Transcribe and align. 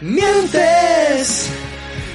Mientes, 0.00 1.50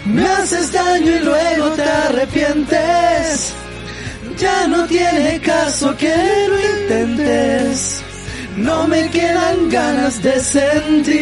me 0.06 0.26
haces 0.26 0.72
daño 0.72 1.18
y 1.18 1.20
luego 1.20 1.70
te 1.76 1.84
arrepientes. 1.84 3.54
Ya 4.40 4.66
no 4.68 4.88
tiene 4.88 5.40
caso 5.40 5.96
que 5.96 6.16
lo 6.50 6.60
intentes. 6.82 8.02
No 8.58 8.88
me 8.88 9.08
quedan 9.12 9.70
ganas 9.70 10.20
de 10.24 10.40
sentir. 10.40 11.14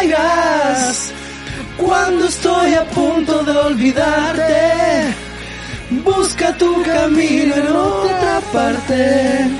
Llegas 0.00 1.12
cuando 1.76 2.24
estoy 2.24 2.72
a 2.72 2.84
punto 2.84 3.44
de 3.44 3.52
olvidarte. 3.52 5.14
Busca 6.02 6.56
tu 6.56 6.82
camino 6.82 7.54
en 7.56 7.66
otra 7.66 8.40
parte. 8.50 9.50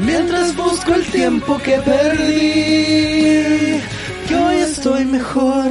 Mientras 0.00 0.56
busco 0.56 0.94
el 0.94 1.04
tiempo 1.06 1.58
que 1.58 1.78
perdí. 1.78 3.12
Estoy 4.82 5.04
mejor 5.04 5.70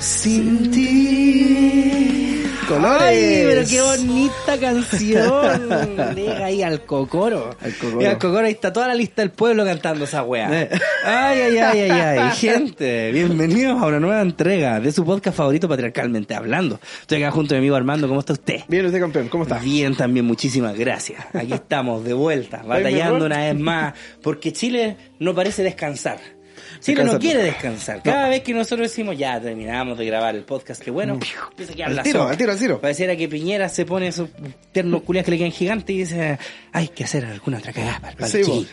sin 0.00 0.68
ti. 0.72 2.42
Colores. 2.66 3.00
Ay, 3.00 3.44
pero 3.46 3.68
qué 3.68 3.80
bonita 3.80 4.58
canción. 4.58 5.68
Deja 6.16 6.44
ahí 6.46 6.60
al 6.60 6.84
cocoro. 6.84 7.54
Al 7.60 7.74
cocoro. 7.74 7.96
Mira, 7.98 8.10
al 8.10 8.18
cocoro, 8.18 8.44
ahí 8.46 8.52
está 8.54 8.72
toda 8.72 8.88
la 8.88 8.96
lista 8.96 9.22
del 9.22 9.30
pueblo 9.30 9.64
cantando 9.64 10.06
esa 10.06 10.24
wea. 10.24 10.60
Eh. 10.60 10.70
Ay, 11.04 11.40
ay, 11.40 11.56
ay, 11.58 11.80
ay, 11.82 11.90
ay. 11.92 12.30
Gente, 12.36 13.12
bienvenidos 13.12 13.80
a 13.80 13.86
una 13.86 14.00
nueva 14.00 14.20
entrega 14.22 14.80
de 14.80 14.90
su 14.90 15.04
podcast 15.04 15.36
favorito, 15.36 15.68
Patriarcalmente 15.68 16.34
Hablando. 16.34 16.80
Estoy 17.02 17.22
acá 17.22 17.30
junto 17.30 17.54
a 17.54 17.58
mi 17.58 17.58
amigo 17.60 17.76
Armando. 17.76 18.08
¿Cómo 18.08 18.18
está 18.18 18.32
usted? 18.32 18.62
Bien, 18.66 18.86
usted 18.86 18.98
campeón, 18.98 19.28
¿cómo 19.28 19.44
está? 19.44 19.60
Bien, 19.60 19.94
también, 19.94 20.26
muchísimas 20.26 20.76
gracias. 20.76 21.24
Aquí 21.32 21.52
estamos 21.52 22.02
de 22.02 22.14
vuelta, 22.14 22.62
batallando 22.66 23.24
una 23.24 23.38
vez 23.38 23.56
más, 23.56 23.94
porque 24.20 24.52
Chile 24.52 24.96
no 25.20 25.32
parece 25.32 25.62
descansar. 25.62 26.35
Chile 26.80 27.04
no 27.04 27.18
quiere 27.18 27.42
descansar. 27.42 28.02
Cada 28.02 28.28
vez 28.28 28.42
que 28.42 28.52
nosotros 28.54 28.88
decimos, 28.88 29.16
ya 29.16 29.40
terminamos 29.40 29.98
de 29.98 30.06
grabar 30.06 30.34
el 30.34 30.44
podcast, 30.44 30.82
que 30.82 30.90
bueno, 30.90 31.14
empieza 31.14 31.72
a 31.72 31.76
quedar 31.76 31.88
Al 31.90 31.96
la 31.96 32.02
tiro, 32.02 32.28
al 32.28 32.36
tiro, 32.36 32.52
al 32.52 32.58
tiro. 32.58 32.80
Pareciera 32.80 33.16
que 33.16 33.28
Piñera 33.28 33.68
se 33.68 33.84
pone 33.84 34.08
esos 34.08 34.28
ternos 34.72 35.02
culiados 35.02 35.24
que 35.26 35.30
le 35.32 35.38
quedan 35.38 35.52
gigantes 35.52 35.94
y 35.94 35.98
dice, 35.98 36.38
hay 36.72 36.88
que 36.88 37.04
hacer 37.04 37.24
alguna 37.24 37.58
otra 37.58 37.72
cagada 37.72 38.00
para 38.00 38.26
el 38.26 38.32
Sí, 38.32 38.42
Chile". 38.44 38.66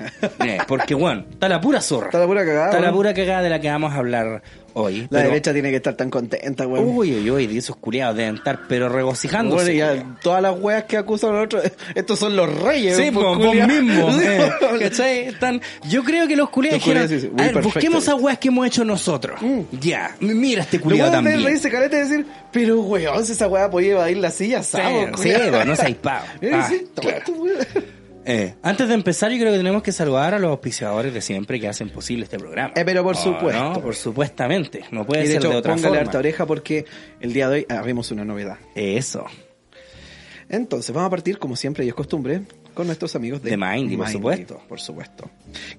Eh, 0.46 0.58
Porque, 0.68 0.94
bueno, 0.96 1.26
está 1.32 1.50
la 1.50 1.60
pura 1.62 1.82
zorra. 1.82 2.08
Está 2.08 2.20
la 2.20 2.28
pura 2.28 2.46
cagada, 2.46 2.70
Está 2.70 2.80
la 2.80 2.92
pura 2.92 3.14
cagada 3.14 3.42
de 3.42 3.50
la 3.50 3.60
que 3.60 3.70
vamos 3.70 3.94
a 3.94 3.96
hablar 3.98 4.42
hoy. 4.74 5.02
La 5.04 5.08
Pero- 5.10 5.30
derecha 5.30 5.54
tiene 5.54 5.70
que 5.70 5.78
estar 5.78 5.96
tan 5.96 6.10
contenta, 6.10 6.68
weón. 6.68 6.86
Uy, 6.96 7.14
uy, 7.16 7.32
uy, 7.32 7.58
esos 7.58 7.76
culiados 7.78 8.16
deben 8.18 8.36
estar, 8.36 8.60
pero 8.68 8.90
regocijándose. 8.90 9.66
Bueno, 9.66 9.72
y 9.72 9.78
ya 9.78 10.18
todas 10.22 10.42
las 10.42 10.60
weas 10.60 10.84
que 10.84 10.98
acusan 10.98 11.32
a 11.32 11.34
los 11.34 11.46
otros, 11.46 11.64
estos 11.96 12.20
son 12.20 12.36
los 12.36 12.54
reyes. 12.62 12.96
Sí, 12.98 13.10
pues, 13.12 13.26
pues, 13.26 13.38
vos 13.38 13.48
culiao. 13.48 13.68
mismo. 13.68 14.10
eh, 14.22 14.52
¿cachai? 14.80 15.20
Están, 15.28 15.62
yo 15.90 16.04
creo 16.04 16.28
que 16.28 16.36
los 16.36 16.50
culiados 16.50 16.80
dijeron, 16.84 17.08
sí, 17.10 17.20
sí, 17.22 17.32
a 17.38 17.42
ver, 17.44 17.62
busquemos 17.62 18.08
a 18.08 18.16
weas 18.16 18.38
que 18.38 18.48
hemos 18.50 18.68
hecho 18.68 18.84
nosotros. 18.86 19.40
Ya, 19.80 20.16
mira 20.20 20.64
este 20.64 20.80
culiado 20.80 21.12
también. 21.12 21.44
reírse 21.44 21.70
caleta 21.70 21.98
y 21.98 22.00
decir, 22.02 22.26
pero 22.52 22.82
weón, 22.82 23.26
si 23.26 23.32
esa 23.34 23.48
wea 23.48 23.70
podía 23.70 23.92
evadir 23.94 24.18
la 24.18 24.32
silla, 24.32 24.64
Sí, 24.64 24.72
¿sabes? 24.78 25.10
sí, 25.22 25.32
pues, 25.50 25.66
no 25.66 25.76
seáis 25.76 25.96
pavo. 25.98 26.26
Ah, 26.54 26.70
claro. 27.00 27.24
Eh, 28.26 28.56
antes 28.64 28.88
de 28.88 28.94
empezar, 28.94 29.32
yo 29.32 29.38
creo 29.38 29.52
que 29.52 29.58
tenemos 29.58 29.84
que 29.84 29.92
saludar 29.92 30.34
a 30.34 30.40
los 30.40 30.50
auspiciadores 30.52 31.14
de 31.14 31.22
siempre 31.22 31.60
que 31.60 31.68
hacen 31.68 31.90
posible 31.90 32.24
este 32.24 32.38
programa. 32.40 32.74
Eh, 32.76 32.84
pero 32.86 33.04
por 33.04 33.16
Oh, 33.16 33.20
supuesto. 33.20 33.62
no, 33.74 33.82
por 33.82 33.96
supuestamente. 33.96 34.86
No 34.92 35.06
puede 35.06 35.24
Y 35.24 35.28
de 35.28 35.34
ser 35.34 35.42
hecho, 35.42 35.50
de 35.50 35.56
otra 35.58 35.74
póngale 35.74 35.90
forma. 35.90 36.02
harta 36.08 36.18
oreja 36.20 36.46
porque 36.46 36.86
el 37.20 37.34
día 37.34 37.50
de 37.50 37.56
hoy 37.58 37.66
abrimos 37.70 38.12
una 38.12 38.24
novedad. 38.24 38.58
Eso. 38.76 39.26
Entonces, 40.50 40.94
vamos 40.94 41.08
a 41.08 41.10
partir, 41.10 41.38
como 41.40 41.56
siempre 41.56 41.84
y 41.86 41.88
es 41.88 41.94
costumbre, 41.96 42.42
con 42.74 42.86
nuestros 42.86 43.16
amigos 43.16 43.42
de, 43.42 43.52
De 43.52 43.58
Mindy, 43.58 43.98
por 43.98 44.10
supuesto. 44.10 44.62
Por 44.68 44.80
supuesto. 44.80 45.30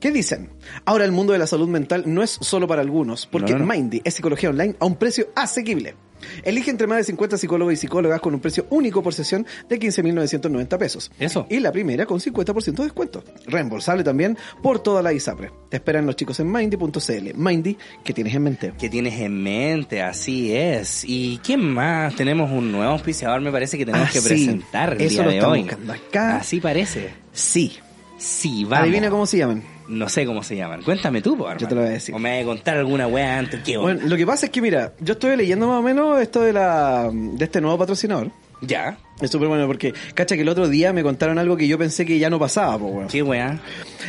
¿Qué 0.01 0.11
dicen? 0.11 0.51
Ahora 0.85 1.05
el 1.05 1.13
mundo 1.13 1.33
de 1.33 1.39
la 1.39 1.47
salud 1.47 1.69
mental 1.69 2.05
no 2.07 2.23
es 2.23 2.31
solo 2.41 2.67
para 2.67 2.81
algunos, 2.83 3.27
porque 3.27 3.53
No, 3.53 3.59
no, 3.61 3.67
no. 3.67 3.73
Mindy 3.73 4.01
es 4.05 4.15
psicología 4.15 4.51
online 4.51 4.75
a 4.81 4.87
un 4.87 4.97
precio 4.97 5.29
asequible. 5.37 5.95
Elige 6.43 6.71
entre 6.71 6.87
más 6.87 6.99
de 6.99 7.05
50 7.05 7.37
psicólogos 7.39 7.75
y 7.75 7.77
psicólogas 7.77 8.21
con 8.21 8.35
un 8.35 8.41
precio 8.41 8.67
único 8.71 9.03
por 9.03 9.15
sesión 9.15 9.47
de 9.69 9.79
15.990 9.79 10.79
pesos. 10.79 11.11
Eso. 11.19 11.47
Y 11.51 11.61
la 11.61 11.73
primera 11.73 12.07
con 12.07 12.21
50% 12.21 12.75
de 12.77 12.85
descuento. 12.85 13.23
Reembolsable 13.47 14.05
también 14.05 14.37
por 14.63 14.79
toda 14.83 15.03
la 15.03 15.13
ISAPRE. 15.13 15.51
Te 15.69 15.77
esperan 15.77 16.07
los 16.07 16.17
chicos 16.17 16.41
en 16.41 16.51
Mindy.cl. 16.51 17.35
Mindy, 17.35 17.77
¿qué 18.05 18.13
tienes 18.13 18.35
en 18.35 18.43
mente? 18.43 18.73
que 18.79 18.89
tienes 18.89 19.15
en 19.21 19.43
mente, 19.43 20.03
así 20.03 20.55
es. 20.55 21.05
¿Y 21.07 21.39
quién 21.45 21.61
más? 21.73 22.15
Tenemos 22.17 22.51
un 22.51 22.73
nuevo 22.73 22.93
auspiciador, 22.93 23.41
me 23.41 23.51
parece 23.53 23.77
que 23.79 23.85
tenemos 23.87 24.09
Ah, 24.09 24.13
que 24.13 24.21
sí. 24.21 24.29
presentar 24.29 24.93
el 24.95 25.01
Eso 25.03 25.09
día 25.11 25.23
lo 25.25 25.29
de 25.31 25.37
estamos 25.37 25.55
hoy. 25.57 25.63
buscando 25.63 25.93
acá. 25.93 26.37
Así 26.37 26.61
parece. 26.61 27.11
Sí. 27.33 27.79
Sí, 28.19 28.65
vamos. 28.65 28.85
Adivina 28.85 29.11
cómo 29.11 29.27
se 29.27 29.39
llaman. 29.39 29.63
No 29.89 30.09
sé 30.09 30.25
cómo 30.27 30.43
se 30.43 30.57
llaman. 30.57 30.83
Cuéntame 30.83 31.21
tú, 31.21 31.37
por 31.37 31.59
Yo 31.59 31.69
te 31.69 31.75
lo 31.75 31.83
voy 31.83 31.91
a 31.91 31.95
decir. 31.95 32.15
O 32.15 32.19
me 32.19 32.37
vas 32.37 32.43
a 32.43 32.47
contar 32.47 32.77
alguna 32.77 33.07
wea 33.07 33.39
antes 33.39 33.63
que 33.63 33.77
Bueno, 33.77 34.01
lo 34.05 34.17
que 34.17 34.27
pasa 34.27 34.47
es 34.47 34.53
que, 34.53 34.63
mira, 34.63 34.93
yo 35.01 35.13
estoy 35.13 35.37
leyendo 35.37 35.69
más 35.69 35.79
o 35.79 35.83
menos 35.83 36.21
esto 36.21 36.41
de 36.41 36.53
la 36.53 37.11
de 37.13 37.45
este 37.45 37.61
nuevo 37.61 37.79
patrocinador. 37.79 38.31
Ya. 38.61 38.99
Es 39.21 39.31
súper 39.31 39.49
bueno 39.49 39.67
porque, 39.67 39.95
cacha, 40.15 40.35
que 40.35 40.43
el 40.43 40.49
otro 40.49 40.69
día 40.69 40.93
me 40.93 41.03
contaron 41.03 41.39
algo 41.39 41.57
que 41.57 41.69
yo 41.69 41.79
pensé 41.79 42.05
que 42.05 42.19
ya 42.19 42.31
no 42.31 42.39
pasaba, 42.39 42.79
pues, 42.79 42.93
weón. 42.93 43.09
¿Qué 43.09 43.23
wea? 43.23 43.61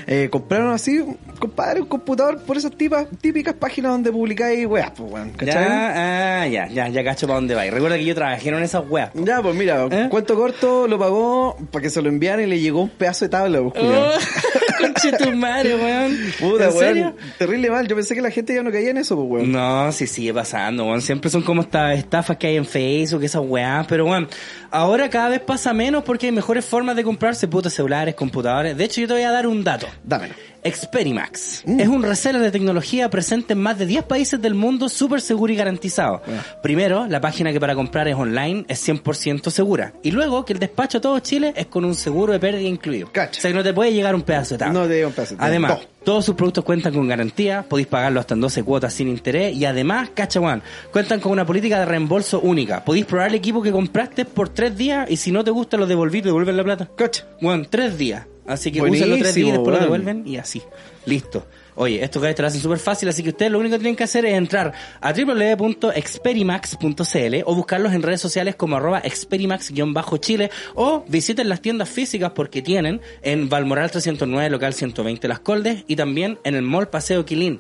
Eh, 0.08 0.30
compraron 0.32 0.72
así, 0.74 1.04
compadre, 1.40 1.82
un 1.82 1.88
computador 1.88 2.42
por 2.42 2.58
esas 2.58 2.72
tipas, 2.72 3.08
típicas 3.22 3.54
páginas 3.54 3.92
donde 3.92 4.12
publicáis 4.12 4.66
weas, 4.66 4.92
pues, 4.92 5.12
weón. 5.12 5.30
¿Cachai? 5.32 5.64
Ya, 5.64 6.42
ah, 6.42 6.48
ya, 6.48 6.68
ya, 6.68 6.88
ya 6.88 7.04
cacho 7.04 7.28
para 7.28 7.38
dónde 7.38 7.54
va. 7.54 7.66
Y 7.66 7.70
recuerda 7.70 7.98
que 7.98 8.06
yo 8.06 8.16
trabajé 8.16 8.50
en 8.50 8.64
esas 8.64 8.84
weas. 8.90 9.12
Ya, 9.14 9.42
pues 9.42 9.56
mira, 9.56 9.88
¿Eh? 9.92 10.08
cuento 10.10 10.36
corto, 10.36 10.88
lo 10.88 10.98
pagó 10.98 11.58
para 11.72 11.84
que 11.84 11.90
se 11.90 12.02
lo 12.02 12.10
enviaran 12.10 12.46
y 12.46 12.48
le 12.48 12.60
llegó 12.60 12.82
un 12.82 12.90
pedazo 12.90 13.26
de 13.26 13.30
tabla, 13.30 13.62
pues, 13.62 13.74
culiao. 13.74 14.12
Conche 14.80 15.12
tu 15.14 15.32
madre, 15.32 15.76
weón. 15.76 16.18
Puta, 16.40 16.66
¿En 16.66 16.72
serio? 16.72 17.16
Terrible 17.38 17.70
mal. 17.70 17.88
Yo 17.88 17.96
pensé 17.96 18.16
que 18.16 18.22
la 18.22 18.32
gente 18.32 18.54
ya 18.54 18.64
no 18.64 18.72
caía 18.72 18.92
en 18.92 18.98
eso, 18.98 19.16
pues, 19.16 19.28
weón. 19.30 19.52
No, 19.52 19.92
sí 19.92 20.08
sigue 20.08 20.34
pasando, 20.34 20.86
weón. 20.86 21.02
Siempre 21.02 21.30
son 21.30 21.42
como 21.42 21.62
estas 21.62 21.98
estafas 21.98 22.38
que 22.38 22.48
hay 22.48 22.58
en 22.58 22.66
Facebook, 22.66 23.24
esas 23.24 23.42
weas, 23.46 23.86
pero 23.88 24.06
weón, 24.06 24.28
ahora 24.72 25.10
cada 25.10 25.30
vez 25.30 25.40
pasa 25.40 25.74
menos 25.74 26.04
porque 26.04 26.28
hay 26.28 26.32
mejores 26.32 26.66
formas 26.66 26.96
de 26.96 27.04
comprarse 27.04 27.48
putos 27.48 27.74
celulares, 27.74 28.16
computadores. 28.16 28.78
De 28.78 28.84
hecho, 28.84 29.02
yo 29.02 29.08
te 29.08 29.14
voy 29.14 29.24
a 29.24 29.32
dar 29.32 29.48
un 29.48 29.64
dato. 29.64 29.88
Dámelo. 30.04 30.34
Experimax 30.66 31.64
Mm. 31.66 31.80
es 31.80 31.88
un 31.88 32.04
reseller 32.04 32.42
de 32.42 32.52
tecnología 32.52 33.10
presente 33.10 33.54
en 33.54 33.60
más 33.62 33.78
de 33.78 33.86
10 33.86 34.04
países 34.04 34.42
del 34.42 34.56
mundo, 34.56 34.90
súper 34.90 35.22
seguro 35.22 35.54
y 35.54 35.56
garantizado. 35.56 36.22
Primero, 36.62 37.06
la 37.08 37.22
página 37.22 37.52
que 37.54 37.60
para 37.60 37.76
comprar 37.76 38.08
es 38.08 38.16
online, 38.16 38.66
es 38.68 38.80
100% 38.88 39.50
segura. 39.52 39.94
Y 40.04 40.12
luego, 40.12 40.44
que 40.46 40.54
el 40.54 40.60
despacho 40.60 40.98
a 40.98 41.02
todo 41.02 41.20
Chile 41.20 41.54
es 41.56 41.68
con 41.68 41.86
un 41.86 41.96
seguro 41.96 42.34
de 42.34 42.40
pérdida 42.40 42.68
incluido. 42.68 43.10
Cacha. 43.12 43.40
O 43.40 43.42
sea 43.42 43.52
que 43.52 43.56
no 43.58 43.64
te 43.64 43.74
puede 43.74 43.94
llegar 43.94 44.16
un 44.16 44.22
pedazo 44.24 44.56
de 44.56 44.60
tabla. 44.60 44.74
No 44.82 44.88
te 44.88 44.96
llega 44.96 45.08
un 45.08 45.14
pedazo 45.14 45.34
de 45.36 45.38
tabla. 45.38 45.48
Además, 45.50 45.72
No. 45.72 45.80
todos 46.04 46.26
sus 46.26 46.36
productos 46.36 46.64
cuentan 46.64 46.94
con 46.94 47.08
garantía, 47.08 47.64
podéis 47.68 47.88
pagarlo 47.88 48.20
hasta 48.20 48.34
en 48.34 48.42
12 48.42 48.64
cuotas 48.64 48.94
sin 48.94 49.08
interés 49.08 49.56
y 49.56 49.66
además, 49.66 50.10
cacha 50.14 50.40
Juan, 50.40 50.62
cuentan 50.92 51.20
con 51.20 51.32
una 51.32 51.46
política 51.46 51.80
de 51.80 51.86
reembolso 51.86 52.40
única. 52.42 52.84
Podéis 52.84 53.06
probar 53.06 53.30
el 53.30 53.36
equipo 53.36 53.62
que 53.62 53.72
compraste 53.72 54.26
por 54.26 54.50
3 54.50 54.76
días 54.78 55.10
y 55.10 55.18
si 55.18 55.32
no 55.32 55.44
te 55.44 55.52
gusta 55.52 55.78
lo 55.78 55.86
devolví, 55.88 56.22
te 56.22 56.28
devuelven 56.30 56.58
la 56.58 56.64
plata. 56.64 56.90
Cacha. 56.96 57.26
Bueno, 57.42 57.66
3 57.70 57.98
días. 57.98 58.26
Así 58.48 58.72
que 58.72 58.82
úsenlo 58.82 59.18
3 59.18 59.36
días 59.36 59.50
y 59.50 59.52
después 59.52 59.76
lo 59.76 59.82
devuelven 59.82 60.26
y 60.28 60.38
así. 60.38 60.62
Listo. 61.06 61.46
Oye, 61.78 62.02
estos 62.02 62.22
gallos 62.22 62.38
te 62.38 62.42
lo 62.42 62.48
hacen 62.48 62.62
súper 62.62 62.80
fácil, 62.80 63.10
así 63.10 63.22
que 63.22 63.28
ustedes 63.30 63.52
lo 63.52 63.60
único 63.60 63.74
que 63.74 63.80
tienen 63.80 63.98
que 63.98 64.06
hacer 64.06 64.26
es 64.26 64.36
entrar 64.36 64.72
a 65.02 65.12
www.experimax.cl 65.12 67.36
o 67.46 67.56
buscarlos 67.56 67.94
en 67.94 68.02
redes 68.02 68.22
sociales 68.22 68.56
como 68.56 68.78
arroba 68.78 69.02
experimax-chile 69.02 70.52
o 70.76 71.04
visiten 71.10 71.50
las 71.50 71.60
tiendas 71.62 71.90
físicas 71.90 72.32
porque 72.34 72.62
tienen 72.62 73.02
en 73.22 73.50
Valmoral 73.50 73.92
309, 73.92 74.50
local 74.50 74.74
120 74.74 75.28
Las 75.28 75.42
Coldes 75.42 75.84
y 75.88 75.98
también 75.98 76.40
en 76.46 76.56
el 76.56 76.62
Mall 76.62 76.88
Paseo 76.88 77.26
Quilín. 77.26 77.60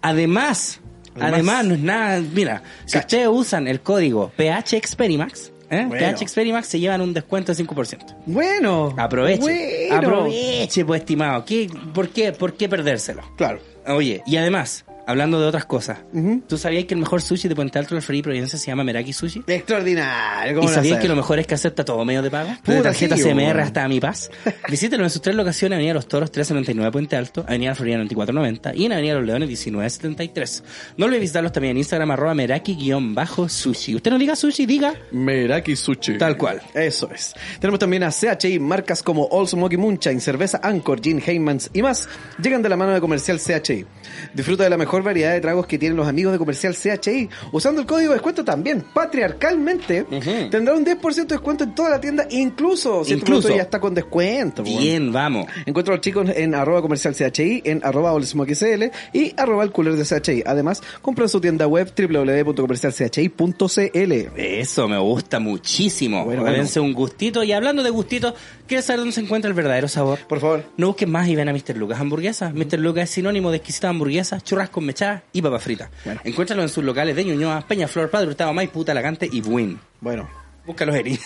Además, 0.00 0.80
Además. 1.16 1.34
además, 1.34 1.66
no 1.66 1.74
es 1.74 1.80
nada, 1.80 2.22
mira, 2.32 2.62
si 2.86 2.96
ustedes 2.96 3.28
usan 3.28 3.68
el 3.68 3.82
código 3.82 4.32
PH 4.36 4.78
Experimax, 4.78 5.52
¿eh? 5.70 5.84
Bueno. 5.86 6.06
PH 6.06 6.22
Experimax 6.22 6.66
se 6.66 6.80
llevan 6.80 7.00
un 7.00 7.14
descuento 7.14 7.54
de 7.54 7.64
5%. 7.64 8.16
Bueno. 8.26 8.94
Aproveche. 8.98 9.40
Bueno. 9.40 9.96
Aproveche, 9.96 10.84
pues, 10.84 11.00
estimado. 11.00 11.44
¿Qué, 11.44 11.70
por, 11.94 12.08
qué, 12.10 12.32
¿Por 12.32 12.54
qué 12.54 12.68
perdérselo? 12.68 13.22
Claro. 13.36 13.60
Oye, 13.86 14.22
y 14.26 14.36
además, 14.36 14.84
hablando 15.10 15.40
de 15.40 15.46
otras 15.46 15.64
cosas. 15.64 15.98
¿tú 16.46 16.58
sabías 16.58 16.84
que 16.84 16.94
el 16.94 17.00
mejor 17.00 17.22
sushi 17.22 17.48
de 17.48 17.54
Puente 17.54 17.78
Alto, 17.78 17.94
la 17.94 18.00
Free 18.00 18.22
Providencia, 18.22 18.58
se 18.58 18.66
llama 18.66 18.84
Meraki 18.84 19.12
Sushi? 19.12 19.42
Extraordinario. 19.46 20.52
¿Y 20.52 20.54
¿Cómo 20.54 20.68
no 20.68 20.74
sabías 20.74 20.98
que 21.00 21.08
lo 21.08 21.16
mejor 21.16 21.38
es 21.38 21.46
que 21.46 21.54
acepta 21.54 21.84
todo 21.84 22.04
medio 22.04 22.22
de 22.22 22.30
pago? 22.30 22.50
Desde 22.64 22.82
tarjeta 22.82 23.16
sí, 23.16 23.22
CMR 23.24 23.60
hasta 23.60 23.86
Mi 23.88 24.00
Paz. 24.00 24.30
Visítelo 24.68 25.04
en 25.04 25.10
sus 25.10 25.22
tres 25.22 25.36
locaciones, 25.36 25.76
Avenida 25.76 25.94
Los 25.94 26.08
Toros 26.08 26.28
1399 26.30 26.92
Puente 26.92 27.16
Alto, 27.16 27.44
Avenida 27.46 27.74
Florida 27.74 27.98
9490 27.98 28.74
y 28.74 28.86
en 28.86 28.92
Avenida 28.92 29.14
Los 29.14 29.24
Leones 29.26 29.48
1973. 29.48 30.64
No 30.96 31.06
olvides 31.06 31.20
visitarlos 31.20 31.52
también 31.52 31.72
en 31.72 31.78
Instagram, 31.78 32.10
arroba 32.10 32.34
Meraki-sushi. 32.34 33.96
Usted 33.96 34.10
no 34.10 34.18
diga 34.18 34.36
sushi, 34.36 34.66
diga 34.66 34.94
Meraki 35.12 35.76
Sushi. 35.76 36.18
tal 36.18 36.36
cual. 36.36 36.60
Eso 36.74 37.10
es. 37.12 37.34
Tenemos 37.58 37.78
también 37.78 38.02
a 38.04 38.10
CHI, 38.10 38.58
marcas 38.58 39.02
como 39.02 39.26
All 39.30 39.48
Smoky 39.48 39.76
Moonshine, 39.76 40.20
Cerveza 40.20 40.60
Anchor, 40.62 41.00
Gin 41.00 41.22
Heymans 41.24 41.70
y 41.72 41.82
más. 41.82 42.08
Llegan 42.42 42.62
de 42.62 42.68
la 42.68 42.76
mano 42.76 42.92
de 42.92 43.00
comercial 43.00 43.38
CHI. 43.38 43.86
Disfruta 44.34 44.64
de 44.64 44.70
la 44.70 44.76
mejor 44.76 44.99
mejor 45.00 45.04
variedad 45.10 45.32
de 45.32 45.40
tragos 45.40 45.66
que 45.66 45.78
tienen 45.78 45.96
los 45.96 46.06
amigos 46.06 46.32
de 46.32 46.38
Comercial 46.38 46.74
CHI. 46.74 47.28
Usando 47.52 47.80
el 47.80 47.86
código 47.86 48.10
de 48.10 48.16
descuento 48.16 48.44
también, 48.44 48.84
patriarcalmente, 48.92 50.02
Ujú. 50.02 50.50
tendrá 50.50 50.74
un 50.74 50.84
10% 50.84 51.26
de 51.26 51.34
descuento 51.36 51.64
en 51.64 51.74
toda 51.74 51.90
la 51.90 52.00
tienda, 52.00 52.26
incluso 52.30 53.04
si 53.04 53.14
tu 53.14 53.20
Incluso. 53.20 53.48
ya 53.48 53.62
está 53.62 53.80
con 53.80 53.94
descuento. 53.94 54.62
Bien, 54.62 55.12
vamos. 55.12 55.46
Encuentra 55.66 55.94
a 55.94 55.96
los 55.96 56.04
chicos 56.04 56.28
en 56.34 56.54
arroba 56.54 56.82
comercial 56.82 57.14
CHI, 57.14 57.62
en 57.64 57.80
arroba 57.84 58.12
olesmoquisl 58.12 58.90
y 59.12 59.32
arroba 59.36 59.64
el 59.64 59.72
cooler 59.72 59.94
de 59.96 60.04
CHI. 60.04 60.42
Además, 60.46 60.82
compra 61.02 61.24
en 61.24 61.28
su 61.30 61.40
tienda 61.40 61.66
web 61.66 61.92
www.comercialchi.cl. 61.96 64.12
Eso 64.36 64.88
me 64.88 64.98
gusta 64.98 65.40
muchísimo. 65.40 66.24
Bueno, 66.24 66.42
Bueno, 66.42 66.62
un 66.82 66.92
gustito. 66.92 67.42
Y 67.42 67.52
hablando 67.52 67.82
de 67.82 67.90
gustitos, 67.90 68.34
¿quieres 68.66 68.84
saber 68.84 69.00
dónde 69.00 69.12
se 69.12 69.20
encuentra 69.20 69.48
el 69.48 69.54
verdadero 69.54 69.88
sabor? 69.88 70.18
Por 70.28 70.40
favor. 70.40 70.64
No 70.76 70.88
busques 70.88 71.08
más 71.08 71.28
y 71.28 71.36
ven 71.36 71.48
a 71.48 71.52
Mr. 71.52 71.76
Lucas 71.76 72.00
Hamburguesas. 72.00 72.52
Mr. 72.54 72.78
Lucas 72.78 73.04
es 73.04 73.10
sinónimo 73.10 73.50
de 73.50 73.56
exquisitas 73.58 73.90
hamburguesas, 73.90 74.42
churrascos 74.80 74.84
mechadas 74.84 75.22
y 75.32 75.42
papas 75.42 75.62
fritas. 75.62 75.90
Bueno. 76.04 76.20
Encuéntralo 76.24 76.62
en 76.62 76.68
sus 76.68 76.84
locales 76.84 77.16
de 77.16 77.24
Ñuñoa, 77.24 77.66
Peñaflor, 77.66 78.10
Padre 78.10 78.28
Hurtado, 78.28 78.52
Maipú, 78.52 78.84
Talagante 78.84 79.28
y 79.30 79.40
Buin. 79.40 79.78
Bueno. 80.00 80.28
Búscalos 80.66 80.94
en 80.96 81.18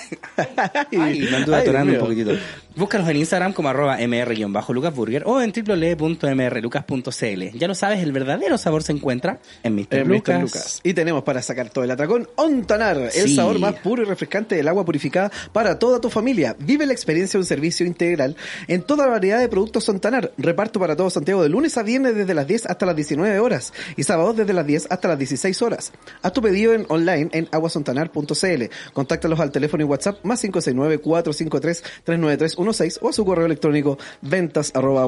Ay, 1.00 1.28
me 1.30 1.36
anduve 1.36 1.56
atorando 1.56 1.92
un 1.92 1.98
poquitito. 1.98 2.32
Búscalos 2.76 3.08
en 3.08 3.18
Instagram 3.18 3.52
como 3.52 3.68
arroba 3.68 3.98
mr-lucasburger 3.98 5.22
o 5.26 5.40
en 5.40 5.52
www.mrlucas.cl. 5.52 7.56
Ya 7.56 7.68
lo 7.68 7.74
sabes, 7.76 8.00
el 8.02 8.10
verdadero 8.10 8.58
sabor 8.58 8.82
se 8.82 8.90
encuentra 8.90 9.38
en 9.62 9.76
Mr. 9.76 10.04
Mr. 10.04 10.06
Lucas. 10.08 10.80
Y 10.82 10.92
tenemos 10.92 11.22
para 11.22 11.40
sacar 11.40 11.70
todo 11.70 11.84
el 11.84 11.92
atracón 11.92 12.28
Ontanar, 12.34 12.96
el 12.96 13.12
Sí. 13.12 13.36
sabor 13.36 13.60
más 13.60 13.74
puro 13.74 14.02
y 14.02 14.06
refrescante 14.06 14.56
del 14.56 14.66
agua 14.66 14.84
purificada 14.84 15.30
para 15.52 15.78
toda 15.78 16.00
tu 16.00 16.10
familia. 16.10 16.56
Vive 16.58 16.84
la 16.84 16.92
experiencia 16.92 17.38
de 17.38 17.42
un 17.42 17.46
servicio 17.46 17.86
integral 17.86 18.34
en 18.66 18.82
toda 18.82 19.06
la 19.06 19.12
variedad 19.12 19.38
de 19.38 19.48
productos 19.48 19.88
Ontanar. 19.88 20.32
Reparto 20.36 20.80
para 20.80 20.96
todo 20.96 21.10
Santiago 21.10 21.44
de 21.44 21.50
lunes 21.50 21.78
a 21.78 21.84
viernes 21.84 22.16
desde 22.16 22.34
las 22.34 22.48
10 22.48 22.66
hasta 22.66 22.86
las 22.86 22.96
19 22.96 23.38
horas 23.38 23.72
y 23.96 24.02
sábados 24.02 24.36
desde 24.36 24.52
las 24.52 24.66
10 24.66 24.88
hasta 24.90 25.06
las 25.06 25.18
16 25.20 25.62
horas. 25.62 25.92
Haz 26.22 26.32
tu 26.32 26.42
pedido 26.42 26.74
en 26.74 26.86
online 26.88 27.28
en 27.34 27.48
aguasontanar.cl. 27.52 28.64
Contáctalos 28.92 29.38
al 29.38 29.52
teléfono 29.52 29.84
y 29.84 29.86
WhatsApp 29.86 30.24
más 30.24 30.42
569-453-39316 32.64 32.98
o 33.00 33.08
a 33.08 33.12
su 33.12 33.24
correo 33.24 33.46
electrónico 33.46 33.98
ventas 34.22 34.72
arroba. 34.74 35.04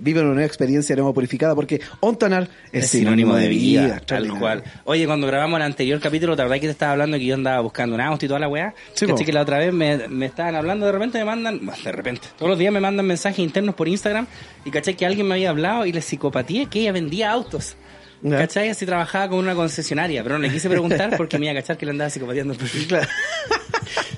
Vive 0.00 0.20
una 0.20 0.30
nueva 0.30 0.46
experiencia 0.46 0.94
de 0.94 1.00
agua 1.00 1.14
purificada 1.14 1.54
porque 1.54 1.80
Ontanar 2.00 2.48
es, 2.72 2.84
Es 2.84 2.90
sinónimo 2.90 3.34
de 3.34 3.48
vida, 3.48 4.00
tal 4.04 4.28
cual. 4.38 4.62
Oye, 4.84 5.06
cuando 5.06 5.26
grabamos 5.26 5.58
el 5.58 5.64
anterior 5.64 6.00
capítulo, 6.00 6.34
la 6.34 6.44
verdad 6.44 6.56
que 6.56 6.66
te 6.66 6.70
estaba 6.70 6.92
hablando 6.92 7.18
que 7.18 7.24
yo 7.24 7.34
andaba 7.34 7.60
buscando 7.60 7.94
un 7.94 8.00
auto 8.00 8.24
y 8.24 8.28
toda 8.28 8.40
la 8.40 8.48
weá. 8.48 8.74
Sí, 8.94 9.06
que 9.06 9.32
la 9.32 9.42
otra 9.42 9.58
vez 9.58 9.72
me, 9.72 10.08
me 10.08 10.26
estaban 10.26 10.54
hablando, 10.54 10.86
de 10.86 10.92
repente 10.92 11.18
me 11.18 11.24
mandan, 11.24 11.58
bueno, 11.64 11.82
de 11.82 11.92
repente, 11.92 12.28
todos 12.36 12.50
los 12.50 12.58
días 12.58 12.72
me 12.72 12.80
mandan 12.80 13.06
mensajes 13.06 13.40
internos 13.40 13.74
por 13.74 13.88
Instagram 13.88 14.26
y 14.64 14.70
caché 14.70 14.94
que 14.94 15.06
alguien 15.06 15.26
me 15.26 15.34
había 15.34 15.50
hablado 15.50 15.86
y 15.86 15.92
le 15.92 16.00
psicopatíe 16.00 16.66
que 16.66 16.80
ella 16.80 16.92
vendía 16.92 17.30
autos. 17.30 17.76
Ya. 18.22 18.38
¿Cachai? 18.38 18.70
Así 18.70 18.84
trabajaba 18.86 19.28
con 19.28 19.38
una 19.38 19.54
concesionaria, 19.54 20.22
pero 20.22 20.36
no 20.36 20.42
le 20.42 20.50
quise 20.50 20.68
preguntar 20.68 21.16
porque 21.16 21.38
me 21.38 21.46
iba 21.46 21.52
a 21.52 21.62
cachar 21.62 21.76
que 21.78 21.86
le 21.86 21.92
andaba 21.92 22.10
psicopateando 22.10 22.52
el 22.52 22.58
perfil. 22.58 22.96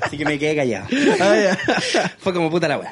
Así 0.01 0.17
que 0.17 0.25
me 0.25 0.39
quedé 0.39 0.57
callado. 0.57 0.87
Ah, 1.21 1.37
ya. 1.37 2.09
Fue 2.19 2.33
como 2.33 2.51
puta 2.51 2.67
la 2.69 2.79
weá. 2.79 2.91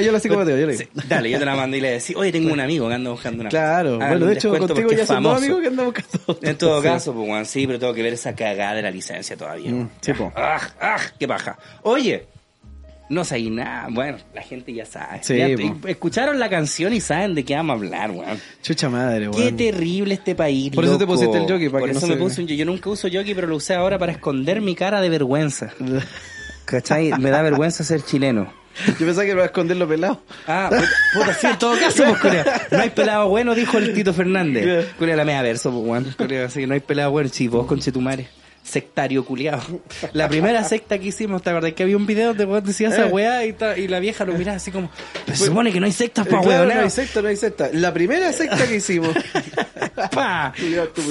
Yo 0.00 0.12
la 0.12 0.20
psicopateo, 0.20 0.56
yo 0.58 0.66
le 0.66 0.76
Sí, 0.76 0.88
digo. 0.94 1.06
dale, 1.08 1.30
yo 1.30 1.38
te 1.38 1.44
la 1.44 1.54
mandé 1.54 1.78
y 1.78 1.80
le 1.80 1.90
decía, 1.92 2.16
oye, 2.18 2.32
tengo 2.32 2.52
un 2.52 2.60
amigo 2.60 2.88
que 2.88 2.94
anda 2.94 3.10
buscando 3.10 3.40
una 3.42 3.50
Claro, 3.50 3.98
Ah, 4.00 4.08
bueno, 4.08 4.26
de 4.26 4.34
hecho 4.34 4.50
contigo 4.56 4.90
ya 4.92 5.06
son 5.06 5.22
dos 5.22 5.38
amigos 5.38 5.60
que 5.60 5.68
andamos 5.68 5.94
buscando. 5.94 6.38
En 6.42 6.56
todo 6.58 6.80
Sí. 6.82 6.88
caso, 6.88 7.14
pues, 7.14 7.28
weón, 7.28 7.46
sí, 7.46 7.66
pero 7.66 7.78
tengo 7.78 7.94
que 7.94 8.02
ver 8.02 8.12
esa 8.14 8.34
cagada 8.34 8.74
de 8.74 8.82
la 8.82 8.90
licencia 8.90 9.36
todavía. 9.36 9.70
Mm, 9.70 9.90
sí, 10.00 10.12
po. 10.12 10.32
¡Ah! 10.36 10.60
¡Ah! 10.80 10.96
¡Qué 11.18 11.28
paja! 11.28 11.56
Oye, 11.82 12.26
no 13.08 13.24
sé 13.24 13.40
nada. 13.50 13.88
Bueno, 13.90 14.18
la 14.34 14.42
gente 14.42 14.72
ya 14.72 14.86
sabe. 14.86 15.20
Sí, 15.22 15.36
Ya 15.36 15.48
po. 15.56 15.76
te- 15.82 15.90
escucharon 15.92 16.38
la 16.38 16.48
canción 16.48 16.92
y 16.94 17.00
saben 17.00 17.34
de 17.34 17.44
qué 17.44 17.54
vamos 17.54 17.74
a 17.74 17.76
hablar, 17.78 18.10
weón. 18.10 18.38
Chucha 18.62 18.88
madre, 18.88 19.28
Qué 19.30 19.36
weón. 19.38 19.56
terrible 19.56 20.14
este 20.14 20.34
país, 20.34 20.70
Por 20.74 20.84
eso 20.84 20.96
te 20.98 21.06
pusiste 21.06 21.36
el 21.36 21.42
jockey, 21.44 21.68
para 21.68 21.80
Por 21.80 21.90
que 21.90 21.96
eso 21.96 22.06
no 22.06 22.08
me 22.08 22.14
se- 22.14 22.20
puse 22.20 22.40
un. 22.42 22.46
Yo 22.48 22.64
nunca 22.64 22.90
uso 22.90 23.08
jockey, 23.12 23.34
pero 23.34 23.46
lo 23.46 23.56
usé 23.56 23.74
ahora 23.74 23.98
para 23.98 24.12
esconder 24.12 24.60
mi 24.60 24.74
cara 24.74 25.00
de 25.00 25.08
vergüenza. 25.10 25.72
¿Cachai? 26.64 27.12
Me 27.18 27.30
da 27.30 27.42
vergüenza 27.42 27.84
ser 27.84 28.02
chileno. 28.02 28.52
Yo 28.98 29.06
pensaba 29.06 29.24
que 29.24 29.30
iba 29.30 29.42
a 29.42 29.46
esconder 29.46 29.76
lo 29.76 29.86
pelado. 29.86 30.22
Ah, 30.48 30.68
puta, 30.70 30.88
puta, 31.14 31.34
sí, 31.34 31.46
en 31.46 31.58
todo 31.58 31.78
caso, 31.78 32.04
pues, 32.04 32.18
culiao. 32.20 32.44
No 32.72 32.78
hay 32.80 32.90
pelado 32.90 33.28
bueno, 33.28 33.54
dijo 33.54 33.78
el 33.78 33.92
Tito 33.94 34.12
Fernández. 34.12 34.86
Culia 34.98 35.14
la 35.14 35.24
media 35.24 35.42
verso, 35.42 35.70
pues, 35.70 35.84
weón. 35.86 36.14
Culiao, 36.16 36.46
Así 36.46 36.60
que 36.60 36.66
no 36.66 36.74
hay 36.74 36.80
pelado 36.80 37.10
bueno, 37.12 37.28
sí, 37.32 37.46
vos 37.46 37.66
con 37.66 37.78
Chetumare. 37.78 38.26
Sectario 38.74 39.24
culiado. 39.24 39.62
La 40.14 40.28
primera 40.28 40.64
secta 40.64 40.98
que 40.98 41.06
hicimos, 41.06 41.42
¿te 41.42 41.50
acordás 41.50 41.72
que 41.74 41.84
había 41.84 41.96
un 41.96 42.06
video 42.06 42.28
donde 42.28 42.44
vos 42.44 42.64
decías 42.64 42.92
esa 42.92 43.06
Eh. 43.06 43.12
weá 43.12 43.44
y, 43.44 43.86
la 43.86 44.00
vieja 44.00 44.24
lo 44.24 44.32
miraba 44.32 44.56
así 44.56 44.72
como, 44.72 44.90
se 45.28 45.36
supone 45.46 45.72
que 45.72 45.78
no 45.78 45.86
hay 45.86 45.92
sectas 45.92 46.26
Eh, 46.26 46.30
pa' 46.30 46.40
claro, 46.40 46.74
no 46.74 46.80
hay 46.80 46.90
secta, 46.90 47.22
no 47.22 47.28
hay 47.28 47.36
secta. 47.36 47.68
La 47.72 47.94
primera 47.94 48.32
secta 48.32 48.66
que 48.66 48.74
hicimos. 48.76 49.10
Pa, 50.12 50.52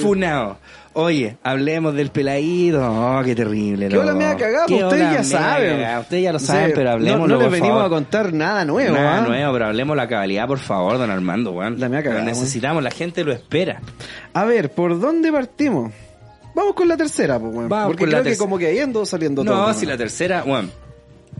funao. 0.02 0.58
Oye, 0.92 1.38
hablemos 1.42 1.94
del 1.94 2.10
peladito. 2.10 2.80
Oh, 2.86 3.22
qué 3.24 3.34
terrible. 3.34 3.88
¿Qué 3.88 3.96
loco. 3.96 4.14
me 4.14 4.26
ha 4.26 4.36
cagado? 4.36 4.66
Ustedes 4.76 5.12
ya 5.12 5.24
saben. 5.24 5.78
cagado. 5.80 6.00
Ustedes 6.02 6.22
ya 6.22 6.32
lo 6.32 6.38
saben, 6.38 6.72
pero 6.74 6.90
hablemos 6.90 7.28
No, 7.28 7.34
no 7.36 7.42
les 7.42 7.50
venimos 7.50 7.84
a 7.84 7.88
contar 7.88 8.32
nada 8.32 8.64
nuevo, 8.66 8.94
Nada 8.94 9.18
¿ah? 9.18 9.26
nuevo, 9.26 9.52
pero 9.54 9.66
hablemos 9.66 9.96
la 9.96 10.06
cabalidad, 10.06 10.46
por 10.46 10.58
favor, 10.58 10.98
don 10.98 11.10
Armando, 11.10 11.50
weón. 11.52 11.80
La 11.80 11.88
mea 11.88 12.02
cagada, 12.02 12.20
Lo 12.20 12.26
weón. 12.26 12.38
necesitamos, 12.38 12.82
la 12.82 12.90
gente 12.90 13.24
lo 13.24 13.32
espera. 13.32 13.80
A 14.34 14.44
ver, 14.44 14.70
¿por 14.70 15.00
dónde 15.00 15.32
partimos? 15.32 15.92
Vamos 16.54 16.74
con 16.74 16.86
la 16.88 16.96
tercera, 16.96 17.38
pues, 17.38 17.52
weón. 17.54 17.68
Vamos 17.68 17.86
Porque 17.88 18.00
con 18.04 18.10
la 18.10 18.16
creo 18.18 18.22
que 18.24 18.30
tercera. 18.30 18.44
como 18.44 18.58
que 18.58 18.66
ahí 18.68 18.78
ando 18.78 19.04
saliendo 19.06 19.42
No, 19.44 19.52
todo. 19.52 19.74
si 19.74 19.86
la 19.86 19.96
tercera, 19.96 20.44
weón. 20.44 20.70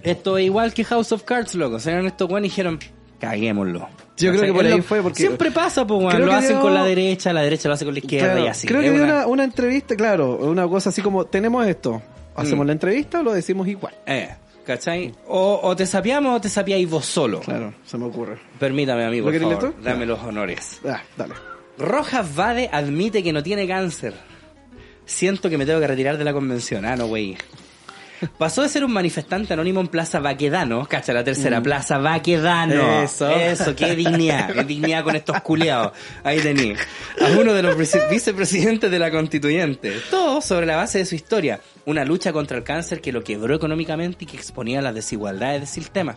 Esto 0.03 0.37
es 0.39 0.45
igual 0.45 0.75
que 0.75 0.85
House 0.85 1.13
of 1.13 1.23
Cards, 1.23 1.55
loco. 1.55 1.79
Serán 1.79 2.07
estos 2.07 2.29
weón 2.29 2.45
y 2.45 2.49
dijeron, 2.49 2.79
caguémoslo. 3.21 3.89
Yo 4.17 4.31
creo 4.33 4.43
que 4.43 4.53
por 4.53 4.65
es 4.67 4.73
ahí 4.73 4.79
lo- 4.79 4.85
fue 4.85 5.03
porque- 5.03 5.19
Siempre 5.21 5.51
pasa, 5.51 5.87
pues, 5.87 5.99
weón. 6.01 6.13
Creo 6.13 6.27
Lo 6.27 6.31
que 6.33 6.37
hacen 6.39 6.51
dio- 6.51 6.61
con 6.61 6.75
la 6.75 6.85
derecha, 6.85 7.33
la 7.33 7.43
derecha 7.43 7.69
lo 7.69 7.75
hace 7.75 7.85
con 7.85 7.95
la 7.95 8.01
izquierda 8.01 8.33
Claro, 8.33 8.45
y 8.45 8.49
así. 8.49 8.67
Creo 8.67 8.81
Es 8.81 8.91
que 8.91 9.05
dio 9.05 9.29
una- 9.29 9.45
entrevista, 9.45 9.97
claro, 9.97 10.37
una 10.39 10.67
cosa 10.69 10.91
así 10.91 11.01
como, 11.03 11.25
tenemos 11.27 11.67
esto, 11.67 12.03
hacemos 12.37 12.65
Mm. 12.65 12.67
la 12.67 12.73
entrevista 12.73 13.21
o 13.21 13.23
lo 13.23 13.33
decimos 13.33 13.67
igual. 13.69 13.95
Eh, 14.07 14.29
¿cachai? 14.67 15.13
O, 15.29 15.61
o 15.63 15.77
te 15.77 15.87
sapeamos 15.87 16.37
o 16.37 16.41
te 16.41 16.49
sapeáis 16.49 16.89
vos 16.91 17.07
solo. 17.07 17.41
Claro, 17.41 17.73
se 17.85 17.97
me 17.99 18.05
ocurre. 18.07 18.39
Permítame, 18.59 19.05
amigo, 19.05 19.27
¿Lo 19.27 19.33
por 19.33 19.33
querés 19.33 19.49
favor. 19.49 19.63
leer 19.65 19.75
tú? 19.77 19.85
Dame 19.85 20.07
los 20.07 20.21
honores. 20.23 20.81
Ah, 20.89 21.03
dale. 21.17 21.35
Rojas 21.79 22.35
Vade 22.35 22.69
admite 22.73 23.23
que 23.23 23.33
no 23.33 23.43
tiene 23.43 23.67
cáncer. 23.67 24.15
Siento 25.07 25.51
que 25.51 25.59
me 25.59 25.67
tengo 25.67 25.81
que 25.81 25.87
retirar 25.87 26.17
de 26.19 26.25
la 26.25 26.33
convención. 26.33 26.85
Ah, 26.85 26.97
no, 26.97 27.07
güey. 27.07 27.37
Pasó 28.39 28.63
de 28.63 28.71
ser 28.71 28.85
un 28.85 28.93
manifestante 28.93 29.53
anónimo 29.53 29.81
en 29.81 29.89
Plaza 29.89 30.19
Baquedano, 30.19 30.87
cacha 30.87 31.13
la 31.13 31.23
tercera, 31.25 31.61
Plaza 31.63 31.99
Baquedano. 31.99 33.01
Mm. 33.01 33.05
Eso. 33.05 33.29
Eso, 33.31 33.77
qué 33.77 33.95
dignidad, 33.95 34.51
qué 34.53 34.65
dignidad 34.65 35.05
con 35.05 35.15
estos 35.15 35.43
culeados. 35.43 35.93
Ahí 36.23 36.41
tení. 36.41 36.73
A 37.21 37.39
uno 37.39 37.53
de 37.53 37.63
los 37.63 37.77
vice- 37.77 38.09
vicepresidentes 38.11 38.91
de 38.91 38.99
la 38.99 39.11
constituyente. 39.11 39.93
Todo 40.11 40.41
sobre 40.41 40.65
la 40.65 40.77
base 40.77 40.99
de 40.99 41.05
su 41.05 41.15
historia. 41.17 41.61
Una 41.85 42.05
lucha 42.07 42.33
contra 42.33 42.57
el 42.57 42.65
cáncer 42.65 43.03
que 43.03 43.13
lo 43.13 43.23
quebró 43.23 43.55
económicamente 43.57 44.25
y 44.25 44.27
que 44.27 44.37
exponía 44.39 44.81
las 44.81 44.95
desigualdades 44.95 45.61
del 45.61 45.69
sistema. 45.69 46.15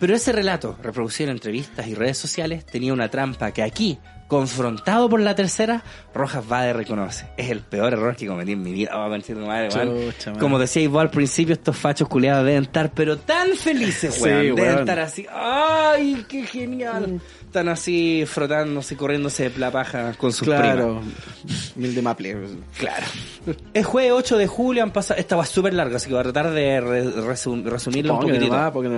Pero 0.00 0.16
ese 0.16 0.32
relato, 0.32 0.76
reproducido 0.82 1.30
en 1.30 1.36
entrevistas 1.36 1.86
y 1.86 1.94
redes 1.94 2.18
sociales, 2.18 2.66
tenía 2.66 2.92
una 2.92 3.08
trampa 3.08 3.52
que 3.52 3.62
aquí, 3.62 3.98
confrontado 4.32 5.10
por 5.10 5.20
la 5.20 5.34
tercera, 5.34 5.82
Rojas 6.14 6.48
Vade 6.48 6.72
reconoce. 6.72 7.28
Es 7.36 7.50
el 7.50 7.60
peor 7.60 7.92
error 7.92 8.16
que 8.16 8.26
cometí 8.26 8.52
en 8.52 8.62
mi 8.62 8.72
vida. 8.72 8.90
Oh, 8.94 9.08
madre. 9.08 9.68
Chucha. 9.68 10.32
Como 10.38 10.58
decíais 10.58 10.88
vos 10.88 11.02
al 11.02 11.10
principio, 11.10 11.52
estos 11.52 11.76
fachos 11.76 12.08
culiados 12.08 12.46
deben 12.46 12.62
estar, 12.62 12.90
pero 12.92 13.18
tan 13.18 13.50
felices, 13.56 14.14
Sí, 14.14 14.22
weón. 14.22 14.40
deben 14.56 14.64
weón. 14.64 14.78
estar 14.80 14.98
así. 15.00 15.26
¡Ay, 15.30 16.24
qué 16.28 16.46
genial! 16.46 17.20
Están 17.44 17.68
así 17.68 18.24
frotándose, 18.26 18.96
corriéndose 18.96 19.50
de 19.50 19.58
la 19.58 19.70
paja 19.70 20.14
con 20.14 20.32
sus 20.32 20.48
primas. 20.48 20.62
Claro. 20.62 21.02
Mil 21.76 21.94
de 21.94 22.00
Maple. 22.00 22.36
Claro. 22.78 23.06
El 23.74 23.84
jueves 23.84 24.12
8 24.14 24.38
de 24.38 24.46
julio 24.46 24.82
han 24.82 24.90
pasado. 24.90 25.20
Esta 25.20 25.36
va 25.36 25.44
súper 25.44 25.74
larga, 25.74 25.96
así 25.96 26.06
que 26.08 26.14
voy 26.14 26.20
a 26.20 26.32
tratar 26.32 26.50
de 26.50 26.80
re- 26.80 27.04
resum- 27.12 27.62
resumirlo 27.62 28.14
un 28.14 28.20
poquitito. 28.20 28.46
nomás, 28.54 28.70
porque. 28.72 28.88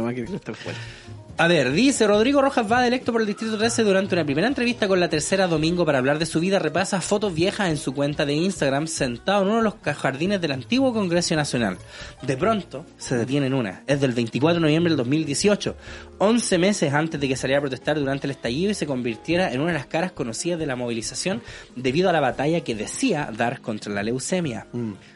A 1.36 1.48
ver, 1.48 1.72
dice 1.72 2.06
Rodrigo 2.06 2.40
Rojas 2.40 2.70
va 2.70 2.86
electo 2.86 3.10
por 3.10 3.20
el 3.20 3.26
Distrito 3.26 3.58
13 3.58 3.82
durante 3.82 4.14
una 4.14 4.24
primera 4.24 4.46
entrevista 4.46 4.86
con 4.86 5.00
la 5.00 5.08
tercera 5.08 5.48
domingo 5.48 5.84
para 5.84 5.98
hablar 5.98 6.20
de 6.20 6.26
su 6.26 6.38
vida. 6.38 6.60
Repasa 6.60 7.00
fotos 7.00 7.34
viejas 7.34 7.70
en 7.70 7.76
su 7.76 7.92
cuenta 7.92 8.24
de 8.24 8.34
Instagram 8.34 8.86
sentado 8.86 9.42
en 9.42 9.48
uno 9.48 9.56
de 9.56 9.64
los 9.64 9.74
jardines 9.96 10.40
del 10.40 10.52
antiguo 10.52 10.92
Congreso 10.92 11.34
Nacional. 11.34 11.76
De 12.22 12.36
pronto 12.36 12.86
se 12.98 13.16
detiene 13.16 13.48
en 13.48 13.54
una. 13.54 13.82
Es 13.88 14.00
del 14.00 14.12
24 14.12 14.54
de 14.54 14.60
noviembre 14.60 14.92
del 14.92 14.96
2018, 14.98 15.74
11 16.18 16.58
meses 16.58 16.94
antes 16.94 17.20
de 17.20 17.26
que 17.26 17.36
saliera 17.36 17.58
a 17.58 17.62
protestar 17.62 17.98
durante 17.98 18.28
el 18.28 18.30
estallido 18.30 18.70
y 18.70 18.74
se 18.74 18.86
convirtiera 18.86 19.52
en 19.52 19.60
una 19.60 19.72
de 19.72 19.78
las 19.78 19.86
caras 19.86 20.12
conocidas 20.12 20.60
de 20.60 20.66
la 20.66 20.76
movilización 20.76 21.42
debido 21.74 22.08
a 22.10 22.12
la 22.12 22.20
batalla 22.20 22.60
que 22.60 22.76
decía 22.76 23.28
dar 23.36 23.60
contra 23.60 23.92
la 23.92 24.04
leucemia. 24.04 24.68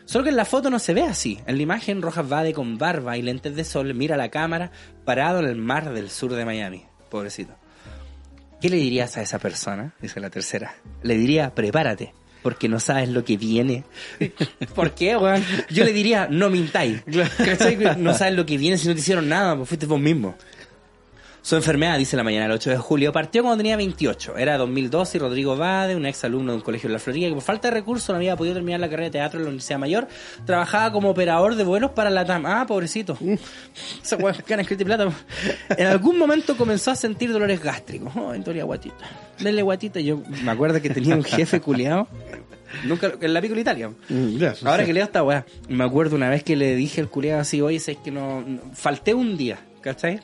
Solo 0.09 0.25
que 0.25 0.31
en 0.31 0.37
la 0.37 0.47
foto 0.47 0.71
no 0.71 0.79
se 0.79 0.95
ve 0.95 1.03
así. 1.03 1.39
En 1.47 1.59
la 1.59 1.63
imagen, 1.63 2.01
Rojas 2.01 2.27
Vade 2.27 2.55
con 2.55 2.79
barba 2.79 3.19
y 3.19 3.23
lentes 3.23 3.55
de 3.55 3.63
sol 3.63 3.93
mira 3.93 4.15
a 4.15 4.19
la 4.19 4.31
cámara 4.31 4.73
parado 5.05 5.41
en 5.41 5.45
el 5.45 5.57
mar 5.57 5.93
del 5.93 6.09
sur 6.09 6.33
de 6.33 6.47
Miami. 6.47 6.87
Pobrecito. 7.11 7.53
¿Qué 8.59 8.71
le 8.71 8.79
dirías 8.79 9.19
a 9.19 9.21
esa 9.21 9.39
persona? 9.39 9.93
Dice 10.01 10.19
la 10.19 10.31
tercera. 10.31 10.75
Le 11.03 11.15
diría, 11.19 11.55
prepárate, 11.55 12.15
porque 12.43 12.71
no 12.71 12.81
sabes 12.81 13.11
lo 13.11 13.23
que 13.23 13.37
viene. 13.37 13.85
¿Por 14.75 14.93
qué, 14.93 15.15
weón? 15.15 15.45
Yo 15.69 15.85
le 15.85 15.93
diría, 15.93 16.27
no 16.31 16.49
mintáis. 16.49 17.03
No 17.99 18.15
sabes 18.15 18.35
lo 18.35 18.47
que 18.47 18.57
viene 18.57 18.79
si 18.79 18.89
no 18.89 18.95
te 18.95 19.01
hicieron 19.01 19.29
nada, 19.29 19.57
pues 19.57 19.69
fuiste 19.69 19.85
vos 19.85 20.01
mismo. 20.01 20.37
Su 21.49 21.57
enfermedad, 21.57 21.97
dice 21.97 22.15
la 22.15 22.23
mañana 22.25 22.43
del 22.45 22.53
8 22.57 22.69
de 22.69 22.77
julio, 22.77 23.11
partió 23.11 23.41
cuando 23.43 23.57
tenía 23.57 23.75
28. 23.79 24.37
Era 24.37 24.59
2012 24.59 25.17
y 25.17 25.21
Rodrigo 25.21 25.57
Bade, 25.57 25.97
un 25.97 26.05
ex 26.05 26.23
alumno 26.25 26.53
de 26.53 26.59
un 26.59 26.63
colegio 26.63 26.91
de 26.91 26.93
la 26.93 26.99
Florida, 26.99 27.27
que 27.29 27.33
por 27.33 27.43
falta 27.43 27.69
de 27.69 27.75
recursos 27.75 28.11
no 28.11 28.17
había 28.17 28.37
podido 28.37 28.53
terminar 28.57 28.81
la 28.81 28.89
carrera 28.91 29.07
de 29.07 29.13
teatro 29.13 29.39
en 29.41 29.45
la 29.45 29.49
Universidad 29.49 29.79
Mayor, 29.79 30.09
trabajaba 30.45 30.93
como 30.93 31.09
operador 31.09 31.55
de 31.55 31.65
vuelos 31.65 31.93
para 31.93 32.11
la 32.11 32.27
TAM. 32.27 32.45
Ah, 32.45 32.67
pobrecito. 32.69 33.17
Esa 34.03 34.17
weá, 34.17 34.35
gana 34.47 34.61
escrita 34.61 34.83
y 34.83 34.85
plata. 34.85 35.11
En 35.71 35.87
algún 35.87 36.19
momento 36.19 36.55
comenzó 36.55 36.91
a 36.91 36.97
sentir 36.97 37.33
dolores 37.33 37.63
gástricos. 37.63 38.13
Oh, 38.15 38.35
en 38.35 38.45
dolía 38.45 38.65
guatita. 38.65 39.09
Denle 39.41 39.63
guatita. 39.63 40.01
Yo 40.01 40.21
me 40.45 40.51
acuerdo 40.51 40.83
que 40.83 40.91
tenía 40.91 41.15
un 41.15 41.25
jefe 41.25 41.63
culiado. 41.63 42.09
Nunca, 42.85 43.11
en 43.19 43.33
la 43.33 43.41
Piccola 43.41 43.63
Italia. 43.63 43.91
Mm, 44.11 44.37
Ahora 44.67 44.85
que 44.85 44.93
leo 44.93 45.05
esta 45.05 45.23
weá, 45.23 45.47
me 45.71 45.83
acuerdo 45.85 46.15
una 46.15 46.29
vez 46.29 46.43
que 46.43 46.57
le 46.57 46.77
dije 46.77 47.01
al 47.01 47.09
culiado 47.09 47.41
así, 47.41 47.63
oye, 47.63 47.77
es 47.79 47.97
que 48.05 48.11
no, 48.11 48.43
no- 48.43 48.61
falté 48.75 49.15
un 49.15 49.39
día, 49.39 49.59
¿cachai? 49.81 50.21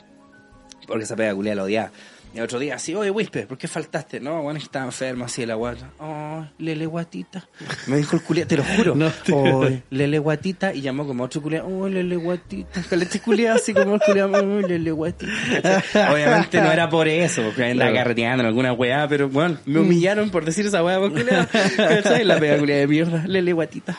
Porque 0.87 1.03
esa 1.03 1.15
pega 1.15 1.33
culiada 1.33 1.55
la 1.55 1.63
odiaba. 1.63 1.91
Y 2.35 2.39
el 2.39 2.43
otro 2.43 2.59
día 2.59 2.75
así, 2.75 2.93
oye, 2.93 3.09
Whisper, 3.11 3.47
¿por 3.47 3.57
qué 3.57 3.65
faltaste? 3.69 4.19
No, 4.19 4.41
bueno, 4.41 4.59
estaba 4.59 4.83
enfermo 4.83 5.23
así 5.23 5.39
de 5.43 5.47
la 5.47 5.55
guata. 5.55 5.89
Oh, 5.99 6.45
lele 6.59 6.85
guatita. 6.85 7.47
Me 7.87 7.95
dijo 7.95 8.17
el 8.17 8.23
culiado, 8.23 8.49
te 8.49 8.57
lo 8.57 8.63
juro. 8.65 8.93
No 8.95 9.09
Oh, 9.31 9.65
lele 9.89 10.19
guatita. 10.19 10.73
Y 10.73 10.81
llamó 10.81 11.07
como 11.07 11.23
otro 11.23 11.41
culiado, 11.41 11.65
oh, 11.67 11.87
lele 11.87 12.17
guatita. 12.17 12.83
Calete 12.89 13.21
culiado 13.21 13.55
así 13.55 13.73
como 13.73 13.95
el 13.95 14.01
culiado, 14.01 14.33
oh, 14.33 14.61
lele 14.67 14.91
guatita. 14.91 15.31
Obviamente 16.11 16.59
no 16.61 16.71
era 16.73 16.89
por 16.89 17.07
eso, 17.07 17.41
porque 17.43 17.63
andaba 17.71 17.91
Claro. 17.91 18.03
carreteando 18.03 18.41
en 18.43 18.47
alguna 18.47 18.73
weá, 18.73 19.07
pero 19.07 19.29
bueno, 19.29 19.57
me 19.65 19.79
humillaron 19.79 20.29
por 20.29 20.43
decir 20.43 20.65
esa 20.65 20.83
weá, 20.83 20.99
por 20.99 21.13
culiado. 21.13 21.47
¿Cachai? 21.77 22.25
La 22.25 22.37
pega 22.37 22.57
culiada 22.57 22.81
de 22.81 22.87
mierda, 22.87 23.25
lele 23.27 23.53
guatita. 23.53 23.97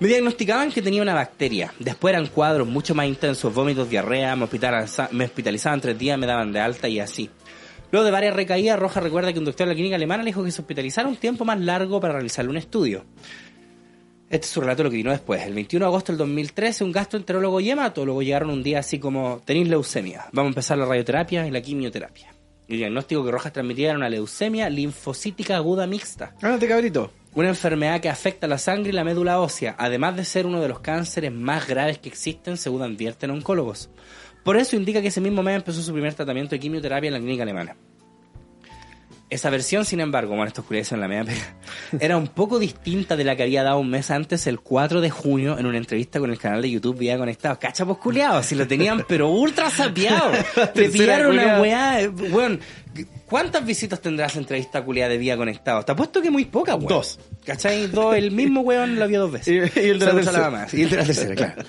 Me 0.00 0.08
diagnosticaban 0.08 0.72
que 0.72 0.82
tenía 0.82 1.02
una 1.02 1.14
bacteria. 1.14 1.72
Después 1.78 2.12
eran 2.14 2.26
cuadros 2.26 2.66
mucho 2.66 2.96
más 2.96 3.06
intensos, 3.06 3.54
vómitos, 3.54 3.88
diarrea, 3.88 4.34
me 4.34 4.44
hospitaliza- 4.46 5.08
me 5.12 5.24
hospitalizaban 5.26 5.80
tres 5.80 5.96
días, 5.96 6.18
me 6.18 6.26
daban 6.26 6.52
de 6.52 6.58
alta 6.58 6.88
y 6.88 6.98
así. 6.98 7.30
Luego 7.92 8.04
de 8.04 8.10
varias 8.10 8.34
recaídas, 8.34 8.78
Roja 8.78 9.00
recuerda 9.00 9.32
que 9.32 9.38
un 9.38 9.44
doctor 9.44 9.66
de 9.66 9.72
la 9.72 9.74
clínica 9.74 9.96
alemana 9.96 10.22
le 10.22 10.30
dijo 10.30 10.42
que 10.44 10.50
se 10.50 10.60
hospitalizara 10.60 11.08
un 11.08 11.16
tiempo 11.16 11.44
más 11.44 11.60
largo 11.60 12.00
para 12.00 12.14
realizarle 12.14 12.50
un 12.50 12.56
estudio. 12.56 13.04
Este 14.28 14.44
es 14.44 14.52
su 14.52 14.60
relato 14.60 14.82
lo 14.82 14.90
que 14.90 14.96
vino 14.96 15.12
después. 15.12 15.42
El 15.42 15.54
21 15.54 15.84
de 15.84 15.88
agosto 15.88 16.10
del 16.12 16.18
2013, 16.18 16.82
un 16.82 16.90
gastroenterólogo 16.90 17.60
y 17.60 17.70
hematólogo 17.70 18.22
llegaron 18.22 18.50
un 18.50 18.62
día 18.62 18.80
así 18.80 18.98
como, 18.98 19.40
tenéis 19.44 19.68
leucemia, 19.68 20.26
vamos 20.32 20.48
a 20.48 20.52
empezar 20.52 20.78
la 20.78 20.86
radioterapia 20.86 21.46
y 21.46 21.50
la 21.52 21.60
quimioterapia. 21.62 22.34
El 22.66 22.78
diagnóstico 22.78 23.24
que 23.24 23.30
Rojas 23.30 23.52
transmitía 23.52 23.90
era 23.90 23.98
una 23.98 24.08
leucemia 24.08 24.68
linfocítica 24.68 25.54
aguda 25.56 25.86
mixta, 25.86 26.34
Ándate, 26.42 26.66
cabrito. 26.66 27.12
una 27.36 27.50
enfermedad 27.50 28.00
que 28.00 28.08
afecta 28.08 28.48
la 28.48 28.58
sangre 28.58 28.88
y 28.90 28.92
la 28.92 29.04
médula 29.04 29.38
ósea, 29.40 29.76
además 29.78 30.16
de 30.16 30.24
ser 30.24 30.46
uno 30.46 30.60
de 30.60 30.66
los 30.66 30.80
cánceres 30.80 31.30
más 31.32 31.68
graves 31.68 31.98
que 31.98 32.08
existen, 32.08 32.56
según 32.56 32.82
advierten 32.82 33.30
oncólogos. 33.30 33.90
Por 34.46 34.56
eso 34.56 34.76
indica 34.76 35.02
que 35.02 35.08
ese 35.08 35.20
mismo 35.20 35.42
mes 35.42 35.56
empezó 35.56 35.82
su 35.82 35.92
primer 35.92 36.14
tratamiento 36.14 36.54
de 36.54 36.60
quimioterapia 36.60 37.08
en 37.08 37.14
la 37.14 37.18
clínica 37.18 37.42
alemana. 37.42 37.76
Esa 39.28 39.50
versión, 39.50 39.84
sin 39.84 39.98
embargo, 39.98 40.30
bueno, 40.36 40.46
esto 40.46 40.60
oscurece 40.60 40.94
en 40.94 41.00
la 41.00 41.08
media 41.08 41.34
era 42.00 42.16
un 42.16 42.28
poco 42.28 42.60
distinta 42.60 43.16
de 43.16 43.24
la 43.24 43.34
que 43.34 43.42
había 43.42 43.64
dado 43.64 43.80
un 43.80 43.90
mes 43.90 44.12
antes, 44.12 44.46
el 44.46 44.60
4 44.60 45.00
de 45.00 45.10
junio, 45.10 45.58
en 45.58 45.66
una 45.66 45.78
entrevista 45.78 46.20
con 46.20 46.30
el 46.30 46.38
canal 46.38 46.62
de 46.62 46.70
YouTube 46.70 46.96
Vía 46.96 47.18
Conectados. 47.18 47.58
Cachapos 47.58 47.98
culiados, 47.98 48.46
si 48.46 48.54
lo 48.54 48.68
tenían, 48.68 49.04
pero 49.08 49.28
ultra 49.30 49.68
sapeado. 49.68 50.30
Le 50.56 50.66
Tercera 50.68 50.90
pillaron 50.92 51.32
una 51.32 51.60
weá, 51.60 52.00
eh, 52.02 52.08
weón. 52.08 52.60
¿Cuántas 53.28 53.66
visitas 53.66 54.00
tendrá 54.00 54.26
esa 54.26 54.38
entrevista 54.38 54.84
culiada 54.84 55.10
de 55.10 55.18
Vía 55.18 55.36
Conectados? 55.36 55.84
Te 55.84 55.90
apuesto 55.90 56.22
que 56.22 56.30
muy 56.30 56.44
pocas, 56.44 56.76
weón. 56.76 56.86
Dos. 56.88 57.18
¿Cachai? 57.44 57.88
Dos, 57.88 58.14
el 58.14 58.30
mismo 58.30 58.60
weón 58.60 58.94
lo 58.96 59.08
vio 59.08 59.22
dos 59.22 59.32
veces. 59.32 59.48
Y- 59.76 59.80
y 59.80 59.90
el 59.90 59.98
de 59.98 60.06
la 60.06 60.12
tercera. 60.14 60.66
Y 60.72 60.82
el 60.82 60.90
de 60.90 60.96
la 60.98 61.04
tercera, 61.04 61.34
claro. 61.34 61.62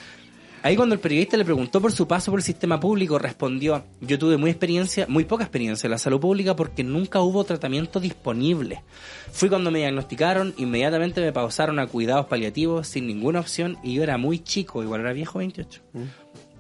Ahí 0.63 0.75
cuando 0.75 0.95
el 0.95 1.01
periodista 1.01 1.37
le 1.37 1.45
preguntó 1.45 1.79
por 1.79 1.91
su 1.91 2.07
paso 2.07 2.31
por 2.31 2.39
el 2.39 2.43
sistema 2.43 2.79
público, 2.79 3.19
respondió, 3.19 3.85
yo 4.01 4.17
tuve 4.17 4.37
muy 4.37 4.49
experiencia, 4.49 5.05
muy 5.07 5.23
poca 5.23 5.43
experiencia 5.43 5.87
en 5.87 5.91
la 5.91 5.97
salud 5.97 6.19
pública 6.19 6.55
porque 6.55 6.83
nunca 6.83 7.21
hubo 7.21 7.43
tratamiento 7.43 7.99
disponible. 7.99 8.83
Fui 9.31 9.49
cuando 9.49 9.71
me 9.71 9.79
diagnosticaron, 9.79 10.53
inmediatamente 10.57 11.21
me 11.21 11.31
pausaron 11.31 11.79
a 11.79 11.87
cuidados 11.87 12.25
paliativos 12.25 12.87
sin 12.87 13.07
ninguna 13.07 13.39
opción 13.39 13.77
y 13.83 13.93
yo 13.93 14.03
era 14.03 14.17
muy 14.17 14.39
chico, 14.39 14.81
igual 14.81 15.01
era 15.01 15.13
viejo 15.13 15.39
28. 15.39 15.81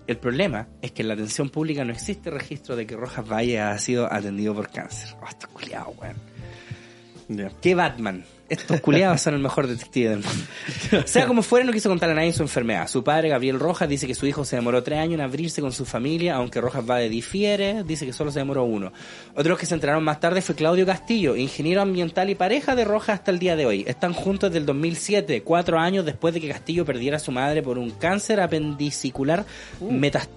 El 0.05 0.17
problema 0.17 0.67
es 0.81 0.91
que 0.91 1.01
en 1.01 1.09
la 1.09 1.15
atención 1.15 1.49
pública 1.49 1.83
no 1.83 1.91
existe 1.91 2.29
registro 2.29 2.75
de 2.75 2.87
que 2.87 2.95
Rojas 2.95 3.29
Valle 3.29 3.59
ha 3.59 3.77
sido 3.77 4.11
atendido 4.11 4.55
por 4.55 4.69
cáncer. 4.69 5.15
Oh, 5.21 5.47
culiado, 5.53 5.93
weón. 5.99 7.51
¿Qué 7.61 7.75
Batman? 7.75 8.23
Estos 8.49 8.79
culiados 8.81 9.21
son 9.21 9.33
el 9.33 9.41
mejor 9.41 9.67
detective 9.67 10.09
del 10.09 10.19
mundo. 10.23 11.03
Sea 11.07 11.27
como 11.27 11.41
fuera, 11.41 11.65
no 11.65 11.73
quiso 11.73 11.89
contarle 11.89 12.13
a 12.13 12.15
nadie 12.15 12.31
su 12.33 12.43
enfermedad. 12.43 12.87
Su 12.87 13.03
padre, 13.03 13.27
Gabriel 13.29 13.59
Rojas, 13.59 13.89
dice 13.89 14.07
que 14.07 14.15
su 14.15 14.25
hijo 14.25 14.45
se 14.45 14.55
demoró 14.55 14.81
tres 14.83 14.99
años 14.99 15.15
en 15.15 15.21
abrirse 15.21 15.61
con 15.61 15.71
su 15.73 15.85
familia, 15.85 16.35
aunque 16.35 16.61
Rojas 16.61 16.85
Vade 16.85 17.09
difiere, 17.09 17.83
dice 17.83 18.05
que 18.05 18.13
solo 18.13 18.31
se 18.31 18.39
demoró 18.39 18.63
uno. 18.63 18.93
Otros 19.35 19.59
que 19.59 19.65
se 19.65 19.73
enteraron 19.73 20.03
más 20.03 20.19
tarde 20.19 20.41
fue 20.41 20.55
Claudio 20.55 20.85
Castillo, 20.85 21.35
ingeniero 21.35 21.81
ambiental 21.81 22.29
y 22.29 22.35
pareja 22.35 22.75
de 22.75 22.85
Rojas 22.85 23.19
hasta 23.19 23.31
el 23.31 23.39
día 23.39 23.55
de 23.55 23.65
hoy. 23.65 23.83
Están 23.87 24.13
juntos 24.13 24.49
desde 24.49 24.59
el 24.59 24.65
2007, 24.65 25.41
cuatro 25.43 25.77
años 25.77 26.05
después 26.05 26.33
de 26.33 26.39
que 26.41 26.47
Castillo 26.47 26.85
perdiera 26.85 27.17
a 27.17 27.19
su 27.19 27.31
madre 27.31 27.61
por 27.61 27.77
un 27.77 27.91
cáncer 27.91 28.39
apendicicular 28.39 29.45
metas- 29.81 30.29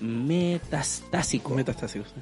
metastásico. 0.00 1.54
Metastásico, 1.54 2.04
sí. 2.06 2.20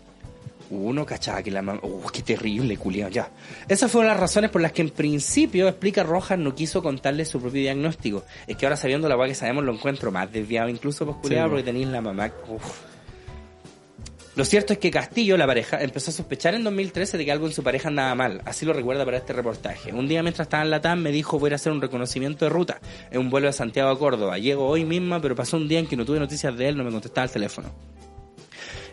Uno 0.72 1.04
cachaba 1.04 1.42
que 1.42 1.50
la 1.50 1.60
mamá. 1.60 1.80
¡Uh, 1.82 2.06
qué 2.10 2.22
terrible, 2.22 2.78
culiao! 2.78 3.10
Ya. 3.10 3.30
Esas 3.68 3.90
fueron 3.90 4.08
las 4.08 4.18
razones 4.18 4.50
por 4.50 4.62
las 4.62 4.72
que 4.72 4.80
en 4.80 4.88
principio, 4.88 5.68
explica 5.68 6.02
Rojas, 6.02 6.38
no 6.38 6.54
quiso 6.54 6.82
contarle 6.82 7.26
su 7.26 7.40
propio 7.40 7.60
diagnóstico. 7.60 8.24
Es 8.46 8.56
que 8.56 8.64
ahora 8.64 8.76
sabiendo 8.76 9.06
la 9.06 9.16
weá 9.16 9.28
que 9.28 9.34
sabemos, 9.34 9.64
lo 9.64 9.72
encuentro 9.72 10.10
más 10.10 10.32
desviado, 10.32 10.70
incluso 10.70 11.04
pues, 11.04 11.18
culiao, 11.18 11.46
Sí, 11.46 11.50
porque 11.50 11.62
tenéis 11.64 11.88
la 11.88 12.00
mamá. 12.00 12.32
Uf. 12.48 12.92
Lo 14.34 14.46
cierto 14.46 14.72
es 14.72 14.78
que 14.78 14.90
Castillo, 14.90 15.36
la 15.36 15.46
pareja, 15.46 15.82
empezó 15.82 16.10
a 16.10 16.14
sospechar 16.14 16.54
en 16.54 16.64
2013 16.64 17.18
de 17.18 17.26
que 17.26 17.32
algo 17.32 17.46
en 17.46 17.52
su 17.52 17.62
pareja 17.62 17.88
andaba 17.88 18.14
mal. 18.14 18.40
Así 18.46 18.64
lo 18.64 18.72
recuerda 18.72 19.04
para 19.04 19.18
este 19.18 19.34
reportaje. 19.34 19.92
Un 19.92 20.08
día 20.08 20.22
mientras 20.22 20.46
estaba 20.46 20.62
en 20.62 20.70
la 20.70 20.80
TAM 20.80 21.00
me 21.00 21.12
dijo 21.12 21.38
voy 21.38 21.52
a 21.52 21.56
hacer 21.56 21.70
un 21.70 21.82
reconocimiento 21.82 22.46
de 22.46 22.48
ruta 22.48 22.80
en 23.10 23.20
un 23.20 23.28
vuelo 23.28 23.48
de 23.48 23.52
Santiago 23.52 23.90
a 23.90 23.98
Córdoba. 23.98 24.38
Llego 24.38 24.66
hoy 24.66 24.86
misma, 24.86 25.20
pero 25.20 25.36
pasó 25.36 25.58
un 25.58 25.68
día 25.68 25.80
en 25.80 25.86
que 25.86 25.98
no 25.98 26.06
tuve 26.06 26.18
noticias 26.18 26.56
de 26.56 26.68
él, 26.68 26.78
no 26.78 26.84
me 26.84 26.90
contestaba 26.90 27.26
el 27.26 27.30
teléfono. 27.30 27.74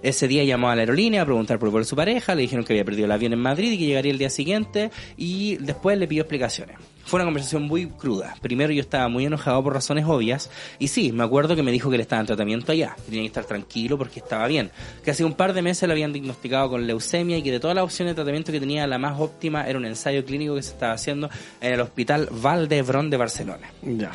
Ese 0.01 0.27
día 0.27 0.43
llamó 0.43 0.69
a 0.69 0.75
la 0.75 0.81
aerolínea 0.81 1.21
a 1.21 1.25
preguntar 1.25 1.59
por 1.59 1.69
de 1.71 1.85
su 1.85 1.95
pareja, 1.95 2.35
le 2.35 2.41
dijeron 2.41 2.65
que 2.65 2.73
había 2.73 2.85
perdido 2.85 3.05
el 3.05 3.11
avión 3.11 3.33
en 3.33 3.39
Madrid 3.39 3.71
y 3.71 3.77
que 3.77 3.85
llegaría 3.85 4.11
el 4.11 4.17
día 4.17 4.29
siguiente 4.29 4.91
y 5.17 5.57
después 5.57 5.97
le 5.97 6.07
pidió 6.07 6.23
explicaciones. 6.23 6.77
Fue 7.05 7.17
una 7.17 7.25
conversación 7.25 7.63
muy 7.63 7.87
cruda. 7.87 8.35
Primero 8.41 8.71
yo 8.71 8.81
estaba 8.81 9.07
muy 9.07 9.25
enojado 9.25 9.63
por 9.63 9.73
razones 9.73 10.05
obvias 10.05 10.49
y 10.77 10.89
sí, 10.89 11.11
me 11.11 11.23
acuerdo 11.23 11.55
que 11.55 11.63
me 11.63 11.71
dijo 11.71 11.89
que 11.89 11.95
él 11.95 12.01
estaba 12.01 12.19
en 12.19 12.27
tratamiento 12.27 12.71
allá, 12.71 12.95
tenía 13.05 13.21
que 13.21 13.27
estar 13.27 13.45
tranquilo 13.45 13.97
porque 13.97 14.19
estaba 14.19 14.45
bien, 14.47 14.69
que 15.03 15.11
hace 15.11 15.23
un 15.23 15.33
par 15.33 15.53
de 15.53 15.61
meses 15.61 15.87
lo 15.87 15.93
habían 15.93 16.13
diagnosticado 16.13 16.69
con 16.69 16.85
leucemia 16.85 17.37
y 17.37 17.41
que 17.41 17.51
de 17.51 17.59
todas 17.59 17.75
las 17.75 17.83
opciones 17.83 18.11
de 18.11 18.15
tratamiento 18.15 18.51
que 18.51 18.59
tenía 18.59 18.85
la 18.85 18.97
más 18.97 19.19
óptima 19.19 19.67
era 19.67 19.79
un 19.79 19.85
ensayo 19.85 20.23
clínico 20.23 20.55
que 20.55 20.61
se 20.61 20.71
estaba 20.71 20.93
haciendo 20.93 21.29
en 21.61 21.73
el 21.73 21.81
Hospital 21.81 22.29
Valdebrón 22.31 23.09
de 23.09 23.17
Barcelona. 23.17 23.71
Ya. 23.81 24.11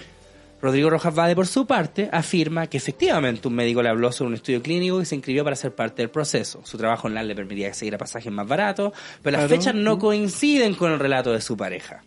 Rodrigo 0.65 0.89
Rojas 0.89 1.15
Vade, 1.15 1.35
por 1.37 1.47
su 1.47 1.67
parte, 1.67 2.09
afirma 2.11 2.67
que 2.69 2.79
efectivamente 2.79 3.47
un 3.49 3.55
médico 3.55 3.83
le 3.83 3.91
habló 3.91 4.11
sobre 4.13 4.29
un 4.29 4.35
estudio 4.35 4.63
clínico 4.63 5.03
y 5.03 5.05
se 5.05 5.15
inscribió 5.15 5.45
para 5.45 5.57
ser 5.57 5.75
parte 5.75 6.01
del 6.01 6.11
proceso. 6.11 6.63
Su 6.65 6.79
trabajo 6.79 7.07
online 7.07 7.25
le 7.27 7.35
permitía 7.35 7.69
acceder 7.69 7.95
a 7.97 7.99
pasajes 7.99 8.33
más 8.33 8.49
baratos, 8.49 8.93
pero 9.23 9.37
las 9.37 9.47
Claro. 9.47 9.61
fechas 9.63 9.75
no 9.75 9.99
coinciden 9.99 10.75
con 10.75 10.91
el 10.91 10.99
relato 10.99 11.33
de 11.33 11.43
su 11.43 11.55
pareja. 11.55 12.03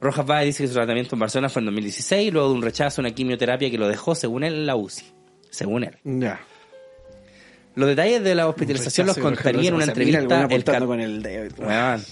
Rojas 0.00 0.26
Vade 0.26 0.46
dice 0.46 0.64
que 0.64 0.68
su 0.68 0.74
tratamiento 0.74 1.14
en 1.14 1.20
Barcelona 1.20 1.48
fue 1.48 1.60
en 1.60 1.66
2016, 1.66 2.32
luego 2.32 2.48
de 2.48 2.54
un 2.54 2.62
rechazo 2.62 3.00
a 3.00 3.02
una 3.02 3.12
quimioterapia 3.14 3.70
que 3.70 3.78
lo 3.78 3.86
dejó, 3.86 4.16
según 4.16 4.42
él, 4.42 4.54
en 4.54 4.66
la 4.66 4.74
UCI. 4.74 5.04
Según 5.50 5.84
él. 5.84 5.96
Ya. 6.02 6.40
Los 7.76 7.88
detalles 7.88 8.24
de 8.24 8.34
la 8.34 8.48
hospitalización 8.48 9.06
los 9.06 9.18
contaría 9.18 9.68
en 9.68 9.74
una 9.74 9.84
entrevista 9.84 10.18
el 10.20 10.32
apuntando 10.32 10.80
ca- 10.80 10.86
con 10.86 11.00
el 11.00 11.22
dedo. 11.22 11.46
y 11.46 11.48
todo. 11.50 11.66
Weón. 11.68 12.02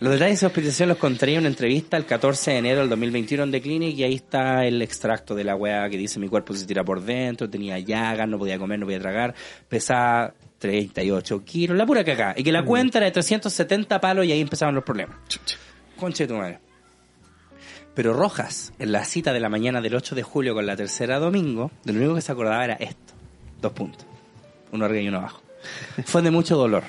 Los 0.00 0.12
detalles 0.12 0.40
de 0.40 0.46
hospitalización 0.46 0.88
los 0.88 0.98
contaría 0.98 1.36
en 1.36 1.40
una 1.40 1.48
entrevista 1.48 1.96
el 1.96 2.06
14 2.06 2.52
de 2.52 2.58
enero 2.58 2.80
del 2.80 2.88
2021 2.90 3.44
en 3.44 3.50
The 3.50 3.60
Clinic 3.60 3.96
y 3.98 4.04
ahí 4.04 4.14
está 4.14 4.64
el 4.64 4.80
extracto 4.82 5.34
de 5.34 5.44
la 5.44 5.56
weá 5.56 5.88
que 5.88 5.96
dice 5.96 6.18
mi 6.18 6.28
cuerpo 6.28 6.54
se 6.54 6.66
tira 6.66 6.84
por 6.84 7.02
dentro, 7.02 7.48
tenía 7.48 7.78
llagas, 7.78 8.28
no 8.28 8.38
podía 8.38 8.58
comer, 8.58 8.78
no 8.78 8.86
podía 8.86 9.00
tragar, 9.00 9.34
pesaba 9.68 10.34
38 10.58 11.44
kilos, 11.44 11.76
la 11.76 11.86
pura 11.86 12.04
cagá. 12.04 12.34
Y 12.36 12.42
que 12.42 12.52
la 12.52 12.64
cuenta 12.64 12.98
era 12.98 13.06
de 13.06 13.12
370 13.12 14.00
palos 14.00 14.24
y 14.24 14.32
ahí 14.32 14.40
empezaban 14.40 14.74
los 14.74 14.84
problemas. 14.84 15.16
Conche 15.96 16.26
tu 16.26 16.34
madre. 16.34 16.60
Pero 17.94 18.12
Rojas, 18.12 18.72
en 18.78 18.90
la 18.90 19.04
cita 19.04 19.32
de 19.32 19.40
la 19.40 19.48
mañana 19.48 19.80
del 19.80 19.94
8 19.94 20.14
de 20.14 20.22
julio 20.22 20.54
con 20.54 20.66
la 20.66 20.74
tercera 20.74 21.18
domingo, 21.18 21.70
de 21.84 21.92
lo 21.92 22.00
único 22.00 22.14
que 22.16 22.22
se 22.22 22.32
acordaba 22.32 22.64
era 22.64 22.74
esto. 22.74 23.14
Dos 23.60 23.72
puntos. 23.72 24.04
Uno 24.72 24.84
arriba 24.84 25.02
y 25.02 25.08
uno 25.08 25.18
abajo. 25.18 25.42
Fue 26.04 26.22
de 26.22 26.30
mucho 26.30 26.56
dolor. 26.56 26.82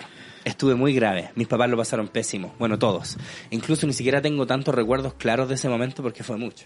Estuve 0.46 0.76
muy 0.76 0.94
grave. 0.94 1.32
Mis 1.36 1.48
papás 1.48 1.70
lo 1.70 1.76
pasaron 1.76 2.08
pésimo. 2.08 2.54
Bueno, 2.60 2.80
todos. 2.80 3.18
Incluso 3.50 3.88
ni 3.88 3.94
siquiera 3.94 4.22
tengo 4.22 4.46
tantos 4.46 4.74
recuerdos 4.74 5.16
claros 5.16 5.50
de 5.50 5.56
ese 5.56 5.68
momento 5.68 6.04
porque 6.04 6.24
fue 6.24 6.38
mucho. 6.38 6.66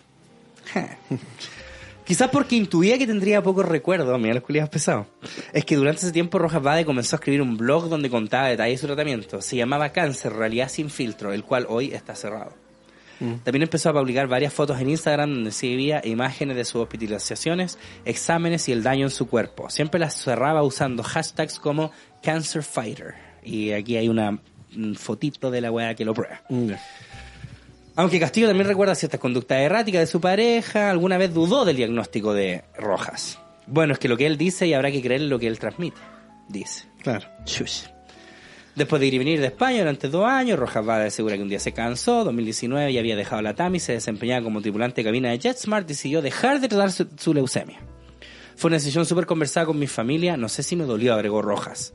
Quizás 2.06 2.30
porque 2.30 2.56
intuía 2.56 2.98
que 2.98 3.06
tendría 3.06 3.42
pocos 3.42 3.66
recuerdos, 3.66 4.20
mira 4.20 4.34
los 4.34 4.44
culiados 4.44 4.70
pesados. 4.70 5.06
Es 5.54 5.64
que 5.64 5.76
durante 5.76 6.02
ese 6.02 6.12
tiempo 6.12 6.40
Rojas 6.40 6.62
Bade 6.62 6.84
comenzó 6.84 7.16
a 7.16 7.18
escribir 7.18 7.42
un 7.42 7.56
blog 7.56 7.88
donde 7.88 8.10
contaba 8.10 8.48
detalles 8.48 8.78
de 8.78 8.82
su 8.82 8.88
tratamiento. 8.88 9.42
Se 9.42 9.56
llamaba 9.56 9.90
Cáncer, 9.90 10.34
Realidad 10.34 10.70
sin 10.70 10.90
filtro, 10.90 11.32
el 11.32 11.44
cual 11.44 11.68
hoy 11.70 11.94
está 11.94 12.16
cerrado. 12.16 12.54
También 13.44 13.64
empezó 13.64 13.90
a 13.90 13.94
publicar 13.94 14.28
varias 14.28 14.54
fotos 14.54 14.80
en 14.80 14.90
Instagram 14.90 15.34
donde 15.34 15.52
veía 15.62 16.02
imágenes 16.06 16.56
de 16.56 16.66
sus 16.66 16.82
hospitalizaciones, 16.82 17.78
exámenes 18.06 18.68
y 18.70 18.72
el 18.72 18.82
daño 18.82 19.06
en 19.06 19.12
su 19.12 19.28
cuerpo. 19.28 19.70
Siempre 19.70 20.00
las 20.00 20.16
cerraba 20.16 20.64
usando 20.64 21.04
hashtags 21.04 21.60
como 21.60 21.92
Cancer 22.24 22.64
Fighter. 22.64 23.29
Y 23.44 23.72
aquí 23.72 23.98
hay 23.98 24.10
una 24.10 24.32
mm, 24.32 24.94
fotito 24.96 25.52
de 25.52 25.62
la 25.62 25.72
weá 25.72 25.96
que 25.96 26.06
lo 26.06 26.14
prueba. 26.14 26.42
Aunque 27.96 28.20
Castillo 28.20 28.48
también 28.48 28.68
recuerda 28.68 28.96
ciertas 28.96 29.20
conductas 29.20 29.60
erráticas 29.60 30.02
de 30.02 30.08
su 30.08 30.22
pareja, 30.22 30.90
alguna 30.90 31.18
vez 31.18 31.34
dudó 31.34 31.66
del 31.66 31.76
diagnóstico 31.76 32.34
de 32.34 32.64
Rojas. 32.78 33.40
Bueno, 33.68 33.94
es 33.94 34.00
que 34.00 34.08
lo 34.08 34.18
que 34.18 34.26
él 34.26 34.38
dice 34.38 34.66
y 34.68 34.74
habrá 34.74 34.92
que 34.92 35.02
creer 35.02 35.22
lo 35.22 35.38
que 35.38 35.48
él 35.48 35.60
transmite, 35.60 35.98
dice. 36.48 36.86
Claro. 37.04 37.28
Shush. 37.46 37.84
Después 38.76 39.02
de 39.02 39.08
ir 39.08 39.16
y 39.16 39.18
venir 39.18 39.42
de 39.42 39.48
España 39.48 39.80
durante 39.80 40.08
dos 40.08 40.26
años, 40.26 40.58
Rojas 40.58 40.86
Vade 40.86 41.08
asegura 41.08 41.36
que 41.36 41.42
un 41.42 41.50
día 41.50 41.60
se 41.60 41.74
cansó, 41.74 42.24
2019 42.24 42.94
ya 42.94 43.02
había 43.02 43.18
dejado 43.18 43.42
la 43.42 43.54
TAMI, 43.54 43.80
se 43.80 43.92
desempeñaba 43.92 44.44
como 44.44 44.62
tripulante 44.62 45.02
de 45.02 45.06
cabina 45.06 45.32
de 45.32 45.40
JetSmart 45.40 45.86
y 45.86 45.90
decidió 45.90 46.22
dejar 46.22 46.62
de 46.62 46.70
tratar 46.70 46.94
su, 46.94 47.06
su 47.18 47.34
leucemia. 47.34 47.80
Fue 48.56 48.70
una 48.70 48.78
decisión 48.78 49.06
súper 49.06 49.26
conversada 49.26 49.66
con 49.66 49.78
mi 49.78 49.88
familia, 49.88 50.38
no 50.38 50.48
sé 50.48 50.64
si 50.64 50.78
me 50.78 50.86
dolió, 50.86 51.14
agregó 51.14 51.42
Rojas. 51.42 51.94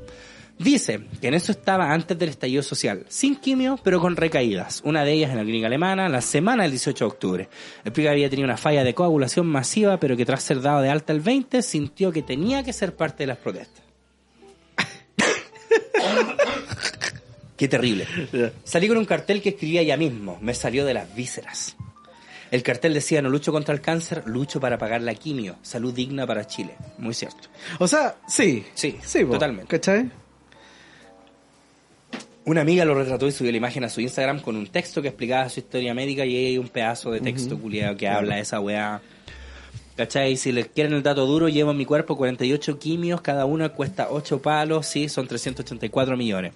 Dice 0.59 1.01
que 1.21 1.29
en 1.29 1.35
eso 1.35 1.53
estaba 1.53 1.93
antes 1.93 2.19
del 2.19 2.29
estallido 2.29 2.63
social, 2.63 3.05
sin 3.09 3.37
quimio, 3.37 3.79
pero 3.83 4.01
con 4.01 4.15
recaídas. 4.15 4.83
Una 4.85 5.05
de 5.05 5.13
ellas 5.13 5.31
en 5.31 5.39
la 5.39 5.43
clínica 5.43 5.67
alemana, 5.67 6.09
la 6.09 6.21
semana 6.21 6.63
del 6.63 6.73
18 6.73 7.05
de 7.05 7.11
octubre. 7.11 7.49
Explica 7.85 8.11
que 8.11 8.13
había 8.13 8.31
tenido 8.31 8.47
una 8.47 8.57
falla 8.57 8.85
de 8.85 8.95
coagulación 8.95 9.47
masiva, 9.47 9.99
pero 9.99 10.17
que 10.17 10.25
tras 10.25 10.45
ser 10.45 10.61
dado 10.61 10.81
de 10.81 10.91
alta 10.91 11.13
el 11.13 11.21
20, 11.21 11.61
sintió 11.63 12.13
que 12.13 12.23
tenía 12.23 12.63
que 12.63 12.73
ser 12.73 12.95
parte 12.95 13.25
de 13.25 13.27
las 13.27 13.39
protestas. 13.39 13.83
Qué 17.57 17.69
terrible. 17.69 18.07
Salí 18.65 18.89
con 18.89 18.97
un 18.97 19.05
cartel 19.05 19.43
que 19.43 19.51
escribía 19.51 19.83
ya 19.83 19.97
mismo, 19.97 20.39
me 20.41 20.55
salió 20.55 20.85
de 20.85 20.95
las 20.95 21.15
vísceras. 21.15 21.77
El 22.51 22.63
cartel 22.63 22.95
decía, 22.95 23.21
no 23.21 23.31
lucho 23.31 23.51
contra 23.51 23.75
el 23.75 23.81
cáncer, 23.81 24.23
lucho 24.27 24.61
para 24.61 24.79
pagar 24.79 25.03
la 25.03 25.15
quimio. 25.15 25.57
Salud 25.63 25.93
digna 25.93 26.27
para 26.27 26.47
Chile. 26.47 26.77
Muy 26.99 27.15
cierto. 27.15 27.49
O 27.81 27.89
sea, 27.89 28.17
sí. 28.29 28.65
Sí, 28.75 28.97
Sí, 29.05 29.25
totalmente. 29.25 29.67
¿Cachai? 29.67 30.11
Una 32.47 32.61
amiga 32.61 32.85
lo 32.85 32.95
retrató 32.95 33.27
y 33.27 33.33
subió 33.33 33.51
la 33.51 33.57
imagen 33.57 33.85
a 33.85 33.89
su 33.89 34.03
Instagram 34.03 34.41
con 34.41 34.57
un 34.57 34.67
texto 34.67 35.01
que 35.01 35.09
explicaba 35.09 35.49
su 35.49 35.61
historia 35.61 35.95
médica 35.95 36.27
y 36.27 36.37
hay 36.37 36.59
un 36.59 36.69
pedazo 36.69 37.11
de 37.11 37.21
texto 37.21 37.59
culiado 37.59 37.97
que 37.97 38.07
habla 38.07 38.37
de 38.37 38.43
esa 38.43 38.61
weá. 38.61 39.01
¿Cachai? 39.97 40.37
Si 40.37 40.53
les 40.53 40.67
quieren 40.67 40.93
el 40.93 41.03
dato 41.03 41.25
duro, 41.25 41.49
llevo 41.49 41.71
en 41.71 41.79
mi 41.79 41.87
cuerpo 41.87 42.19
48 42.19 42.79
quimios, 42.79 43.23
cada 43.23 43.47
una 43.47 43.71
cuesta 43.71 44.09
8 44.11 44.43
palos, 44.43 44.87
sí, 44.87 45.09
son 45.09 45.27
384 45.27 46.19
millones. 46.19 46.53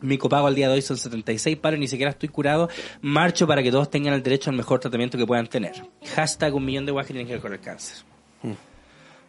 Mi 0.00 0.18
copago 0.18 0.48
al 0.48 0.54
día 0.56 0.66
de 0.66 0.74
hoy 0.74 0.82
son 0.82 0.96
76 0.96 1.58
palos, 1.58 1.78
ni 1.78 1.86
siquiera 1.86 2.10
estoy 2.10 2.30
curado. 2.30 2.68
Marcho 3.00 3.46
para 3.46 3.62
que 3.62 3.70
todos 3.70 3.88
tengan 3.88 4.14
el 4.14 4.24
derecho 4.24 4.50
al 4.50 4.56
mejor 4.56 4.80
tratamiento 4.80 5.16
que 5.16 5.26
puedan 5.26 5.46
tener. 5.46 5.74
Hashtag 6.16 6.54
un 6.54 6.64
millón 6.64 6.86
de 6.86 6.92
weas 6.92 7.06
que 7.06 7.12
tienen 7.12 7.28
que 7.28 7.34
ver 7.34 7.42
con 7.42 7.52
el 7.52 7.60
cáncer. 7.60 8.09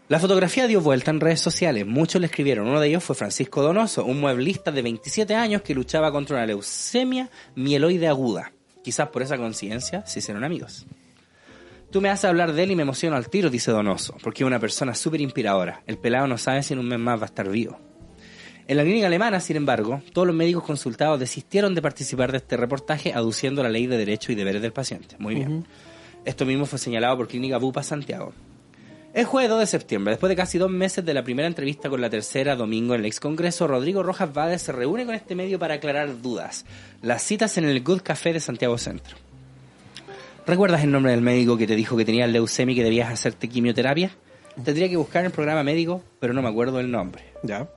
La 0.07 0.19
fotografía 0.19 0.67
dio 0.67 0.81
vuelta 0.81 1.11
en 1.11 1.21
redes 1.21 1.39
sociales. 1.39 1.85
Muchos 1.87 2.19
le 2.19 2.27
escribieron. 2.27 2.67
Uno 2.67 2.81
de 2.81 2.89
ellos 2.89 3.03
fue 3.03 3.15
Francisco 3.15 3.61
Donoso, 3.61 4.03
un 4.03 4.19
mueblista 4.19 4.71
de 4.71 4.81
27 4.81 5.35
años 5.35 5.61
que 5.61 5.73
luchaba 5.73 6.11
contra 6.11 6.35
una 6.37 6.45
leucemia 6.45 7.29
mieloide 7.55 8.07
aguda. 8.07 8.51
Quizás 8.83 9.09
por 9.09 9.21
esa 9.21 9.37
conciencia 9.37 10.05
se 10.05 10.19
hicieron 10.19 10.43
amigos. 10.43 10.85
Tú 11.91 12.01
me 12.01 12.09
haces 12.09 12.25
hablar 12.25 12.53
de 12.53 12.63
él 12.63 12.71
y 12.71 12.75
me 12.75 12.83
emociono 12.83 13.15
al 13.15 13.29
tiro, 13.29 13.49
dice 13.49 13.71
Donoso, 13.71 14.15
porque 14.23 14.43
es 14.43 14.47
una 14.47 14.59
persona 14.59 14.95
súper 14.95 15.21
inspiradora. 15.21 15.81
El 15.87 15.97
pelado 15.97 16.27
no 16.27 16.37
sabe 16.37 16.63
si 16.63 16.73
en 16.73 16.79
un 16.79 16.87
mes 16.87 16.99
más 16.99 17.19
va 17.19 17.23
a 17.23 17.25
estar 17.25 17.49
vivo. 17.49 17.79
En 18.67 18.77
la 18.77 18.83
clínica 18.83 19.07
alemana, 19.07 19.39
sin 19.39 19.57
embargo, 19.57 20.01
todos 20.13 20.25
los 20.25 20.35
médicos 20.35 20.63
consultados 20.63 21.19
desistieron 21.19 21.75
de 21.75 21.81
participar 21.81 22.31
de 22.31 22.37
este 22.37 22.55
reportaje 22.55 23.13
aduciendo 23.13 23.61
la 23.63 23.69
ley 23.69 23.87
de 23.87 23.97
derechos 23.97 24.29
y 24.29 24.35
deberes 24.35 24.61
del 24.61 24.71
paciente. 24.71 25.15
Muy 25.19 25.35
bien. 25.35 25.65
Esto 26.23 26.45
mismo 26.45 26.65
fue 26.65 26.79
señalado 26.79 27.17
por 27.17 27.27
Clínica 27.27 27.57
Bupa 27.57 27.83
Santiago. 27.83 28.33
El 29.13 29.25
jueves 29.25 29.49
2 29.49 29.59
de 29.59 29.67
septiembre, 29.67 30.11
después 30.13 30.29
de 30.29 30.37
casi 30.37 30.57
dos 30.57 30.71
meses 30.71 31.03
de 31.03 31.13
la 31.13 31.21
primera 31.21 31.45
entrevista 31.45 31.89
con 31.89 31.99
la 31.99 32.09
tercera 32.09 32.55
domingo 32.55 32.93
en 32.95 33.01
el 33.01 33.07
ex 33.07 33.19
Congreso, 33.19 33.67
Rodrigo 33.67 34.03
Rojas 34.03 34.33
Vade 34.33 34.57
se 34.57 34.71
reúne 34.71 35.05
con 35.05 35.13
este 35.13 35.35
medio 35.35 35.59
para 35.59 35.73
aclarar 35.73 36.21
dudas. 36.21 36.65
Las 37.01 37.21
citas 37.21 37.57
en 37.57 37.65
el 37.65 37.83
Good 37.83 38.03
Café 38.03 38.31
de 38.31 38.39
Santiago 38.39 38.77
Centro. 38.77 39.17
¿Recuerdas 40.47 40.85
el 40.85 40.91
nombre 40.91 41.11
del 41.11 41.19
médico 41.19 41.57
que 41.57 41.67
te 41.67 41.75
dijo 41.75 41.97
que 41.97 42.05
tenías 42.05 42.29
leucemia 42.29 42.71
y 42.71 42.75
que 42.77 42.85
debías 42.85 43.11
hacerte 43.11 43.49
quimioterapia? 43.49 44.11
Tendría 44.63 44.87
que 44.87 44.95
buscar 44.95 45.23
en 45.23 45.25
el 45.25 45.31
programa 45.33 45.63
médico, 45.63 46.01
pero 46.21 46.33
no 46.33 46.41
me 46.41 46.47
acuerdo 46.47 46.79
el 46.79 46.89
nombre. 46.89 47.25
Ya. 47.43 47.69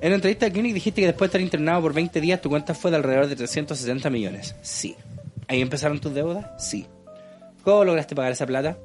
En 0.00 0.10
la 0.10 0.16
entrevista 0.16 0.46
de 0.46 0.52
Clinic 0.52 0.74
dijiste 0.74 1.02
que 1.02 1.06
después 1.06 1.30
de 1.30 1.38
estar 1.38 1.40
internado 1.40 1.82
por 1.82 1.92
20 1.92 2.20
días 2.20 2.42
tu 2.42 2.48
cuenta 2.48 2.74
fue 2.74 2.90
de 2.90 2.96
alrededor 2.96 3.28
de 3.28 3.36
360 3.36 4.10
millones. 4.10 4.56
Sí. 4.62 4.96
¿Ahí 5.46 5.60
empezaron 5.60 6.00
tus 6.00 6.12
deudas? 6.12 6.46
Sí. 6.58 6.86
¿Cómo 7.62 7.84
lograste 7.84 8.16
pagar 8.16 8.32
esa 8.32 8.46
plata? 8.46 8.76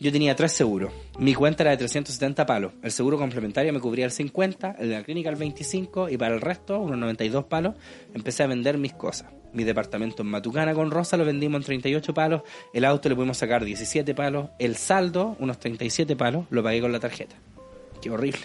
Yo 0.00 0.10
tenía 0.12 0.34
tres 0.34 0.52
seguros. 0.52 0.92
Mi 1.18 1.34
cuenta 1.34 1.62
era 1.62 1.70
de 1.70 1.76
370 1.78 2.44
palos. 2.46 2.72
El 2.82 2.90
seguro 2.90 3.16
complementario 3.16 3.72
me 3.72 3.80
cubría 3.80 4.04
el 4.04 4.10
50, 4.10 4.76
el 4.78 4.88
de 4.88 4.94
la 4.96 5.04
clínica 5.04 5.30
el 5.30 5.36
25 5.36 6.08
y 6.08 6.16
para 6.16 6.34
el 6.34 6.40
resto, 6.40 6.80
unos 6.80 6.98
92 6.98 7.44
palos, 7.44 7.74
empecé 8.12 8.42
a 8.42 8.48
vender 8.48 8.76
mis 8.76 8.92
cosas. 8.92 9.30
Mi 9.52 9.62
departamento 9.62 10.22
en 10.22 10.28
Matucana 10.28 10.74
con 10.74 10.90
Rosa 10.90 11.16
lo 11.16 11.24
vendimos 11.24 11.60
en 11.60 11.64
38 11.64 12.12
palos, 12.12 12.42
el 12.72 12.84
auto 12.84 13.08
le 13.08 13.14
pudimos 13.14 13.38
sacar 13.38 13.64
17 13.64 14.12
palos, 14.14 14.50
el 14.58 14.76
saldo, 14.76 15.36
unos 15.38 15.60
37 15.60 16.16
palos, 16.16 16.46
lo 16.50 16.62
pagué 16.62 16.80
con 16.80 16.90
la 16.90 16.98
tarjeta. 16.98 17.36
Qué 18.02 18.10
horrible. 18.10 18.40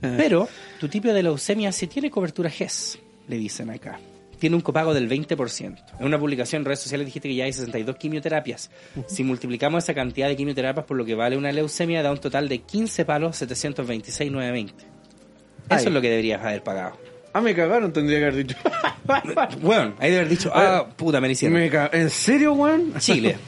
Pero 0.00 0.48
tu 0.80 0.88
tipo 0.88 1.08
de 1.08 1.22
leucemia 1.22 1.72
sí 1.72 1.86
tiene 1.86 2.10
cobertura 2.10 2.48
GES, 2.48 2.98
le 3.28 3.36
dicen 3.36 3.68
acá. 3.68 4.00
Tiene 4.38 4.56
un 4.56 4.62
copago 4.62 4.94
del 4.94 5.08
20%. 5.08 5.76
En 5.98 6.06
una 6.06 6.18
publicación 6.18 6.60
en 6.60 6.66
redes 6.66 6.80
sociales 6.80 7.06
dijiste 7.06 7.28
que 7.28 7.34
ya 7.34 7.44
hay 7.44 7.52
62 7.52 7.96
quimioterapias. 7.96 8.70
Si 9.06 9.24
multiplicamos 9.24 9.84
esa 9.84 9.94
cantidad 9.94 10.28
de 10.28 10.36
quimioterapias 10.36 10.86
por 10.86 10.96
lo 10.96 11.04
que 11.04 11.14
vale 11.14 11.36
una 11.36 11.50
leucemia, 11.52 12.02
da 12.02 12.10
un 12.10 12.18
total 12.18 12.48
de 12.48 12.60
15 12.60 13.04
palos 13.04 13.40
726.920. 13.42 14.66
Eso 14.68 14.84
Ay. 15.68 15.84
es 15.86 15.92
lo 15.92 16.00
que 16.00 16.08
deberías 16.10 16.42
haber 16.42 16.62
pagado. 16.62 16.96
Ah, 17.32 17.40
me 17.40 17.54
cagaron, 17.54 17.92
tendría 17.92 18.18
que 18.18 18.24
haber 18.24 18.36
dicho. 18.46 18.56
Bueno, 19.62 19.94
ahí 20.00 20.10
de 20.10 20.16
haber 20.18 20.28
dicho, 20.28 20.50
ah, 20.54 20.86
puta, 20.94 21.18
me 21.18 21.30
hicieron. 21.30 21.58
Me 21.58 21.70
¿En 21.92 22.10
serio, 22.10 22.52
weón? 22.52 22.92
Chile. 22.98 23.38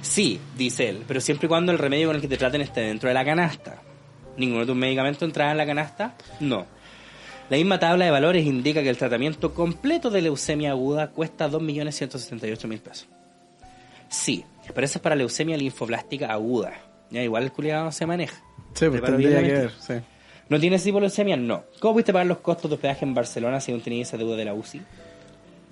Sí, 0.00 0.40
dice 0.56 0.88
él, 0.88 1.02
pero 1.06 1.20
siempre 1.20 1.46
y 1.46 1.48
cuando 1.48 1.70
el 1.70 1.78
remedio 1.78 2.06
con 2.06 2.16
el 2.16 2.22
que 2.22 2.28
te 2.28 2.38
traten 2.38 2.62
esté 2.62 2.80
dentro 2.80 3.08
de 3.08 3.14
la 3.14 3.24
canasta. 3.24 3.82
¿Ninguno 4.38 4.60
de 4.60 4.66
tus 4.66 4.76
medicamentos 4.76 5.22
entraba 5.22 5.52
en 5.52 5.58
la 5.58 5.66
canasta? 5.66 6.14
No. 6.40 6.66
La 7.50 7.58
misma 7.58 7.78
tabla 7.78 8.06
de 8.06 8.10
valores 8.10 8.46
indica 8.46 8.82
que 8.82 8.88
el 8.88 8.96
tratamiento 8.96 9.52
completo 9.52 10.10
de 10.10 10.22
leucemia 10.22 10.70
aguda 10.70 11.10
cuesta 11.10 11.48
2.178.000 11.50 12.80
pesos. 12.80 13.08
Sí, 14.08 14.44
pero 14.74 14.84
eso 14.84 14.98
es 14.98 15.02
para 15.02 15.14
leucemia 15.14 15.56
linfoblástica 15.56 16.32
aguda. 16.32 16.72
Ya, 17.10 17.22
igual 17.22 17.42
el 17.42 17.52
culiado 17.52 17.92
se 17.92 18.06
maneja. 18.06 18.42
Sí, 18.72 18.88
pues 18.88 19.02
tendría 19.02 19.42
que 19.42 19.52
ver, 19.52 19.70
sí. 19.78 19.94
¿No 20.48 20.58
tienes 20.58 20.82
tipo 20.82 20.96
de 20.96 21.02
leucemia? 21.02 21.36
No. 21.36 21.64
¿Cómo 21.80 21.94
pudiste 21.94 22.12
pagar 22.12 22.26
los 22.26 22.38
costos 22.38 22.70
de 22.70 22.76
hospedaje 22.76 23.04
en 23.04 23.14
Barcelona 23.14 23.60
si 23.60 23.72
aún 23.72 23.80
tenías 23.80 24.08
esa 24.08 24.16
deuda 24.16 24.36
de 24.36 24.44
la 24.44 24.54
UCI? 24.54 24.80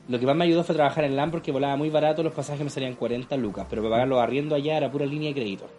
Lo 0.09 0.19
que 0.19 0.27
más 0.27 0.37
me 0.37 0.45
ayudó 0.45 0.65
fue 0.65 0.75
trabajar 0.75 1.05
en 1.05 1.17
LAM 1.17 1.31
porque 1.31 1.53
volaba 1.53 1.77
muy 1.77 1.89
barato, 1.89 2.23
los 2.23 2.35
pasajes 2.35 2.63
me 2.63 2.71
salían 2.71 2.95
40 2.95 3.37
lucas, 3.37 3.67
pero 3.71 3.83
para 3.83 3.95
pagar 3.95 4.09
los 4.09 4.21
arriendo 4.21 4.55
allá 4.55 4.77
era 4.77 4.91
pura 4.91 5.07
línea 5.07 5.29
de 5.29 5.35
crédito. 5.35 5.71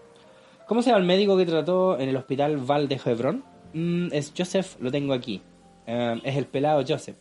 ¿Cómo 0.67 0.81
se 0.81 0.89
llama 0.89 1.01
el 1.01 1.07
médico 1.07 1.37
que 1.37 1.45
trató 1.45 1.99
en 1.99 2.09
el 2.09 2.15
hospital 2.15 2.57
Val 2.57 2.87
de 2.87 2.99
Hebron? 3.03 3.43
Mm, 3.73 4.07
es 4.11 4.33
Joseph, 4.35 4.75
lo 4.79 4.91
tengo 4.91 5.13
aquí. 5.13 5.41
Eh, 5.85 6.21
es 6.23 6.37
el 6.37 6.45
pelado 6.45 6.83
Joseph. 6.87 7.17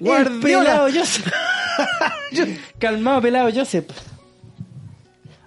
El 0.00 0.06
Guardiola. 0.06 0.40
pelado 0.40 0.88
Joseph. 0.92 1.32
Calmado, 2.78 3.22
pelado 3.22 3.50
Joseph. 3.54 3.90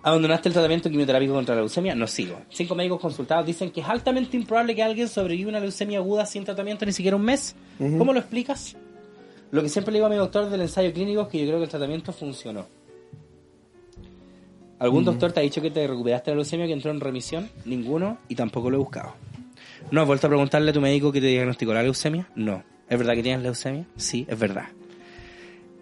¿Abandonaste 0.04 0.47
el 0.50 0.54
tratamiento 0.54 0.89
quimioterápico 0.89 1.34
contra 1.34 1.54
la 1.56 1.62
leucemia? 1.62 1.93
No 1.93 2.08
sigo. 2.08 2.39
Cinco 2.50 2.76
médicos 2.76 3.02
consultados 3.02 3.45
dicen 3.45 3.71
que 3.71 3.82
es 3.82 3.88
altamente 3.88 4.38
improbable 4.38 4.73
que 4.73 4.82
alguien 4.82 5.10
sobreviva 5.10 5.50
una 5.50 5.60
leucemia 5.60 6.00
aguda 6.00 6.26
sin 6.26 6.45
tratamiento 6.45 6.86
ni 6.86 6.93
siquiera 6.93 7.17
un 7.17 7.23
mes. 7.23 7.56
¿Cómo 7.78 8.13
lo 8.13 8.19
explicas? 8.19 8.78
Lo 9.52 9.62
que 9.62 9.69
siempre 9.69 9.91
le 9.91 9.97
digo 9.97 10.08
a 10.08 10.10
mi 10.10 10.15
doctor 10.15 10.50
del 10.50 10.62
ensayo 10.62 10.93
clínico 10.93 11.23
es 11.23 11.28
que 11.28 11.39
yo 11.39 11.45
creo 11.45 11.58
que 11.58 11.65
el 11.65 11.69
tratamiento 11.69 12.13
funcionó. 12.13 12.65
¿Algún 14.80 15.04
doctor 15.04 15.32
te 15.32 15.39
ha 15.39 15.43
dicho 15.43 15.62
que 15.62 15.71
te 15.71 15.86
recuperaste 15.88 16.32
la 16.32 16.36
leucemia, 16.36 16.67
que 16.67 16.73
entró 16.73 16.91
en 16.91 17.00
remisión? 17.00 17.50
Ninguno, 17.65 18.17
y 18.30 18.36
tampoco 18.36 18.69
lo 18.69 18.78
he 18.78 18.80
buscado. 18.80 19.13
¿No 19.92 20.02
has 20.02 20.08
vuelto 20.08 20.28
a 20.28 20.30
preguntarle 20.30 20.72
a 20.72 20.74
tu 20.74 20.82
médico 20.82 21.12
que 21.12 21.22
te 21.22 21.28
diagnosticó 21.28 21.74
la 21.74 21.84
leucemia? 21.84 22.28
No. 22.36 22.63
¿Es 22.90 22.98
verdad 22.98 23.13
que 23.16 23.24
tienes 23.24 23.42
leucemia? 23.44 23.86
Sí, 23.96 24.26
es 24.30 24.38
verdad. 24.38 24.68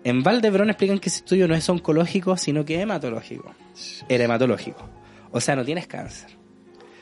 En 0.03 0.21
Valdebrón 0.21 0.69
explican 0.69 0.99
que 0.99 1.09
ese 1.09 1.19
estudio 1.19 1.47
no 1.47 1.55
es 1.55 1.67
oncológico, 1.67 2.37
sino 2.37 2.63
que 2.63 2.79
hematológico. 2.79 3.53
Hematológico. 4.07 4.87
O 5.31 5.41
sea, 5.41 5.55
no 5.55 5.65
tienes 5.65 5.87
cáncer. 5.87 6.29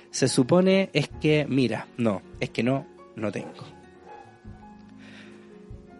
Se 0.10 0.28
supone 0.28 0.90
es 0.94 1.10
que, 1.10 1.46
mira, 1.50 1.88
no, 1.98 2.22
es 2.40 2.50
que 2.52 2.64
no, 2.64 2.88
no 3.16 3.32
tengo. 3.32 3.66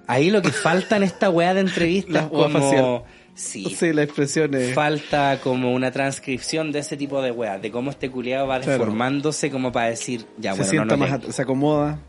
Ahí 0.08 0.30
lo 0.30 0.42
que 0.42 0.52
falta 0.52 0.98
en 0.98 1.04
esta 1.04 1.30
weá 1.30 1.54
de 1.54 1.62
entrevistas 1.62 2.28
como... 2.30 3.06
Sí, 3.36 3.66
Sí, 3.80 3.94
la 3.94 4.04
expresión 4.04 4.54
es... 4.54 4.74
falta 4.74 5.40
como 5.42 5.74
una 5.74 5.92
transcripción 5.92 6.72
de 6.72 6.80
ese 6.80 6.98
tipo 6.98 7.22
de 7.22 7.32
weas, 7.32 7.62
de 7.62 7.72
cómo 7.72 7.90
este 7.92 8.10
culiado 8.12 8.48
va 8.48 8.60
Claro. 8.60 8.80
deformándose 8.80 9.50
como 9.50 9.72
para 9.72 9.88
decir, 9.90 10.26
ya 10.38 10.52
se 10.54 10.58
bueno, 10.60 10.70
sienta 10.70 10.98
no, 10.98 11.06
no 11.08 11.18
más, 11.26 11.36
se 11.36 11.42
acomoda, 11.42 12.00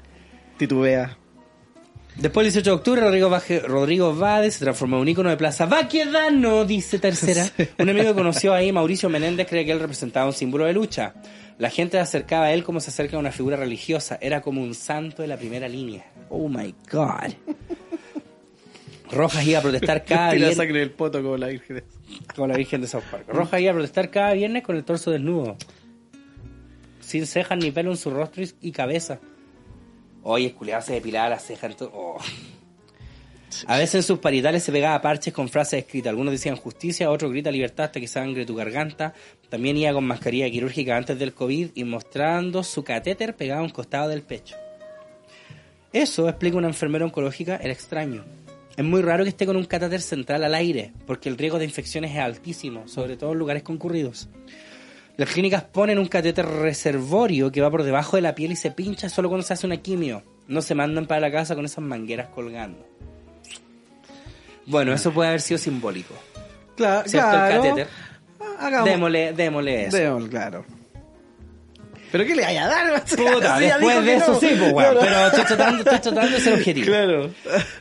titubea. 0.58 1.16
Después 2.16 2.44
del 2.44 2.52
18 2.52 2.70
de 2.70 2.76
octubre, 2.76 3.00
Rodrigo, 3.00 3.28
Baje- 3.28 3.60
Rodrigo 3.62 4.14
Vade 4.14 4.48
se 4.52 4.60
transformó 4.64 4.96
en 4.96 5.02
un 5.02 5.08
ícono 5.08 5.30
de 5.30 5.36
Plaza 5.36 5.66
Baquedano, 5.66 6.64
dice 6.64 7.00
tercera. 7.00 7.44
Un 7.80 7.88
amigo 7.90 8.06
que 8.06 8.14
conoció 8.14 8.54
ahí, 8.54 8.70
Mauricio 8.70 9.08
Menéndez, 9.08 9.48
cree 9.48 9.64
que 9.64 9.72
él 9.72 9.80
representaba 9.80 10.24
un 10.26 10.32
símbolo 10.32 10.64
de 10.64 10.72
lucha. 10.74 11.14
La 11.58 11.70
gente 11.70 11.96
se 11.96 12.02
acercaba 12.02 12.46
a 12.46 12.52
él 12.52 12.62
como 12.62 12.78
se 12.78 12.90
acerca 12.90 13.16
a 13.16 13.18
una 13.20 13.32
figura 13.32 13.56
religiosa. 13.56 14.16
Era 14.20 14.42
como 14.42 14.62
un 14.62 14.74
santo 14.74 15.22
de 15.22 15.28
la 15.28 15.36
primera 15.36 15.66
línea. 15.66 16.04
Oh 16.28 16.48
my 16.48 16.72
God. 16.92 17.32
Rojas 19.10 19.46
iba 19.46 19.58
a 19.58 19.62
protestar 19.62 20.04
cada 20.04 20.32
viernes. 20.34 20.56
sangre 20.56 20.80
del 20.80 20.90
poto 20.90 21.22
como 21.22 21.36
la 21.36 21.48
virgen. 21.48 21.84
Como 22.34 22.46
la 22.46 22.56
Virgen 22.56 22.80
de 22.80 22.86
South 22.86 23.02
Park. 23.10 23.24
Rojas 23.28 23.60
iba 23.60 23.70
a 23.70 23.74
protestar 23.74 24.10
cada 24.10 24.32
viernes 24.34 24.62
con 24.62 24.76
el 24.76 24.84
torso 24.84 25.10
desnudo. 25.10 25.56
Sin 27.00 27.26
cejas 27.26 27.58
ni 27.58 27.70
pelo 27.70 27.90
en 27.90 27.96
su 27.96 28.10
rostro 28.10 28.42
y- 28.60 28.72
cabeza. 28.72 29.20
Oye, 30.22 30.46
el 30.46 30.54
culiado 30.54 30.80
se 30.82 30.94
depilaba 30.94 31.28
las 31.28 31.44
cejas. 31.44 31.76
oh. 31.82 32.18
A 33.66 33.76
veces 33.76 33.96
en 33.96 34.02
sus 34.02 34.18
paritales 34.18 34.64
se 34.64 34.72
pegaba 34.72 35.00
parches 35.00 35.32
con 35.32 35.48
frases 35.48 35.80
escritas. 35.84 36.10
Algunos 36.10 36.32
decían 36.32 36.56
justicia, 36.56 37.10
otros 37.10 37.30
grita 37.30 37.50
libertad 37.52 37.84
hasta 37.86 38.00
que 38.00 38.08
sangre 38.08 38.46
tu 38.46 38.54
garganta. 38.56 39.12
También 39.50 39.76
iba 39.76 39.92
con 39.92 40.04
mascarilla 40.04 40.50
quirúrgica 40.50 40.96
antes 40.96 41.18
del 41.18 41.34
COVID 41.34 41.68
y 41.74 41.84
mostrando 41.84 42.64
su 42.64 42.82
catéter 42.82 43.36
pegado 43.36 43.60
a 43.60 43.64
un 43.64 43.70
costado 43.70 44.08
del 44.08 44.22
pecho. 44.22 44.56
Eso, 45.92 46.28
explica 46.28 46.56
una 46.56 46.66
enfermera 46.68 47.04
oncológica, 47.04 47.56
era 47.56 47.72
extraño. 47.72 48.24
Es 48.76 48.84
muy 48.84 49.02
raro 49.02 49.22
que 49.22 49.30
esté 49.30 49.46
con 49.46 49.56
un 49.56 49.64
catéter 49.64 50.00
central 50.00 50.42
al 50.42 50.54
aire, 50.54 50.92
porque 51.06 51.28
el 51.28 51.38
riesgo 51.38 51.58
de 51.58 51.64
infecciones 51.64 52.12
es 52.12 52.18
altísimo, 52.18 52.88
sobre 52.88 53.16
todo 53.16 53.32
en 53.32 53.38
lugares 53.38 53.62
concurridos. 53.62 54.28
Las 55.16 55.30
clínicas 55.30 55.62
ponen 55.62 55.98
un 56.00 56.08
catéter 56.08 56.44
reservorio 56.44 57.52
que 57.52 57.60
va 57.60 57.70
por 57.70 57.84
debajo 57.84 58.16
de 58.16 58.22
la 58.22 58.34
piel 58.34 58.50
y 58.52 58.56
se 58.56 58.72
pincha 58.72 59.08
solo 59.08 59.28
cuando 59.28 59.46
se 59.46 59.52
hace 59.52 59.66
una 59.66 59.76
quimio. 59.76 60.24
No 60.48 60.60
se 60.60 60.74
mandan 60.74 61.06
para 61.06 61.20
la 61.20 61.30
casa 61.30 61.54
con 61.54 61.64
esas 61.64 61.84
mangueras 61.84 62.28
colgando. 62.28 62.84
Bueno, 64.66 64.92
eso 64.92 65.12
puede 65.12 65.28
haber 65.28 65.40
sido 65.40 65.58
simbólico. 65.58 66.14
Claro, 66.76 67.08
¿Cierto? 67.08 67.28
claro. 67.28 67.54
El 67.54 67.60
catéter. 67.62 67.88
Hagamos. 68.58 68.88
Démosle, 68.88 69.32
démosle 69.34 69.86
eso. 69.86 69.96
Démosle, 69.96 70.28
claro. 70.28 70.64
¿Pero 72.14 72.26
qué 72.26 72.36
le 72.36 72.42
vaya 72.42 72.66
a 72.66 72.68
dar? 72.68 73.04
Puta, 73.16 73.58
Sí, 73.58 73.64
después 73.64 74.04
de 74.04 74.14
eso 74.14 74.32
no. 74.34 74.38
sí, 74.38 74.46
pues, 74.56 74.72
weón. 74.72 74.72
Claro. 74.72 75.00
Pero 75.00 75.26
estoy 75.26 75.44
tratando, 75.46 75.78
estoy 75.82 75.98
tratando 75.98 76.38
de 76.38 76.52
objetivo. 76.52 76.86
Claro. 76.86 77.30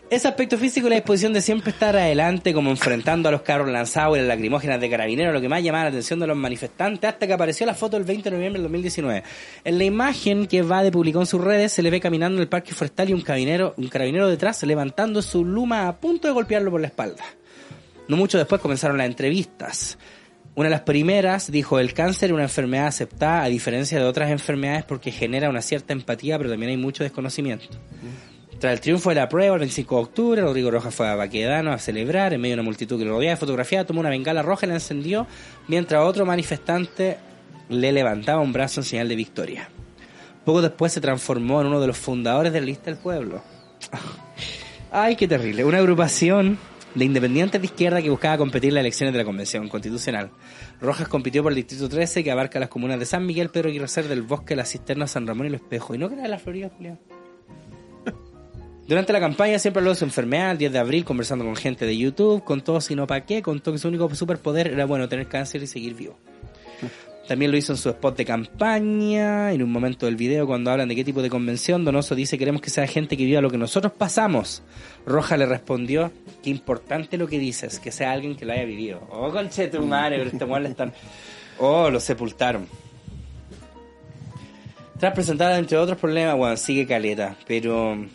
Ese 0.10 0.28
aspecto 0.28 0.58
físico 0.58 0.88
y 0.88 0.89
la 0.89 0.96
disposición 0.96 1.34
de 1.34 1.41
siempre 1.43 1.69
estar 1.69 1.96
adelante, 1.96 2.52
como 2.52 2.72
enfrentando 2.72 3.30
a 3.30 3.32
los 3.32 3.43
carros 3.43 3.69
lanzados 3.69 4.17
y 4.17 4.22
las 4.22 4.30
lacrimógenas 4.30 4.82
de 4.82 4.89
carabineros, 4.89 5.36
lo 5.36 5.39
que 5.39 5.50
más 5.50 5.62
llamaba 5.62 5.84
la 5.84 5.89
atención 5.91 6.19
de 6.19 6.26
los 6.26 6.36
manifestantes, 6.36 7.12
hasta 7.12 7.28
que 7.28 7.34
apareció 7.34 7.67
la 7.67 7.76
foto 7.76 7.96
el 7.96 8.06
20 8.06 8.28
de 8.32 8.36
noviembre 8.36 8.60
del 8.60 8.63
2019. 8.63 9.24
En 9.65 9.78
la 9.78 9.84
imagen 9.84 10.48
que 10.48 10.63
Vade 10.63 10.91
publicó 10.91 11.19
en 11.19 11.28
sus 11.28 11.39
redes, 11.39 11.72
se 11.72 11.84
le 11.84 11.91
ve 11.91 12.00
caminando 12.00 12.38
en 12.38 12.41
el 12.41 12.50
parque 12.50 12.74
forestal 12.74 13.12
y 13.12 13.13
un 13.13 13.22
carabinero, 13.22 13.76
un 13.78 13.88
carabinero 13.88 14.28
detrás, 14.28 14.63
levantando 14.63 15.22
su 15.22 15.46
luma 15.46 15.88
a 15.88 15.96
punto 15.98 16.28
de 16.28 16.34
golpearlo 16.34 16.72
por 16.72 16.82
la 16.82 16.88
espalda. 16.88 17.24
No 18.08 18.17
mucho 18.17 18.39
después 18.39 18.60
comenzaron 18.60 18.98
las 18.98 19.06
entrevistas. 19.06 20.00
Una 20.56 20.66
de 20.66 20.72
las 20.72 20.82
primeras 20.82 21.52
dijo, 21.52 21.80
el 21.80 21.94
cáncer 21.94 22.30
es 22.30 22.34
una 22.34 22.44
enfermedad 22.44 22.86
aceptada 22.86 23.44
a 23.44 23.48
diferencia 23.48 23.98
de 23.98 24.06
otras 24.06 24.30
enfermedades 24.30 24.84
porque 24.84 25.12
genera 25.12 25.50
una 25.50 25.63
cierta 25.63 25.94
empatía, 25.94 26.38
pero 26.38 26.52
también 26.52 26.70
hay 26.70 26.78
mucho 26.78 27.04
desconocimiento. 27.04 27.66
Tras 28.60 28.74
el 28.74 28.80
triunfo 28.80 29.10
de 29.10 29.16
la 29.16 29.28
prueba, 29.28 29.56
el 29.56 29.62
25 29.62 29.96
de 29.96 30.02
octubre, 30.02 30.42
Rodrigo 30.42 30.70
Rojas 30.70 30.94
fue 30.94 31.08
a 31.08 31.16
Baquedano 31.16 31.74
a 31.74 31.80
celebrar 31.80 32.34
en 32.34 32.42
medio 32.42 32.56
de 32.56 32.62
una 32.62 32.68
multitud 32.68 33.00
que 33.00 33.06
lo 33.06 33.13
rodeaba 33.13 33.32
de 33.32 33.39
fotografía, 33.39 33.86
tomó 33.86 34.02
una 34.02 34.10
bengala 34.10 34.44
roja 34.44 34.68
y 34.68 34.70
la 34.70 34.76
encendió, 34.76 35.26
mientras 35.68 36.04
otro 36.04 36.26
manifestante 36.26 37.18
le 37.70 37.92
levantaba 37.92 38.42
un 38.42 38.54
brazo 38.54 38.82
en 38.82 38.86
señal 38.86 39.10
de 39.10 39.16
victoria. 39.16 39.70
Poco 40.46 40.62
después 40.62 40.94
se 40.94 41.02
transformó 41.02 41.62
en 41.62 41.68
uno 41.68 41.82
de 41.82 41.88
los 41.88 41.98
fundadores 41.98 42.54
de 42.54 42.60
la 42.60 42.68
lista 42.68 42.86
del 42.86 42.98
pueblo. 42.98 43.42
Ay, 44.92 45.16
qué 45.16 45.28
terrible. 45.28 45.66
Una 45.66 45.80
agrupación 45.80 46.60
de 46.96 47.06
independientes 47.06 47.60
de 47.60 47.66
izquierda 47.66 48.02
que 48.02 48.10
buscaba 48.10 48.38
competir 48.38 48.70
en 48.70 48.76
las 48.76 48.82
elecciones 48.82 49.14
de 49.14 49.18
la 49.18 49.26
Convención 49.26 49.68
Constitucional. 49.68 50.32
Rojas 50.80 51.08
compitió 51.08 51.42
por 51.42 51.52
el 51.52 51.56
Distrito 51.56 51.90
13, 51.90 52.24
que 52.24 52.32
abarca 52.32 52.60
las 52.60 52.70
comunas 52.70 53.00
de 53.00 53.06
San 53.06 53.26
Miguel, 53.26 53.50
Pedro 53.50 53.70
Aguirre 53.70 53.88
Cerda, 53.88 54.10
del 54.10 54.22
Bosque, 54.22 54.56
La 54.56 54.66
Cisterna, 54.66 55.08
San 55.08 55.26
Ramón 55.26 55.48
y 55.48 55.50
Lo 55.50 55.56
Espejo. 55.56 55.96
Y 55.96 55.98
no 55.98 56.08
que 56.08 56.16
era 56.16 56.24
de 56.24 56.30
la 56.30 56.40
Florida, 56.40 56.70
Julián. 56.76 57.00
Durante 58.88 59.14
la 59.14 59.20
campaña 59.20 59.58
siempre 59.60 59.80
habló 59.80 59.92
de 59.92 59.96
su 59.96 60.06
enfermedad, 60.06 60.52
el 60.52 60.58
10 60.58 60.72
de 60.74 60.80
abril, 60.80 61.06
conversando 61.06 61.46
con 61.46 61.56
gente 61.56 61.86
de 61.86 61.98
YouTube, 61.98 62.44
contó 62.44 62.80
si 62.82 62.96
no 62.96 63.08
pa' 63.08 63.22
qué, 63.22 63.42
contó 63.42 63.72
que 63.72 63.78
su 63.78 63.88
único 63.88 64.14
superpoder 64.14 64.68
era, 64.68 64.86
bueno, 64.86 65.10
tener 65.10 65.28
cáncer 65.28 65.64
y 65.64 65.68
seguir 65.68 65.96
vivo. 65.96 66.18
También 67.28 67.52
lo 67.52 67.58
hizo 67.58 67.72
en 67.72 67.78
su 67.78 67.90
spot 67.90 68.18
de 68.18 68.26
campaña, 68.26 69.54
en 69.54 69.64
un 69.64 69.72
momento 69.72 70.06
del 70.06 70.18
video 70.18 70.46
cuando 70.46 70.72
hablan 70.72 70.90
de 70.90 70.96
qué 70.96 71.06
tipo 71.06 71.22
de 71.22 71.30
convención, 71.30 71.86
Donoso 71.86 72.16
dice 72.16 72.38
queremos 72.38 72.62
que 72.62 72.70
sea 72.70 72.86
gente 72.86 73.16
que 73.16 73.24
viva 73.24 73.40
lo 73.40 73.50
que 73.50 73.58
nosotros 73.58 73.94
pasamos. 73.94 74.62
Roja 75.06 75.38
le 75.38 75.46
respondió, 75.46 76.12
qué 76.44 76.50
importante 76.50 77.18
lo 77.18 77.28
que 77.28 77.40
dices, 77.40 77.80
que 77.80 77.92
sea 77.92 78.12
alguien 78.12 78.36
que 78.36 78.46
lo 78.46 78.52
haya 78.52 78.66
vivido. 78.66 79.08
Oh, 79.10 79.32
conche 79.32 79.68
tu 79.70 79.86
madre, 79.86 80.18
pero 80.18 80.30
este 80.32 80.60
le 80.60 80.70
están... 80.70 80.94
Oh, 81.60 81.90
lo 81.90 82.00
sepultaron. 82.02 82.68
Tras 85.00 85.14
presentar 85.14 85.58
entre 85.58 85.78
otros 85.78 85.98
problemas, 85.98 86.36
bueno, 86.36 86.58
sigue 86.58 86.86
caleta, 86.86 87.38
pero 87.48 88.06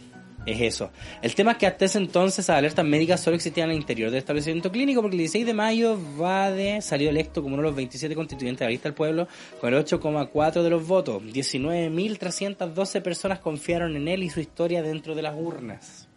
es 0.48 0.60
eso. 0.60 0.90
El 1.22 1.34
tema 1.34 1.52
es 1.52 1.58
que 1.58 1.66
hasta 1.66 1.84
ese 1.84 1.98
entonces 1.98 2.48
las 2.48 2.58
alertas 2.58 2.84
médicas 2.84 3.20
solo 3.20 3.36
existían 3.36 3.66
en 3.68 3.76
el 3.76 3.80
interior 3.80 4.10
del 4.10 4.18
establecimiento 4.18 4.72
clínico, 4.72 5.02
porque 5.02 5.16
el 5.16 5.20
16 5.20 5.46
de 5.46 5.54
mayo 5.54 5.98
Vade 6.16 6.80
salió 6.80 7.10
electo 7.10 7.42
como 7.42 7.54
uno 7.54 7.62
de 7.62 7.68
los 7.68 7.76
27 7.76 8.14
constituyentes 8.14 8.60
de 8.60 8.64
la 8.66 8.70
lista 8.70 8.88
del 8.88 8.94
pueblo 8.94 9.28
con 9.60 9.72
el 9.72 9.84
8,4 9.84 10.62
de 10.62 10.70
los 10.70 10.86
votos. 10.86 11.22
19.312 11.22 13.02
personas 13.02 13.40
confiaron 13.40 13.96
en 13.96 14.08
él 14.08 14.22
y 14.22 14.30
su 14.30 14.40
historia 14.40 14.82
dentro 14.82 15.14
de 15.14 15.22
las 15.22 15.34
urnas. 15.36 16.08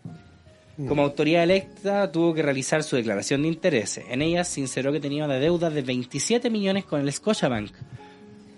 Como 0.88 1.04
autoridad 1.04 1.44
electa 1.44 2.12
tuvo 2.12 2.34
que 2.34 2.42
realizar 2.42 2.82
su 2.82 2.96
declaración 2.96 3.44
de 3.44 3.50
intereses. 3.50 4.04
En 4.10 4.22
ella 4.22 4.44
sinceró 4.44 4.92
que 4.92 5.00
tenía 5.00 5.26
una 5.26 5.38
deuda 5.38 5.70
de 5.70 5.82
27 5.82 6.50
millones 6.50 6.86
con 6.86 7.02
el 7.02 7.12
Scotiabank. 7.12 7.72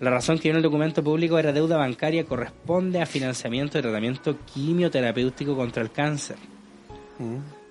La 0.04 0.10
razón 0.10 0.38
que 0.38 0.50
en 0.50 0.56
el 0.56 0.62
documento 0.62 1.02
público 1.02 1.38
era 1.38 1.50
deuda 1.50 1.78
bancaria 1.78 2.26
corresponde 2.26 3.00
a 3.00 3.06
financiamiento 3.06 3.78
de 3.78 3.82
tratamiento 3.82 4.36
quimioterapéutico 4.44 5.56
contra 5.56 5.82
el 5.82 5.90
cáncer. 5.92 6.36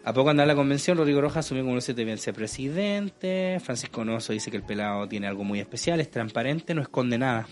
A 0.03 0.13
poco 0.13 0.31
andar 0.31 0.47
la 0.47 0.55
convención, 0.55 0.97
Rodrigo 0.97 1.21
Rojas 1.21 1.45
asumió 1.45 1.63
como 1.63 1.77
el 1.77 2.05
vicepresidente. 2.05 3.59
Francisco 3.59 4.03
Noso 4.03 4.33
dice 4.33 4.49
que 4.49 4.57
el 4.57 4.63
pelado 4.63 5.07
tiene 5.07 5.27
algo 5.27 5.43
muy 5.43 5.59
especial, 5.59 5.99
es 5.99 6.09
transparente, 6.09 6.73
no 6.73 6.81
esconde 6.81 7.19
nada. 7.19 7.47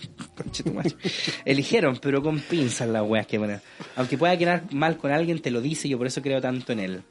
Eligieron, 1.44 1.98
pero 1.98 2.20
con 2.20 2.40
pinzas 2.40 2.88
las 2.88 3.04
weas 3.04 3.28
que 3.28 3.38
ponen. 3.38 3.60
Aunque 3.94 4.18
pueda 4.18 4.36
quedar 4.36 4.64
mal 4.72 4.96
con 4.96 5.12
alguien, 5.12 5.40
te 5.40 5.52
lo 5.52 5.60
dice, 5.60 5.88
yo 5.88 5.96
por 5.96 6.08
eso 6.08 6.20
creo 6.22 6.40
tanto 6.40 6.72
en 6.72 6.80
él. 6.80 7.02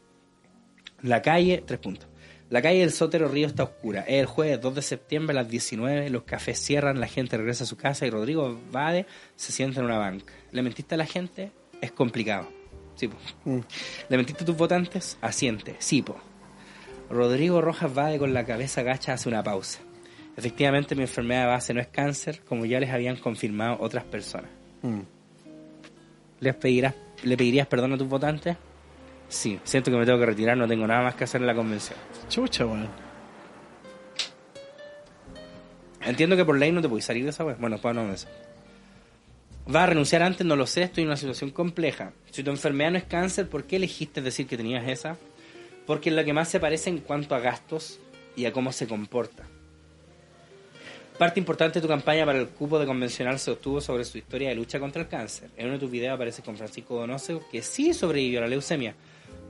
La 1.04 1.22
calle, 1.22 1.64
tres 1.66 1.80
puntos. 1.80 2.11
La 2.52 2.62
calle 2.62 2.80
del 2.82 2.92
Sótero 2.92 3.30
Río 3.30 3.48
está 3.48 3.64
oscura. 3.64 4.02
Es 4.02 4.20
el 4.20 4.26
jueves 4.26 4.60
2 4.60 4.76
de 4.76 4.82
septiembre 4.82 5.32
a 5.32 5.42
las 5.42 5.50
19. 5.50 6.10
Los 6.10 6.24
cafés 6.24 6.60
cierran, 6.60 7.00
la 7.00 7.08
gente 7.08 7.38
regresa 7.38 7.64
a 7.64 7.68
su 7.68 7.78
casa 7.78 8.06
y 8.06 8.10
Rodrigo 8.10 8.60
Vade 8.74 9.06
se 9.38 9.54
sienta 9.54 9.80
en 9.80 9.86
una 9.86 9.98
banca. 9.98 10.34
¿Le 10.52 10.62
mentiste 10.62 10.96
a 10.96 10.98
la 10.98 11.06
gente? 11.06 11.54
Es 11.80 11.94
complicado. 11.94 12.50
Sí, 12.96 13.08
po. 13.08 13.16
¿Le 14.10 14.18
mentiste 14.18 14.44
a 14.44 14.46
tus 14.46 14.58
votantes? 14.58 15.18
Asiente. 15.22 15.78
Sí, 15.80 16.02
po. 16.02 16.18
Rodrigo 17.10 17.62
Rojas 17.62 17.94
Vade 17.94 18.20
con 18.20 18.34
la 18.34 18.46
cabeza 18.46 18.84
gacha 18.84 19.14
hace 19.14 19.30
una 19.30 19.42
pausa. 19.42 19.80
Efectivamente, 20.36 20.94
mi 20.94 21.04
enfermedad 21.04 21.44
de 21.44 21.48
base 21.48 21.74
no 21.74 21.80
es 21.80 21.88
cáncer, 21.88 22.42
como 22.44 22.66
ya 22.66 22.82
les 22.82 22.90
habían 22.90 23.16
confirmado 23.16 23.78
otras 23.80 24.04
personas. 24.04 24.52
¿Les 26.42 26.56
pedirás, 26.56 26.96
¿Le 27.24 27.38
pedirías 27.38 27.68
perdón 27.68 27.94
a 27.94 27.98
tus 27.98 28.10
votantes? 28.10 28.58
Sí, 29.32 29.58
siento 29.64 29.90
que 29.90 29.96
me 29.96 30.06
tengo 30.06 30.20
que 30.20 30.26
retirar, 30.26 30.58
no 30.58 30.68
tengo 30.68 30.86
nada 30.86 31.04
más 31.04 31.16
que 31.16 31.24
hacer 31.24 31.40
en 31.40 31.48
la 31.48 31.56
convención. 31.56 31.98
Chucha, 32.28 32.66
weón. 32.66 32.90
Entiendo 36.02 36.36
que 36.36 36.44
por 36.44 36.60
ley 36.60 36.74
no 36.74 36.82
te 36.82 36.90
puedes 36.90 37.06
salir 37.06 37.24
de 37.24 37.30
esa 37.30 37.46
web. 37.46 37.56
Bueno, 37.58 37.78
pues 37.78 37.96
no 37.96 38.12
eso. 38.12 38.28
¿Vas 39.68 39.84
a 39.84 39.86
renunciar 39.86 40.22
antes? 40.22 40.46
No 40.46 40.58
lo 40.58 40.68
sé, 40.68 40.84
estoy 40.84 41.04
en 41.04 41.10
una 41.10 41.16
situación 41.16 41.52
compleja. 41.52 42.12
Si 42.30 42.44
tu 42.44 42.50
enfermedad 42.50 42.92
no 42.92 42.98
es 42.98 43.06
cáncer, 43.06 43.48
¿por 43.48 43.64
qué 43.64 43.78
elegiste 43.78 44.22
decir 44.22 44.48
que 44.48 44.58
tenías 44.58 44.86
esa? 44.90 45.16
Porque 45.88 46.10
es 46.10 46.16
la 46.16 46.26
que 46.26 46.34
más 46.34 46.50
se 46.50 46.60
parece 46.60 46.90
en 46.90 46.98
cuanto 46.98 47.34
a 47.34 47.40
gastos 47.40 48.00
y 48.36 48.44
a 48.44 48.52
cómo 48.52 48.74
se 48.74 48.86
comporta. 48.86 49.46
Parte 51.18 51.40
importante 51.40 51.80
de 51.80 51.84
tu 51.84 51.88
campaña 51.88 52.26
para 52.26 52.40
el 52.40 52.50
cupo 52.50 52.80
de 52.80 52.86
convencional 52.86 53.40
se 53.40 53.52
obtuvo 53.52 53.80
sobre 53.80 54.04
su 54.04 54.18
historia 54.18 54.50
de 54.50 54.56
lucha 54.56 54.78
contra 54.78 55.04
el 55.04 55.08
cáncer. 55.08 55.52
En 55.56 55.68
uno 55.68 55.76
de 55.76 55.80
tus 55.80 55.92
videos 55.92 56.16
aparece 56.16 56.42
con 56.42 56.58
Francisco 56.58 56.96
Donoso, 56.96 57.48
que 57.50 57.62
sí 57.62 57.94
sobrevivió 57.94 58.40
a 58.40 58.42
la 58.42 58.50
leucemia. 58.50 58.94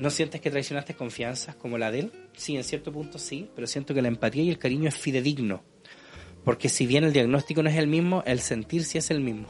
¿No 0.02 0.10
sientes 0.10 0.42
que 0.42 0.50
traicionaste 0.50 0.96
confianzas 0.96 1.56
como 1.56 1.78
la 1.78 1.92
de 1.92 2.00
él? 2.00 2.12
Sí, 2.36 2.56
en 2.56 2.64
cierto 2.64 2.92
punto 2.92 3.20
sí, 3.20 3.52
pero 3.54 3.68
siento 3.68 3.94
que 3.94 4.02
la 4.02 4.08
empatía 4.08 4.42
y 4.42 4.50
el 4.50 4.58
cariño 4.58 4.90
es 4.90 4.96
fidedigno. 4.96 5.62
Porque 6.44 6.70
si 6.70 6.88
bien 6.88 7.04
el 7.04 7.14
diagnóstico 7.14 7.62
no 7.62 7.70
es 7.70 7.76
el 7.76 7.86
mismo, 7.86 8.24
el 8.26 8.40
sentir 8.40 8.84
sí 8.84 8.98
es 8.98 9.12
el 9.12 9.22
mismo. 9.22 9.46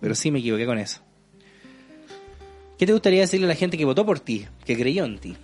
Pero 0.00 0.14
sí 0.14 0.30
me 0.30 0.38
equivoqué 0.38 0.66
con 0.66 0.78
eso. 0.78 1.02
¿Qué 2.78 2.86
te 2.86 2.92
gustaría 2.92 3.22
decirle 3.22 3.46
a 3.46 3.48
la 3.48 3.56
gente 3.56 3.76
que 3.76 3.84
votó 3.84 4.06
por 4.06 4.20
ti, 4.20 4.46
que 4.64 4.76
creyó 4.76 5.04
en 5.04 5.18
ti? 5.18 5.36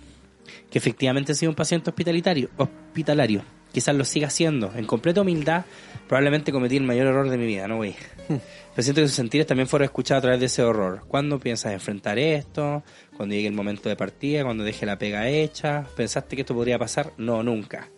Que 0.71 0.77
efectivamente 0.77 1.33
ha 1.33 1.35
sido 1.35 1.49
un 1.49 1.57
paciente 1.57 1.89
hospitalitario, 1.89 2.49
hospitalario. 2.55 3.43
Quizás 3.73 3.93
lo 3.93 4.05
siga 4.05 4.29
siendo. 4.29 4.71
En 4.73 4.85
completa 4.85 5.19
humildad, 5.19 5.65
probablemente 6.07 6.53
cometí 6.53 6.77
el 6.77 6.83
mayor 6.83 7.07
error 7.07 7.29
de 7.29 7.37
mi 7.37 7.45
vida, 7.45 7.67
no 7.67 7.75
güey. 7.75 7.93
Pero 8.79 8.85
siento 8.85 9.01
que 9.01 9.07
sus 9.09 9.17
sentires 9.17 9.45
también 9.45 9.67
fueron 9.67 9.87
escuchados 9.87 10.19
a 10.19 10.21
través 10.21 10.39
de 10.39 10.45
ese 10.45 10.63
horror. 10.63 11.01
¿Cuándo 11.05 11.37
piensas 11.37 11.73
enfrentar 11.73 12.17
esto? 12.17 12.81
¿Cuando 13.17 13.35
llegue 13.35 13.49
el 13.49 13.53
momento 13.53 13.89
de 13.89 13.97
partida? 13.97 14.45
¿Cuando 14.45 14.63
deje 14.63 14.85
la 14.85 14.97
pega 14.97 15.27
hecha? 15.27 15.83
¿Pensaste 15.97 16.37
que 16.37 16.43
esto 16.43 16.55
podría 16.55 16.79
pasar? 16.79 17.11
No, 17.17 17.43
nunca. 17.43 17.89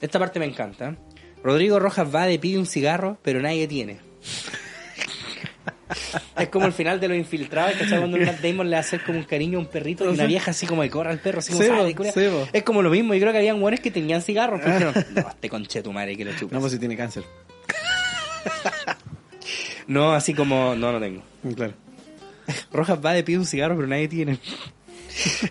Esta 0.00 0.18
parte 0.18 0.40
me 0.40 0.46
encanta. 0.46 0.96
Rodrigo 1.44 1.78
Rojas 1.78 2.12
va 2.12 2.26
de 2.26 2.40
pide 2.40 2.58
un 2.58 2.66
cigarro, 2.66 3.18
pero 3.22 3.40
nadie 3.40 3.68
tiene. 3.68 4.00
Es 6.36 6.48
como 6.48 6.66
el 6.66 6.72
final 6.72 6.98
de 6.98 7.06
los 7.06 7.16
infiltrados, 7.16 7.74
¿cachai? 7.74 7.98
Cuando 7.98 8.18
Matt 8.18 8.40
Damon 8.40 8.68
le 8.68 8.76
hace 8.76 8.98
como 8.98 9.18
un 9.18 9.24
cariño 9.24 9.58
a 9.58 9.60
un 9.60 9.68
perrito 9.68 10.04
y 10.04 10.08
una 10.08 10.26
vieja 10.26 10.50
así 10.50 10.66
como 10.66 10.82
de 10.82 10.90
corra 10.90 11.12
al 11.12 11.20
perro, 11.20 11.38
así 11.38 11.52
como 11.52 11.62
sí, 11.62 12.28
po. 12.28 12.48
Es 12.52 12.64
como 12.64 12.82
lo 12.82 12.90
mismo, 12.90 13.14
yo 13.14 13.20
creo 13.20 13.32
que 13.32 13.38
habían 13.38 13.60
buenos 13.60 13.78
que 13.78 13.92
tenían 13.92 14.22
cigarros, 14.22 14.60
pero 14.60 14.74
dijeron, 14.92 15.14
no, 15.14 15.28
este 15.28 15.48
conche 15.48 15.82
tu 15.82 15.92
madre 15.92 16.16
que 16.16 16.24
lo 16.24 16.32
chupas. 16.32 16.52
No, 16.52 16.60
pues 16.60 16.72
si 16.72 16.80
tiene 16.80 16.96
cáncer. 16.96 17.22
No, 19.86 20.12
así 20.12 20.34
como, 20.34 20.74
no, 20.74 20.92
no 20.92 21.00
tengo. 21.00 21.22
Mm, 21.42 21.52
Claro. 21.52 21.74
Rojas 22.72 22.98
va 23.04 23.12
de 23.12 23.24
pide 23.24 23.38
un 23.38 23.46
cigarro, 23.46 23.74
pero 23.76 23.88
nadie 23.88 24.08
tiene. 24.08 24.38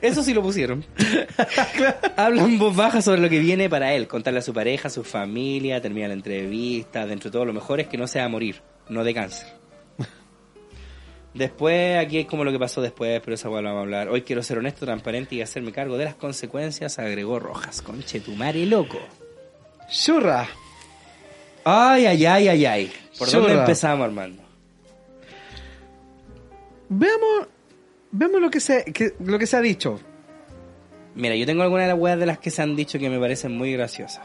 Eso 0.01 0.23
sí 0.23 0.33
lo 0.33 0.41
pusieron. 0.41 0.85
Habla 2.17 2.43
en 2.43 2.57
voz 2.59 2.75
baja 2.75 3.01
sobre 3.01 3.19
lo 3.21 3.29
que 3.29 3.39
viene 3.39 3.69
para 3.69 3.93
él, 3.93 4.07
contarle 4.07 4.39
a 4.39 4.43
su 4.43 4.53
pareja, 4.53 4.87
a 4.87 4.91
su 4.91 5.03
familia, 5.03 5.81
termina 5.81 6.07
la 6.07 6.13
entrevista, 6.13 7.05
dentro 7.05 7.29
de 7.29 7.33
todo 7.33 7.45
lo 7.45 7.53
mejor 7.53 7.79
es 7.79 7.87
que 7.87 7.97
no 7.97 8.07
se 8.07 8.19
va 8.19 8.25
a 8.25 8.29
morir, 8.29 8.61
no 8.89 9.03
de 9.03 9.13
cáncer. 9.13 9.47
Después, 11.33 11.97
aquí 11.97 12.19
es 12.19 12.27
como 12.27 12.45
lo 12.45 12.51
que 12.53 12.59
pasó 12.59 12.81
después, 12.81 13.19
pero 13.19 13.35
esa 13.35 13.49
vamos 13.49 13.75
a 13.75 13.79
hablar. 13.81 14.07
Hoy 14.07 14.21
quiero 14.21 14.41
ser 14.41 14.57
honesto, 14.57 14.85
transparente 14.85 15.35
y 15.35 15.41
hacerme 15.41 15.73
cargo 15.73 15.97
de 15.97 16.05
las 16.05 16.15
consecuencias, 16.15 16.97
agregó 16.97 17.39
Rojas. 17.39 17.81
Conche 17.81 18.21
tu 18.21 18.37
loco. 18.37 18.99
Churra. 19.89 20.47
Ay, 21.65 22.05
ay, 22.05 22.25
ay, 22.25 22.47
ay, 22.47 22.65
ay. 22.65 22.91
¿Por 23.17 23.29
dónde 23.31 23.49
Churra. 23.49 23.61
empezamos, 23.61 24.05
Armando? 24.05 24.43
Veamos, 26.89 27.47
veamos 28.11 28.39
lo 28.41 28.49
que 28.51 28.59
se, 28.59 28.85
que- 28.85 29.13
lo 29.19 29.39
que 29.39 29.47
se 29.47 29.57
ha 29.57 29.61
dicho. 29.61 29.99
Mira, 31.15 31.35
yo 31.35 31.45
tengo 31.45 31.63
algunas 31.63 31.85
de 31.87 31.93
las 31.93 31.99
weas 31.99 32.19
de 32.19 32.25
las 32.25 32.37
que 32.39 32.51
se 32.51 32.61
han 32.61 32.75
dicho 32.75 32.99
que 32.99 33.09
me 33.09 33.19
parecen 33.19 33.57
muy 33.57 33.71
graciosas. 33.73 34.21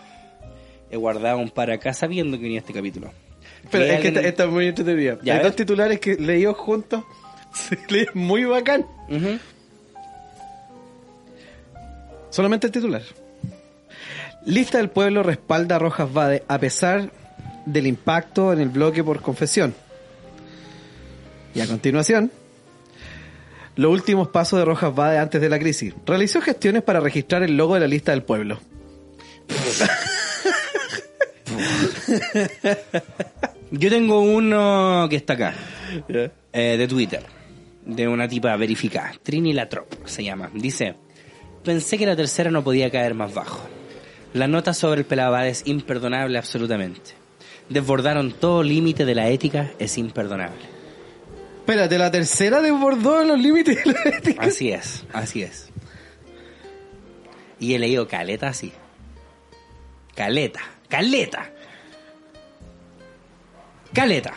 He 0.90 0.96
guardado 0.96 1.38
un 1.38 1.50
par 1.50 1.70
acá 1.70 1.94
sabiendo 1.94 2.36
que 2.36 2.42
venía 2.44 2.58
este 2.58 2.72
capítulo. 2.72 3.12
Pero 3.70 3.84
es 3.84 3.90
que 3.90 3.96
alguien- 3.96 4.16
esta, 4.16 4.28
esta 4.28 4.44
es 4.44 4.50
muy 4.50 4.66
entretenida. 4.66 5.18
Hay 5.32 5.42
dos 5.42 5.56
titulares 5.56 6.00
que 6.00 6.16
leídos 6.16 6.56
juntos. 6.56 7.04
Se 7.52 7.78
lee 7.88 8.06
muy 8.14 8.44
bacán. 8.44 8.86
Solamente 12.30 12.66
el 12.66 12.72
titular. 12.72 13.02
Lista 14.46 14.78
del 14.78 14.90
pueblo 14.90 15.22
respalda 15.22 15.76
a 15.76 15.78
Rojas 15.78 16.12
Vade 16.12 16.42
a 16.48 16.58
pesar 16.58 17.10
del 17.66 17.86
impacto 17.86 18.52
en 18.52 18.60
el 18.60 18.68
bloque 18.68 19.02
por 19.04 19.20
confesión. 19.20 19.74
Y 21.54 21.60
a 21.60 21.66
continuación, 21.66 22.30
los 23.76 23.92
últimos 23.92 24.28
pasos 24.28 24.58
de 24.58 24.64
Rojas 24.64 24.94
Vade 24.94 25.18
antes 25.18 25.40
de 25.40 25.48
la 25.48 25.58
crisis. 25.58 25.94
Realizó 26.06 26.40
gestiones 26.40 26.82
para 26.82 27.00
registrar 27.00 27.42
el 27.42 27.56
logo 27.56 27.74
de 27.74 27.80
la 27.80 27.88
lista 27.88 28.12
del 28.12 28.22
pueblo. 28.22 28.60
Yo 33.70 33.88
tengo 33.88 34.20
uno 34.20 35.06
que 35.08 35.16
está 35.16 35.34
acá, 35.34 35.54
eh, 36.52 36.76
de 36.76 36.88
Twitter, 36.88 37.24
de 37.86 38.08
una 38.08 38.28
tipa 38.28 38.56
verificada, 38.56 39.12
Trini 39.22 39.52
Latrop 39.52 40.06
se 40.06 40.24
llama. 40.24 40.50
Dice, 40.52 40.96
pensé 41.64 41.96
que 41.96 42.06
la 42.06 42.16
tercera 42.16 42.50
no 42.50 42.64
podía 42.64 42.90
caer 42.90 43.14
más 43.14 43.32
bajo. 43.32 43.60
La 44.32 44.48
nota 44.48 44.74
sobre 44.74 45.00
el 45.00 45.06
pelabad 45.06 45.48
es 45.48 45.62
imperdonable 45.66 46.38
absolutamente. 46.38 47.19
Desbordaron 47.70 48.32
todo 48.32 48.64
límite 48.64 49.04
de 49.04 49.14
la 49.14 49.28
ética, 49.28 49.70
es 49.78 49.96
imperdonable. 49.96 50.58
Espérate, 51.60 51.98
la 51.98 52.10
tercera 52.10 52.60
desbordó 52.60 53.22
los 53.22 53.38
límites 53.38 53.84
de 53.84 53.92
la 53.92 54.02
ética. 54.16 54.42
Así 54.42 54.72
es, 54.72 55.04
así 55.12 55.42
es. 55.42 55.68
Y 57.60 57.74
he 57.74 57.78
leído 57.78 58.08
caleta 58.08 58.48
así. 58.48 58.72
Caleta, 60.16 60.60
caleta. 60.88 61.48
Caleta. 63.92 64.34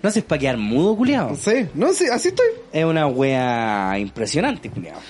No 0.00 0.08
haces 0.08 0.22
para 0.22 0.38
quedar 0.38 0.56
mudo, 0.56 0.96
culiao. 0.96 1.34
Sí, 1.34 1.66
no 1.74 1.92
sé, 1.92 2.12
así 2.12 2.28
estoy. 2.28 2.46
Es 2.72 2.84
una 2.84 3.08
wea 3.08 3.98
impresionante, 3.98 4.70
culiao. 4.70 5.00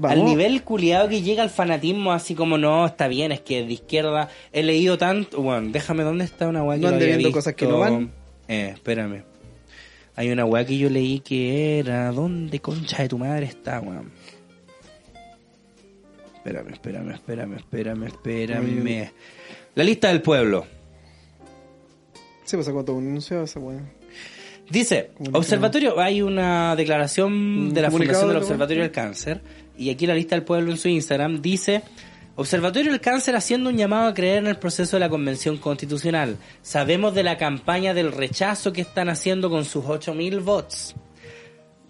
Vamos. 0.00 0.16
Al 0.16 0.24
nivel 0.24 0.62
culiado 0.62 1.08
que 1.08 1.22
llega 1.22 1.42
el 1.42 1.50
fanatismo, 1.50 2.12
así 2.12 2.36
como 2.36 2.56
no, 2.56 2.86
está 2.86 3.08
bien, 3.08 3.32
es 3.32 3.40
que 3.40 3.66
de 3.66 3.72
izquierda 3.72 4.28
he 4.52 4.62
leído 4.62 4.96
tanto. 4.96 5.42
Bueno, 5.42 5.70
déjame, 5.72 6.04
¿dónde 6.04 6.24
está 6.24 6.46
una 6.46 6.62
weá 6.62 6.78
que 6.78 6.84
No 6.84 6.90
viendo 6.96 7.16
visto? 7.18 7.32
cosas 7.32 7.54
que 7.54 7.66
no 7.66 7.78
van. 7.80 8.12
Eh, 8.46 8.70
espérame. 8.74 9.24
Hay 10.14 10.30
una 10.30 10.44
weá 10.44 10.64
que 10.64 10.78
yo 10.78 10.88
leí 10.88 11.18
que 11.20 11.80
era. 11.80 12.12
¿Dónde 12.12 12.60
concha 12.60 13.02
de 13.02 13.08
tu 13.08 13.18
madre 13.18 13.46
está, 13.46 13.80
weón? 13.80 14.12
Espérame, 16.36 16.72
espérame, 16.72 17.10
espérame, 17.10 17.54
espérame, 17.56 18.04
espérame. 18.06 19.10
La 19.74 19.84
lista 19.84 20.08
del 20.08 20.22
pueblo. 20.22 20.64
Sí, 22.44 22.56
pues 22.56 22.66
sacó 22.66 22.84
todo 22.84 22.96
un 22.96 23.08
anuncio 23.08 23.42
esa 23.42 23.60
weá. 23.60 23.82
Dice, 24.70 25.10
observatorio, 25.32 25.98
hay 25.98 26.22
una 26.22 26.76
declaración 26.76 27.72
de 27.72 27.82
la 27.82 27.90
Fundación 27.90 28.28
de 28.28 28.34
del 28.34 28.42
Observatorio 28.42 28.82
del 28.82 28.92
Cáncer, 28.92 29.40
y 29.78 29.90
aquí 29.90 30.06
la 30.06 30.14
lista 30.14 30.34
del 30.34 30.44
pueblo 30.44 30.72
en 30.72 30.78
su 30.78 30.88
Instagram 30.88 31.40
dice, 31.40 31.82
Observatorio 32.40 32.92
del 32.92 33.00
Cáncer 33.00 33.34
haciendo 33.34 33.68
un 33.68 33.76
llamado 33.76 34.08
a 34.08 34.14
creer 34.14 34.38
en 34.38 34.46
el 34.46 34.58
proceso 34.58 34.94
de 34.94 35.00
la 35.00 35.08
Convención 35.08 35.56
Constitucional. 35.56 36.36
Sabemos 36.62 37.12
de 37.12 37.24
la 37.24 37.36
campaña 37.36 37.94
del 37.94 38.12
rechazo 38.12 38.72
que 38.72 38.82
están 38.82 39.08
haciendo 39.08 39.50
con 39.50 39.64
sus 39.64 39.84
8.000 39.84 40.44
votos. 40.44 40.94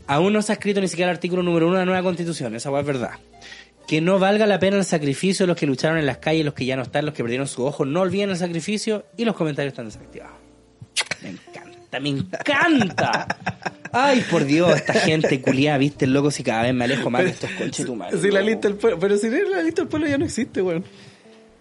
Aún 0.07 0.33
no 0.33 0.40
se 0.40 0.53
ha 0.53 0.55
escrito 0.55 0.81
ni 0.81 0.88
siquiera 0.88 1.11
el 1.11 1.16
artículo 1.16 1.42
número 1.42 1.66
uno 1.66 1.74
de 1.74 1.83
la 1.83 1.87
nueva 1.87 2.03
Constitución, 2.03 2.55
esa 2.55 2.79
es 2.79 2.87
verdad. 2.87 3.11
Que 3.87 4.01
no 4.01 4.18
valga 4.18 4.46
la 4.46 4.59
pena 4.59 4.79
el 4.79 4.87
sacrificio 4.87 5.44
de 5.44 5.48
los 5.48 5.57
que 5.59 5.66
lucharon 5.66 5.98
en 5.98 6.07
las 6.07 6.16
calles, 6.16 6.46
los 6.46 6.55
que 6.55 6.64
ya 6.64 6.77
no 6.77 6.83
están, 6.83 7.05
los 7.05 7.14
que 7.14 7.22
perdieron 7.22 7.46
su 7.46 7.66
ojo, 7.66 7.85
no 7.85 8.01
olviden 8.01 8.31
el 8.31 8.38
sacrificio 8.38 9.05
y 9.18 9.27
los 9.27 9.37
comentarios 9.37 9.72
están 9.72 9.85
desactivados. 9.85 10.48
Encanta, 11.90 12.01
me 12.01 12.09
encanta. 12.09 13.27
Ay, 13.92 14.22
por 14.31 14.44
Dios, 14.44 14.70
esta 14.74 14.92
gente 14.94 15.40
culiada, 15.40 15.79
viste, 15.79 16.07
loco, 16.07 16.31
si 16.31 16.42
cada 16.42 16.62
vez 16.62 16.74
me 16.74 16.85
alejo 16.85 17.09
más 17.09 17.24
de 17.24 17.31
estos 17.31 17.51
conches 17.53 17.87
tu 17.87 17.94
madre. 17.94 18.18
Sí, 18.18 18.31
la 18.31 18.42
lista 18.42 18.68
del 18.68 18.77
pueblo. 18.77 18.98
Pero 18.98 19.16
si 19.16 19.31
la 19.31 19.62
lista 19.62 19.83
del 19.83 19.88
pueblo 19.88 20.07
ya 20.07 20.18
no 20.18 20.24
existe, 20.27 20.61
weón. 20.61 20.85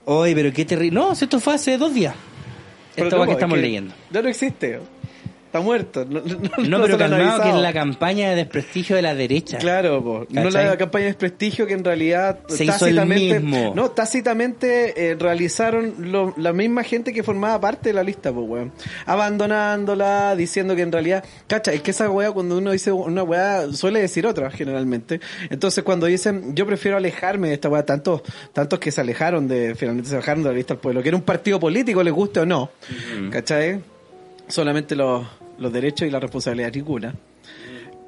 Oye, 0.06 0.36
pero 0.36 0.52
qué 0.52 0.66
terrible. 0.66 1.00
No, 1.00 1.16
si 1.16 1.26
esto 1.26 1.40
fue 1.40 1.54
hace 1.56 1.78
dos 1.78 1.94
días. 1.94 2.16
Hueá 2.98 3.10
que 3.10 3.32
es 3.32 3.32
estamos 3.32 3.58
leyendo. 3.58 3.94
Ya 4.10 4.22
no 4.22 4.30
existe. 4.30 4.80
Está 5.58 5.66
muerto. 5.66 6.06
No, 6.06 6.22
no, 6.22 6.78
No, 6.80 6.84
pero 6.84 6.98
calmado, 6.98 7.42
que 7.44 7.50
es 7.50 7.56
la 7.56 7.74
campaña 7.74 8.30
de 8.30 8.36
desprestigio 8.36 8.96
de 8.96 9.02
la 9.02 9.16
derecha. 9.16 9.58
Claro, 9.58 10.04
po. 10.04 10.26
no 10.30 10.50
la 10.50 10.78
campaña 10.78 11.06
de 11.06 11.12
desprestigio 11.12 11.68
que 11.68 11.74
en 11.74 11.84
realidad 11.84 12.40
Se 12.48 12.66
hizo 12.66 12.86
el 12.88 13.06
mismo. 13.06 13.74
no 13.76 13.92
tácitamente 13.92 15.12
eh, 15.12 15.16
realizaron 15.20 15.94
lo- 16.12 16.34
la 16.38 16.54
misma 16.54 16.84
gente 16.84 17.14
que 17.14 17.24
formaba 17.24 17.60
parte 17.60 17.90
de 17.90 17.94
la 17.94 18.04
lista, 18.04 18.32
pues 18.32 18.48
weón, 18.48 18.72
abandonándola, 19.06 20.36
diciendo 20.36 20.76
que 20.76 20.82
en 20.82 20.92
realidad, 20.92 21.24
cacha, 21.48 21.72
es 21.74 21.82
que 21.82 21.92
esa 21.92 22.10
weá 22.10 22.32
cuando 22.32 22.58
uno 22.58 22.72
dice 22.72 22.92
una 22.92 23.24
weá 23.24 23.72
suele 23.74 24.00
decir 24.02 24.26
otra 24.26 24.50
generalmente, 24.52 25.20
entonces 25.50 25.84
cuando 25.84 26.06
dicen 26.08 26.56
yo 26.56 26.66
prefiero 26.66 26.98
alejarme 26.98 27.50
de 27.50 27.54
esta 27.56 27.70
weá, 27.70 27.86
tantos 27.86 28.22
tantos 28.54 28.80
que 28.80 28.92
se 28.92 29.02
alejaron 29.02 29.48
de 29.48 29.76
finalmente 29.76 30.10
se 30.10 30.16
alejaron 30.16 30.44
de 30.44 30.50
la 30.50 30.56
lista 30.56 30.74
del 30.74 30.82
pueblo, 30.82 31.02
que 31.02 31.10
era 31.10 31.18
un 31.18 31.24
partido 31.24 31.60
político, 31.60 32.04
les 32.04 32.14
guste 32.14 32.40
o 32.42 32.46
no, 32.46 32.70
¿cachai? 33.32 33.80
Solamente 34.48 34.96
los, 34.96 35.26
los 35.58 35.72
derechos 35.74 36.08
y 36.08 36.12
la 36.12 36.20
responsabilidad 36.20 36.72
ninguna. 36.74 37.16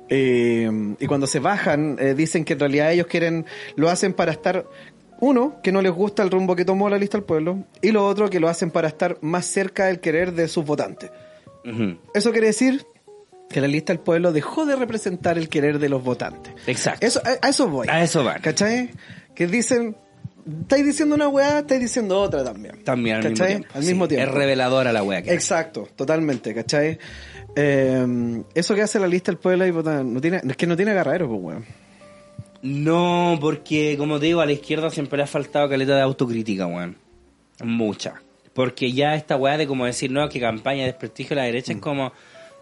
Eh, 0.09 0.95
y 0.99 1.05
cuando 1.05 1.27
se 1.27 1.39
bajan, 1.39 1.97
eh, 1.99 2.13
dicen 2.15 2.43
que 2.45 2.53
en 2.53 2.59
realidad 2.59 2.91
ellos 2.91 3.07
quieren, 3.07 3.45
lo 3.75 3.89
hacen 3.89 4.13
para 4.13 4.31
estar, 4.31 4.65
uno, 5.19 5.57
que 5.61 5.71
no 5.71 5.81
les 5.81 5.91
gusta 5.91 6.23
el 6.23 6.31
rumbo 6.31 6.55
que 6.55 6.65
tomó 6.65 6.89
la 6.89 6.97
lista 6.97 7.17
del 7.17 7.25
pueblo, 7.25 7.63
y 7.81 7.91
lo 7.91 8.05
otro, 8.07 8.29
que 8.29 8.39
lo 8.39 8.47
hacen 8.47 8.71
para 8.71 8.87
estar 8.87 9.17
más 9.21 9.45
cerca 9.45 9.85
del 9.85 9.99
querer 9.99 10.33
de 10.33 10.47
sus 10.47 10.65
votantes. 10.65 11.11
Eso 12.15 12.31
quiere 12.31 12.47
decir 12.47 12.83
que 13.49 13.61
la 13.61 13.67
lista 13.67 13.93
del 13.93 13.99
pueblo 13.99 14.31
dejó 14.31 14.65
de 14.65 14.75
representar 14.75 15.37
el 15.37 15.49
querer 15.49 15.77
de 15.77 15.89
los 15.89 16.03
votantes. 16.03 16.53
Exacto. 16.65 17.05
Eso, 17.05 17.21
a, 17.23 17.45
a 17.45 17.49
eso 17.49 17.67
voy. 17.67 17.87
A 17.89 18.01
eso 18.01 18.23
van. 18.23 18.41
¿Cachai? 18.41 18.89
Que 19.35 19.45
dicen, 19.45 19.95
estáis 20.61 20.85
diciendo 20.85 21.13
una 21.13 21.27
weá, 21.27 21.59
estáis 21.59 21.81
diciendo 21.81 22.19
otra 22.19 22.43
también. 22.43 22.83
También 22.83 23.17
al 23.17 23.23
mismo 23.23 23.35
¿Cachai? 23.37 23.55
tiempo. 23.57 23.67
Al 23.75 23.81
Sí, 23.83 23.87
mismo 23.89 24.07
tiempo. 24.07 24.27
Es 24.27 24.33
reveladora 24.33 24.91
la 24.91 25.21
que 25.21 25.33
Exacto, 25.33 25.87
totalmente, 25.95 26.55
¿cachai? 26.55 26.97
Eh, 27.61 28.43
eso 28.55 28.73
que 28.73 28.81
hace 28.81 28.99
la 28.99 29.07
lista 29.07 29.31
del 29.31 29.39
pueblo 29.39 29.67
y 29.67 29.71
no 29.71 30.21
tiene, 30.21 30.41
es 30.47 30.55
que 30.55 30.65
no 30.67 30.77
tiene 30.77 30.91
agarradero, 30.91 31.27
pues 31.27 31.41
weón. 31.41 31.65
No, 32.61 33.37
porque 33.39 33.95
como 33.97 34.19
te 34.19 34.27
digo, 34.27 34.41
a 34.41 34.45
la 34.45 34.51
izquierda 34.51 34.89
siempre 34.89 35.17
le 35.17 35.23
ha 35.23 35.27
faltado 35.27 35.67
caleta 35.69 35.95
de 35.95 36.01
autocrítica, 36.01 36.67
weón. 36.67 36.97
Mucha. 37.63 38.21
Porque 38.53 38.91
ya 38.91 39.15
esta 39.15 39.35
weá 39.37 39.57
de 39.57 39.67
como 39.67 39.85
decir, 39.85 40.11
no, 40.11 40.27
que 40.29 40.39
campaña 40.39 40.81
de 40.81 40.87
desprestigio 40.87 41.29
de 41.31 41.41
la 41.41 41.45
derecha 41.45 41.73
Mm. 41.73 41.77
es 41.77 41.81
como, 41.81 42.11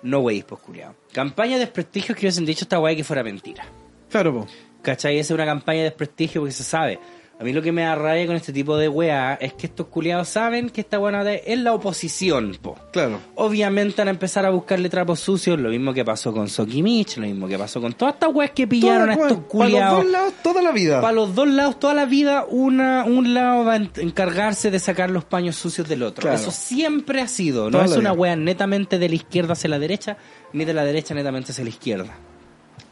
no 0.03 0.19
wey, 0.19 0.43
pues 0.43 0.61
culiao. 0.61 0.95
Campaña 1.11 1.53
de 1.53 1.61
desprestigio 1.61 2.13
es 2.13 2.19
que 2.19 2.25
hubiesen 2.25 2.45
dicho 2.45 2.65
esta 2.65 2.79
weá 2.79 2.95
que 2.95 3.03
fuera 3.03 3.23
mentira. 3.23 3.65
Claro, 4.09 4.33
pues. 4.39 4.51
¿Cachai? 4.81 5.17
Esa 5.19 5.33
es 5.33 5.35
una 5.35 5.45
campaña 5.45 5.79
de 5.79 5.85
desprestigio 5.85 6.41
porque 6.41 6.53
se 6.53 6.63
sabe. 6.63 6.99
A 7.39 7.43
mí 7.43 7.53
lo 7.53 7.61
que 7.61 7.71
me 7.71 7.83
da 7.83 7.93
rabia 7.93 8.25
con 8.25 8.35
este 8.35 8.51
tipo 8.51 8.77
de 8.77 8.89
weá 8.89 9.35
es 9.35 9.53
que 9.53 9.67
estos 9.67 9.85
culiados 9.87 10.27
saben 10.27 10.71
que 10.71 10.81
esta 10.81 10.97
buena 10.97 11.21
es 11.31 11.59
la 11.59 11.71
oposición, 11.71 12.57
po. 12.59 12.75
Claro. 12.91 13.19
Obviamente 13.35 13.97
van 14.01 14.07
a 14.07 14.11
empezar 14.11 14.43
a 14.43 14.49
buscarle 14.49 14.89
trapos 14.89 15.19
sucios, 15.19 15.59
lo 15.59 15.69
mismo 15.69 15.93
que 15.93 16.03
pasó 16.03 16.33
con 16.33 16.49
Sokimich, 16.49 17.17
lo 17.17 17.27
mismo 17.27 17.47
que 17.47 17.55
pasó 17.59 17.79
con 17.79 17.93
todas 17.93 18.15
estas 18.15 18.33
weas 18.33 18.49
que 18.51 18.65
pillaron 18.65 19.09
a 19.09 19.13
estos 19.13 19.27
Para 19.27 19.35
los 19.39 19.45
culiados. 19.49 20.03
dos 20.03 20.11
lados, 20.11 20.33
toda 20.41 20.61
la 20.63 20.71
vida. 20.71 20.99
Para 20.99 21.13
los 21.13 21.35
dos 21.35 21.47
lados, 21.47 21.79
toda 21.79 21.93
la 21.93 22.05
vida, 22.05 22.43
una, 22.49 23.03
un 23.05 23.31
lado 23.35 23.65
va 23.65 23.73
a 23.73 23.75
en- 23.75 23.91
encargarse 23.97 24.71
de 24.71 24.79
sacar 24.79 25.11
los 25.11 25.23
paños 25.23 25.55
sucios 25.57 25.87
del 25.87 26.01
otro. 26.01 26.23
Claro. 26.23 26.37
Eso 26.37 26.49
siempre 26.49 27.21
ha 27.21 27.27
sido. 27.27 27.65
No 27.65 27.71
Toda 27.77 27.85
es 27.85 27.97
una 27.97 28.13
wea 28.13 28.35
netamente 28.35 28.97
de 28.97 29.09
la 29.09 29.15
izquierda 29.15 29.53
hacia 29.53 29.69
la 29.69 29.77
derecha, 29.77 30.17
ni 30.53 30.65
de 30.65 30.73
la 30.73 30.83
derecha 30.83 31.13
netamente 31.13 31.51
hacia 31.51 31.63
la 31.63 31.69
izquierda. 31.69 32.15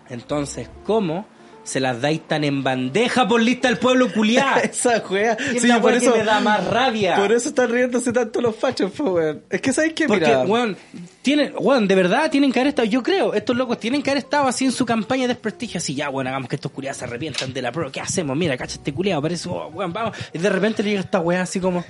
Entonces, 0.10 0.70
¿cómo 0.86 1.26
se 1.66 1.80
las 1.80 2.00
dais 2.00 2.22
tan 2.28 2.44
en 2.44 2.64
bandeja 2.64 3.28
por 3.28 3.42
lista 3.42 3.68
del 3.68 3.78
pueblo 3.78 4.12
culiado? 4.14 4.62
Esa. 4.64 4.98
Es 4.98 5.62
Sí, 5.62 5.70
por 5.82 5.92
que 5.92 5.98
eso 5.98 6.16
me 6.16 6.24
da 6.24 6.40
más 6.40 6.66
rabia. 6.66 7.18
Por 7.18 7.32
eso 7.32 7.50
están 7.50 7.70
riéndose 7.70 8.14
tanto 8.14 8.40
los 8.40 8.56
fachos, 8.56 8.98
weón. 9.00 9.44
Es 9.50 9.60
que 9.60 9.74
sabes 9.74 9.94
que 9.94 10.08
Porque, 10.08 10.26
mira, 10.26 10.44
weón, 10.44 10.78
tienen, 11.22 11.54
weón, 11.60 11.88
de 11.88 11.96
verdad 11.96 12.30
tienen 12.30 12.52
que 12.52 12.60
haber 12.60 12.70
estado, 12.70 12.88
yo 12.88 13.04
creo, 13.04 13.34
estos 13.34 13.56
locos 13.56 13.80
tienen 13.80 14.02
que 14.02 14.12
haber 14.12 14.24
estado 14.24 14.48
así 14.48 14.66
en 14.66 14.72
su 14.72 14.86
campaña 14.86 15.24
de 15.24 15.30
desprestigio, 15.30 15.80
así, 15.80 15.96
ya, 15.96 16.10
weón, 16.10 16.28
hagamos 16.28 16.48
que 16.48 16.56
estos 16.56 16.72
culiados 16.72 16.98
se 16.98 17.06
arrepientan 17.06 17.52
de 17.52 17.62
la 17.62 17.72
prueba, 17.72 17.92
¿qué 17.92 18.00
hacemos? 18.00 18.38
Mira, 18.38 18.56
cacha 18.58 18.76
este 18.76 18.94
culiado, 18.94 19.22
parece, 19.22 19.50
oh, 19.50 19.68
weón, 19.68 19.92
vamos. 19.92 20.16
Y 20.34 20.38
de 20.38 20.50
repente 20.50 20.84
le 20.84 20.92
llega 20.92 21.02
esta 21.02 21.20
weá 21.20 21.42
así 21.42 21.60
como, 21.60 21.84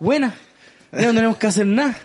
buena, 0.00 0.34
ya 0.92 1.06
no 1.06 1.14
tenemos 1.14 1.36
que 1.36 1.46
hacer 1.46 1.66
nada. 1.66 1.96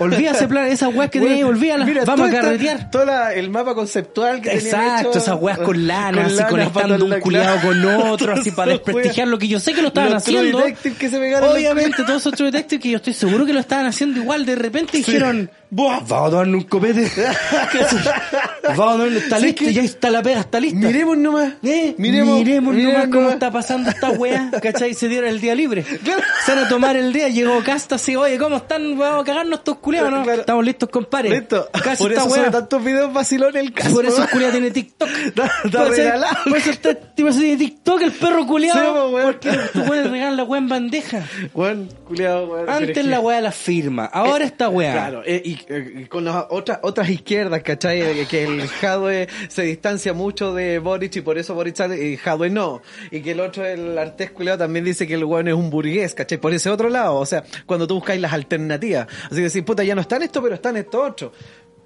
Olvida 0.00 0.32
ese 0.32 0.48
plan, 0.48 0.66
esas 0.66 0.92
weas 0.94 1.10
que 1.10 1.18
weón, 1.20 1.30
tenías, 1.30 1.48
olvídalas, 1.48 1.86
mira, 1.88 2.04
vamos 2.04 2.28
a 2.28 2.32
carretear. 2.32 2.90
Todo 2.90 3.04
la- 3.04 3.32
el 3.34 3.50
mapa 3.50 3.74
conceptual 3.74 4.40
que 4.40 4.52
Exacto, 4.52 5.10
hecho, 5.10 5.18
esas 5.18 5.36
weas 5.40 5.58
con 5.58 5.86
lana, 5.86 6.26
así 6.26 6.34
lana, 6.36 6.48
conectando 6.48 7.04
un 7.04 7.20
culiado 7.20 7.60
con 7.60 7.84
otro, 8.10 8.32
así 8.34 8.50
para 8.50 8.72
desprestigiar 8.72 9.28
lo 9.28 9.38
que 9.38 9.48
yo 9.48 9.60
sé 9.60 9.72
que 9.74 9.82
lo 9.82 9.88
estaban 9.88 10.12
Los 10.12 10.22
haciendo. 10.22 10.58
Detective 10.58 10.94
que 10.96 11.08
se 11.08 11.18
pegaron 11.18 11.48
los 11.48 11.56
Obviamente, 11.56 12.02
todos 12.04 12.20
esos 12.20 12.32
True 12.34 12.50
Detective 12.50 12.80
que 12.82 12.90
yo 12.90 12.96
estoy 12.96 13.14
seguro 13.14 13.46
que 13.46 13.52
lo 13.52 13.60
estaban 13.60 13.86
haciendo 13.86 14.20
igual, 14.20 14.44
de 14.44 14.56
repente 14.56 14.96
dijeron, 14.98 15.48
"Buah, 15.70 16.00
vamos 16.00 16.32
a 16.32 16.36
darle 16.38 16.56
un 16.56 16.64
copete. 16.64 17.10
vamos 18.76 18.94
a 18.94 18.98
darle, 18.98 19.18
está 19.18 19.38
Sí, 19.38 19.46
listo, 19.46 19.64
que- 19.64 19.72
ya 19.72 19.82
está 19.82 20.10
la 20.10 20.22
pega, 20.22 20.40
está 20.40 20.60
lista. 20.60 20.78
Miremos 20.86 21.16
nomás. 21.18 21.52
Eh, 21.62 21.94
miremos, 21.98 22.38
miremos, 22.38 22.74
miremos 22.74 22.92
nomás 22.94 23.08
cómo 23.08 23.20
nomás. 23.22 23.34
está 23.34 23.50
pasando 23.50 23.90
esta 23.90 24.10
weá, 24.10 24.50
¿cachai? 24.62 24.94
Se 24.94 25.08
dieron 25.08 25.28
el 25.30 25.40
día 25.40 25.54
libre. 25.54 25.84
Se 26.44 26.54
van 26.54 26.64
a 26.64 26.68
tomar 26.68 26.96
el 26.96 27.12
día, 27.12 27.28
llegó 27.28 27.62
Casta 27.62 27.94
así, 27.96 28.16
oye, 28.32 28.38
¿cómo 28.38 28.56
están? 28.56 28.98
Vamos 28.98 29.22
a 29.22 29.24
cagarnos 29.24 29.58
estos 29.58 29.78
culiados, 29.78 30.10
¿no? 30.10 30.22
Claro. 30.22 30.40
Estamos 30.40 30.64
listos, 30.64 30.88
compadre. 30.88 31.30
Listo. 31.30 31.68
Casi 31.84 32.02
Por 32.02 32.12
eso 32.12 32.28
sube 32.28 32.50
tantos 32.50 32.84
videos 32.84 33.12
vacilones 33.12 33.62
el 33.62 33.72
caso. 33.72 33.94
Por 33.94 34.06
eso 34.06 34.22
el 34.22 34.28
culiado 34.30 34.52
tiene 34.52 34.70
TikTok. 34.70 35.08
Está- 35.26 35.50
está 35.64 35.84
Por 35.84 35.94
eso-. 35.94 36.90
Por 37.16 37.32
tiene 37.34 37.56
TikTok 37.56 38.02
el 38.02 38.12
perro 38.12 38.46
culiado. 38.46 39.10
porque 39.22 39.50
tú 39.72 39.84
puedes 39.84 40.10
regalar 40.10 40.32
la 40.34 40.44
weá 40.44 40.60
en 40.60 40.68
bandeja. 40.68 41.26
Weón, 41.54 41.88
culiado, 42.06 42.46
weón. 42.46 42.70
Antes 42.70 42.96
es 42.96 43.04
la 43.06 43.20
weá 43.20 43.40
la 43.40 43.52
firma, 43.52 44.06
ahora 44.06 44.44
esta 44.44 44.68
weá. 44.68 44.92
Claro, 44.92 45.22
eh, 45.24 45.42
y, 45.44 45.58
eh, 45.68 45.92
y 46.02 46.04
con 46.06 46.24
las 46.24 46.46
otras 46.50 46.78
otras 46.82 47.08
izquierdas, 47.10 47.62
¿cachai? 47.62 48.00
Eh, 48.00 48.26
Que 48.28 48.44
el 48.44 48.66
Jadwe 48.68 49.28
se 49.48 49.62
distancia 49.62 50.12
mucho 50.12 50.54
de 50.54 50.78
Boric 50.78 51.16
y 51.16 51.20
por 51.20 51.38
eso 51.38 51.54
Boric 51.54 51.76
sale 51.76 52.02
y 52.02 52.16
Jadwe 52.16 52.50
no. 52.50 52.82
Y 53.10 53.20
que 53.20 53.32
el 53.32 53.40
otro, 53.40 53.64
el 53.66 53.96
Artés 53.98 54.30
culiao, 54.30 54.56
también 54.58 54.84
dice 54.84 55.06
que 55.06 55.14
el 55.14 55.24
weón 55.24 55.48
es 55.48 55.54
un 55.54 55.70
burgués, 55.70 56.14
¿cachai? 56.14 56.38
Por 56.38 56.52
ese 56.54 56.70
otro 56.70 56.88
lado, 56.88 57.16
o 57.16 57.26
sea, 57.26 57.44
cuando 57.66 57.86
tú 57.86 57.94
buscáis 57.96 58.20
las 58.22 58.32
alternativas. 58.32 59.06
Así 59.26 59.36
que 59.36 59.42
decís, 59.42 59.62
puta, 59.62 59.84
ya 59.84 59.94
no 59.94 60.00
está 60.00 60.16
en 60.16 60.22
esto, 60.22 60.42
pero 60.42 60.54
está 60.54 60.70
en 60.70 60.78
esto 60.78 61.02
otro. 61.02 61.32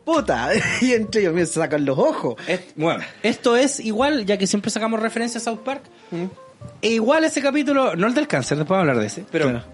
Puta, 0.04 0.50
y 0.80 0.92
entre 0.92 1.22
ellos 1.22 1.48
se 1.48 1.54
sacan 1.60 1.84
los 1.84 1.98
ojos. 1.98 2.36
Es- 2.46 2.60
bueno, 2.76 3.02
esto 3.22 3.56
es 3.56 3.80
igual, 3.80 4.24
ya 4.24 4.38
que 4.38 4.46
siempre 4.46 4.70
sacamos 4.70 5.00
referencia 5.00 5.38
a 5.38 5.42
South 5.42 5.58
Park. 5.64 5.82
Mm. 6.12 6.24
E 6.82 6.88
igual 6.90 7.24
ese 7.24 7.42
capítulo, 7.42 7.96
no 7.96 8.06
el 8.06 8.14
del 8.14 8.28
cáncer, 8.28 8.56
después 8.58 8.76
vamos 8.76 8.86
a 8.88 8.90
hablar 8.90 9.00
de 9.00 9.06
ese, 9.08 9.24
pero 9.30 9.50
Claro. 9.50 9.64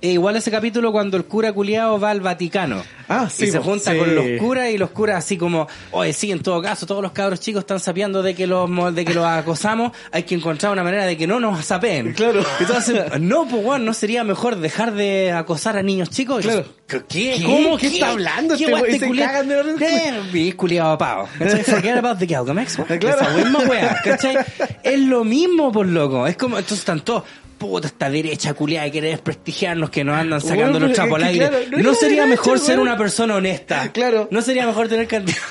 E 0.00 0.10
igual 0.10 0.36
ese 0.36 0.50
capítulo 0.50 0.92
cuando 0.92 1.16
el 1.16 1.24
cura 1.24 1.52
culiao 1.52 1.98
va 1.98 2.10
al 2.10 2.20
Vaticano. 2.20 2.82
Ah, 3.08 3.28
sí, 3.30 3.44
Y 3.44 3.50
se 3.50 3.58
junta 3.58 3.92
sí. 3.92 3.98
con 3.98 4.14
los 4.14 4.24
curas 4.38 4.70
y 4.70 4.78
los 4.78 4.90
curas 4.90 5.16
así 5.16 5.36
como, 5.36 5.66
oye, 5.92 6.12
sí, 6.12 6.30
en 6.30 6.40
todo 6.42 6.60
caso, 6.60 6.86
todos 6.86 7.02
los 7.02 7.12
cabros 7.12 7.40
chicos 7.40 7.60
están 7.60 7.80
sapeando 7.80 8.22
de 8.22 8.34
que 8.34 8.46
los 8.46 8.68
de 8.94 9.04
que 9.04 9.14
los 9.14 9.24
acosamos, 9.24 9.92
hay 10.12 10.24
que 10.24 10.34
encontrar 10.34 10.72
una 10.72 10.84
manera 10.84 11.06
de 11.06 11.16
que 11.16 11.26
no 11.26 11.40
nos 11.40 11.64
sapeen. 11.64 12.12
Claro. 12.12 12.44
Entonces, 12.60 13.00
no, 13.20 13.46
pues 13.48 13.62
bueno, 13.64 13.86
no 13.86 13.94
sería 13.94 14.24
mejor 14.24 14.56
dejar 14.56 14.94
de 14.94 15.32
acosar 15.32 15.76
a 15.76 15.82
niños 15.82 16.10
chicos. 16.10 16.44
Claro. 16.44 16.64
¿Qué? 16.86 17.02
¿Qué? 17.08 17.42
¿Cómo? 17.44 17.76
¿Qué 17.76 17.88
está 17.88 18.10
hablando 18.10 18.56
¿Qué 18.56 18.64
este 18.64 19.06
este. 19.06 20.08
Eh, 20.08 20.20
vi 20.32 20.52
culiado 20.52 20.96
pavo. 20.96 21.28
¿Cachai? 21.38 21.64
Forget 21.64 21.96
about 21.98 22.18
the 22.18 22.26
Galgamex. 22.26 22.76
Claro. 22.76 23.20
Esa 23.20 23.30
misma 23.36 23.58
wea, 23.60 24.00
¿cachai? 24.02 24.36
Es 24.82 24.98
lo 25.00 25.24
mismo, 25.24 25.70
por 25.72 25.86
loco. 25.86 26.26
Es 26.26 26.36
como, 26.36 26.56
entonces 26.56 26.80
están 26.80 27.00
todos, 27.00 27.24
puta, 27.58 27.88
esta 27.88 28.08
derecha 28.08 28.54
culiada 28.54 28.86
que 28.86 28.92
quiere 28.92 29.08
desprestigiarnos, 29.08 29.90
que 29.90 30.04
nos 30.04 30.16
andan 30.16 30.40
sacando 30.40 30.70
Bueno, 30.72 30.86
los 30.86 30.94
trapos 30.94 31.16
al 31.16 31.24
aire. 31.24 31.48
claro, 31.48 31.82
no 31.82 31.94
sería 31.94 32.22
derecha, 32.22 32.26
mejor 32.26 32.58
ser 32.58 32.78
una 32.78 32.96
persona 32.96 33.34
honesta. 33.34 33.90
Claro. 33.92 34.28
No 34.30 34.40
sería 34.42 34.66
mejor 34.66 34.88
tener 34.88 35.06
candidatos. 35.08 35.44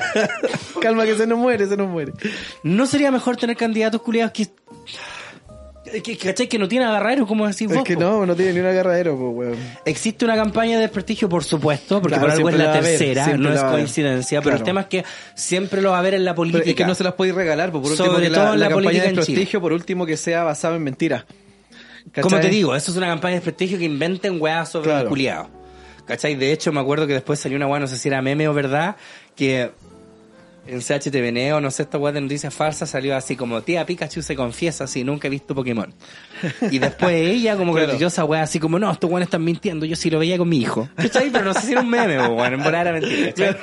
Calma 0.80 1.04
que 1.04 1.16
se 1.16 1.26
nos 1.26 1.38
muere, 1.38 1.66
se 1.66 1.76
nos 1.76 1.88
muere. 1.88 2.12
No 2.62 2.86
sería 2.86 3.10
mejor 3.10 3.36
tener 3.36 3.56
candidatos 3.56 4.00
culiados 4.02 4.32
que. 4.32 4.48
Que, 6.02 6.16
¿Cachai? 6.16 6.48
Que 6.48 6.58
no 6.58 6.66
tienen 6.68 6.88
agarradero, 6.88 7.26
como 7.26 7.46
decís 7.46 7.70
Es 7.70 7.74
vos. 7.76 7.84
que 7.84 7.94
po. 7.94 8.00
no, 8.00 8.26
no 8.26 8.34
tiene 8.36 8.52
ni 8.54 8.60
un 8.60 8.66
agarradero, 8.66 9.16
pues, 9.16 9.32
weón. 9.50 9.56
Existe 9.84 10.24
una 10.24 10.34
campaña 10.36 10.76
de 10.76 10.82
desprestigio, 10.82 11.28
por 11.28 11.44
supuesto, 11.44 12.00
porque 12.00 12.14
Claro, 12.16 12.22
por 12.28 12.30
algo 12.36 12.48
es 12.50 12.56
la 12.58 12.72
tercera, 12.72 13.36
no 13.36 13.52
es 13.52 13.62
coincidencia, 13.62 14.40
pero 14.42 14.56
el 14.56 14.62
tema 14.62 14.82
es 14.82 14.86
que 14.86 15.04
siempre 15.34 15.80
lo 15.82 15.90
va 15.90 15.96
a 15.96 16.00
haber 16.00 16.14
en 16.14 16.24
la 16.24 16.32
Pero 16.32 16.36
política. 16.36 16.70
es 16.70 16.76
que 16.76 16.84
no 16.86 16.94
se 16.94 17.04
las 17.04 17.14
podéis 17.14 17.34
regalar, 17.34 17.70
pues, 17.70 17.82
por 17.82 17.90
último, 17.92 18.08
Sobre 18.08 18.24
que 18.24 18.30
la, 18.30 18.38
todo 18.38 18.54
en 18.54 18.60
la 18.60 18.68
la 18.68 18.74
campaña 18.74 18.90
de 19.02 19.08
en 19.08 19.14
Chile. 19.14 19.24
prestigio, 19.24 19.60
por 19.60 19.72
último, 19.72 20.06
que 20.06 20.16
sea 20.16 20.42
basado 20.44 20.76
en 20.76 20.82
mentiras. 20.82 21.24
Como 22.20 22.38
te 22.38 22.48
digo, 22.48 22.74
eso 22.76 22.90
es 22.90 22.96
una 22.96 23.06
campaña 23.06 23.32
de 23.32 23.36
desprestigio 23.40 23.78
que 23.78 23.84
inventen 23.84 24.40
weas 24.40 24.68
sobre 24.70 24.86
Claro. 24.90 25.02
el 25.02 25.08
culiado. 25.08 25.48
¿Cachai? 26.06 26.34
De 26.34 26.52
hecho, 26.52 26.70
me 26.70 26.80
acuerdo 26.80 27.06
que 27.06 27.14
después 27.14 27.40
salió 27.40 27.56
una 27.56 27.66
wea, 27.66 27.80
no 27.80 27.86
sé 27.86 27.96
si 27.96 28.08
era 28.08 28.20
meme 28.20 28.46
o 28.46 28.52
verdad, 28.52 28.96
que 29.34 29.70
en 30.66 30.80
CHTVN 30.80 31.52
o 31.52 31.60
no 31.60 31.70
sé, 31.70 31.82
esta 31.82 31.98
wea 31.98 32.12
de 32.12 32.20
noticias 32.20 32.54
falsas 32.54 32.90
salió 32.90 33.16
así 33.16 33.36
como, 33.36 33.62
tía 33.62 33.84
Pikachu 33.84 34.22
se 34.22 34.34
confiesa 34.34 34.86
si 34.86 35.04
nunca 35.04 35.28
he 35.28 35.30
visto 35.30 35.54
Pokémon. 35.54 35.92
Y 36.70 36.78
después 36.78 37.14
ella 37.14 37.56
como 37.56 37.74
que 37.74 37.86
leyó 37.86 38.06
esa 38.06 38.24
wea 38.24 38.42
así 38.42 38.58
como, 38.58 38.78
no, 38.78 38.90
estos 38.90 39.10
weones 39.10 39.26
están 39.26 39.44
mintiendo, 39.44 39.86
yo 39.86 39.96
sí 39.96 40.10
lo 40.10 40.18
veía 40.18 40.38
con 40.38 40.48
mi 40.48 40.58
hijo. 40.58 40.88
¿Cachai? 40.96 41.30
Pero 41.30 41.44
no 41.44 41.54
sé 41.54 41.60
si 41.62 41.72
era 41.72 41.80
un 41.80 41.90
meme, 41.90 42.28
bueno, 42.28 42.56
en 42.56 42.62
volar 42.62 42.86
era 42.86 42.98
mentira, 42.98 43.28
¿cachai? 43.28 43.56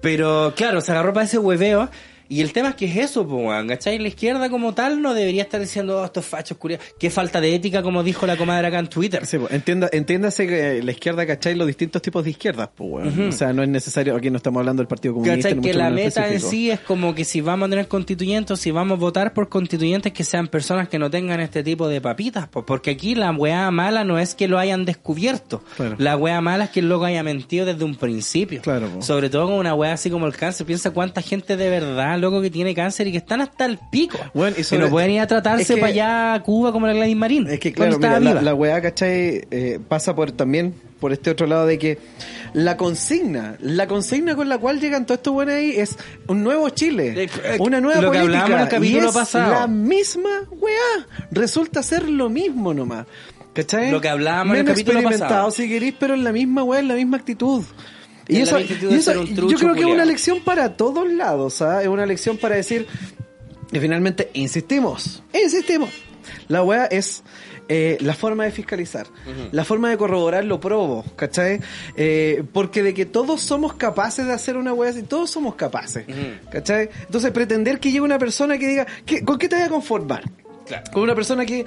Pero 0.00 0.52
claro, 0.56 0.80
se 0.80 0.92
agarró 0.92 1.12
para 1.12 1.26
ese 1.26 1.38
hueveo. 1.38 1.88
Y 2.28 2.42
el 2.42 2.52
tema 2.52 2.70
es 2.70 2.74
que 2.74 2.84
es 2.84 2.96
eso, 2.96 3.26
pues, 3.26 3.66
¿cachai? 3.66 3.98
La 3.98 4.08
izquierda 4.08 4.50
como 4.50 4.74
tal 4.74 5.00
no 5.00 5.14
debería 5.14 5.42
estar 5.42 5.60
diciendo, 5.60 6.00
oh, 6.00 6.04
estos 6.04 6.26
fachos 6.26 6.58
curiosos. 6.58 6.86
Qué 6.98 7.08
falta 7.08 7.40
de 7.40 7.54
ética, 7.54 7.82
como 7.82 8.02
dijo 8.02 8.26
la 8.26 8.36
comadre 8.36 8.66
acá 8.66 8.78
en 8.78 8.88
Twitter. 8.88 9.24
Sí, 9.24 9.38
pues, 9.38 9.52
entienda, 9.52 9.88
entiéndase 9.92 10.46
que 10.46 10.82
la 10.82 10.92
izquierda, 10.92 11.26
¿cachai? 11.26 11.54
Los 11.54 11.66
distintos 11.66 12.02
tipos 12.02 12.24
de 12.24 12.30
izquierdas, 12.30 12.68
pues, 12.74 12.90
weón. 12.90 13.28
O 13.28 13.32
sea, 13.32 13.52
no 13.52 13.62
es 13.62 13.68
necesario, 13.68 14.14
aquí 14.14 14.30
no 14.30 14.36
estamos 14.36 14.60
hablando 14.60 14.82
del 14.82 14.88
Partido 14.88 15.14
Comunista. 15.14 15.48
¿Cachai? 15.48 15.62
Que 15.62 15.72
la 15.72 15.90
meta 15.90 16.30
en 16.30 16.40
sí 16.40 16.70
es 16.70 16.80
como 16.80 17.14
que 17.14 17.24
si 17.24 17.40
vamos 17.40 17.68
a 17.68 17.70
tener 17.70 17.88
constituyentes, 17.88 18.50
o 18.50 18.56
si 18.56 18.70
vamos 18.70 18.96
a 18.96 19.00
votar 19.00 19.32
por 19.32 19.48
constituyentes 19.48 20.12
que 20.12 20.24
sean 20.24 20.48
personas 20.48 20.88
que 20.88 20.98
no 20.98 21.10
tengan 21.10 21.40
este 21.40 21.62
tipo 21.62 21.88
de 21.88 22.00
papitas, 22.00 22.48
pues, 22.48 22.64
porque 22.66 22.90
aquí 22.90 23.14
la 23.14 23.30
weá 23.30 23.70
mala 23.70 24.04
no 24.04 24.18
es 24.18 24.34
que 24.34 24.48
lo 24.48 24.58
hayan 24.58 24.84
descubierto. 24.84 25.62
Claro. 25.76 25.96
La 25.98 26.16
weá 26.16 26.40
mala 26.42 26.64
es 26.64 26.70
que 26.70 26.80
el 26.80 26.90
loco 26.90 27.06
haya 27.06 27.22
mentido 27.22 27.64
desde 27.64 27.84
un 27.84 27.96
principio. 27.96 28.60
Claro. 28.60 29.00
Sobre 29.00 29.30
todo 29.30 29.46
con 29.46 29.54
una 29.54 29.74
weá 29.74 29.94
así 29.94 30.10
como 30.10 30.26
el 30.26 30.36
cáncer. 30.36 30.66
Piensa 30.66 30.90
cuánta 30.90 31.22
gente 31.22 31.56
de 31.56 31.70
verdad, 31.70 32.17
loco, 32.18 32.40
que 32.42 32.50
tiene 32.50 32.74
cáncer 32.74 33.06
y 33.06 33.12
que 33.12 33.18
están 33.18 33.40
hasta 33.40 33.64
el 33.64 33.78
pico. 33.90 34.18
Bueno, 34.34 34.56
y 34.58 34.64
que 34.64 34.78
no 34.78 34.88
pueden 34.90 35.10
ir 35.12 35.20
a 35.20 35.26
tratarse 35.26 35.62
es 35.62 35.68
que- 35.68 35.76
para 35.76 35.92
allá 35.92 36.34
a 36.34 36.42
Cuba 36.42 36.72
como 36.72 36.86
la 36.86 36.92
Gladys 36.92 37.16
Marín. 37.16 37.46
Es 37.48 37.60
que 37.60 37.72
claro, 37.72 37.96
mira, 37.98 38.18
la, 38.20 38.42
la 38.42 38.54
weá, 38.54 38.80
¿cachai? 38.82 39.46
Eh, 39.50 39.78
pasa 39.88 40.14
por 40.14 40.32
también 40.32 40.74
por 41.00 41.12
este 41.12 41.30
otro 41.30 41.46
lado 41.46 41.64
de 41.66 41.78
que 41.78 41.98
la 42.54 42.76
consigna, 42.76 43.56
la 43.60 43.86
consigna 43.86 44.34
con 44.34 44.48
la 44.48 44.58
cual 44.58 44.80
llegan 44.80 45.06
todos 45.06 45.18
estos 45.18 45.32
buenos 45.32 45.54
ahí 45.54 45.70
es 45.76 45.96
un 46.26 46.42
nuevo 46.42 46.68
Chile, 46.70 47.24
Eh, 47.24 47.30
eh, 47.44 47.56
una 47.60 47.80
nueva 47.80 48.00
lo 48.00 48.10
que 48.10 48.18
política. 48.18 48.44
hablábamos 48.44 48.56
en 48.56 48.62
el 48.66 48.68
capítulo 48.80 49.04
y 49.04 49.08
es 49.08 49.14
pasado. 49.14 49.52
la 49.52 49.66
misma 49.68 50.30
weá. 50.50 51.06
Resulta 51.30 51.82
ser 51.82 52.08
lo 52.08 52.28
mismo 52.28 52.74
nomás. 52.74 53.06
¿Cachai? 53.54 53.90
Lo 53.90 54.00
que 54.00 54.08
hablábamos 54.08 54.54
en 54.54 54.60
el 54.60 54.66
capítulo 54.66 54.98
experimentado 54.98 55.46
pasado. 55.46 55.50
si 55.50 55.68
queréis, 55.68 55.94
pero 55.98 56.14
en 56.14 56.22
la 56.24 56.32
misma 56.32 56.62
weá, 56.62 56.80
en 56.80 56.88
la 56.88 56.94
misma 56.94 57.16
actitud. 57.16 57.64
Y 58.28 58.40
eso, 58.42 58.58
y 58.60 58.64
eso 58.94 59.24
yo 59.24 59.56
creo 59.58 59.74
que 59.74 59.80
es 59.80 59.86
una 59.86 60.04
lección 60.04 60.40
para 60.44 60.76
todos 60.76 61.10
lados, 61.10 61.62
¿ah? 61.62 61.82
Es 61.82 61.88
una 61.88 62.04
lección 62.06 62.36
para 62.36 62.56
decir, 62.56 62.86
y 63.72 63.78
finalmente, 63.80 64.30
insistimos, 64.34 65.22
insistimos. 65.32 65.90
La 66.48 66.62
weá 66.62 66.84
es 66.86 67.22
eh, 67.70 67.96
la 68.00 68.12
forma 68.14 68.44
de 68.44 68.50
fiscalizar, 68.50 69.06
la 69.50 69.64
forma 69.64 69.88
de 69.90 69.96
corroborar 69.96 70.44
lo 70.44 70.60
probo, 70.60 71.04
¿cachai? 71.16 71.60
Eh, 71.96 72.42
porque 72.52 72.82
de 72.82 72.92
que 72.92 73.06
todos 73.06 73.40
somos 73.40 73.74
capaces 73.74 74.26
de 74.26 74.32
hacer 74.34 74.56
una 74.58 74.72
weá 74.74 74.90
así, 74.90 75.02
todos 75.02 75.30
somos 75.30 75.54
capaces, 75.54 76.06
Ujú. 76.06 76.50
¿cachai? 76.50 76.90
Entonces 77.06 77.30
pretender 77.30 77.80
que 77.80 77.88
llegue 77.90 78.02
una 78.02 78.18
persona 78.18 78.58
que 78.58 78.66
diga, 78.68 78.86
¿qué- 79.06 79.24
¿con 79.24 79.38
qué 79.38 79.48
te 79.48 79.56
voy 79.56 79.64
a 79.64 79.68
conformar? 79.68 80.22
Claro. 80.66 80.84
Con 80.92 81.02
una 81.02 81.14
persona 81.14 81.46
que 81.46 81.64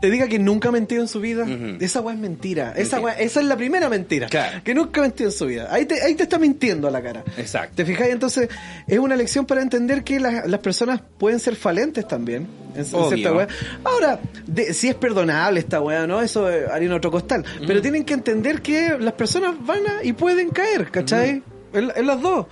te 0.00 0.10
diga 0.10 0.28
que 0.28 0.38
nunca 0.38 0.68
ha 0.68 0.72
mentido 0.72 1.00
en 1.02 1.08
su 1.08 1.20
vida, 1.20 1.46
esa 1.80 2.00
weá 2.00 2.14
es 2.14 2.20
mentira. 2.20 2.74
Esa, 2.76 3.00
weá- 3.00 3.16
esa 3.18 3.40
es 3.40 3.46
la 3.46 3.56
primera 3.56 3.88
mentira. 3.88 4.28
Claro. 4.28 4.60
Que 4.62 4.74
nunca 4.74 5.00
ha 5.00 5.04
mentido 5.04 5.30
en 5.30 5.36
su 5.36 5.46
vida. 5.46 5.68
Ahí 5.70 5.86
te, 5.86 6.02
ahí 6.02 6.14
te 6.14 6.24
está 6.24 6.38
mintiendo 6.38 6.88
a 6.88 6.90
la 6.90 7.02
cara. 7.02 7.24
Exacto. 7.38 7.76
¿Te 7.76 7.84
fijáis? 7.86 8.12
Entonces, 8.12 8.48
es 8.86 8.98
una 8.98 9.16
lección 9.16 9.46
para 9.46 9.62
entender 9.62 10.04
que 10.04 10.20
las, 10.20 10.46
las 10.46 10.60
personas 10.60 11.00
pueden 11.18 11.40
ser 11.40 11.56
falentes 11.56 12.06
también. 12.06 12.46
En, 12.74 12.80
en 12.80 12.84
cierta 12.86 13.32
weá. 13.32 13.48
Ahora, 13.84 14.18
de- 14.46 14.74
si 14.74 14.88
es 14.88 14.94
perdonable 14.94 15.60
esta 15.60 15.80
weá, 15.80 16.06
¿no? 16.06 16.20
Eso 16.20 16.50
eh, 16.50 16.64
haría 16.70 16.88
en 16.88 16.92
otro 16.94 17.10
costal. 17.10 17.44
Pero 17.66 17.80
tienen 17.80 18.04
que 18.04 18.14
entender 18.14 18.60
que 18.62 18.96
las 18.98 19.14
personas 19.14 19.54
van 19.64 19.80
a 19.86 20.04
y 20.04 20.12
pueden 20.12 20.50
caer, 20.50 20.90
¿cachai? 20.90 21.42
en, 21.72 21.90
en 21.96 22.06
las 22.06 22.20
dos. 22.20 22.46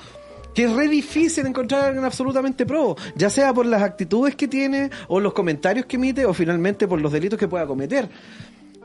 Que 0.55 0.65
es 0.65 0.73
re 0.73 0.89
difícil 0.89 1.47
encontrar 1.47 1.81
a 1.83 1.87
alguien 1.89 2.05
absolutamente 2.05 2.67
probo, 2.67 2.97
ya 3.17 3.31
sea 3.31 3.55
por 3.55 3.65
las 3.67 3.83
actitudes 3.83 4.37
que 4.37 4.49
tiene, 4.49 4.91
o 5.09 5.19
los 5.21 5.33
comentarios 5.33 5.87
que 5.87 5.97
emite, 5.97 6.27
o 6.27 6.35
finalmente 6.35 6.87
por 6.87 7.01
los 7.01 7.11
delitos 7.13 7.39
que 7.39 7.49
pueda 7.49 7.67
cometer. 7.67 8.09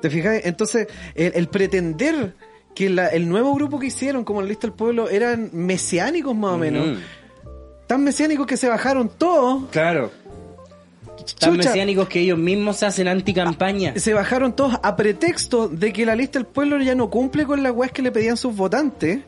¿Te 0.01 0.09
fijas? 0.09 0.41
Entonces, 0.45 0.87
el, 1.15 1.33
el 1.35 1.47
pretender 1.49 2.35
que 2.75 2.89
la- 2.89 3.07
el 3.07 3.27
nuevo 3.27 3.53
grupo 3.55 3.79
que 3.79 3.87
hicieron, 3.87 4.23
como 4.23 4.41
la 4.41 4.47
lista 4.47 4.67
del 4.67 4.73
pueblo, 4.75 5.09
eran 5.09 5.49
mesiánicos 5.51 6.35
más 6.35 6.51
o 6.53 6.57
menos, 6.57 6.87
Ujú. 6.87 6.99
tan 7.87 8.03
mesiánicos 8.03 8.45
que 8.45 8.55
se 8.57 8.69
bajaron 8.69 9.09
todos, 9.17 9.63
Claro. 9.71 10.11
Tan 11.39 11.55
Chucha. 11.55 11.69
mesiánicos 11.69 12.07
que 12.07 12.19
ellos 12.21 12.37
mismos 12.37 12.83
hacen 12.83 13.07
anticampaña. 13.07 13.93
se 13.97 14.13
bajaron 14.13 14.55
todos 14.55 14.75
a 14.83 14.95
pretexto 14.95 15.67
de 15.67 15.91
que 15.91 16.05
la 16.05 16.15
lista 16.15 16.39
del 16.39 16.45
pueblo 16.45 16.79
ya 16.79 16.95
no 16.95 17.09
cumple 17.09 17.45
con 17.45 17.63
las 17.63 17.73
weas 17.73 17.91
que 17.91 18.01
le 18.03 18.11
pedían 18.11 18.37
sus 18.37 18.55
votantes. 18.55 19.19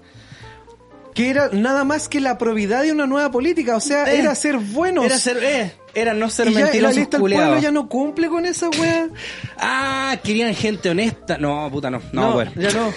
Que 1.20 1.30
era 1.30 1.50
nada 1.52 1.84
más 1.84 2.08
que 2.08 2.22
la 2.22 2.38
probidad 2.38 2.84
de 2.84 2.94
una 2.94 3.06
nueva 3.06 3.30
política, 3.30 3.76
o 3.76 3.82
sea, 3.82 4.06
Eh, 4.06 4.20
era 4.20 4.34
ser 4.36 4.56
buenos. 4.58 5.04
Era 5.04 5.18
ser, 5.18 5.38
eh, 5.44 5.74
era 5.94 6.14
no 6.14 6.30
ser 6.30 6.48
y 6.48 6.54
ya 6.54 6.60
la 6.60 6.66
mentirosos 6.68 6.96
lista 6.96 7.18
del 7.18 7.34
pueblo 7.34 7.60
ya 7.60 7.72
no 7.72 7.90
cumple 7.90 8.30
con 8.30 8.46
esa 8.46 8.70
wea. 8.70 9.10
Ah, 9.58 10.16
querían 10.24 10.56
gente 10.56 10.90
honesta. 10.90 11.38
No, 11.38 11.70
puta, 11.70 11.90
no. 11.90 12.02
No, 12.14 12.32
bueno. 12.36 12.52
ya 12.56 12.72
no. 12.72 12.94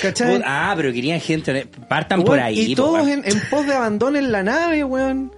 ¿Cachai? 0.00 0.40
Ah, 0.46 0.72
pero 0.76 0.94
querían 0.94 1.20
gente 1.20 1.50
honesta. 1.50 1.78
Partan 1.86 2.20
Weón, 2.20 2.26
por 2.26 2.40
ahí. 2.40 2.72
Y 2.72 2.74
todos 2.74 3.06
en, 3.06 3.22
en 3.26 3.38
pos 3.50 3.66
de 3.66 3.74
abandonen 3.74 4.32
la 4.32 4.42
nave, 4.42 4.82
weón. 4.84 5.30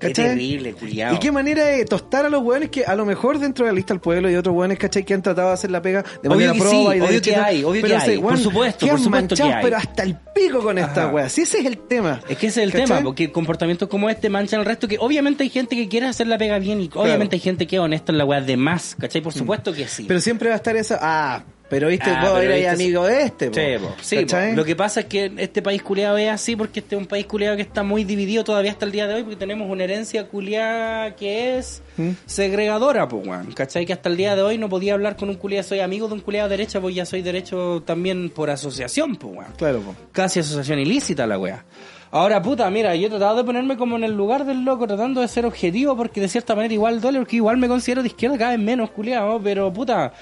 Qué 0.00 0.08
¿Cachai? 0.08 0.28
terrible, 0.28 0.72
culiao. 0.72 1.14
Y 1.14 1.18
qué 1.18 1.30
manera 1.30 1.62
de 1.66 1.84
tostar 1.84 2.24
a 2.24 2.30
los 2.30 2.42
weones 2.42 2.70
que 2.70 2.84
a 2.86 2.94
lo 2.94 3.04
mejor 3.04 3.38
dentro 3.38 3.66
de 3.66 3.70
la 3.72 3.76
lista 3.76 3.92
del 3.92 4.00
pueblo 4.00 4.30
y 4.30 4.34
otros 4.34 4.56
weones, 4.56 4.78
¿cachai? 4.78 5.04
Que 5.04 5.12
han 5.12 5.20
tratado 5.22 5.48
de 5.48 5.54
hacer 5.54 5.70
la 5.70 5.82
pega 5.82 6.02
de 6.02 6.28
Obvio 6.28 6.30
manera 6.30 6.52
que 6.54 6.58
proba 6.58 6.72
sí, 6.92 6.98
y 6.98 7.00
obvio 7.02 7.22
que 7.22 7.36
hay, 7.36 7.64
obvio 7.64 7.82
pero 7.82 7.96
que 7.96 8.00
hay. 8.02 8.16
weón, 8.16 8.22
Por 8.34 8.38
supuesto, 8.38 8.86
por 8.86 8.98
supuesto 9.00 9.34
que 9.36 9.42
hay. 9.42 9.62
pero 9.62 9.76
hasta 9.76 10.02
el 10.02 10.16
pico 10.34 10.60
con 10.60 10.78
esta 10.78 11.04
Ajá. 11.04 11.12
wea. 11.12 11.28
Si 11.28 11.42
ese 11.42 11.58
es 11.58 11.66
el 11.66 11.76
tema. 11.78 12.20
Es 12.28 12.38
que 12.38 12.46
ese 12.46 12.62
es 12.62 12.66
el 12.66 12.72
¿Cachai? 12.72 12.86
tema, 12.86 13.02
porque 13.02 13.30
comportamientos 13.30 13.88
como 13.90 14.08
este 14.08 14.30
manchan 14.30 14.60
al 14.60 14.66
resto, 14.66 14.88
que 14.88 14.96
obviamente 14.98 15.42
hay 15.42 15.50
gente 15.50 15.76
que 15.76 15.86
quiere 15.88 16.06
hacer 16.06 16.26
la 16.28 16.38
pega 16.38 16.58
bien 16.58 16.80
y 16.80 16.90
obviamente 16.94 17.36
hay 17.36 17.40
gente 17.40 17.66
que 17.66 17.76
es 17.76 17.80
honesta 17.82 18.10
en 18.10 18.16
la 18.18 18.24
weá 18.24 18.40
de 18.40 18.56
más, 18.56 18.96
¿cachai? 18.98 19.20
Por 19.20 19.34
supuesto 19.34 19.72
que 19.74 19.86
sí. 19.86 20.06
Pero 20.08 20.18
siempre 20.20 20.48
va 20.48 20.54
a 20.54 20.56
estar 20.56 20.76
esa, 20.76 20.98
ah, 21.02 21.44
pero 21.70 21.88
viste, 21.88 22.10
Ah, 22.10 22.20
vos 22.24 22.32
pero 22.40 22.52
eres 22.52 22.56
viste- 22.56 22.68
amigo 22.84 23.06
de 23.06 23.22
este, 23.22 23.50
po. 23.50 23.94
Sí. 24.02 24.26
Lo 24.54 24.64
que 24.64 24.76
pasa 24.76 25.00
es 25.00 25.06
que 25.06 25.32
este 25.38 25.62
país 25.62 25.82
culiado 25.82 26.18
es 26.18 26.28
así 26.28 26.56
porque 26.56 26.80
este 26.80 26.96
es 26.96 27.00
un 27.00 27.06
país 27.06 27.24
culiado 27.24 27.56
que 27.56 27.62
está 27.62 27.82
muy 27.82 28.04
dividido 28.04 28.44
todavía 28.44 28.72
hasta 28.72 28.84
el 28.84 28.92
día 28.92 29.06
de 29.06 29.14
hoy 29.14 29.22
porque 29.22 29.36
tenemos 29.36 29.70
una 29.70 29.84
herencia 29.84 30.26
culiada 30.28 31.14
que 31.16 31.56
es 31.58 31.82
¿Mm? 31.96 32.10
segregadora, 32.26 33.08
pues, 33.08 33.26
weón. 33.26 33.52
¿Cachai? 33.52 33.86
Que 33.86 33.92
hasta 33.92 34.08
el 34.08 34.16
día 34.16 34.36
de 34.36 34.42
hoy 34.42 34.58
no 34.58 34.68
podía 34.68 34.94
hablar 34.94 35.16
con 35.16 35.28
un 35.30 35.36
culiado, 35.36 35.66
soy 35.66 35.80
amigo 35.80 36.08
de 36.08 36.14
un 36.14 36.20
culiado 36.20 36.48
de 36.48 36.56
derecha, 36.56 36.80
pues 36.80 36.94
ya 36.94 37.06
soy 37.06 37.22
derecho 37.22 37.82
también 37.86 38.30
por 38.30 38.50
asociación, 38.50 39.16
pues, 39.16 39.34
weón. 39.36 39.52
Claro, 39.56 39.80
po. 39.80 39.94
Casi 40.12 40.40
asociación 40.40 40.80
ilícita 40.80 41.26
la 41.26 41.38
wea. 41.38 41.64
Ahora, 42.12 42.42
puta, 42.42 42.68
mira, 42.70 42.96
yo 42.96 43.06
he 43.06 43.08
tratado 43.10 43.36
de 43.36 43.44
ponerme 43.44 43.76
como 43.76 43.94
en 43.94 44.02
el 44.02 44.12
lugar 44.16 44.44
del 44.44 44.64
loco, 44.64 44.84
tratando 44.88 45.20
de 45.20 45.28
ser 45.28 45.46
objetivo, 45.46 45.96
porque 45.96 46.20
de 46.20 46.28
cierta 46.28 46.56
manera 46.56 46.74
igual 46.74 47.00
duele, 47.00 47.20
porque 47.20 47.36
igual 47.36 47.56
me 47.56 47.68
considero 47.68 48.02
de 48.02 48.08
izquierda 48.08 48.36
cada 48.36 48.50
vez 48.50 48.58
menos 48.58 48.90
culiado, 48.90 49.40
pero 49.40 49.72
puta, 49.72 50.12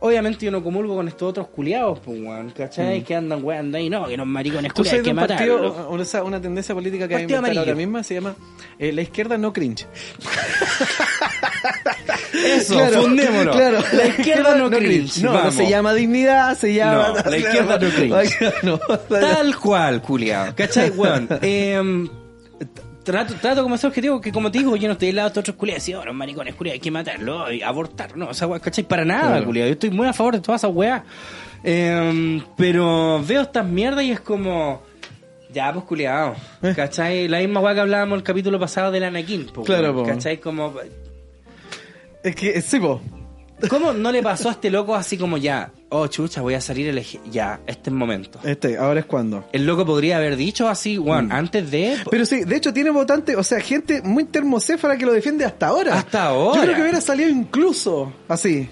obviamente 0.00 0.44
yo 0.44 0.50
no 0.52 0.62
comulgo 0.62 0.94
con 0.96 1.08
estos 1.08 1.30
otros 1.30 1.48
culiados, 1.48 1.98
pues, 2.00 2.20
weón, 2.20 2.50
¿cachai? 2.50 3.02
Que 3.02 3.14
andan 3.14 3.42
weando 3.44 3.78
ahí, 3.78 3.88
no, 3.90 4.06
que 4.06 4.16
los 4.16 4.26
maricones 4.26 4.72
Mm. 4.72 4.74
Culiados, 4.74 4.98
hay 4.98 5.02
que 5.04 5.10
un 5.10 5.16
matarlos. 5.16 5.72
partido, 5.74 6.04
sea, 6.04 6.22
una 6.24 6.40
tendencia 6.40 6.74
política 6.74 7.08
que 7.08 7.16
hay 7.16 7.26
ahora 7.58 7.74
misma 7.74 8.02
se 8.02 8.14
llama 8.14 8.34
eh, 8.78 8.92
la 8.92 9.02
izquierda 9.02 9.38
no 9.38 9.52
cringe. 9.52 9.86
Eso, 12.32 12.74
Claro, 12.74 13.02
fundémoslo. 13.02 13.52
claro. 13.52 13.78
La 13.92 14.06
izquierda 14.06 14.54
no 14.56 14.70
cringe. 14.70 15.22
No, 15.22 15.32
no 15.44 15.50
se 15.50 15.68
llama 15.68 15.94
dignidad, 15.94 16.56
se 16.56 16.74
llama... 16.74 17.14
No, 17.24 17.30
la 17.30 17.36
izquierda 17.38 17.78
no 17.78 17.90
cringe. 17.90 18.38
Tal 19.08 19.56
cual, 19.56 20.02
culiado. 20.02 20.54
¿Cachai, 20.54 20.90
weón? 20.90 21.28
Eh, 21.42 22.08
trato, 23.06 23.34
trato 23.40 23.62
como 23.62 23.76
ese 23.76 23.86
objetivo 23.86 24.20
que, 24.20 24.30
como 24.32 24.50
te 24.50 24.58
digo, 24.58 24.76
yo 24.76 24.88
no 24.88 24.92
estoy 24.92 25.06
del 25.08 25.16
lado 25.16 25.30
de 25.30 25.40
otros 25.40 25.56
culiados. 25.56 25.82
Sí, 25.82 25.92
ahora, 25.94 26.12
maricones, 26.12 26.54
culiados, 26.54 26.74
hay 26.74 26.80
que 26.80 26.90
matarlo 26.90 27.50
y 27.50 27.62
abortar. 27.62 28.16
No, 28.16 28.30
esa 28.32 28.46
weá, 28.46 28.60
¿cachai? 28.60 28.84
Para 28.84 29.04
nada, 29.04 29.28
Claro. 29.30 29.46
culiado. 29.46 29.68
Yo 29.68 29.72
estoy 29.74 29.90
muy 29.90 30.06
a 30.06 30.12
favor 30.12 30.34
de 30.34 30.40
todas 30.40 30.60
esas 30.60 30.74
weas. 30.74 31.02
Eh, 31.64 32.42
pero 32.56 33.22
veo 33.26 33.40
estas 33.42 33.64
mierdas 33.66 34.04
y 34.04 34.10
es 34.12 34.20
como... 34.20 34.82
Ya, 35.52 35.72
pues, 35.72 35.84
culiado. 35.86 36.34
Eh. 36.62 36.74
¿Cachai? 36.76 37.28
La 37.28 37.38
misma 37.38 37.60
weá 37.60 37.72
que 37.74 37.80
hablábamos 37.80 38.18
el 38.18 38.22
capítulo 38.24 38.58
pasado 38.60 38.90
del 38.90 39.04
Anakin. 39.04 39.46
pues, 39.46 39.66
Claro, 39.66 39.94
po. 39.94 40.02
¿Cachai? 40.04 40.38
Como... 40.38 40.74
Es 42.22 42.34
que, 42.34 42.60
sí, 42.60 42.78
po. 42.80 43.00
¿Cómo 43.68 43.92
no 43.92 44.12
le 44.12 44.22
pasó 44.22 44.50
a 44.50 44.52
este 44.52 44.70
loco 44.70 44.94
así 44.94 45.16
como 45.16 45.38
ya? 45.38 45.72
Oh, 45.88 46.06
chucha, 46.08 46.42
voy 46.42 46.54
a 46.54 46.60
salir 46.60 46.88
el... 46.88 47.02
Ya, 47.30 47.60
este 47.66 47.82
es 47.82 47.88
el 47.88 47.94
momento. 47.94 48.38
Este, 48.44 48.76
ahora 48.76 49.00
es 49.00 49.06
cuando. 49.06 49.48
El 49.52 49.64
loco 49.64 49.86
podría 49.86 50.18
haber 50.18 50.36
dicho 50.36 50.68
así, 50.68 50.96
Juan, 50.96 51.32
antes 51.32 51.70
de... 51.70 51.96
Pero 52.10 52.26
sí, 52.26 52.44
de 52.44 52.56
hecho 52.56 52.72
tiene 52.72 52.90
votantes, 52.90 53.36
o 53.36 53.42
sea, 53.42 53.60
gente 53.60 54.02
muy 54.02 54.24
termocéfala 54.24 54.98
que 54.98 55.06
lo 55.06 55.12
defiende 55.12 55.44
hasta 55.44 55.68
ahora. 55.68 55.94
Hasta 55.94 56.24
ahora. 56.26 56.56
Yo 56.56 56.62
creo 56.62 56.76
que 56.76 56.82
hubiera 56.82 57.00
salido 57.00 57.30
incluso 57.30 58.12
así. 58.28 58.68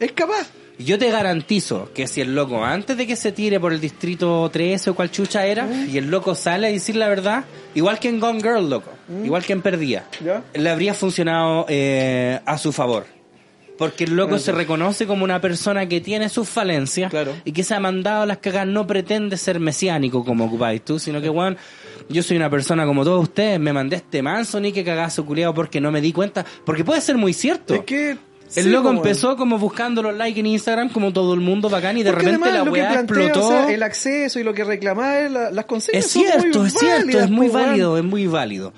Es 0.00 0.12
capaz. 0.12 0.48
Yo 0.76 0.98
te 0.98 1.08
garantizo 1.10 1.90
que 1.94 2.08
si 2.08 2.20
el 2.20 2.34
loco, 2.34 2.64
antes 2.64 2.96
de 2.96 3.06
que 3.06 3.14
se 3.14 3.30
tire 3.30 3.60
por 3.60 3.72
el 3.72 3.80
distrito 3.80 4.50
13 4.52 4.90
o 4.90 4.94
cual 4.96 5.10
chucha 5.10 5.46
era, 5.46 5.68
y 5.86 5.98
el 5.98 6.10
loco 6.10 6.34
sale 6.34 6.66
a 6.66 6.70
decir 6.70 6.96
la 6.96 7.06
verdad, 7.06 7.44
igual 7.76 8.00
que 8.00 8.08
en 8.08 8.18
Gone 8.18 8.40
Girl, 8.40 8.68
loco, 8.68 8.90
igual 9.24 9.44
que 9.44 9.52
en 9.52 9.62
Perdía, 9.62 10.04
¿Ya? 10.24 10.42
le 10.52 10.68
habría 10.68 10.92
funcionado 10.94 11.66
eh, 11.68 12.40
a 12.44 12.58
su 12.58 12.72
favor. 12.72 13.06
Porque 13.76 14.04
el 14.04 14.14
loco 14.14 14.38
se 14.38 14.52
reconoce 14.52 15.04
como 15.06 15.24
una 15.24 15.40
persona 15.40 15.88
que 15.88 16.00
tiene 16.00 16.28
sus 16.28 16.48
falencias 16.48 17.10
Claro. 17.10 17.32
y 17.44 17.50
que 17.52 17.64
se 17.64 17.74
ha 17.74 17.80
mandado 17.80 18.22
a 18.22 18.26
las 18.26 18.38
cagas, 18.38 18.66
no 18.68 18.86
pretende 18.86 19.36
ser 19.36 19.58
mesiánico 19.58 20.24
como 20.24 20.44
ocupáis 20.44 20.84
tú, 20.84 20.98
sino 21.00 21.20
que, 21.20 21.28
weón, 21.28 21.56
yo 22.08 22.22
soy 22.22 22.36
una 22.36 22.48
persona 22.50 22.86
como 22.86 23.02
todos 23.04 23.22
ustedes, 23.22 23.58
me 23.58 23.72
mandé 23.72 23.96
este 23.96 24.22
manso 24.22 24.60
ni 24.60 24.70
que 24.72 24.84
cagazo 24.84 25.26
culiado 25.26 25.52
porque 25.54 25.80
no 25.80 25.90
me 25.90 26.00
di 26.00 26.12
cuenta, 26.12 26.44
porque 26.64 26.84
puede 26.84 27.00
ser 27.00 27.16
muy 27.16 27.32
cierto. 27.32 27.74
Es 27.74 27.80
que. 27.84 28.16
El 28.56 28.64
sí, 28.64 28.70
loco 28.70 28.90
empezó 28.90 29.36
como 29.36 29.58
buscando 29.58 30.00
los 30.02 30.14
likes 30.14 30.38
en 30.38 30.46
Instagram, 30.46 30.90
como 30.90 31.12
todo 31.12 31.34
el 31.34 31.40
mundo 31.40 31.68
bacán, 31.68 31.96
y 31.98 32.04
de 32.04 32.12
Porque 32.12 32.26
repente 32.26 32.52
la 32.52 32.62
weá 32.62 32.94
explotó. 32.94 33.46
o 33.46 33.50
sea, 33.50 33.72
el 33.72 33.82
acceso 33.82 34.38
y 34.38 34.44
lo 34.44 34.54
que 34.54 34.62
reclamaba 34.62 35.18
es 35.18 35.30
la- 35.32 35.50
las 35.50 35.64
consignas 35.64 36.04
es 36.04 36.10
son 36.12 36.22
cierto, 36.22 36.58
muy 36.60 36.68
es 36.68 36.74
cierto, 36.78 37.18
es 37.20 37.30
muy 37.30 37.48
válido, 37.48 37.98
es 37.98 38.04
muy 38.04 38.26
válido. 38.28 38.72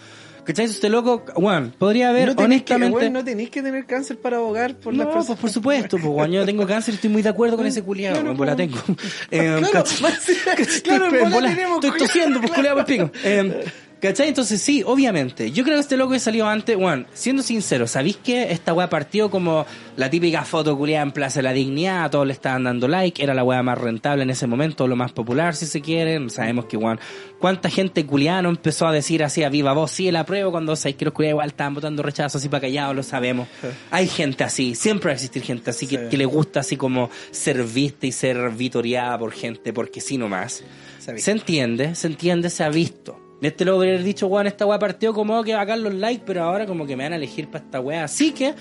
¿Cachai? 0.47 0.67
Este 0.67 0.89
loco, 0.89 1.25
Juan, 1.35 1.73
podría 1.77 2.11
haber, 2.11 2.29
No 2.29 2.37
que, 2.37 2.45
honestamente. 2.45 2.97
weón, 2.97 3.13
no 3.13 3.25
tenéis 3.25 3.51
que 3.51 3.63
tener 3.63 3.85
cáncer 3.85 4.19
para 4.19 4.37
abogar 4.37 4.77
por 4.77 4.95
las 4.95 5.07
No, 5.07 5.13
personas. 5.13 5.27
pues 5.27 5.39
por 5.41 5.51
supuesto, 5.51 5.99
pues 5.99 6.31
yo 6.31 6.45
tengo 6.45 6.67
cáncer 6.67 6.95
y 6.95 6.97
estoy 6.97 7.11
muy 7.11 7.23
de 7.23 7.29
acuerdo 7.31 7.57
con 7.57 7.67
ese 7.67 7.83
culiado, 7.83 8.21
Claro, 8.21 8.37
pues 8.37 8.47
la 8.47 8.53
po. 8.53 8.57
tengo. 8.57 8.79
Eh, 9.31 9.61
Claro, 9.71 9.85
claro, 10.85 11.11
tenemos 11.11 11.85
estoy 11.85 11.99
tosiendo, 11.99 12.41
pues 12.41 12.53
culiado, 12.53 12.77
pues 12.77 12.87
pico. 12.87 13.11
Eh, 13.25 13.65
¿Cachai? 13.99 14.29
Entonces 14.29 14.61
sí, 14.61 14.83
obviamente. 14.85 15.51
Yo 15.53 15.65
creo 15.65 15.77
que 15.77 15.81
este 15.81 15.97
loco 15.97 16.13
que 16.13 16.19
salió 16.19 16.47
antes, 16.47 16.77
bueno, 16.77 17.07
siendo 17.15 17.43
sincero, 17.43 17.87
¿sabéis 17.87 18.19
que 18.19 18.53
esta 18.53 18.75
weá 18.75 18.91
partió 18.91 19.31
como 19.31 19.65
la 19.97 20.11
típica 20.11 20.45
foto 20.45 20.77
culiada 20.77 21.03
en 21.03 21.13
Plaza 21.13 21.39
de 21.39 21.45
la 21.45 21.53
Dignidad? 21.55 22.05
A 22.05 22.11
todos 22.11 22.27
le 22.27 22.35
estaban 22.35 22.65
dando 22.65 22.89
like, 22.89 23.23
era 23.23 23.33
la 23.33 23.43
weá 23.43 23.63
más 23.63 23.79
rentable 23.79 24.23
en 24.25 24.31
ese 24.31 24.47
momento, 24.47 24.87
lo 24.87 24.97
más 24.97 25.13
popular 25.13 25.57
si 25.57 25.65
se 25.65 25.81
quieren. 25.81 26.29
Sabemos 26.29 26.67
que, 26.67 26.77
weón, 26.77 27.01
cuánta 27.41 27.71
gente 27.71 28.05
culiano 28.05 28.51
empezó 28.51 28.87
a 28.87 28.93
decir 28.93 29.25
así 29.25 29.43
a 29.45 29.49
viva 29.49 29.73
voz, 29.73 29.93
sí, 29.93 30.09
el 30.09 30.17
apruebo 30.17 30.51
cuando 30.51 30.77
sabéis 30.77 30.97
que 30.97 31.05
los 31.07 31.15
culiados 31.15 31.33
igual 31.37 31.49
estaban 31.49 31.75
votando 31.75 32.03
rechazo 32.03 32.37
así 32.37 32.51
para 32.51 32.61
callados, 32.61 32.95
lo 32.95 33.03
sabemos. 33.03 33.49
Hay 33.91 34.09
gente 34.09 34.45
así, 34.45 34.75
siempre 34.75 35.07
va 35.09 35.13
a 35.13 35.15
existir 35.15 35.43
gente 35.43 35.71
así 35.71 35.87
que, 35.87 35.97
Sí. 35.97 36.03
que 36.11 36.17
le 36.19 36.27
gusta 36.27 36.61
así 36.61 36.77
como 36.77 37.09
ser 37.31 37.65
vista 37.65 38.07
y 38.07 38.13
ser 38.13 38.51
vitoriada 38.51 39.19
por 39.19 39.33
gente, 39.33 39.73
porque 39.73 40.03
sí 40.03 40.19
nomás. 40.19 40.63
Se. 40.99 41.19
Se 41.19 41.31
entiende, 41.31 41.95
se 41.95 42.09
entiende, 42.09 42.51
se 42.51 42.63
ha 42.63 42.69
visto. 42.69 43.19
Este 43.43 43.65
lo 43.65 43.77
hubiera 43.77 43.99
dicho, 44.03 44.27
weón, 44.29 44.47
esta 44.47 44.65
weá 44.65 44.79
partió 44.79 45.13
como 45.13 45.43
que 45.45 45.55
bacán 45.55 45.83
los 45.83 45.93
likes, 45.93 46.23
pero 46.27 46.43
ahora 46.43 46.67
como 46.67 46.87
que 46.87 46.97
me 46.97 47.05
van 47.05 47.13
a 47.13 47.17
elegir 47.17 47.49
para 47.49 47.65
esta 47.65 47.81
weá. 47.81 48.05
Así 48.05 48.33
que, 48.33 48.55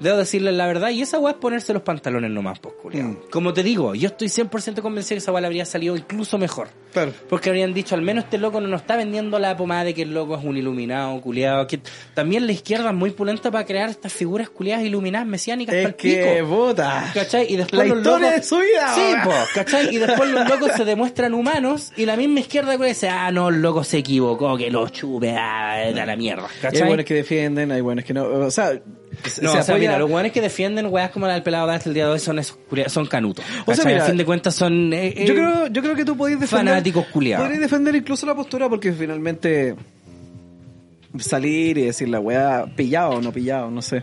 debo 0.00 0.16
decirles 0.18 0.54
la 0.54 0.66
verdad, 0.66 0.90
y 0.90 1.02
esa 1.02 1.18
weá 1.18 1.32
es 1.34 1.38
ponerse 1.38 1.72
los 1.72 1.82
pantalones 1.82 2.30
nomás, 2.30 2.58
pues, 2.58 2.74
culiao. 2.82 3.08
Mm. 3.08 3.16
Como 3.30 3.52
te 3.52 3.62
digo, 3.62 3.94
yo 3.94 4.08
estoy 4.08 4.28
100% 4.28 4.82
convencido 4.82 5.16
que 5.16 5.18
esa 5.18 5.30
weá 5.32 5.40
le 5.42 5.46
habría 5.46 5.64
salido 5.64 5.96
incluso 5.96 6.38
mejor. 6.38 6.68
Claro. 6.92 7.12
Porque 7.28 7.50
habrían 7.50 7.72
dicho, 7.72 7.94
al 7.94 8.02
menos 8.02 8.24
este 8.24 8.36
loco 8.38 8.60
no 8.60 8.66
nos 8.66 8.80
está 8.80 8.96
vendiendo 8.96 9.38
la 9.38 9.56
pomada 9.56 9.84
de 9.84 9.94
que 9.94 10.02
el 10.02 10.12
loco 10.12 10.36
es 10.36 10.44
un 10.44 10.56
iluminado, 10.56 11.20
culiado. 11.20 11.66
Que 11.68 11.80
también 12.14 12.46
la 12.46 12.52
izquierda 12.52 12.88
es 12.90 12.96
muy 12.96 13.10
pulenta 13.10 13.50
para 13.52 13.64
crear 13.64 13.88
estas 13.90 14.12
figuras 14.12 14.50
culiadas 14.50 14.84
iluminadas 14.84 15.26
mesiánicas 15.28 15.74
Es 15.76 15.84
pa'l 15.84 15.94
que 15.94 16.34
pico. 16.40 16.46
vota. 16.48 17.10
¿Cachai? 17.14 17.46
Y 17.52 17.56
después 17.56 17.78
La 17.78 17.84
los 17.94 17.98
historia 17.98 18.26
locos- 18.30 18.40
de 18.40 18.42
su 18.42 18.58
vida, 18.58 18.94
Sí, 18.94 19.14
po, 19.22 19.30
¿cachai? 19.54 19.94
Y 19.94 19.98
después 19.98 20.30
los 20.30 20.48
locos 20.48 20.72
se 20.76 20.84
demuestran 20.84 21.32
humanos 21.34 21.92
y 21.96 22.06
la 22.06 22.16
misma 22.16 22.40
izquierda 22.40 22.76
que 22.76 22.86
dice, 22.86 23.08
ah, 23.08 23.30
no, 23.30 23.50
el 23.50 23.62
loco 23.62 23.84
se 23.84 23.98
equivocó, 23.98 24.56
que 24.56 24.70
lo 24.70 24.88
chupe, 24.88 25.30
ah, 25.38 25.92
da 25.94 26.04
la 26.06 26.16
mierda, 26.16 26.48
Y 26.50 26.54
hay 26.56 26.60
¿cachai? 26.62 26.88
buenos 26.88 27.06
que 27.06 27.14
defienden, 27.14 27.70
hay 27.70 27.80
buenos 27.82 28.04
que 28.04 28.14
no. 28.14 28.24
O 28.24 28.50
sea, 28.50 28.72
No, 29.22 29.52
se 29.52 29.58
o 29.58 29.62
sea, 29.62 29.74
apoya- 29.74 29.78
mira, 29.78 29.98
los 29.98 30.10
weones 30.10 30.32
que 30.32 30.40
defienden 30.40 30.86
weas 30.86 31.10
como 31.10 31.26
la 31.26 31.34
del 31.34 31.42
pelado 31.42 31.66
de 31.68 31.74
hasta 31.76 31.88
el 31.88 31.94
día 31.94 32.06
de 32.06 32.12
hoy 32.12 32.18
son 32.18 32.38
esos 32.38 32.58
son 32.88 33.06
canutos. 33.06 33.44
O 33.66 33.74
sea, 33.74 33.84
mira, 33.84 34.04
a 34.04 34.06
fin 34.06 34.16
de 34.16 34.24
cuentas 34.24 34.54
son 34.54 34.92
eh, 34.92 35.14
eh, 35.16 35.26
Yo 35.26 35.34
creo, 35.34 35.66
yo 35.68 35.82
creo 35.82 35.94
que 35.94 36.04
tú 36.04 36.16
podés 36.16 36.38
defender. 36.40 36.66
Fanáticos 36.68 37.06
culiados. 37.06 37.44
Podrías 37.46 37.62
defender 37.62 37.94
incluso 37.94 38.26
la 38.26 38.34
postura 38.34 38.68
porque 38.68 38.92
finalmente 38.92 39.74
salir 41.18 41.78
y 41.78 41.82
decir 41.86 42.08
la 42.08 42.20
weá 42.20 42.66
pillado 42.76 43.10
o 43.12 43.20
no 43.20 43.32
pillado, 43.32 43.70
no 43.70 43.82
sé. 43.82 44.02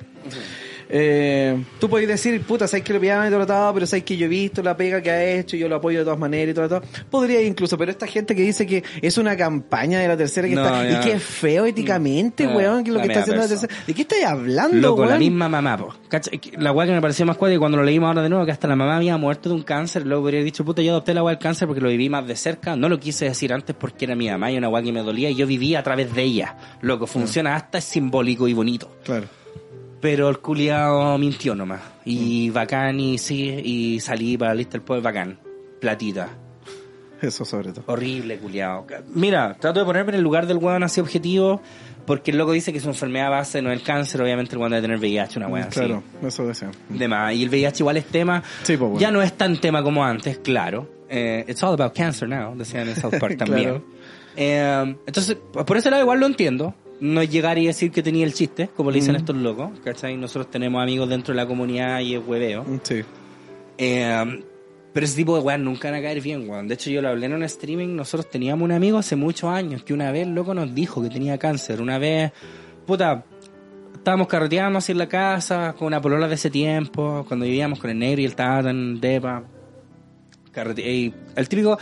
Eh, 0.89 1.63
tú 1.79 1.89
podés 1.89 2.07
decir, 2.07 2.41
puta, 2.43 2.67
sabes 2.67 2.83
que 2.83 2.93
lo 2.93 2.99
pillaban 2.99 3.27
y 3.27 3.29
todo 3.29 3.39
lo 3.39 3.45
tal, 3.47 3.73
pero 3.73 3.85
sabes 3.85 4.03
que 4.03 4.15
yo 4.17 4.25
he 4.25 4.29
visto 4.29 4.63
la 4.63 4.75
pega 4.77 5.01
que 5.01 5.11
ha 5.11 5.23
hecho 5.35 5.55
y 5.55 5.59
yo 5.59 5.67
lo 5.67 5.75
apoyo 5.75 5.99
de 5.99 6.05
todas 6.05 6.19
maneras 6.19 6.51
y 6.51 6.53
todo 6.53 6.67
lo 6.67 6.81
tal. 6.81 6.89
Podría 7.09 7.41
incluso, 7.41 7.77
pero 7.77 7.91
esta 7.91 8.07
gente 8.07 8.35
que 8.35 8.41
dice 8.41 8.65
que 8.65 8.83
es 9.01 9.17
una 9.17 9.35
campaña 9.35 9.99
de 9.99 10.07
la 10.07 10.15
tercera 10.17 10.47
que 10.47 10.55
No, 10.55 10.65
está, 10.65 10.83
ya. 10.89 10.99
y 10.99 11.03
que 11.03 11.11
es 11.13 11.23
feo 11.23 11.65
éticamente, 11.65 12.47
Mm. 12.47 12.55
weón, 12.55 12.83
que 12.83 12.89
es 12.89 12.93
lo 12.93 13.01
que 13.01 13.07
está 13.07 13.19
haciendo 13.21 13.41
la 13.43 13.49
tercera. 13.49 13.73
¿De 13.85 13.93
qué 13.93 14.01
estáis 14.03 14.25
hablando, 14.25 14.77
Loco, 14.77 15.01
weón? 15.01 15.11
la 15.13 15.19
misma 15.19 15.49
mamá, 15.49 15.77
po. 15.77 15.93
La 16.57 16.71
weá 16.71 16.87
que 16.87 16.93
me 16.93 17.01
pareció 17.01 17.25
más 17.25 17.37
cuática 17.37 17.59
cuando 17.59 17.77
lo 17.77 17.83
leímos 17.83 18.07
ahora 18.07 18.21
de 18.23 18.29
nuevo, 18.29 18.45
que 18.45 18.51
hasta 18.51 18.67
la 18.67 18.75
mamá 18.75 18.95
había 18.97 19.17
muerto 19.17 19.49
de 19.49 19.55
un 19.55 19.63
cáncer, 19.63 20.05
luego 20.05 20.27
haber 20.27 20.43
dicho, 20.43 20.63
puta, 20.63 20.81
yo 20.81 20.91
adopté 20.91 21.13
la 21.13 21.23
weá 21.23 21.35
del 21.35 21.41
cáncer 21.43 21.67
porque 21.67 21.81
lo 21.81 21.89
viví 21.89 22.09
más 22.09 22.25
de 22.27 22.35
cerca, 22.35 22.75
no 22.75 22.87
lo 22.89 22.99
quise 22.99 23.25
decir 23.25 23.51
antes 23.53 23.75
porque 23.77 24.05
era 24.05 24.15
mi 24.15 24.29
mamá 24.29 24.51
y 24.51 24.57
una 24.57 24.69
weá 24.69 24.81
que 24.83 24.91
me 24.91 25.01
dolía 25.01 25.29
y 25.29 25.35
yo 25.35 25.45
vivía 25.47 25.79
a 25.79 25.83
través 25.83 26.13
de 26.15 26.23
ella. 26.23 26.55
Loco, 26.81 27.07
funciona 27.07 27.55
hasta 27.55 27.77
es 27.79 27.83
simbólico 27.83 28.47
y 28.47 28.53
bonito. 28.53 28.95
Claro. 29.03 29.27
Pero 30.07 30.29
el 30.29 30.39
culiao 30.39 31.17
mintió 31.17 31.53
nomás. 31.53 31.81
Y 32.05 32.49
bacán, 32.49 32.97
y 32.97 33.17
sí, 33.17 33.49
y 33.61 33.99
salí 33.99 34.37
para 34.37 34.51
la 34.51 34.55
lista 34.55 34.71
del 34.77 34.81
pueblo, 34.81 35.03
bacán. 35.03 35.37
Platita. 35.81 36.29
Eso 37.21 37.43
sobre 37.43 37.73
todo. 37.73 37.83
Horrible, 37.87 38.37
culiao. 38.37 38.87
Mira, 39.13 39.57
trato 39.59 39.81
de 39.81 39.85
ponerme 39.85 40.11
en 40.11 40.15
el 40.15 40.21
lugar 40.21 40.47
del 40.47 40.59
weón 40.59 40.81
así 40.83 41.01
objetivo, 41.01 41.61
porque 42.05 42.31
el 42.31 42.37
loco 42.37 42.53
dice 42.53 42.71
que 42.71 42.79
su 42.79 42.87
enfermedad 42.87 43.29
base 43.31 43.61
no 43.61 43.69
es 43.69 43.79
el 43.79 43.85
cáncer, 43.85 44.21
obviamente 44.21 44.53
el 44.53 44.59
weón 44.59 44.71
debe 44.71 44.83
tener 44.83 44.97
VIH, 44.97 45.39
una 45.39 45.59
así. 45.59 45.77
Claro, 45.77 46.01
eso 46.25 46.47
deseo. 46.47 46.71
De 46.87 47.05
más. 47.09 47.33
Y 47.33 47.43
el 47.43 47.49
VIH 47.49 47.83
igual 47.83 47.97
es 47.97 48.05
tema. 48.05 48.41
Sí, 48.63 48.77
pues, 48.77 48.89
bueno. 48.91 48.99
Ya 49.01 49.11
no 49.11 49.21
es 49.21 49.33
tan 49.33 49.59
tema 49.59 49.83
como 49.83 50.05
antes, 50.05 50.37
claro. 50.37 50.89
Eh, 51.09 51.43
it's 51.49 51.61
all 51.63 51.73
about 51.73 51.93
cancer 51.93 52.29
now, 52.29 52.55
decían 52.55 52.87
en 52.87 52.95
South 52.95 53.15
Park 53.19 53.35
también. 53.37 53.71
Claro. 53.71 53.83
Eh, 54.37 54.95
entonces, 55.05 55.35
por 55.51 55.75
ese 55.75 55.91
lado 55.91 56.01
igual 56.01 56.21
lo 56.21 56.27
entiendo. 56.27 56.73
No 56.99 57.21
es 57.21 57.29
llegar 57.29 57.57
y 57.59 57.67
decir 57.67 57.91
que 57.91 58.01
tenía 58.01 58.25
el 58.25 58.33
chiste, 58.33 58.69
como 58.75 58.89
le 58.91 58.95
dicen 58.97 59.13
Mm. 59.13 59.17
estos 59.17 59.35
locos, 59.35 59.69
¿cachai? 59.83 60.17
Nosotros 60.17 60.49
tenemos 60.49 60.81
amigos 60.81 61.07
dentro 61.09 61.33
de 61.33 61.37
la 61.37 61.45
comunidad 61.47 61.99
y 61.99 62.15
es 62.15 62.21
hueveo. 62.25 62.65
Sí. 62.83 63.03
Eh, 63.77 64.43
pero 64.93 65.05
ese 65.05 65.15
tipo 65.15 65.35
de 65.37 65.43
weas 65.43 65.59
nunca 65.59 65.91
van 65.91 65.99
a 65.99 66.01
caer 66.03 66.21
bien, 66.21 66.49
weón. 66.49 66.67
De 66.67 66.73
hecho, 66.73 66.89
yo 66.89 67.01
lo 67.03 67.09
hablé 67.09 67.27
en 67.27 67.33
un 67.33 67.43
streaming. 67.43 67.95
Nosotros 67.95 68.29
teníamos 68.31 68.63
un 68.65 68.71
amigo 68.71 68.97
hace 68.97 69.15
muchos 69.15 69.49
años 69.51 69.83
que 69.83 69.93
una 69.93 70.11
vez, 70.11 70.27
loco, 70.27 70.55
nos 70.55 70.73
dijo 70.73 71.03
que 71.03 71.09
tenía 71.09 71.37
cáncer. 71.37 71.81
Una 71.81 71.99
vez, 71.99 72.31
puta, 72.87 73.23
estábamos 73.93 74.27
carreteando 74.27 74.79
así 74.79 74.93
en 74.93 74.97
la 74.97 75.07
casa 75.07 75.75
con 75.77 75.87
una 75.87 76.01
polola 76.01 76.27
de 76.27 76.33
ese 76.33 76.49
tiempo, 76.49 77.23
cuando 77.27 77.45
vivíamos 77.45 77.77
con 77.77 77.91
el 77.91 77.99
negro 77.99 78.21
y 78.21 78.25
el 78.25 78.33
tata 78.35 78.71
en 78.71 78.99
Depa. 78.99 79.43
Carrete- 80.51 80.81
y 80.83 81.13
el 81.35 81.47
típico, 81.47 81.77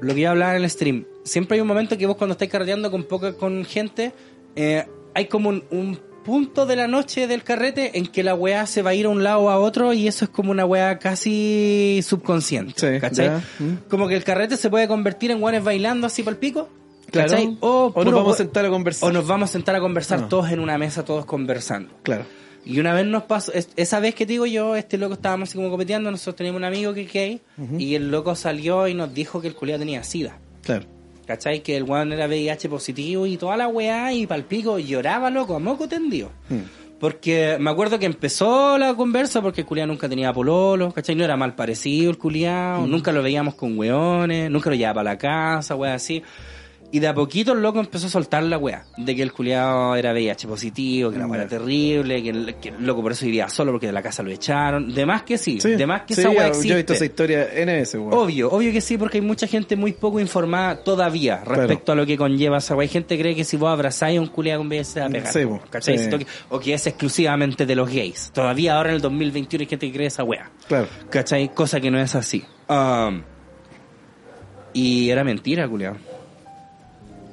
lo 0.00 0.14
que 0.14 0.20
yo 0.22 0.30
hablaba 0.30 0.56
en 0.56 0.64
el 0.64 0.70
stream. 0.70 1.04
Siempre 1.22 1.54
hay 1.56 1.60
un 1.60 1.68
momento 1.68 1.96
que 1.96 2.06
vos 2.06 2.16
cuando 2.16 2.32
estáis 2.32 2.50
carreteando 2.50 2.90
con 2.90 3.04
poca 3.04 3.34
con 3.34 3.64
gente, 3.64 4.12
eh, 4.56 4.86
hay 5.14 5.26
como 5.26 5.48
un, 5.50 5.64
un 5.70 5.98
punto 6.24 6.66
de 6.66 6.76
la 6.76 6.86
noche 6.88 7.26
del 7.26 7.42
carrete 7.42 7.96
en 7.98 8.06
que 8.06 8.22
la 8.22 8.34
weá 8.34 8.66
se 8.66 8.82
va 8.82 8.90
a 8.90 8.94
ir 8.94 9.06
a 9.06 9.08
un 9.08 9.22
lado 9.24 9.40
o 9.40 9.50
a 9.50 9.58
otro 9.58 9.92
y 9.94 10.06
eso 10.08 10.24
es 10.26 10.30
como 10.30 10.50
una 10.50 10.66
weá 10.66 10.98
casi 10.98 12.00
subconsciente. 12.02 12.74
Sí, 12.76 13.00
¿cachai? 13.00 13.26
ya. 13.26 13.42
Mm. 13.58 13.88
Como 13.88 14.08
que 14.08 14.14
el 14.16 14.24
carrete 14.24 14.56
se 14.56 14.68
puede 14.70 14.88
convertir 14.88 15.30
en 15.30 15.42
weones 15.42 15.64
bailando 15.64 16.06
así 16.06 16.22
para 16.22 16.32
el 16.34 16.38
pico. 16.38 16.68
Claro. 17.10 17.34
O 17.60 17.92
nos 18.04 18.12
vamos 18.14 18.34
a 18.34 18.36
sentar 18.36 18.66
a 18.66 18.68
conversar. 18.68 19.08
O 19.08 19.12
nos 19.12 19.26
vamos 19.26 19.48
a 19.48 19.52
sentar 19.52 19.74
a 19.76 19.80
conversar 19.80 20.20
Ah. 20.24 20.28
todos 20.28 20.50
en 20.50 20.60
una 20.60 20.76
mesa, 20.76 21.04
todos 21.06 21.24
conversando. 21.24 21.90
Claro. 22.02 22.24
Y 22.66 22.78
una 22.80 22.92
vez 22.92 23.06
nos 23.06 23.22
pasó, 23.22 23.50
es- 23.54 23.70
esa 23.76 23.98
vez 23.98 24.14
que 24.14 24.26
te 24.26 24.32
digo 24.32 24.44
yo, 24.44 24.76
este 24.76 24.98
loco 24.98 25.14
estábamos 25.14 25.48
así 25.48 25.56
como 25.56 25.70
copeteando, 25.70 26.10
nosotros 26.10 26.36
teníamos 26.36 26.58
un 26.58 26.64
amigo 26.64 26.92
que 26.92 27.02
es 27.02 27.12
gay, 27.12 27.40
y 27.78 27.94
el 27.94 28.10
loco 28.10 28.34
salió 28.36 28.86
y 28.88 28.92
nos 28.92 29.14
dijo 29.14 29.40
que 29.40 29.48
el 29.48 29.54
culiado 29.54 29.78
tenía 29.78 30.02
sida. 30.04 30.38
Claro. 30.62 30.84
¿Cachai? 31.28 31.62
Que 31.62 31.76
el 31.76 31.82
weón 31.82 32.10
era 32.10 32.26
VIH 32.26 32.70
positivo 32.70 33.26
y 33.26 33.36
toda 33.36 33.54
la 33.58 33.68
weá 33.68 34.14
y 34.14 34.26
palpico 34.26 34.78
lloraba 34.78 35.28
loco, 35.28 35.56
a 35.56 35.58
moco 35.58 35.86
tendido. 35.86 36.30
Porque 36.98 37.58
me 37.60 37.68
acuerdo 37.70 37.98
que 37.98 38.06
empezó 38.06 38.78
la 38.78 38.94
conversa 38.94 39.42
porque 39.42 39.60
el 39.60 39.66
culiado 39.66 39.88
nunca 39.88 40.08
tenía 40.08 40.32
pololo, 40.32 40.90
¿cachai? 40.90 41.14
No 41.16 41.24
era 41.24 41.36
mal 41.36 41.54
parecido 41.54 42.10
el 42.10 42.16
culiado, 42.16 42.86
nunca 42.86 43.12
lo 43.12 43.22
veíamos 43.22 43.56
con 43.56 43.78
weones, 43.78 44.50
nunca 44.50 44.70
lo 44.70 44.76
llevaba 44.76 44.94
para 44.94 45.10
la 45.10 45.18
casa, 45.18 45.76
weá 45.76 45.92
así. 45.92 46.22
Y 46.90 47.00
de 47.00 47.06
a 47.08 47.12
poquito 47.12 47.52
el 47.52 47.60
loco 47.60 47.80
empezó 47.80 48.06
a 48.06 48.10
soltar 48.10 48.42
la 48.44 48.56
weá, 48.56 48.86
de 48.96 49.14
que 49.14 49.22
el 49.22 49.30
culiado 49.30 49.94
era 49.94 50.12
VIH 50.12 50.48
positivo, 50.48 51.10
que 51.10 51.18
la 51.18 51.26
weá 51.26 51.42
era 51.42 51.48
terrible, 51.50 52.22
que 52.22 52.30
el, 52.30 52.54
que 52.54 52.70
el 52.70 52.86
loco 52.86 53.02
por 53.02 53.12
eso 53.12 53.26
vivía 53.26 53.46
solo 53.50 53.72
porque 53.72 53.88
de 53.88 53.92
la 53.92 54.02
casa 54.02 54.22
lo 54.22 54.30
echaron. 54.30 54.94
De 54.94 55.04
más 55.04 55.22
que 55.22 55.36
sí, 55.36 55.60
Sí. 55.60 55.72
de 55.72 55.86
más 55.86 56.02
que 56.02 56.14
Sí, 56.14 56.22
esa 56.22 56.30
weá 56.30 56.46
existe. 56.46 56.68
Yo 56.68 56.74
he 56.74 56.76
visto 56.78 56.92
esa 56.94 57.04
historia 57.04 57.46
NS, 57.54 57.94
weón. 57.96 58.14
Obvio, 58.14 58.50
obvio 58.50 58.72
que 58.72 58.80
sí, 58.80 58.96
porque 58.96 59.18
hay 59.18 59.22
mucha 59.22 59.46
gente 59.46 59.76
muy 59.76 59.92
poco 59.92 60.18
informada 60.18 60.82
todavía 60.82 61.44
respecto 61.44 61.92
a 61.92 61.94
lo 61.94 62.06
que 62.06 62.16
conlleva 62.16 62.56
esa 62.56 62.74
weá. 62.74 62.84
Hay 62.84 62.88
gente 62.88 63.16
que 63.18 63.22
cree 63.22 63.34
que 63.34 63.44
si 63.44 63.58
vos 63.58 63.68
abrazáis 63.68 64.18
a 64.18 64.22
un 64.22 64.28
culiado 64.28 64.60
con 64.60 64.68
VIH 64.68 64.84
se 64.84 65.00
va 65.00 65.06
a 65.06 65.10
pegar. 65.10 65.30
Sí, 65.32 65.40
¿cachai? 65.68 66.26
O 66.48 66.58
que 66.58 66.72
es 66.72 66.86
exclusivamente 66.86 67.66
de 67.66 67.74
los 67.76 67.90
gays. 67.90 68.30
Todavía 68.32 68.76
ahora 68.78 68.88
en 68.88 68.94
el 68.96 69.02
2021 69.02 69.60
hay 69.62 69.66
gente 69.68 69.86
que 69.88 69.92
cree 69.92 70.06
esa 70.06 70.24
weá. 70.24 70.50
Claro. 70.66 70.86
¿Cachai? 71.10 71.52
Cosa 71.52 71.80
que 71.80 71.90
no 71.90 72.00
es 72.00 72.14
así. 72.14 72.42
Um, 72.66 73.20
y 74.72 75.10
era 75.10 75.22
mentira, 75.22 75.68
culiado. 75.68 75.96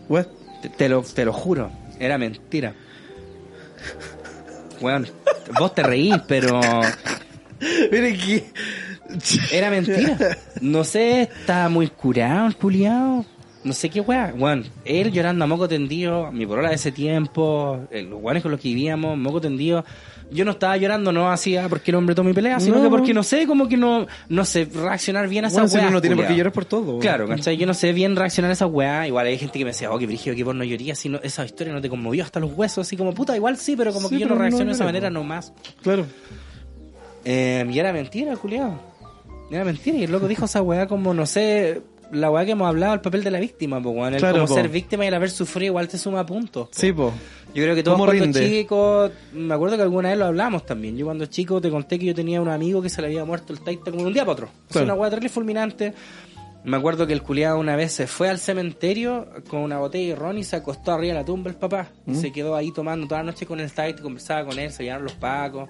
What? 0.10 0.28
Te, 0.62 0.70
te 0.70 0.90
lo, 0.90 1.02
te 1.02 1.26
lo 1.26 1.34
juro. 1.34 1.72
Era 2.00 2.18
mentira. 2.18 2.74
Weón, 4.82 5.08
vos 5.58 5.74
te 5.74 5.84
reís, 5.84 6.16
pero 6.28 6.60
Mire 7.92 8.18
que... 8.18 8.44
Era 9.52 9.70
mentira. 9.70 10.18
No 10.62 10.84
sé, 10.84 11.24
estaba 11.24 11.70
muy 11.70 11.88
curado 11.88 12.48
el 12.48 12.56
culiao. 12.56 13.26
No 13.64 13.74
sé 13.74 13.90
qué 13.90 14.02
weá. 14.02 14.34
Bueno, 14.36 14.64
él 14.84 15.12
llorando 15.12 15.44
a 15.46 15.48
moco 15.48 15.68
tendido, 15.68 16.32
mi 16.32 16.46
porola 16.46 16.70
de 16.70 16.76
ese 16.76 16.92
tiempo, 16.92 17.88
eh, 17.92 18.04
los 18.04 18.22
guanes 18.22 18.44
con 18.44 18.52
los 18.52 18.60
que 18.60 18.70
vivíamos, 18.70 19.18
moco 19.18 19.42
tendido. 19.42 19.84
Yo 20.32 20.44
no 20.44 20.52
estaba 20.52 20.76
llorando, 20.76 21.12
no 21.12 21.32
hacía 21.32 21.70
porque 21.70 21.92
el 21.92 21.96
hombre 21.98 22.16
tomó 22.16 22.30
mi 22.30 22.34
pelea, 22.34 22.60
sino 22.60 22.78
No. 22.78 22.84
que 22.84 22.90
porque 22.90 23.14
no 23.14 23.22
sé, 23.24 23.46
como 23.46 23.68
que 23.68 23.78
no, 23.78 24.08
no 24.28 24.44
sé 24.46 24.66
reaccionar 24.66 25.28
bien 25.30 25.46
a 25.46 25.50
esa 25.50 25.62
Bueno, 25.64 25.74
weá. 25.76 25.90
no 25.92 26.02
tiene 26.02 26.16
por 26.16 26.26
qué 26.28 26.36
llorar 26.36 26.52
por 26.52 26.66
todo. 26.66 26.98
Claro, 27.00 27.28
¿cachai? 27.28 27.58
Yo 27.58 27.68
no 27.68 27.74
sé 27.76 27.94
bien 27.94 28.16
reaccionar 28.16 28.50
a 28.50 28.54
esa 28.54 28.66
weá. 28.66 29.08
Igual 29.08 29.28
hay 29.28 29.38
gente 29.38 29.60
que 29.60 29.66
me 29.66 29.72
decía, 29.72 29.92
oh, 29.92 30.00
que 30.00 30.08
brígido, 30.08 30.36
que 30.36 30.44
vos 30.44 30.56
no 30.56 30.64
llorías, 30.64 30.98
si 30.98 31.10
no, 31.10 31.20
esa 31.22 31.46
historia 31.46 31.74
no 31.74 31.80
te 31.82 31.90
conmovió 31.90 32.24
hasta 32.24 32.40
los 32.40 32.52
huesos, 32.54 32.88
así 32.88 32.98
como 32.98 33.14
puta, 33.14 33.36
igual 33.36 33.58
sí, 33.58 33.76
pero 33.76 33.94
como 33.94 34.10
Sí, 34.10 34.16
que 34.16 34.22
yo 34.22 34.28
no 34.28 34.36
no 34.36 34.42
reacciono 34.42 34.66
de 34.66 34.72
esa 34.76 34.84
manera 34.86 35.10
nomás. 35.12 35.54
Claro. 35.84 36.06
Eh, 37.24 37.66
y 37.70 37.80
era 37.80 37.94
mentira, 37.94 38.36
culiao. 38.36 38.80
Era 39.52 39.64
mentira. 39.64 39.98
Y 39.98 40.04
el 40.06 40.12
loco 40.12 40.28
dijo 40.28 40.46
esa 40.46 40.62
weá 40.62 40.88
como, 40.88 41.14
no 41.14 41.26
sé, 41.26 41.82
la 42.12 42.30
weá 42.32 42.46
que 42.46 42.52
hemos 42.52 42.68
hablado, 42.68 42.94
el 42.94 43.02
papel 43.02 43.24
de 43.24 43.32
la 43.32 43.40
víctima, 43.40 43.82
po, 43.82 43.90
weón. 43.92 44.14
El 44.14 44.20
Claro, 44.20 44.36
como 44.36 44.48
po. 44.48 44.54
ser 44.56 44.70
víctima 44.70 45.06
y 45.06 45.08
el 45.10 45.14
haber 45.14 45.30
sufrido 45.30 45.72
igual 45.72 45.88
te 45.88 45.98
suma 45.98 46.26
puntos. 46.26 46.70
Sí, 46.72 46.92
po. 46.94 47.12
Yo 47.54 47.64
creo 47.64 47.74
que 47.76 47.84
todos 47.84 47.98
¿Cómo 47.98 48.12
cuando 48.12 48.40
chicos, 48.40 49.12
me 49.34 49.54
acuerdo 49.54 49.78
que 49.78 49.84
alguna 49.84 50.10
vez 50.10 50.18
lo 50.18 50.26
hablamos 50.26 50.66
también. 50.66 50.98
Yo 50.98 51.06
cuando 51.06 51.26
chico 51.28 51.62
te 51.62 51.70
conté 51.70 51.98
que 51.98 52.06
yo 52.06 52.14
tenía 52.16 52.42
un 52.42 52.50
amigo 52.50 52.82
que 52.82 52.90
se 52.90 53.02
le 53.02 53.08
había 53.08 53.24
muerto 53.26 53.54
el 53.54 53.62
taita 53.62 53.92
como 53.92 54.04
de 54.04 54.08
un 54.08 54.14
día 54.14 54.24
para 54.24 54.34
otro. 54.34 54.46
Es 54.68 54.72
Claro. 54.74 54.86
una 54.86 54.94
weá 54.96 55.10
terrible 55.10 55.30
fulminante. 55.30 55.94
Me 56.66 56.78
acuerdo 56.78 57.06
que 57.06 57.14
el 57.14 57.22
culiado 57.22 57.60
una 57.60 57.76
vez 57.76 57.92
se 57.94 58.08
fue 58.08 58.28
al 58.28 58.40
cementerio 58.40 59.28
con 59.48 59.62
una 59.62 59.78
botella 59.78 60.10
de 60.10 60.16
ron 60.20 60.38
y 60.40 60.44
se 60.44 60.56
acostó 60.56 60.94
arriba 60.94 61.14
de 61.14 61.20
la 61.20 61.26
tumba 61.26 61.50
el 61.52 61.56
papá. 61.56 61.90
¿Mm? 62.06 62.12
Y 62.12 62.16
se 62.16 62.32
quedó 62.32 62.56
ahí 62.56 62.72
tomando 62.72 63.08
toda 63.08 63.22
la 63.22 63.32
noche 63.32 63.46
con 63.46 63.60
el 63.60 63.72
taita, 63.72 64.02
conversaba 64.02 64.46
con 64.46 64.58
él, 64.60 64.72
se 64.72 64.84
llevaron 64.84 65.04
los 65.06 65.14
pacos. 65.14 65.70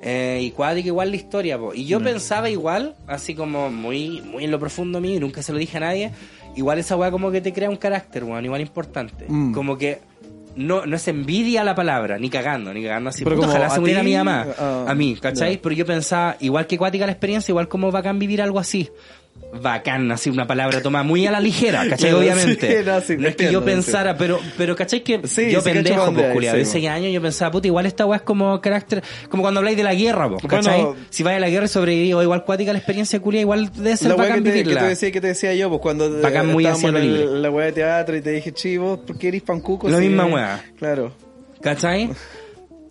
Eh, 0.00 0.38
y 0.42 0.50
cuádica 0.52 0.86
igual 0.88 1.10
la 1.10 1.16
historia, 1.16 1.58
po. 1.58 1.74
Y 1.74 1.84
Mm. 1.84 1.86
yo 1.88 2.00
pensaba 2.02 2.48
igual, 2.48 2.94
así 3.06 3.34
como 3.34 3.68
muy, 3.70 4.20
muy 4.22 4.44
en 4.44 4.50
lo 4.52 4.58
profundo 4.60 5.00
mío, 5.00 5.16
y 5.16 5.20
nunca 5.20 5.42
se 5.42 5.52
lo 5.52 5.58
dije 5.58 5.76
a 5.78 5.80
nadie, 5.80 6.12
igual 6.54 6.78
esa 6.78 6.96
weá 6.96 7.10
como 7.10 7.30
que 7.32 7.40
te 7.40 7.52
crea 7.52 7.68
un 7.68 7.76
carácter, 7.76 8.22
weón, 8.24 8.44
igual 8.44 8.60
importante. 8.60 9.24
Mm. 9.28 9.52
Como 9.52 9.76
que 9.76 9.98
no, 10.54 10.86
no 10.86 10.96
es 10.96 11.06
envidia 11.08 11.62
la 11.64 11.74
palabra, 11.74 12.18
ni 12.18 12.30
cagando, 12.30 12.72
ni 12.72 12.82
cagando 12.82 13.10
así. 13.10 13.24
Pero 13.24 13.36
Puta, 13.36 13.46
como 13.48 13.56
ojalá 13.58 13.72
a 13.72 13.74
se 13.74 13.80
muriera 13.80 14.00
ti, 14.02 14.06
mi 14.08 14.14
mamá, 14.16 14.46
ah, 14.58 14.84
a 14.88 14.94
mí, 14.94 15.16
¿cachai? 15.20 15.56
ya. 15.56 15.62
Pero 15.62 15.74
yo 15.74 15.86
pensaba, 15.86 16.36
igual 16.40 16.66
que 16.66 16.78
cuática 16.78 17.04
la 17.06 17.12
experiencia, 17.12 17.52
igual 17.52 17.68
como 17.68 17.90
bacán 17.90 18.18
vivir 18.18 18.40
algo 18.42 18.58
así. 18.58 18.88
Bacán, 19.50 20.12
así 20.12 20.28
una 20.28 20.46
palabra 20.46 20.82
tomada 20.82 21.02
muy 21.04 21.26
a 21.26 21.30
la 21.30 21.40
ligera, 21.40 21.86
¿cachai? 21.88 22.12
Obviamente. 22.12 22.78
sí, 22.78 22.84
no, 22.86 23.00
sí, 23.00 23.16
no 23.16 23.28
es 23.28 23.36
que 23.36 23.44
entiendo, 23.44 23.52
yo 23.52 23.64
pensara, 23.64 24.16
pero, 24.16 24.38
pero 24.58 24.76
¿cachai? 24.76 25.02
Que 25.02 25.20
yo 25.50 25.62
pendejo, 25.62 26.12
pues, 26.12 26.50
sí, 26.50 26.56
Ese 26.58 26.80
po. 26.80 26.88
años 26.88 27.12
yo 27.12 27.22
pensaba, 27.22 27.50
puta, 27.50 27.66
igual 27.66 27.86
esta 27.86 28.04
weá 28.04 28.18
es 28.18 28.22
como 28.22 28.60
carácter, 28.60 29.02
como 29.30 29.42
cuando 29.42 29.60
habláis 29.60 29.76
de 29.76 29.84
la 29.84 29.94
guerra, 29.94 30.28
po, 30.28 30.36
¿cachai? 30.46 30.82
Bueno, 30.82 30.96
si 31.08 31.22
vais 31.22 31.36
a 31.38 31.40
la 31.40 31.48
guerra 31.48 31.64
y 31.64 31.68
sobrevivís, 31.68 32.14
o 32.14 32.22
igual 32.22 32.44
cuática 32.44 32.72
la 32.72 32.78
experiencia 32.78 33.18
culia, 33.20 33.40
igual 33.40 33.70
debe 33.74 33.96
ser 33.96 34.10
La 34.10 34.16
bacán 34.16 34.42
que 34.44 34.50
te, 34.50 34.50
que 34.50 34.58
vivirla. 34.64 34.80
te 34.82 34.88
decía, 34.88 35.12
que 35.12 35.20
te 35.20 35.26
decía 35.28 35.54
yo, 35.54 35.68
pues 35.70 35.80
cuando 35.80 36.06
eh, 36.06 36.20
Bacán 36.20 36.48
muy 36.52 36.66
hacia 36.66 36.90
libre. 36.92 37.24
la 37.26 37.50
weá 37.50 37.66
de 37.66 37.72
teatro 37.72 38.16
y 38.16 38.20
te 38.20 38.30
dije, 38.30 38.52
chivo, 38.52 39.00
¿por 39.04 39.18
qué 39.18 39.28
eres 39.28 39.42
pancuco? 39.42 39.88
La 39.88 39.98
misma 39.98 40.26
weá. 40.26 40.62
Claro. 40.78 41.12
¿Cachai? 41.62 42.10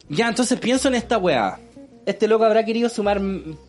Ya, 0.10 0.30
entonces 0.30 0.58
pienso 0.58 0.88
en 0.88 0.95
esta 0.95 1.18
weá. 1.18 1.60
Este 2.08 2.28
loco 2.28 2.45
habrá 2.45 2.66
querido 2.66 2.89
sumar 2.89 3.22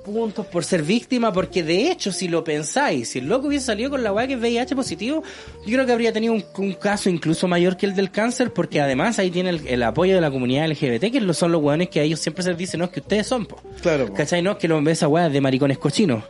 puntos 0.04 0.46
por 0.46 0.64
ser 0.64 0.82
víctima, 0.82 1.32
porque 1.32 1.62
de 1.62 1.90
hecho, 1.90 2.12
si 2.12 2.28
lo 2.28 2.42
pensáis, 2.44 3.10
si 3.10 3.18
el 3.18 3.26
loco 3.26 3.48
hubiese 3.48 3.66
salido 3.66 3.90
con 3.90 4.02
la 4.02 4.12
weá 4.12 4.26
que 4.26 4.34
es 4.34 4.40
VIH 4.40 4.74
positivo, 4.76 5.22
yo 5.66 5.72
creo 5.74 5.84
que 5.84 5.92
habría 5.92 6.12
tenido 6.12 6.32
un, 6.32 6.44
un 6.56 6.72
caso 6.74 7.10
incluso 7.10 7.48
mayor 7.48 7.76
que 7.76 7.86
el 7.86 7.94
del 7.94 8.10
cáncer, 8.10 8.52
porque 8.52 8.80
además 8.80 9.18
ahí 9.18 9.30
tiene 9.30 9.50
el, 9.50 9.66
el 9.66 9.82
apoyo 9.82 10.14
de 10.14 10.20
la 10.20 10.30
comunidad 10.30 10.68
LGBT, 10.70 11.10
que 11.12 11.34
son 11.34 11.52
los 11.52 11.62
weones 11.62 11.88
que 11.90 12.00
a 12.00 12.04
ellos 12.04 12.20
siempre 12.20 12.42
se 12.44 12.50
les 12.50 12.58
dice, 12.58 12.78
no, 12.78 12.84
es 12.84 12.90
que 12.90 13.00
ustedes 13.00 13.26
son, 13.26 13.44
po. 13.44 13.60
Claro, 13.82 14.06
po. 14.06 14.14
¿Cachai? 14.14 14.40
No, 14.40 14.52
es 14.52 14.56
que 14.58 14.68
lo 14.68 14.78
esa 14.88 15.08
weá 15.08 15.26
es 15.26 15.32
de 15.32 15.40
maricones 15.40 15.76
cochinos. 15.78 16.24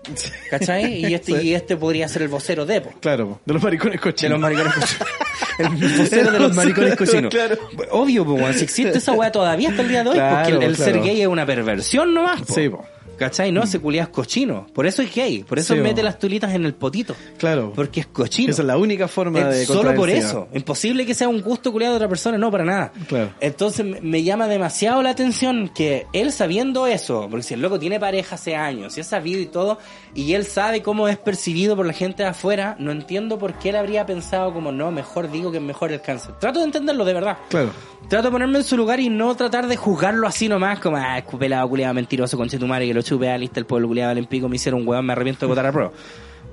¿Cachai? 0.50 1.04
Y 1.06 1.14
este, 1.14 1.38
Sí. 1.40 1.48
y 1.48 1.54
este 1.54 1.76
podría 1.76 2.08
ser 2.08 2.22
el 2.22 2.28
vocero 2.28 2.64
de, 2.64 2.80
po. 2.80 2.90
Claro, 3.00 3.38
de 3.44 3.52
los 3.54 3.62
maricones 3.62 3.92
De 3.94 3.98
cochinos. 4.00 4.32
los 4.32 4.40
maricones 4.40 4.72
cochinos. 4.74 5.06
El 5.58 5.70
vocero 5.98 6.30
de 6.30 6.38
los 6.38 6.54
maricones 6.54 6.94
cochinos. 6.94 7.34
Claro. 7.34 7.56
Obvio, 7.90 8.24
po. 8.24 8.38
Si 8.52 8.62
existe 8.62 8.98
esa 8.98 9.12
weá 9.12 9.32
todavía 9.32 9.70
hasta 9.70 9.82
el 9.82 9.88
día 9.88 10.04
de 10.04 10.10
hoy, 10.10 10.14
Claro, 10.14 10.36
porque 10.50 10.64
el, 10.64 10.70
el 10.70 10.76
claro. 10.76 10.92
ser 10.92 11.02
gay 11.02 11.20
es 11.20 11.26
una 11.26 11.44
perversión 11.44 11.97
nomás, 12.06 12.42
po. 12.42 12.52
Sí, 12.54 12.68
po. 12.68 12.84
¿Cachai? 13.18 13.52
No, 13.52 13.62
ese 13.64 13.78
culiado 13.80 14.08
es 14.08 14.14
cochino. 14.14 14.66
Por 14.72 14.86
eso 14.86 15.02
es 15.02 15.14
gay. 15.14 15.42
Por 15.42 15.58
eso 15.58 15.74
Sí, 15.74 15.80
mete 15.80 16.02
las 16.02 16.18
tulitas 16.18 16.54
en 16.54 16.64
el 16.64 16.74
potito. 16.74 17.14
Claro. 17.36 17.72
Porque 17.74 18.00
es 18.00 18.06
cochino. 18.06 18.50
Esa 18.52 18.62
es 18.62 18.66
la 18.68 18.78
única 18.78 19.08
forma 19.08 19.40
de 19.44 19.62
Es 19.62 19.68
solo 19.68 19.94
por 19.94 20.08
eso. 20.08 20.48
Imposible 20.54 21.04
que 21.04 21.14
sea 21.14 21.28
un 21.28 21.40
gusto 21.42 21.72
culiado 21.72 21.94
de 21.94 21.96
otra 21.96 22.08
persona, 22.08 22.38
no, 22.38 22.50
para 22.50 22.64
nada. 22.64 22.92
Claro. 23.08 23.30
Entonces 23.40 23.84
me- 24.02 24.22
llama 24.22 24.46
demasiado 24.48 25.02
la 25.02 25.10
atención 25.10 25.70
que 25.74 26.06
él 26.12 26.32
sabiendo 26.32 26.86
eso, 26.86 27.26
porque 27.30 27.42
si 27.44 27.54
el 27.54 27.62
loco 27.62 27.78
tiene 27.78 27.98
pareja 27.98 28.34
hace 28.34 28.54
años, 28.56 28.96
y 28.96 29.00
es 29.00 29.06
sabido 29.06 29.40
y 29.40 29.46
todo, 29.46 29.78
y 30.14 30.34
él 30.34 30.44
sabe 30.44 30.82
cómo 30.82 31.08
es 31.08 31.16
percibido 31.16 31.76
por 31.76 31.86
la 31.86 31.92
gente 31.92 32.22
de 32.24 32.28
afuera, 32.28 32.76
no 32.78 32.90
entiendo 32.92 33.38
por 33.38 33.54
qué 33.54 33.70
él 33.70 33.76
habría 33.76 34.04
pensado 34.06 34.52
como, 34.52 34.70
no, 34.72 34.90
mejor 34.90 35.30
digo 35.30 35.50
que 35.50 35.58
es 35.58 35.62
mejor 35.62 35.92
el 35.92 36.00
cáncer. 36.00 36.34
Trato 36.38 36.58
de 36.58 36.66
entenderlo 36.66 37.04
de 37.04 37.14
verdad. 37.14 37.38
Claro. 37.48 37.70
Trato 38.08 38.26
de 38.28 38.30
ponerme 38.32 38.58
en 38.58 38.64
su 38.64 38.76
lugar 38.76 39.00
y 39.00 39.08
no 39.08 39.34
tratar 39.34 39.66
de 39.66 39.76
juzgarlo 39.76 40.26
así 40.26 40.48
nomás, 40.48 40.78
como, 40.80 40.96
ah, 40.96 41.22
pelado 41.38 41.68
culiado 41.68 41.94
mentiroso, 41.94 42.36
conche 42.36 42.58
tu 42.58 42.66
madre, 42.66 42.86
que 42.86 42.94
lo 42.94 43.02
chupe, 43.08 43.28
ah, 43.30 43.38
lista 43.38 43.60
el 43.60 43.66
pueblo 43.66 43.88
culiado 43.88 44.14
del 44.14 44.26
pico, 44.26 44.48
me 44.48 44.56
hicieron 44.56 44.82
un 44.82 44.88
huevón, 44.88 45.06
me 45.06 45.12
arrepiento 45.12 45.46
de 45.46 45.48
votar 45.48 45.66
a 45.66 45.72
prueba. 45.72 45.92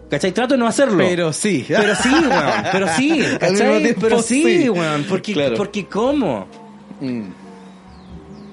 ¿Cachai? 0.09 0.31
Trato 0.31 0.53
de 0.53 0.59
no 0.59 0.67
hacerlo. 0.67 0.97
Pero 0.99 1.33
sí. 1.33 1.65
Pero 1.67 1.95
sí, 1.95 2.09
weón. 2.09 2.53
Pero 2.71 2.87
sí, 2.95 3.23
¿cachai? 3.39 3.95
Pero 3.99 4.21
sí, 4.21 4.61
sí. 4.61 4.69
weón. 4.69 5.03
Porque, 5.09 5.33
Claro. 5.33 5.55
porque 5.55 5.85
¿cómo? 5.87 6.47
Mm. 7.01 7.23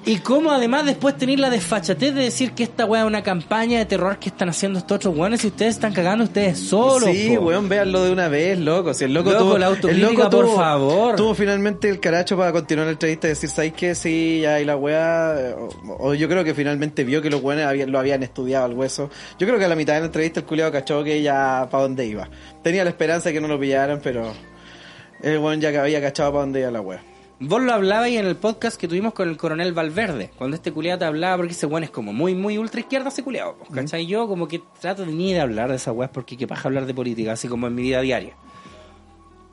Y 0.05 0.17
cómo 0.17 0.51
además 0.51 0.85
después 0.85 1.15
tenéis 1.17 1.39
la 1.39 1.49
desfachatez 1.49 2.13
de 2.13 2.23
decir 2.23 2.51
que 2.51 2.63
esta 2.63 2.83
weá 2.85 3.03
es 3.03 3.07
una 3.07 3.23
campaña 3.23 3.77
de 3.79 3.85
terror 3.85 4.19
que 4.19 4.27
están 4.27 4.49
haciendo 4.49 4.77
estos 4.79 4.97
otros 4.97 5.17
weones 5.17 5.41
y 5.45 5.47
ustedes 5.47 5.75
están 5.75 5.93
cagando 5.93 6.25
ustedes 6.25 6.59
solos. 6.59 7.09
Sí, 7.09 7.35
po. 7.37 7.43
weón, 7.45 7.69
véanlo 7.69 8.03
de 8.03 8.11
una 8.11 8.27
vez, 8.27 8.59
loco. 8.59 8.93
Si 8.93 9.05
el 9.05 9.13
loco, 9.13 9.31
Loco, 9.31 9.43
tuvo, 9.45 9.57
la 9.57 9.69
el 9.69 10.01
loco 10.01 10.29
por 10.29 10.45
tuvo- 10.45 10.55
favor. 10.57 11.15
Tuvo 11.15 11.33
finalmente 11.33 11.87
el 11.87 12.01
caracho 12.01 12.35
para 12.35 12.51
continuar 12.51 12.87
la 12.87 12.91
entrevista 12.91 13.27
y 13.27 13.29
decir, 13.29 13.49
¿sabes 13.49 13.71
qué? 13.71 13.95
Sí, 13.95 14.41
ya, 14.41 14.59
y 14.59 14.65
la 14.65 14.75
weá. 14.75 15.55
O, 15.57 16.09
o 16.09 16.13
yo 16.13 16.27
creo 16.27 16.43
que 16.43 16.53
finalmente 16.53 17.05
vio 17.05 17.21
que 17.21 17.29
los 17.29 17.41
weones 17.41 17.65
habían, 17.65 17.89
lo 17.89 17.97
habían 17.97 18.23
estudiado 18.23 18.65
al 18.65 18.73
hueso. 18.73 19.09
Yo 19.39 19.47
creo 19.47 19.57
que 19.57 19.63
a 19.63 19.69
la 19.69 19.75
mitad 19.77 19.93
de 19.93 20.01
la 20.01 20.05
entrevista 20.07 20.41
el 20.41 20.45
culiado 20.45 20.69
cachó 20.73 21.01
que 21.05 21.21
ya 21.21 21.69
para 21.71 21.83
dónde 21.83 22.05
iba. 22.05 22.27
Tenía 22.61 22.83
la 22.83 22.89
esperanza 22.89 23.29
de 23.29 23.35
que 23.35 23.39
no 23.41 23.47
lo 23.47 23.57
pillaran, 23.57 24.01
pero. 24.03 24.33
El 25.21 25.37
weón 25.37 25.61
ya 25.61 25.71
que 25.71 25.77
había 25.77 26.01
cachado 26.01 26.31
para 26.33 26.41
dónde 26.41 26.59
iba 26.59 26.71
la 26.71 26.81
weá. 26.81 27.01
Vos 27.45 27.61
lo 27.61 27.73
hablabas 27.73 28.07
en 28.07 28.25
el 28.25 28.37
podcast 28.37 28.79
que 28.79 28.87
tuvimos 28.87 29.13
con 29.13 29.27
el 29.27 29.35
coronel 29.35 29.73
Valverde, 29.73 30.31
cuando 30.37 30.55
este 30.55 30.71
culiado 30.71 30.99
te 30.99 31.05
hablaba, 31.05 31.35
porque 31.35 31.51
ese 31.51 31.65
weón 31.65 31.83
es 31.83 31.89
como 31.89 32.13
muy, 32.13 32.35
muy 32.35 32.57
ultra 32.57 32.79
izquierda 32.79 33.09
ese 33.09 33.21
culiado, 33.21 33.57
¿cachai? 33.73 34.05
Yo 34.05 34.29
como 34.29 34.47
que 34.47 34.61
trato 34.79 35.05
de 35.05 35.11
ni 35.11 35.33
de 35.33 35.41
hablar 35.41 35.69
de 35.69 35.75
esa 35.75 35.91
weá 35.91 36.09
porque 36.09 36.37
qué 36.37 36.47
paja 36.47 36.69
hablar 36.69 36.85
de 36.85 36.93
política, 36.93 37.33
así 37.33 37.49
como 37.49 37.67
en 37.67 37.75
mi 37.75 37.81
vida 37.81 37.99
diaria. 37.99 38.37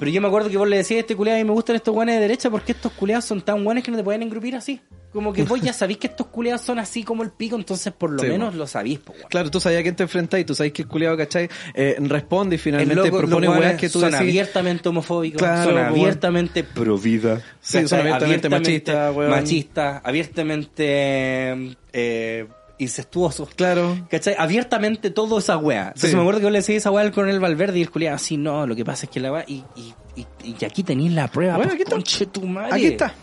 Pero 0.00 0.10
yo 0.10 0.20
me 0.20 0.26
acuerdo 0.26 0.48
que 0.50 0.56
vos 0.56 0.66
le 0.68 0.78
decías 0.78 0.96
a 0.96 1.00
este 1.02 1.14
culiado 1.14 1.38
y 1.38 1.44
me 1.44 1.52
gustan 1.52 1.76
estos 1.76 1.94
weones 1.94 2.16
de 2.16 2.22
derecha 2.22 2.50
porque 2.50 2.72
estos 2.72 2.90
culiados 2.92 3.24
son 3.26 3.40
tan 3.42 3.62
buenos 3.62 3.84
que 3.84 3.90
no 3.92 3.96
te 3.98 4.02
pueden 4.02 4.22
engrupir 4.22 4.56
así. 4.56 4.80
Como 5.12 5.32
que 5.32 5.42
vos 5.42 5.60
ya 5.60 5.72
sabís 5.72 5.98
que 5.98 6.06
estos 6.06 6.28
culiados 6.28 6.62
son 6.62 6.78
así 6.78 7.02
como 7.02 7.22
el 7.24 7.30
pico, 7.32 7.56
entonces 7.56 7.92
por 7.92 8.10
lo 8.10 8.22
Sí, 8.22 8.28
menos 8.28 8.52
po. 8.52 8.58
lo 8.58 8.66
sabís, 8.68 8.98
po, 9.00 9.12
weón. 9.12 9.26
Claro, 9.28 9.50
tú 9.50 9.58
sabías 9.60 9.80
a 9.80 9.82
quién 9.82 9.96
te 9.96 10.04
enfrentas 10.04 10.38
y 10.40 10.44
tú 10.44 10.54
sabes 10.54 10.72
que 10.72 10.82
el 10.82 10.88
culiado, 10.88 11.16
¿cachai? 11.16 11.48
Eh, 11.74 11.96
responde 11.98 12.54
y 12.54 12.58
finalmente 12.58 12.94
loco- 12.94 13.18
propone 13.18 13.48
weas 13.48 13.74
que 13.78 13.88
tú 13.88 13.98
son 14.00 14.12
decís. 14.12 14.20
abiertamente 14.28 14.88
homofóbicos, 14.88 15.38
Claro, 15.42 15.70
son 15.70 15.78
abiertamente 15.78 16.62
pro 16.64 16.96
vida, 16.96 17.42
Sí, 17.60 17.86
son 17.88 18.00
abiertamente 18.00 18.48
machistas, 18.48 19.14
weón. 19.16 19.30
machistas, 19.32 20.00
abiertamente 20.04 21.76
eh, 21.92 22.46
incestuosos. 22.80 23.48
Claro. 23.54 24.06
¿Cachai? 24.10 24.34
Abiertamente 24.38 25.10
todo 25.10 25.38
esa 25.38 25.56
weá. 25.56 25.88
Entonces 25.88 26.10
Sí. 26.10 26.16
me 26.16 26.22
acuerdo 26.22 26.40
que 26.40 26.44
yo 26.44 26.50
le 26.50 26.58
decía 26.58 26.76
esa 26.76 26.90
weá 26.90 27.04
al 27.04 27.12
coronel 27.12 27.38
Valverde 27.40 27.78
y 27.78 27.82
el 27.82 27.90
culiado 27.90 28.16
así, 28.16 28.36
no, 28.36 28.66
lo 28.66 28.74
que 28.74 28.84
pasa 28.84 29.06
es 29.06 29.10
que 29.10 29.20
la 29.20 29.32
weá, 29.32 29.44
y, 29.46 29.62
y, 29.76 29.94
y, 30.16 30.26
y 30.60 30.64
aquí 30.64 30.82
tenéis 30.82 31.12
la 31.12 31.28
prueba, 31.28 31.56
Bueno, 31.56 31.72
pues, 31.76 31.82
aquí 31.94 32.14
está. 32.22 32.32
tu 32.32 32.46
madre. 32.46 32.72
Aquí 32.74 32.86
está. 32.86 33.14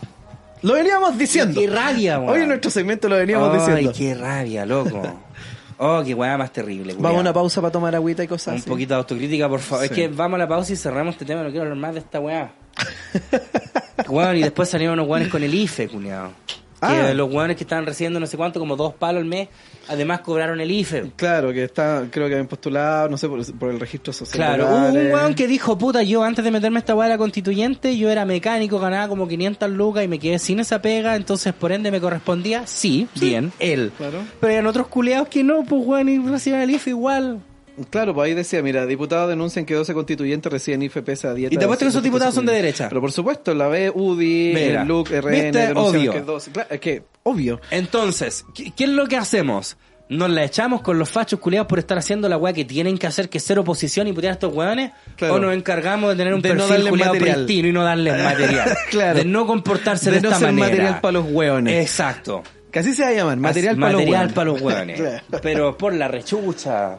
Lo 0.62 0.72
veníamos 0.74 1.16
diciendo. 1.18 1.60
Qué 1.60 1.66
rabia, 1.68 2.18
weón. 2.18 2.30
Hoy 2.34 2.40
en 2.42 2.48
nuestro 2.48 2.70
segmento 2.70 3.08
lo 3.08 3.16
veníamos 3.16 3.48
Ay, 3.52 3.58
diciendo. 3.86 3.92
qué 3.96 4.14
rabia, 4.14 4.64
loco. 4.66 5.02
Oh, 5.80 6.02
qué 6.04 6.12
weá 6.12 6.36
más 6.36 6.52
terrible, 6.52 6.92
Vamos 6.94 7.04
a 7.04 7.08
culiao. 7.10 7.20
una 7.20 7.32
pausa 7.32 7.60
para 7.60 7.70
tomar 7.70 7.94
agüita 7.94 8.24
y 8.24 8.26
cosas 8.26 8.48
Un 8.54 8.58
así. 8.58 8.68
poquito 8.68 8.94
de 8.94 8.98
autocrítica, 8.98 9.48
por 9.48 9.60
favor. 9.60 9.86
Sí. 9.86 9.92
Es 9.92 9.96
que 9.96 10.08
vamos 10.08 10.34
a 10.34 10.38
la 10.38 10.48
pausa 10.48 10.72
y 10.72 10.76
cerramos 10.76 11.14
este 11.14 11.24
tema. 11.24 11.44
No 11.44 11.50
quiero 11.50 11.62
hablar 11.62 11.78
más 11.78 11.92
de 11.94 12.00
esta 12.00 12.18
weá. 12.18 12.52
Weón, 14.08 14.36
y 14.38 14.42
después 14.42 14.68
salieron 14.68 14.94
unos 14.98 15.08
weones 15.08 15.28
con 15.28 15.40
el 15.42 15.54
IFE, 15.54 15.86
culiao. 15.88 16.32
Ah. 16.80 17.08
Que 17.08 17.14
los 17.14 17.32
weones 17.32 17.56
que 17.56 17.64
estaban 17.64 17.86
recibiendo 17.86 18.20
no 18.20 18.26
sé 18.26 18.36
cuánto, 18.36 18.60
como 18.60 18.76
dos 18.76 18.94
palos 18.94 19.20
al 19.20 19.28
mes, 19.28 19.48
además 19.88 20.20
cobraron 20.20 20.60
el 20.60 20.70
IFE. 20.70 21.12
Claro, 21.16 21.52
que 21.52 21.64
está, 21.64 22.04
creo 22.10 22.28
que 22.28 22.34
habían 22.34 22.46
postulado, 22.46 23.08
no 23.08 23.16
sé, 23.16 23.28
por, 23.28 23.44
por 23.58 23.70
el 23.70 23.80
registro 23.80 24.12
social. 24.12 24.36
Claro, 24.36 24.68
hubo 24.68 24.98
un 24.98 25.12
weón 25.12 25.34
que 25.34 25.46
dijo, 25.46 25.76
puta, 25.76 26.02
yo 26.02 26.22
antes 26.22 26.44
de 26.44 26.50
meterme 26.50 26.78
a 26.78 26.80
esta 26.80 26.94
de 26.94 27.08
la 27.08 27.18
constituyente, 27.18 27.96
yo 27.96 28.10
era 28.10 28.24
mecánico, 28.24 28.78
ganaba 28.78 29.08
como 29.08 29.26
500 29.26 29.70
lucas 29.70 30.04
y 30.04 30.08
me 30.08 30.18
quedé 30.18 30.38
sin 30.38 30.60
esa 30.60 30.80
pega, 30.82 31.16
entonces 31.16 31.52
por 31.54 31.72
ende 31.72 31.90
me 31.90 32.00
correspondía, 32.00 32.66
sí, 32.66 33.08
bien, 33.18 33.52
él. 33.58 33.92
Claro. 33.96 34.20
Pero 34.40 34.52
hay 34.52 34.66
otros 34.66 34.88
culeados 34.88 35.28
que 35.28 35.44
no, 35.44 35.64
pues 35.64 35.82
weón, 35.84 36.08
y 36.08 36.18
reciben 36.18 36.60
el 36.60 36.70
IFE 36.70 36.90
igual. 36.90 37.40
Claro, 37.90 38.14
pues 38.14 38.26
ahí 38.26 38.34
decía, 38.34 38.62
mira, 38.62 38.86
diputados 38.86 39.28
denuncian 39.28 39.64
que 39.64 39.74
12 39.74 39.94
constituyentes 39.94 40.50
reciben 40.52 40.82
IFE 40.82 41.02
pese 41.02 41.26
a 41.28 41.34
dieta. 41.34 41.54
Y 41.54 41.58
te 41.58 41.64
apuesto 41.64 41.84
que 41.84 41.90
esos 41.90 42.02
diputados 42.02 42.34
son 42.34 42.46
de 42.46 42.52
derecha. 42.52 42.88
Pero 42.88 43.00
por 43.00 43.12
supuesto, 43.12 43.54
la 43.54 43.68
B, 43.68 43.90
UDI, 43.94 44.52
Mira, 44.54 44.82
el 44.82 44.88
LUC, 44.88 45.10
RN, 45.10 45.30
¿viste? 45.30 45.72
Obvio. 45.74 46.12
que 46.12 46.20
12. 46.20 46.50
Claro, 46.52 46.68
es 46.70 46.80
que, 46.80 47.02
obvio. 47.22 47.60
Entonces, 47.70 48.44
¿qué, 48.54 48.70
qué 48.76 48.84
es 48.84 48.90
lo 48.90 49.06
que 49.06 49.16
hacemos? 49.16 49.76
¿Nos 50.10 50.30
la 50.30 50.42
echamos 50.42 50.80
con 50.80 50.98
los 50.98 51.10
fachos 51.10 51.38
culiados 51.38 51.68
por 51.68 51.78
estar 51.78 51.98
haciendo 51.98 52.30
la 52.30 52.38
weá 52.38 52.54
que 52.54 52.64
tienen 52.64 52.96
que 52.96 53.06
hacer, 53.06 53.28
que 53.28 53.36
es 53.36 53.44
ser 53.44 53.58
oposición 53.58 54.06
y 54.08 54.14
putear 54.14 54.30
a 54.30 54.34
estos 54.34 54.54
weones? 54.54 54.92
Claro. 55.16 55.34
¿O 55.34 55.38
nos 55.38 55.54
encargamos 55.54 56.08
de 56.10 56.16
tener 56.16 56.32
un 56.32 56.40
De 56.40 56.48
no 56.48 56.54
perfil 56.54 56.70
darles 56.70 56.88
culiado 56.90 57.12
material. 57.12 57.36
pristino 57.44 57.68
y 57.68 57.72
no 57.72 57.84
darles 57.84 58.14
material? 58.24 58.76
Claro. 58.90 59.18
De 59.18 59.24
no 59.26 59.46
comportarse 59.46 60.10
de, 60.10 60.16
De 60.16 60.22
no 60.22 60.28
esta 60.28 60.38
ser 60.38 60.48
manera. 60.52 60.68
material 60.70 61.00
para 61.02 61.12
los 61.12 61.26
hueones. 61.30 61.82
Exacto. 61.82 62.42
Que 62.72 62.78
así 62.78 62.94
se 62.94 63.02
va 63.02 63.08
a 63.08 63.12
llamar, 63.12 63.36
material 63.36 63.76
para 63.76 63.92
los 63.92 64.00
material 64.00 64.18
hueones. 64.20 64.32
para 64.34 64.44
los 64.50 64.60
hueones. 64.62 65.00
Claro. 65.28 65.40
Pero 65.42 65.76
por 65.76 65.92
la 65.92 66.08
rechucha. 66.08 66.98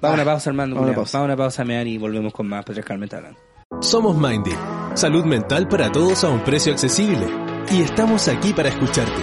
Vamos 0.00 0.18
a 0.18 0.22
una 0.22 0.30
pausa, 0.30 0.50
Armando. 0.50 0.76
Vamos 0.76 0.88
a 0.88 0.90
una 0.90 0.96
pausa. 0.96 1.18
Vamos 1.18 1.24
a 1.24 1.32
una 1.32 1.36
pausa, 1.36 1.64
mear, 1.64 1.86
y 1.86 1.98
volvemos 1.98 2.32
con 2.32 2.48
más 2.48 2.64
patriarcalmente 2.64 3.16
hablando. 3.16 3.38
Somos 3.80 4.16
Mindy, 4.16 4.52
salud 4.94 5.24
mental 5.24 5.68
para 5.68 5.90
todos 5.90 6.24
a 6.24 6.28
un 6.28 6.40
precio 6.40 6.72
accesible. 6.72 7.26
Y 7.70 7.82
estamos 7.82 8.28
aquí 8.28 8.52
para 8.52 8.68
escucharte. 8.68 9.22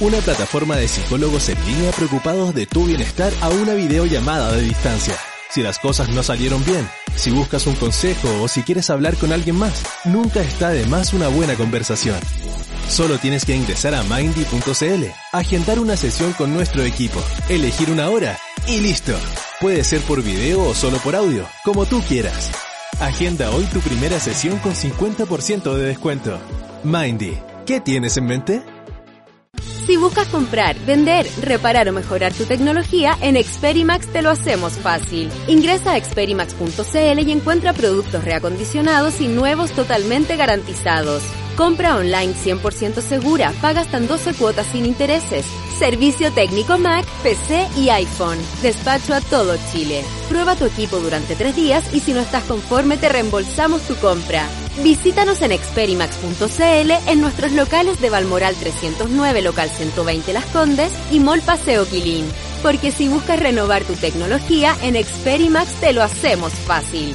Una 0.00 0.18
plataforma 0.18 0.76
de 0.76 0.88
psicólogos 0.88 1.48
en 1.48 1.64
línea 1.64 1.92
preocupados 1.92 2.54
de 2.54 2.66
tu 2.66 2.84
bienestar 2.86 3.32
a 3.40 3.50
una 3.50 3.74
videollamada 3.74 4.52
de 4.52 4.62
distancia. 4.62 5.14
Si 5.50 5.62
las 5.62 5.78
cosas 5.78 6.08
no 6.08 6.24
salieron 6.24 6.64
bien, 6.64 6.88
si 7.14 7.30
buscas 7.30 7.68
un 7.68 7.76
consejo 7.76 8.28
o 8.42 8.48
si 8.48 8.62
quieres 8.62 8.90
hablar 8.90 9.14
con 9.16 9.32
alguien 9.32 9.56
más, 9.56 9.84
nunca 10.04 10.40
está 10.40 10.70
de 10.70 10.84
más 10.86 11.14
una 11.14 11.28
buena 11.28 11.54
conversación. 11.54 12.18
Solo 12.88 13.18
tienes 13.18 13.44
que 13.44 13.54
ingresar 13.54 13.94
a 13.94 14.02
mindy.cl, 14.02 15.04
agendar 15.32 15.78
una 15.78 15.96
sesión 15.96 16.32
con 16.32 16.52
nuestro 16.52 16.82
equipo, 16.82 17.22
elegir 17.48 17.90
una 17.90 18.10
hora 18.10 18.36
y 18.66 18.80
listo. 18.80 19.14
Puede 19.60 19.84
ser 19.84 20.00
por 20.02 20.22
video 20.22 20.62
o 20.62 20.74
solo 20.74 20.98
por 20.98 21.14
audio, 21.16 21.46
como 21.64 21.86
tú 21.86 22.02
quieras. 22.02 22.50
Agenda 23.00 23.50
hoy 23.50 23.64
tu 23.64 23.80
primera 23.80 24.18
sesión 24.20 24.58
con 24.58 24.74
50% 24.74 25.74
de 25.74 25.84
descuento. 25.84 26.38
Mindy, 26.84 27.38
¿qué 27.66 27.80
tienes 27.80 28.16
en 28.16 28.26
mente? 28.26 28.62
Si 29.86 29.96
buscas 29.98 30.28
comprar, 30.28 30.78
vender, 30.86 31.26
reparar 31.42 31.88
o 31.90 31.92
mejorar 31.92 32.32
tu 32.32 32.44
tecnología, 32.44 33.18
en 33.20 33.36
Experimax 33.36 34.06
te 34.06 34.22
lo 34.22 34.30
hacemos 34.30 34.72
fácil. 34.74 35.30
Ingresa 35.46 35.92
a 35.92 35.96
experimax.cl 35.98 37.18
y 37.20 37.32
encuentra 37.32 37.74
productos 37.74 38.24
reacondicionados 38.24 39.20
y 39.20 39.28
nuevos 39.28 39.72
totalmente 39.72 40.36
garantizados. 40.36 41.22
Compra 41.56 41.96
online 41.96 42.34
100% 42.34 43.00
segura, 43.00 43.52
paga 43.60 43.82
hasta 43.82 43.98
en 43.98 44.08
12 44.08 44.34
cuotas 44.34 44.66
sin 44.66 44.84
intereses. 44.84 45.46
Servicio 45.78 46.32
técnico 46.32 46.78
Mac, 46.78 47.06
PC 47.22 47.68
y 47.76 47.90
iPhone. 47.90 48.38
Despacho 48.60 49.14
a 49.14 49.20
todo 49.20 49.56
Chile. 49.70 50.02
Prueba 50.28 50.56
tu 50.56 50.64
equipo 50.64 50.98
durante 50.98 51.36
tres 51.36 51.54
días 51.54 51.94
y 51.94 52.00
si 52.00 52.12
no 52.12 52.20
estás 52.20 52.42
conforme 52.44 52.96
te 52.96 53.08
reembolsamos 53.08 53.82
tu 53.82 53.94
compra. 53.96 54.48
Visítanos 54.82 55.42
en 55.42 55.52
experimax.cl 55.52 56.90
en 57.06 57.20
nuestros 57.20 57.52
locales 57.52 58.00
de 58.00 58.10
Balmoral 58.10 58.56
309, 58.56 59.42
local 59.42 59.70
120 59.70 60.32
Las 60.32 60.46
Condes 60.46 60.92
y 61.12 61.20
Mall 61.20 61.42
Paseo 61.42 61.86
Quilín. 61.86 62.26
Porque 62.62 62.90
si 62.90 63.08
buscas 63.08 63.38
renovar 63.38 63.84
tu 63.84 63.94
tecnología, 63.94 64.74
en 64.82 64.96
Experimax 64.96 65.74
te 65.74 65.92
lo 65.92 66.02
hacemos 66.02 66.52
fácil. 66.52 67.14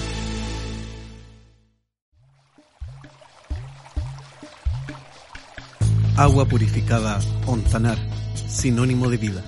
Agua 6.19 6.43
purificada 6.43 7.17
Ontanar. 7.45 7.97
sinónimo 8.45 9.09
de 9.09 9.15
vida. 9.15 9.41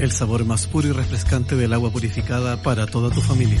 El 0.00 0.10
sabor 0.10 0.44
más 0.44 0.66
puro 0.66 0.88
y 0.88 0.90
refrescante 0.90 1.54
del 1.54 1.72
agua 1.72 1.92
purificada 1.92 2.60
para 2.64 2.88
toda 2.88 3.14
tu 3.14 3.20
familia. 3.20 3.60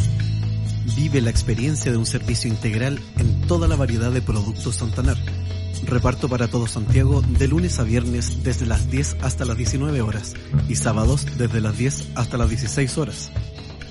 Vive 0.96 1.20
la 1.20 1.30
experiencia 1.30 1.92
de 1.92 1.96
un 1.96 2.06
servicio 2.06 2.50
integral 2.50 2.98
en 3.18 3.42
toda 3.42 3.68
la 3.68 3.76
variedad 3.76 4.10
de 4.10 4.20
productos 4.20 4.74
Santander. 4.74 5.16
Reparto 5.84 6.28
para 6.28 6.48
todo 6.48 6.66
Santiago 6.66 7.22
de 7.22 7.46
lunes 7.46 7.78
a 7.78 7.84
viernes 7.84 8.42
desde 8.42 8.66
las 8.66 8.90
10 8.90 9.18
hasta 9.22 9.44
las 9.44 9.56
19 9.56 10.00
horas 10.02 10.34
y 10.68 10.74
sábados 10.74 11.26
desde 11.38 11.60
las 11.60 11.78
10 11.78 12.08
hasta 12.16 12.36
las 12.36 12.48
16 12.48 12.98
horas. 12.98 13.30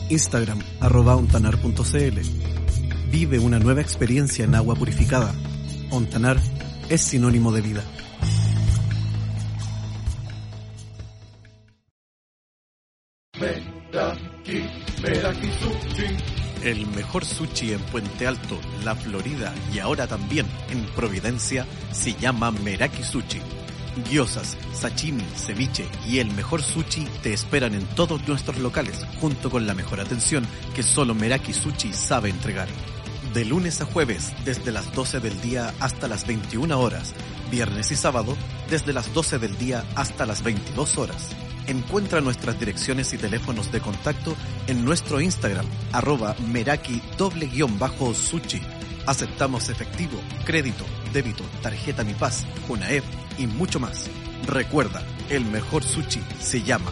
Instagram 0.09 0.57
arroba 0.79 1.15
ontanar.cl. 1.15 2.19
Vive 3.11 3.37
una 3.37 3.59
nueva 3.59 3.81
experiencia 3.81 4.45
en 4.45 4.55
agua 4.55 4.73
purificada. 4.73 5.31
Ontanar 5.91 6.37
es 6.89 7.01
sinónimo 7.01 7.51
de 7.51 7.61
vida. 7.61 7.83
El 16.69 16.85
mejor 16.85 17.25
sushi 17.25 17.73
en 17.73 17.79
Puente 17.79 18.27
Alto, 18.27 18.59
La 18.83 18.93
Florida 18.93 19.55
y 19.73 19.79
ahora 19.79 20.05
también 20.05 20.45
en 20.69 20.85
Providencia 20.95 21.65
se 21.91 22.13
llama 22.13 22.51
Meraki 22.51 23.01
Sushi. 23.01 23.41
Gyozas, 24.07 24.55
sashimi, 24.71 25.23
ceviche 25.35 25.87
y 26.07 26.19
el 26.19 26.31
mejor 26.31 26.61
sushi 26.61 27.07
te 27.23 27.33
esperan 27.33 27.73
en 27.73 27.87
todos 27.95 28.27
nuestros 28.27 28.59
locales 28.59 29.03
junto 29.19 29.49
con 29.49 29.65
la 29.65 29.73
mejor 29.73 29.99
atención 29.99 30.45
que 30.75 30.83
solo 30.83 31.15
Meraki 31.15 31.53
Sushi 31.53 31.91
sabe 31.91 32.29
entregar. 32.29 32.67
De 33.33 33.45
lunes 33.45 33.81
a 33.81 33.85
jueves 33.85 34.31
desde 34.45 34.71
las 34.71 34.93
12 34.93 35.21
del 35.21 35.41
día 35.41 35.73
hasta 35.79 36.07
las 36.07 36.27
21 36.27 36.79
horas, 36.79 37.15
viernes 37.49 37.89
y 37.89 37.95
sábado 37.95 38.37
desde 38.69 38.93
las 38.93 39.11
12 39.11 39.39
del 39.39 39.57
día 39.57 39.85
hasta 39.95 40.27
las 40.27 40.43
22 40.43 40.99
horas. 40.99 41.29
Encuentra 41.69 42.19
nuestras 42.19 42.59
direcciones 42.59 43.13
y 43.13 43.19
teléfonos 43.19 43.71
de 43.71 43.79
contacto 43.79 44.35
en 44.65 44.83
nuestro 44.83 45.21
Instagram, 45.21 45.67
arroba 45.93 46.35
meraki 46.51 46.99
doble 47.15 47.45
guion 47.45 47.77
bajo 47.77 48.15
sushi. 48.15 48.59
Aceptamos 49.05 49.69
efectivo, 49.69 50.19
crédito, 50.45 50.83
débito, 51.13 51.43
tarjeta 51.61 52.03
Mi 52.03 52.15
Paz, 52.15 52.47
UNAEP 52.67 53.03
y 53.37 53.45
mucho 53.45 53.79
más. 53.79 54.09
Recuerda, 54.47 55.03
el 55.29 55.45
mejor 55.45 55.83
sushi 55.83 56.23
se 56.39 56.63
llama 56.63 56.91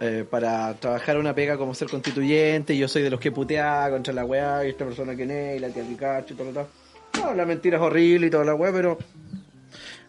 eh, 0.00 0.26
para 0.28 0.74
trabajar 0.74 1.16
una 1.16 1.34
pega 1.34 1.56
como 1.56 1.74
ser 1.74 1.88
constituyente. 1.88 2.76
Yo 2.76 2.88
soy 2.88 3.02
de 3.02 3.10
los 3.10 3.20
que 3.20 3.32
putea 3.32 3.88
contra 3.90 4.12
la 4.12 4.26
weá 4.26 4.66
y 4.66 4.70
esta 4.70 4.84
persona 4.84 5.16
que 5.16 5.22
es, 5.22 5.56
y 5.56 5.60
la 5.60 5.68
tía 5.68 5.82
Pikachu 5.82 6.34
y 6.34 6.36
todo 6.36 6.46
lo 6.48 6.52
tal. 6.52 6.66
No, 7.22 7.32
la 7.32 7.46
mentira 7.46 7.78
es 7.78 7.82
horrible 7.82 8.26
y 8.26 8.30
toda 8.30 8.44
la 8.44 8.54
weá, 8.54 8.70
pero 8.70 8.98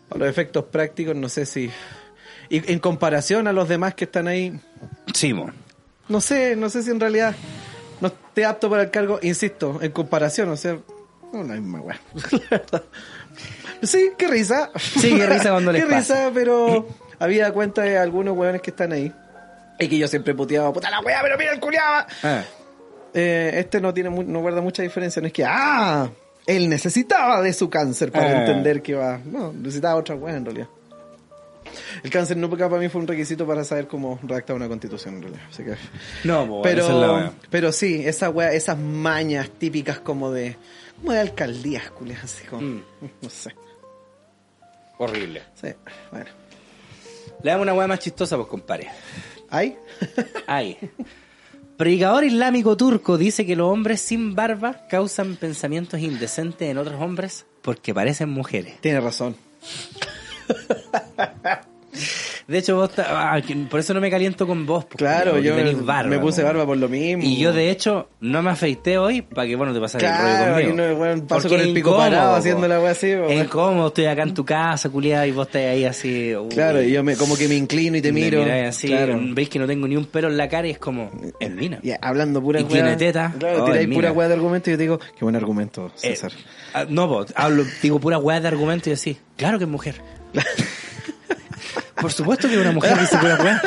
a 0.09 0.17
los 0.17 0.27
efectos 0.27 0.65
prácticos 0.65 1.15
no 1.15 1.29
sé 1.29 1.45
si... 1.45 1.69
Y 2.49 2.71
en 2.71 2.79
comparación 2.79 3.47
a 3.47 3.53
los 3.53 3.67
demás 3.67 3.95
que 3.95 4.05
están 4.05 4.27
ahí... 4.27 4.59
Sí, 5.13 5.33
mo. 5.33 5.49
No 6.07 6.21
sé, 6.21 6.55
no 6.55 6.69
sé 6.69 6.83
si 6.83 6.91
en 6.91 6.99
realidad 6.99 7.35
no 8.01 8.07
esté 8.09 8.45
apto 8.45 8.69
para 8.69 8.83
el 8.83 8.91
cargo, 8.91 9.19
insisto, 9.23 9.79
en 9.81 9.91
comparación, 9.91 10.49
o 10.49 10.57
sea, 10.57 10.77
no 11.33 11.43
la 11.43 11.55
misma 11.55 11.81
weá. 11.81 11.99
sí, 13.81 14.11
qué 14.17 14.27
risa. 14.27 14.71
Sí, 14.75 15.15
qué 15.15 15.25
risa 15.25 15.51
cuando 15.51 15.71
les 15.73 15.85
Qué 15.85 15.95
risa, 15.95 16.31
pero 16.33 16.87
había 17.19 17.51
cuenta 17.51 17.81
de 17.81 17.97
algunos 17.97 18.37
weones 18.37 18.61
que 18.61 18.71
están 18.71 18.91
ahí. 18.91 19.11
Y 19.79 19.87
que 19.87 19.97
yo 19.97 20.07
siempre 20.07 20.33
puteaba, 20.33 20.71
puta 20.71 20.89
la 20.89 21.01
weá, 21.01 21.19
pero 21.21 21.37
mira 21.37 21.51
el 21.53 21.59
culiaba. 21.59 22.07
Ah. 22.23 22.43
Eh, 23.13 23.51
este 23.55 23.81
no 23.81 23.93
tiene 23.93 24.09
mu- 24.09 24.23
no 24.23 24.39
guarda 24.41 24.61
mucha 24.61 24.83
diferencia, 24.83 25.21
no 25.21 25.27
es 25.27 25.33
que, 25.33 25.43
ah, 25.45 26.09
él 26.47 26.69
necesitaba 26.69 27.41
de 27.41 27.53
su 27.53 27.69
cáncer 27.69 28.11
para 28.11 28.27
Ah. 28.29 28.39
entender 28.41 28.81
que 28.81 28.93
va. 28.95 29.19
No, 29.25 29.51
necesitaba 29.53 29.95
otra 29.95 30.15
weá 30.15 30.35
en 30.35 30.45
realidad. 30.45 30.67
El 32.03 32.09
cáncer 32.11 32.37
nunca 32.37 32.69
para 32.69 32.79
mí 32.81 32.87
fue 32.89 33.01
un 33.01 33.07
requisito 33.07 33.45
para 33.45 33.63
saber 33.63 33.87
cómo 33.87 34.19
redactar 34.23 34.55
una 34.55 34.67
constitución 34.67 35.15
en 35.15 35.21
realidad. 35.23 35.43
Así 35.51 35.63
que, 35.63 35.75
No, 36.23 36.47
po, 36.47 36.65
esa 36.65 36.69
es 36.71 36.77
la 36.77 36.83
pero, 36.93 37.13
wea. 37.15 37.31
pero 37.49 37.71
sí, 37.71 38.01
esa 38.05 38.29
wea, 38.29 38.53
esas 38.53 38.77
mañas 38.77 39.49
típicas 39.57 39.99
como 39.99 40.31
de, 40.31 40.55
como 40.99 41.11
de 41.11 41.19
alcaldías, 41.19 41.89
culias, 41.91 42.23
así 42.23 42.45
como, 42.45 42.61
Mm. 42.61 42.81
no 43.21 43.29
sé. 43.29 43.53
Horrible. 44.97 45.41
Sí, 45.55 45.67
bueno. 46.11 46.29
Le 47.43 47.51
damos 47.51 47.63
una 47.63 47.73
wea 47.73 47.87
más 47.87 47.99
chistosa, 47.99 48.37
pues, 48.37 48.47
compadre. 48.47 48.87
¿Hay? 49.49 49.77
Ay. 50.47 50.77
Predicador 51.77 52.23
islámico 52.23 52.77
turco 52.77 53.17
dice 53.17 53.45
que 53.45 53.57
los 53.57 53.67
hombres 53.67 53.99
sin 53.99 54.33
barba 54.33 54.87
causan 54.89 55.35
pensamientos 55.35 55.99
indecentes 55.99 56.69
en 56.69 56.77
otros 56.77 57.01
hombres 57.01 57.45
porque 57.61 57.93
parecen 57.93 58.29
mujeres. 58.29 58.79
Tiene 58.79 59.01
razón. 59.01 59.35
De 62.47 62.59
hecho, 62.59 62.75
vos 62.75 62.91
ta- 62.91 63.07
ah, 63.35 63.41
por 63.71 63.79
eso 63.79 63.93
no 63.95 63.99
me 64.01 64.11
caliento 64.11 64.45
con 64.45 64.67
vos. 64.67 64.85
porque 64.85 65.03
Claro, 65.03 65.39
yo 65.39 65.55
barba, 65.83 66.09
me 66.09 66.19
puse 66.19 66.43
barba 66.43 66.63
por 66.65 66.77
lo 66.77 66.87
mismo. 66.87 67.23
Y 67.23 67.37
yo, 67.39 67.51
de 67.53 67.71
hecho, 67.71 68.09
no 68.21 68.43
me 68.43 68.51
afeité 68.51 68.99
hoy 68.99 69.23
para 69.23 69.47
que, 69.47 69.55
bueno, 69.55 69.73
te 69.73 69.79
pasaras 69.79 70.03
el 70.11 70.17
rollo 70.23 70.35
Claro, 70.37 70.53
conmigo. 70.53 70.75
no, 70.89 70.95
bueno, 70.95 71.23
paso 71.27 71.41
Porque 71.41 71.57
con 71.57 71.59
el 71.67 71.73
pico 71.73 71.89
incómodo, 71.89 72.09
parado 72.11 72.35
haciendo 72.35 72.67
la 72.67 72.79
wea 72.79 72.91
así. 72.91 73.09
Es 73.09 73.43
incómodo, 73.45 73.87
estoy 73.87 74.05
acá 74.05 74.21
en 74.23 74.33
tu 74.35 74.45
casa, 74.45 74.89
culiada, 74.89 75.25
y 75.25 75.31
vos 75.31 75.47
estás 75.47 75.63
ahí 75.63 75.85
así. 75.85 76.35
uy. 76.35 76.49
Claro, 76.49 76.83
y 76.83 76.91
yo 76.91 77.03
me, 77.03 77.15
como 77.15 77.35
que 77.35 77.47
me 77.47 77.55
inclino 77.55 77.97
y 77.97 78.01
te 78.03 78.11
miro. 78.11 78.43
así, 78.67 78.87
claro. 78.89 79.19
veis 79.31 79.49
que 79.49 79.57
no 79.57 79.65
tengo 79.65 79.87
ni 79.87 79.95
un 79.95 80.05
pelo 80.05 80.27
en 80.27 80.37
la 80.37 80.47
cara 80.47 80.67
y 80.67 80.71
es 80.71 80.77
como, 80.77 81.09
es 81.39 81.49
mina. 81.51 81.79
Y 81.81 81.93
hablando 81.99 82.41
pura 82.43 82.59
Y 82.59 82.65
tiene 82.65 82.95
teta. 82.95 83.33
Claro, 83.39 83.63
Oh, 83.63 83.65
tiráis 83.65 83.87
pura 83.87 84.11
wea 84.11 84.27
de 84.27 84.35
argumento 84.35 84.69
y 84.69 84.73
yo 84.73 84.77
te 84.77 84.83
digo, 84.83 84.99
qué 84.99 85.25
buen 85.25 85.35
argumento, 85.35 85.87
Eh, 86.03 86.09
César. 86.15 86.31
ah, 86.75 86.85
no, 86.87 87.07
po, 87.09 87.25
hablo, 87.35 87.63
digo 87.81 87.99
pura 87.99 88.19
weá 88.19 88.39
de 88.39 88.47
argumento 88.49 88.91
y 88.91 88.93
así. 88.93 89.17
Claro 89.35 89.57
que 89.57 89.63
es 89.63 89.69
mujer. 89.69 89.95
Por 91.99 92.11
supuesto 92.11 92.47
que 92.49 92.57
una 92.57 92.71
mujer 92.71 92.99
dice 92.99 93.17
pura 93.17 93.37
weá. 93.41 93.61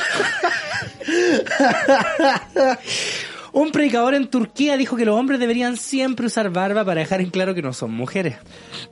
Un 3.52 3.72
predicador 3.72 4.14
en 4.14 4.28
Turquía 4.28 4.76
dijo 4.76 4.96
que 4.96 5.04
los 5.04 5.18
hombres 5.18 5.40
deberían 5.40 5.76
siempre 5.76 6.26
usar 6.26 6.50
barba 6.50 6.84
para 6.84 7.00
dejar 7.00 7.20
en 7.20 7.30
claro 7.30 7.54
que 7.54 7.62
no 7.62 7.72
son 7.72 7.92
mujeres. 7.92 8.36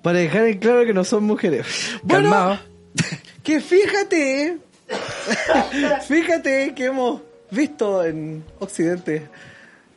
Para 0.03 0.19
dejar 0.19 0.47
en 0.47 0.59
claro 0.59 0.85
que 0.85 0.95
no 0.95 1.05
son 1.05 1.25
mujeres. 1.25 1.67
Bueno, 2.03 2.31
Calmado. 2.31 2.59
Que 3.43 3.61
fíjate, 3.61 4.59
fíjate 6.09 6.75
que 6.75 6.87
hemos 6.87 7.21
visto 7.51 8.03
en 8.05 8.45
Occidente 8.59 9.29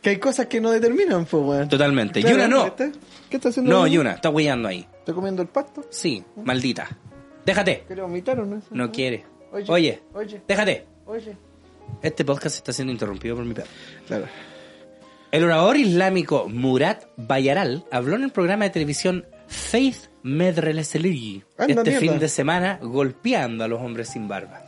que 0.02 0.12
hay 0.12 0.18
cosas 0.18 0.48
que 0.48 0.62
no 0.62 0.72
determinan, 0.72 1.26
pues, 1.26 1.44
weón. 1.44 1.70
Totalmente. 1.70 2.22
Claro, 2.22 2.36
Yuna 2.36 2.48
no. 2.48 2.76
¿Qué 2.76 3.38
está 3.38 3.50
haciendo? 3.50 3.72
No, 3.72 3.88
Yuna? 3.88 3.96
Yuna, 3.96 4.12
está 4.12 4.30
huellando 4.30 4.68
ahí. 4.68 4.88
¿Está 5.00 5.14
comiendo 5.14 5.42
el 5.42 5.48
pasto? 5.48 5.86
Sí, 5.90 6.24
maldita. 6.44 6.88
Déjate. 7.46 7.84
¿Quiere 7.88 8.02
vomitar 8.02 8.40
o 8.40 8.46
no? 8.46 8.62
No 8.72 8.92
quiere. 8.92 9.26
Oye, 9.52 9.66
Oye, 9.70 10.00
oye. 10.14 10.42
déjate. 10.48 10.86
Oye. 11.06 11.36
Este 12.04 12.24
podcast 12.24 12.58
está 12.58 12.72
siendo 12.72 12.94
interrumpido 12.94 13.36
por 13.36 13.46
mi 13.46 13.54
perro. 13.54 13.68
Claro. 14.08 14.26
El 15.32 15.44
orador 15.44 15.78
islámico 15.78 16.48
Murat 16.50 17.04
Bayaral 17.18 17.86
habló 17.92 18.16
en 18.16 18.24
el 18.24 18.32
programa 18.32 18.66
de 18.66 18.70
televisión 18.72 19.26
Faith 19.48 20.08
Medreleseli 20.24 21.44
Anda, 21.58 21.74
este 21.82 21.90
mierda. 21.92 22.00
fin 22.00 22.20
de 22.20 22.30
semana 22.30 22.80
golpeando 22.82 23.64
a 23.64 23.68
los 23.68 23.80
hombres 23.82 24.10
sin 24.10 24.28
barba. 24.28 24.66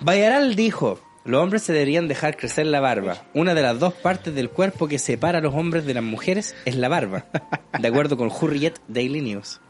Bayaral 0.00 0.54
dijo, 0.56 1.00
los 1.24 1.40
hombres 1.42 1.62
se 1.62 1.72
deberían 1.72 2.08
dejar 2.08 2.36
crecer 2.36 2.66
la 2.66 2.80
barba. 2.80 3.24
Una 3.34 3.54
de 3.54 3.62
las 3.62 3.78
dos 3.78 3.94
partes 3.94 4.34
del 4.34 4.50
cuerpo 4.50 4.88
que 4.88 4.98
separa 4.98 5.38
a 5.38 5.42
los 5.42 5.54
hombres 5.54 5.84
de 5.86 5.94
las 5.94 6.02
mujeres 6.04 6.54
es 6.64 6.74
la 6.76 6.88
barba, 6.88 7.26
de 7.78 7.88
acuerdo 7.88 8.16
con 8.16 8.28
Hurriyet 8.28 8.80
Daily 8.88 9.20
News. 9.20 9.60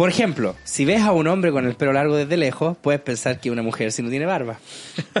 Por 0.00 0.08
ejemplo, 0.08 0.56
si 0.64 0.86
ves 0.86 1.02
a 1.02 1.12
un 1.12 1.26
hombre 1.26 1.52
con 1.52 1.66
el 1.66 1.74
pelo 1.74 1.92
largo 1.92 2.16
desde 2.16 2.38
lejos, 2.38 2.74
puedes 2.80 3.02
pensar 3.02 3.38
que 3.38 3.50
una 3.50 3.60
mujer 3.60 3.92
si 3.92 4.02
no 4.02 4.08
tiene 4.08 4.24
barba. 4.24 4.58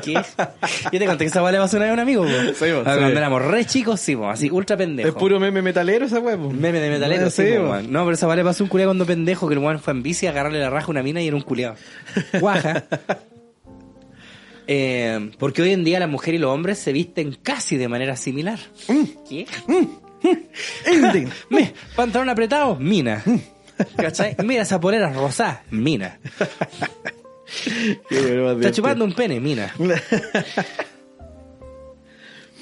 ¿Qué? 0.02 0.14
Yo 0.14 0.98
te 0.98 1.04
conté 1.04 1.24
que 1.24 1.26
esa 1.26 1.42
weá 1.42 1.52
le 1.52 1.58
pasó 1.58 1.76
una 1.76 1.84
vez 1.84 1.90
a 1.90 1.92
un 1.92 2.00
amigo, 2.00 2.22
po. 2.22 2.30
Sí, 2.30 2.54
po, 2.54 2.78
sí. 2.78 2.82
Cuando 2.82 3.08
éramos 3.08 3.44
re 3.44 3.66
chicos, 3.66 4.00
sí, 4.00 4.16
po, 4.16 4.30
así 4.30 4.48
ultra 4.50 4.78
pendejo. 4.78 5.10
Es 5.10 5.14
puro 5.14 5.38
meme 5.38 5.60
metalero 5.60 6.06
esa 6.06 6.22
pues. 6.22 6.38
Meme 6.38 6.80
de 6.80 6.88
metalero, 6.88 7.28
sí, 7.28 7.42
po. 7.58 7.82
No, 7.82 8.04
pero 8.04 8.12
esa 8.12 8.26
weá 8.26 8.36
le 8.36 8.42
pasó 8.42 8.62
a 8.62 8.64
un 8.64 8.70
culiado 8.70 8.88
cuando 8.88 9.04
pendejo 9.04 9.48
que 9.48 9.52
el 9.52 9.60
weón 9.60 9.80
fue 9.80 9.92
en 9.92 10.02
bici 10.02 10.26
a 10.26 10.30
agarrarle 10.30 10.60
la 10.60 10.70
raja 10.70 10.86
a 10.86 10.90
una 10.92 11.02
mina 11.02 11.20
y 11.20 11.26
era 11.26 11.36
un 11.36 11.42
culiado. 11.42 11.74
Guaja. 12.40 12.84
Eh, 14.66 15.30
porque 15.38 15.60
hoy 15.60 15.72
en 15.72 15.84
día 15.84 16.00
la 16.00 16.06
mujer 16.06 16.32
y 16.32 16.38
los 16.38 16.50
hombres 16.50 16.78
se 16.78 16.94
visten 16.94 17.36
casi 17.42 17.76
de 17.76 17.86
manera 17.86 18.16
similar. 18.16 18.58
Mm. 18.88 19.04
¿Qué? 19.28 19.46
Ending. 20.86 21.28
Me, 21.50 21.74
pantalón 21.94 22.30
apretado, 22.30 22.76
mina. 22.76 23.22
¿Cachai? 23.96 24.36
Mira 24.44 24.62
esa 24.62 24.80
polera 24.80 25.12
rosada, 25.12 25.64
mina. 25.70 26.18
Qué 28.08 28.52
Está 28.56 28.72
chupando 28.72 29.04
un 29.04 29.12
pene, 29.12 29.40
mina. 29.40 29.72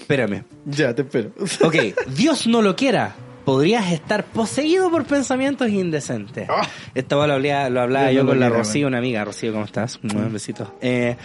Espérame. 0.00 0.44
Ya, 0.64 0.94
te 0.94 1.02
espero. 1.02 1.32
Ok, 1.62 1.76
Dios 2.08 2.46
no 2.46 2.62
lo 2.62 2.74
quiera. 2.74 3.14
Podrías 3.44 3.92
estar 3.92 4.24
poseído 4.24 4.90
por 4.90 5.04
pensamientos 5.06 5.68
indecentes. 5.70 6.48
Esta 6.94 7.16
weá 7.16 7.26
lo 7.26 7.34
hablaba, 7.34 7.70
lo 7.70 7.80
hablaba 7.80 8.12
yo 8.12 8.22
no 8.22 8.30
con 8.30 8.40
la 8.40 8.50
Rocío, 8.50 8.86
una 8.86 8.98
amiga. 8.98 9.24
Rocío, 9.24 9.52
¿cómo 9.52 9.64
estás? 9.64 9.98
Un 10.02 10.32
besito. 10.32 10.74
Eh, 10.82 11.16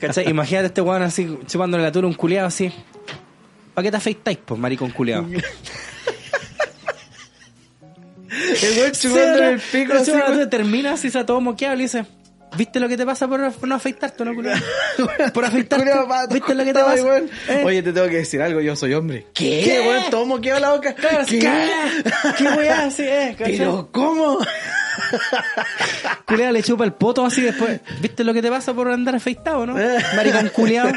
¿cachai? 0.00 0.28
Imagínate 0.28 0.66
este 0.66 0.80
weón 0.80 1.02
así, 1.02 1.38
chupándole 1.46 1.84
la 1.84 1.92
tula 1.92 2.08
un 2.08 2.14
culiado 2.14 2.48
así. 2.48 2.72
¿Para 3.74 3.84
qué 3.84 3.90
te 3.92 3.96
afeitáis, 3.96 4.38
pues, 4.44 4.58
maricón 4.58 4.90
culiado? 4.90 5.26
El 8.62 8.78
weón 8.78 8.92
chupándole 8.92 9.50
el 9.52 9.60
pico 9.60 9.92
así, 9.94 10.12
termina 10.50 10.92
así, 10.92 11.10
se 11.10 11.24
todo 11.24 11.40
moqueado 11.40 11.74
y 11.74 11.78
le 11.78 11.82
dice... 11.84 12.04
¿Viste 12.56 12.80
lo 12.80 12.88
que 12.88 12.96
te 12.96 13.04
pasa 13.04 13.28
por 13.28 13.40
no 13.40 13.74
afeitarte, 13.74 14.24
no, 14.24 14.34
culiao? 14.34 14.58
Por 15.34 15.44
afeitarte. 15.44 15.90
¿Viste 16.30 16.54
lo 16.54 16.64
que 16.64 16.72
te 16.72 16.80
pasa? 16.80 17.18
¿Eh? 17.18 17.62
Oye, 17.64 17.82
te 17.82 17.92
tengo 17.92 18.08
que 18.08 18.16
decir 18.16 18.40
algo, 18.40 18.60
yo 18.60 18.74
soy 18.74 18.94
hombre. 18.94 19.26
¿Qué? 19.34 19.62
¿Qué, 19.64 19.80
weón? 19.80 20.10
Todo 20.10 20.24
moqueado 20.24 20.60
la 20.60 20.72
boca. 20.72 20.94
¿Qué? 20.94 21.38
¿Qué 22.38 22.44
weá 22.44 22.86
así 22.86 23.02
es? 23.02 23.36
¿cachai? 23.36 23.58
Pero, 23.58 23.90
¿cómo? 23.92 24.38
Culeado 26.24 26.52
le 26.52 26.62
chupa 26.62 26.84
el 26.84 26.94
poto 26.94 27.24
así 27.24 27.42
después. 27.42 27.80
¿Viste 28.00 28.24
lo 28.24 28.32
que 28.32 28.42
te 28.42 28.50
pasa 28.50 28.72
por 28.72 28.90
andar 28.90 29.14
afeitado, 29.14 29.66
no? 29.66 29.74
Maricón 30.16 30.48
culeado. 30.48 30.92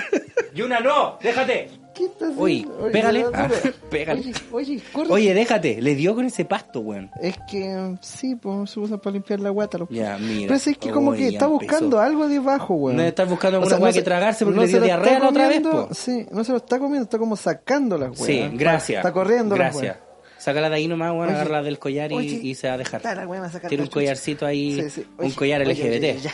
Y 0.56 0.62
una 0.62 0.80
no, 0.80 1.20
déjate. 1.22 1.81
¿Qué 1.94 2.06
estás 2.06 2.30
haciendo? 2.30 2.42
Oye, 2.44 2.66
pégale. 2.92 3.24
dura, 3.24 3.50
Ah, 3.50 3.70
pégale. 3.90 4.22
Oye, 4.22 4.34
oye, 4.52 4.82
corre. 4.94 5.10
Oye, 5.12 5.34
déjate. 5.34 5.82
Le 5.82 5.96
dio 5.96 6.16
con 6.16 6.26
ese 6.26 6.46
pasto, 6.46 6.80
weón. 6.80 7.12
Es 7.22 7.36
que 7.50 7.98
sí, 8.02 8.36
pues 8.36 8.70
se 8.72 8.80
usa 8.80 8.98
para 8.98 9.14
limpiar 9.14 9.40
la 9.42 9.50
guata. 9.50 9.78
Lo... 9.78 9.88
Ya, 9.90 10.18
mira. 10.18 10.48
Pero 10.48 10.56
es 10.56 10.78
que 10.78 10.90
como 10.92 11.12
Oye, 11.12 11.20
que 11.20 11.28
está 11.34 11.46
empezó. 11.46 11.50
buscando 11.60 12.00
algo 12.00 12.28
debajo, 12.28 12.74
weón. 12.76 12.98
No 12.98 13.04
estás 13.04 13.30
buscando 13.30 13.58
alguna 13.58 13.76
no 13.78 13.84
weá 13.84 13.92
se- 13.94 14.00
que 14.00 14.04
tragarse 14.06 14.46
porque 14.46 14.60
le 14.62 14.68
se 14.68 14.74
dio 14.74 14.84
diarrea 14.86 15.14
está 15.14 15.24
la 15.26 15.30
otra 15.30 15.48
vez, 15.48 15.62
po. 15.62 15.90
Sí, 15.94 16.26
no 16.32 16.44
se 16.44 16.52
lo 16.52 16.58
está 16.60 16.80
comiendo, 16.80 17.04
está 17.04 17.18
como 17.18 17.36
sacando 17.36 17.98
las 17.98 18.10
weas. 18.12 18.26
Sí, 18.26 18.50
gracias. 18.58 18.98
Está 19.00 19.12
corriendo 19.12 19.56
Gracias. 19.56 19.98
Sácala 20.38 20.70
de 20.70 20.76
ahí 20.78 20.88
nomás, 20.88 21.12
weón, 21.12 21.26
Oye, 21.28 21.34
agarra 21.36 21.62
del 21.62 21.78
collar 21.78 22.12
y, 22.12 22.16
oye, 22.16 22.40
y 22.42 22.56
se 22.56 22.68
va 22.68 22.74
a 22.74 22.78
dejar. 22.80 23.00
está 23.02 23.14
la 23.14 23.22
a 23.24 23.26
Tiene 23.28 23.44
la 23.44 23.52
un 23.52 23.78
chucha. 23.90 23.92
collarcito 23.94 24.46
ahí, 24.48 24.82
Sí, 24.82 24.90
sí. 24.90 25.06
un 25.20 25.26
Oye, 25.26 25.36
collar 25.36 25.62
oye, 25.62 25.72
LGBT. 25.74 26.04
oye, 26.04 26.20
ya, 26.22 26.32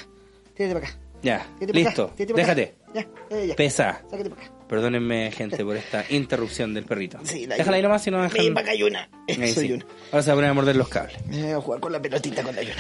tírate 0.56 0.74
para 0.76 0.88
acá. 0.88 0.98
Ya, 1.24 1.46
tírate 1.60 1.74
listo. 1.78 2.04
acá, 2.06 2.34
Déjate. 2.36 2.76
Ya, 2.94 3.06
ya, 3.32 3.44
ya. 3.48 3.56
Pesa. 3.56 4.02
Sácate 4.10 4.30
para 4.30 4.42
acá. 4.46 4.52
Perdónenme, 4.68 5.32
gente, 5.32 5.64
por 5.64 5.78
esta 5.78 6.04
interrupción 6.10 6.74
del 6.74 6.84
perrito. 6.84 7.20
Sí, 7.24 7.46
la 7.46 7.56
Déjala 7.56 7.78
ahí 7.78 7.84
nomás 7.84 8.04
si 8.04 8.12
no 8.12 8.22
dejan... 8.22 8.76
Yuna. 8.78 9.10
Ahí 9.30 9.54
Soy 9.54 9.64
sí. 9.64 9.68
Yuna. 9.70 9.86
Ahora 10.12 10.24
se 10.24 10.30
va 10.30 10.34
a 10.34 10.36
poner 10.36 10.50
a 10.50 10.54
morder 10.54 10.76
los 10.76 10.90
cables. 10.90 11.16
Me 11.28 11.42
voy 11.44 11.52
a 11.52 11.62
jugar 11.62 11.80
con 11.80 11.92
la 11.94 12.02
pelotita 12.02 12.44
con 12.44 12.54
la 12.56 12.64
Yuna. 12.64 12.76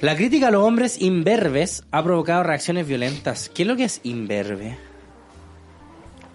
La 0.00 0.14
crítica 0.14 0.48
a 0.48 0.50
los 0.50 0.62
hombres 0.62 1.00
imberbes 1.00 1.82
ha 1.90 2.04
provocado 2.04 2.44
reacciones 2.44 2.86
violentas. 2.86 3.48
¿Qué 3.48 3.62
es 3.62 3.68
lo 3.68 3.76
que 3.76 3.84
es 3.84 4.00
imberbe? 4.04 4.76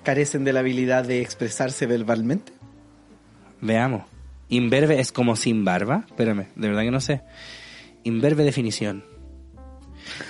¿Carecen 0.03 0.43
de 0.43 0.51
la 0.51 0.61
habilidad 0.61 1.05
de 1.05 1.21
expresarse 1.21 1.85
verbalmente? 1.85 2.51
Veamos. 3.61 4.03
Imberbe 4.49 4.99
es 4.99 5.11
como 5.11 5.35
sin 5.35 5.63
barba. 5.63 6.05
Espérame, 6.07 6.47
de 6.55 6.67
verdad 6.67 6.81
que 6.81 6.91
no 6.91 6.99
sé. 6.99 7.21
Imberbe 8.03 8.43
definición. 8.43 9.05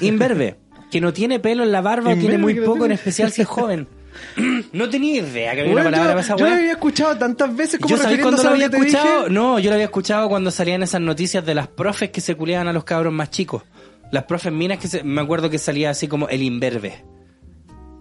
Imberbe, 0.01 0.57
que 0.91 1.01
no 1.01 1.13
tiene 1.13 1.39
pelo 1.39 1.63
en 1.63 1.71
la 1.71 1.81
barba 1.81 2.11
o 2.11 2.15
tiene 2.15 2.37
muy 2.37 2.55
poco, 2.55 2.85
en 2.85 2.91
especial 2.91 3.31
si 3.31 3.41
es 3.41 3.47
joven. 3.47 3.87
no 4.73 4.89
tenía 4.89 5.21
idea 5.21 5.53
que 5.53 5.61
había 5.61 5.73
una 5.73 5.81
Bueno, 5.83 5.97
palabra 5.97 6.11
yo, 6.11 6.15
para 6.15 6.21
esa 6.21 6.35
yo 6.37 6.45
weá. 6.45 6.55
había 6.57 6.71
escuchado 6.71 7.17
tantas 7.17 7.55
veces 7.55 7.79
como 7.79 7.95
Yo 7.95 8.01
refiriéndose 8.01 8.23
cuando 8.35 8.43
lo 8.43 8.49
a 8.49 8.53
había 8.53 8.69
que 8.69 8.77
te 8.77 8.83
dije. 8.85 8.97
escuchado. 8.97 9.29
No, 9.29 9.59
yo 9.59 9.69
lo 9.69 9.73
había 9.75 9.85
escuchado 9.85 10.29
cuando 10.29 10.51
salían 10.51 10.83
esas 10.83 11.01
noticias 11.01 11.45
de 11.45 11.55
las 11.55 11.67
profes 11.67 12.09
que 12.11 12.21
se 12.21 12.35
culeaban 12.35 12.67
a 12.67 12.73
los 12.73 12.83
cabros 12.83 13.13
más 13.13 13.29
chicos. 13.29 13.63
Las 14.11 14.23
profes 14.25 14.51
minas 14.51 14.77
que 14.79 14.87
se, 14.87 15.03
me 15.03 15.21
acuerdo 15.21 15.49
que 15.49 15.57
salía 15.57 15.89
así 15.89 16.07
como 16.07 16.27
el 16.29 16.41
imberbe. 16.43 17.03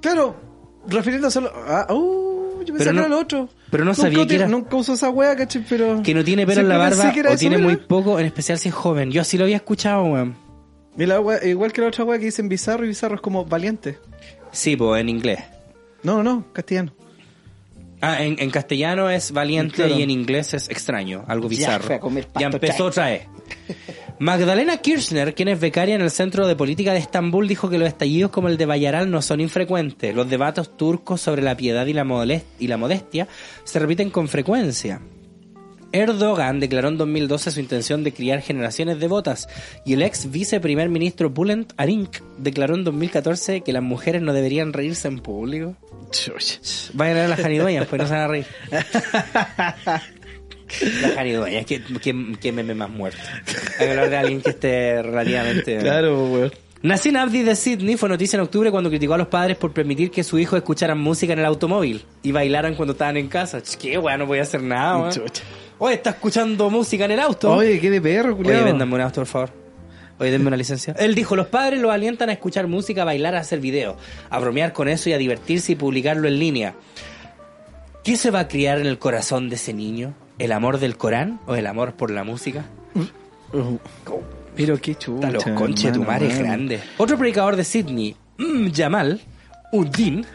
Claro, 0.02 0.36
refiriéndose 0.88 1.38
a... 1.38 1.42
lo- 1.42 1.52
Ah, 1.66 1.86
uh, 1.92 2.60
yo 2.64 2.66
pensé 2.74 2.78
Pero 2.78 2.90
que 2.90 2.92
no- 2.94 3.00
era 3.00 3.08
lo 3.08 3.18
otro. 3.20 3.48
pero 3.70 3.84
no 3.84 3.90
Nunca 3.92 4.02
sabía 4.02 4.26
que 4.26 4.34
era- 4.34 4.48
Nunca 4.48 4.76
usó 4.76 4.94
esa 4.94 5.10
wea, 5.10 5.36
caché, 5.36 5.62
pero... 5.68 6.02
Que 6.02 6.14
no 6.14 6.24
tiene 6.24 6.46
pelo 6.46 6.62
en 6.62 6.68
la 6.68 6.78
barba 6.78 7.12
que 7.12 7.20
o 7.22 7.28
eso, 7.28 7.36
tiene 7.38 7.58
muy 7.58 7.76
poco, 7.76 8.18
en 8.18 8.26
especial 8.26 8.58
si 8.58 8.68
es 8.70 8.74
joven. 8.74 9.10
Yo 9.12 9.20
así 9.22 9.38
lo 9.38 9.44
había 9.44 9.56
escuchado, 9.56 10.04
weón. 10.04 10.34
La 10.96 11.20
igual 11.46 11.72
que 11.72 11.80
la 11.80 11.86
otra 11.88 12.04
wea 12.04 12.18
que 12.18 12.24
dicen 12.26 12.48
bizarro 12.48 12.84
y 12.84 12.88
bizarro 12.88 13.14
es 13.14 13.20
como 13.20 13.44
valiente. 13.44 13.98
Sí, 14.52 14.76
pues 14.76 15.00
en 15.00 15.08
inglés. 15.08 15.38
No, 16.02 16.22
no, 16.22 16.22
no, 16.22 16.52
castellano. 16.52 16.92
Ah, 18.02 18.22
en, 18.22 18.36
en 18.40 18.50
castellano 18.50 19.10
es 19.10 19.30
valiente 19.32 19.74
Claro. 19.76 19.94
y 19.98 20.02
en 20.02 20.10
inglés 20.10 20.54
es 20.54 20.70
extraño, 20.70 21.24
algo 21.28 21.48
bizarro. 21.48 21.84
fue 21.84 21.96
a 21.96 22.00
comer 22.00 22.24
pasto 22.24 22.40
Ya 22.40 22.46
empezó 22.46 22.84
otra 22.86 23.06
vez. 23.10 23.26
Magdalena 24.18 24.76
Kirchner, 24.78 25.34
quien 25.34 25.48
es 25.48 25.60
becaria 25.60 25.94
en 25.94 26.00
el 26.02 26.10
Centro 26.10 26.46
de 26.46 26.56
Política 26.56 26.92
de 26.92 26.98
Estambul, 26.98 27.46
dijo 27.48 27.68
que 27.70 27.78
los 27.78 27.88
estallidos 27.88 28.30
como 28.30 28.48
el 28.48 28.56
de 28.56 28.66
Bayaral 28.66 29.10
no 29.10 29.20
son 29.22 29.40
infrecuentes. 29.40 30.14
Los 30.14 30.28
debates 30.30 30.76
turcos 30.76 31.20
sobre 31.20 31.42
la 31.42 31.56
piedad 31.56 31.86
y 31.86 31.92
la, 31.94 32.04
modest- 32.04 32.44
y 32.58 32.68
la 32.68 32.76
modestia 32.76 33.28
se 33.64 33.78
repiten 33.78 34.10
con 34.10 34.28
frecuencia. 34.28 35.00
Erdogan 35.92 36.60
declaró 36.60 36.88
en 36.88 36.98
2012 36.98 37.50
su 37.50 37.60
intención 37.60 38.04
de 38.04 38.12
criar 38.12 38.40
generaciones 38.42 39.00
devotas 39.00 39.48
y 39.84 39.94
el 39.94 40.02
ex 40.02 40.30
viceprimer 40.30 40.88
ministro 40.88 41.30
Bülent 41.30 41.72
Arink 41.76 42.18
declaró 42.38 42.74
en 42.74 42.84
2014 42.84 43.62
que 43.62 43.72
las 43.72 43.82
mujeres 43.82 44.22
no 44.22 44.32
deberían 44.32 44.72
reírse 44.72 45.08
en 45.08 45.18
público. 45.18 45.76
Vayan 46.94 47.16
a 47.16 47.20
ver 47.20 47.30
las 47.30 47.40
janidueñas, 47.40 47.86
pues 47.86 48.02
no 48.02 48.08
se 48.08 48.14
van 48.14 48.22
a 48.22 48.28
reír. 48.28 48.46
Las 51.02 51.14
janidueñas, 51.14 51.66
que, 51.66 51.82
que, 51.82 52.36
que 52.40 52.52
meme 52.52 52.74
más 52.74 52.88
muerto. 52.88 53.18
Hay 53.80 53.86
que 53.86 53.90
hablar 53.90 54.08
de 54.08 54.16
alguien 54.16 54.40
que 54.40 54.50
esté 54.50 55.02
relativamente... 55.02 55.78
Claro, 55.78 56.26
weón. 56.26 56.52
Nassim 56.82 57.16
Abdi 57.16 57.42
de 57.42 57.56
Sydney 57.56 57.96
fue 57.96 58.08
noticia 58.08 58.36
en 58.36 58.42
octubre 58.42 58.70
cuando 58.70 58.88
criticó 58.88 59.14
a 59.14 59.18
los 59.18 59.26
padres 59.26 59.56
por 59.56 59.72
permitir 59.72 60.10
que 60.10 60.22
su 60.24 60.38
hijo 60.38 60.56
escucharan 60.56 60.98
música 60.98 61.32
en 61.32 61.40
el 61.40 61.44
automóvil 61.44 62.04
y 62.22 62.32
bailaran 62.32 62.74
cuando 62.74 62.92
estaban 62.92 63.16
en 63.16 63.28
casa. 63.28 63.60
Qué 63.80 63.98
weón, 63.98 64.20
no 64.20 64.26
voy 64.26 64.38
a 64.38 64.42
hacer 64.42 64.62
nada, 64.62 64.96
weón. 64.96 65.12
Oye, 65.80 65.94
está 65.94 66.10
escuchando 66.10 66.70
música 66.70 67.06
en 67.06 67.10
el 67.12 67.20
auto. 67.20 67.52
Oye, 67.52 67.80
qué 67.80 67.90
de 67.90 68.00
perro, 68.00 68.34
Oye, 68.34 68.44
culiao. 68.44 68.64
véndame 68.64 68.94
un 68.94 69.00
auto, 69.00 69.20
por 69.22 69.26
favor. 69.26 69.50
Oye, 70.18 70.30
denme 70.30 70.48
una 70.48 70.56
licencia. 70.56 70.94
Él 70.98 71.14
dijo, 71.14 71.34
los 71.34 71.46
padres 71.46 71.80
los 71.80 71.90
alientan 71.90 72.28
a 72.28 72.32
escuchar 72.32 72.66
música, 72.66 73.02
a 73.02 73.04
bailar, 73.06 73.34
a 73.34 73.40
hacer 73.40 73.58
videos, 73.60 73.96
a 74.28 74.38
bromear 74.38 74.72
con 74.74 74.86
eso 74.88 75.08
y 75.08 75.14
a 75.14 75.18
divertirse 75.18 75.72
y 75.72 75.76
publicarlo 75.76 76.28
en 76.28 76.38
línea. 76.38 76.74
¿Qué 78.04 78.16
se 78.16 78.30
va 78.30 78.40
a 78.40 78.48
criar 78.48 78.78
en 78.78 78.86
el 78.86 78.98
corazón 78.98 79.48
de 79.48 79.56
ese 79.56 79.72
niño? 79.72 80.14
¿El 80.38 80.52
amor 80.52 80.78
del 80.78 80.96
Corán 80.98 81.40
o 81.46 81.54
el 81.54 81.66
amor 81.66 81.94
por 81.94 82.10
la 82.10 82.24
música? 82.24 82.64
Uh, 82.94 83.78
Pero 84.54 84.78
qué. 84.78 84.94
Puta, 84.94 85.30
los 85.30 85.44
conches 85.44 85.92
de 85.92 85.98
tu 85.98 86.04
madre 86.04 86.28
weón. 86.28 86.42
grande. 86.42 86.80
Otro 86.98 87.16
predicador 87.18 87.56
de 87.56 87.64
Sydney, 87.64 88.16
Jamal 88.74 89.20
Uddin, 89.72 90.26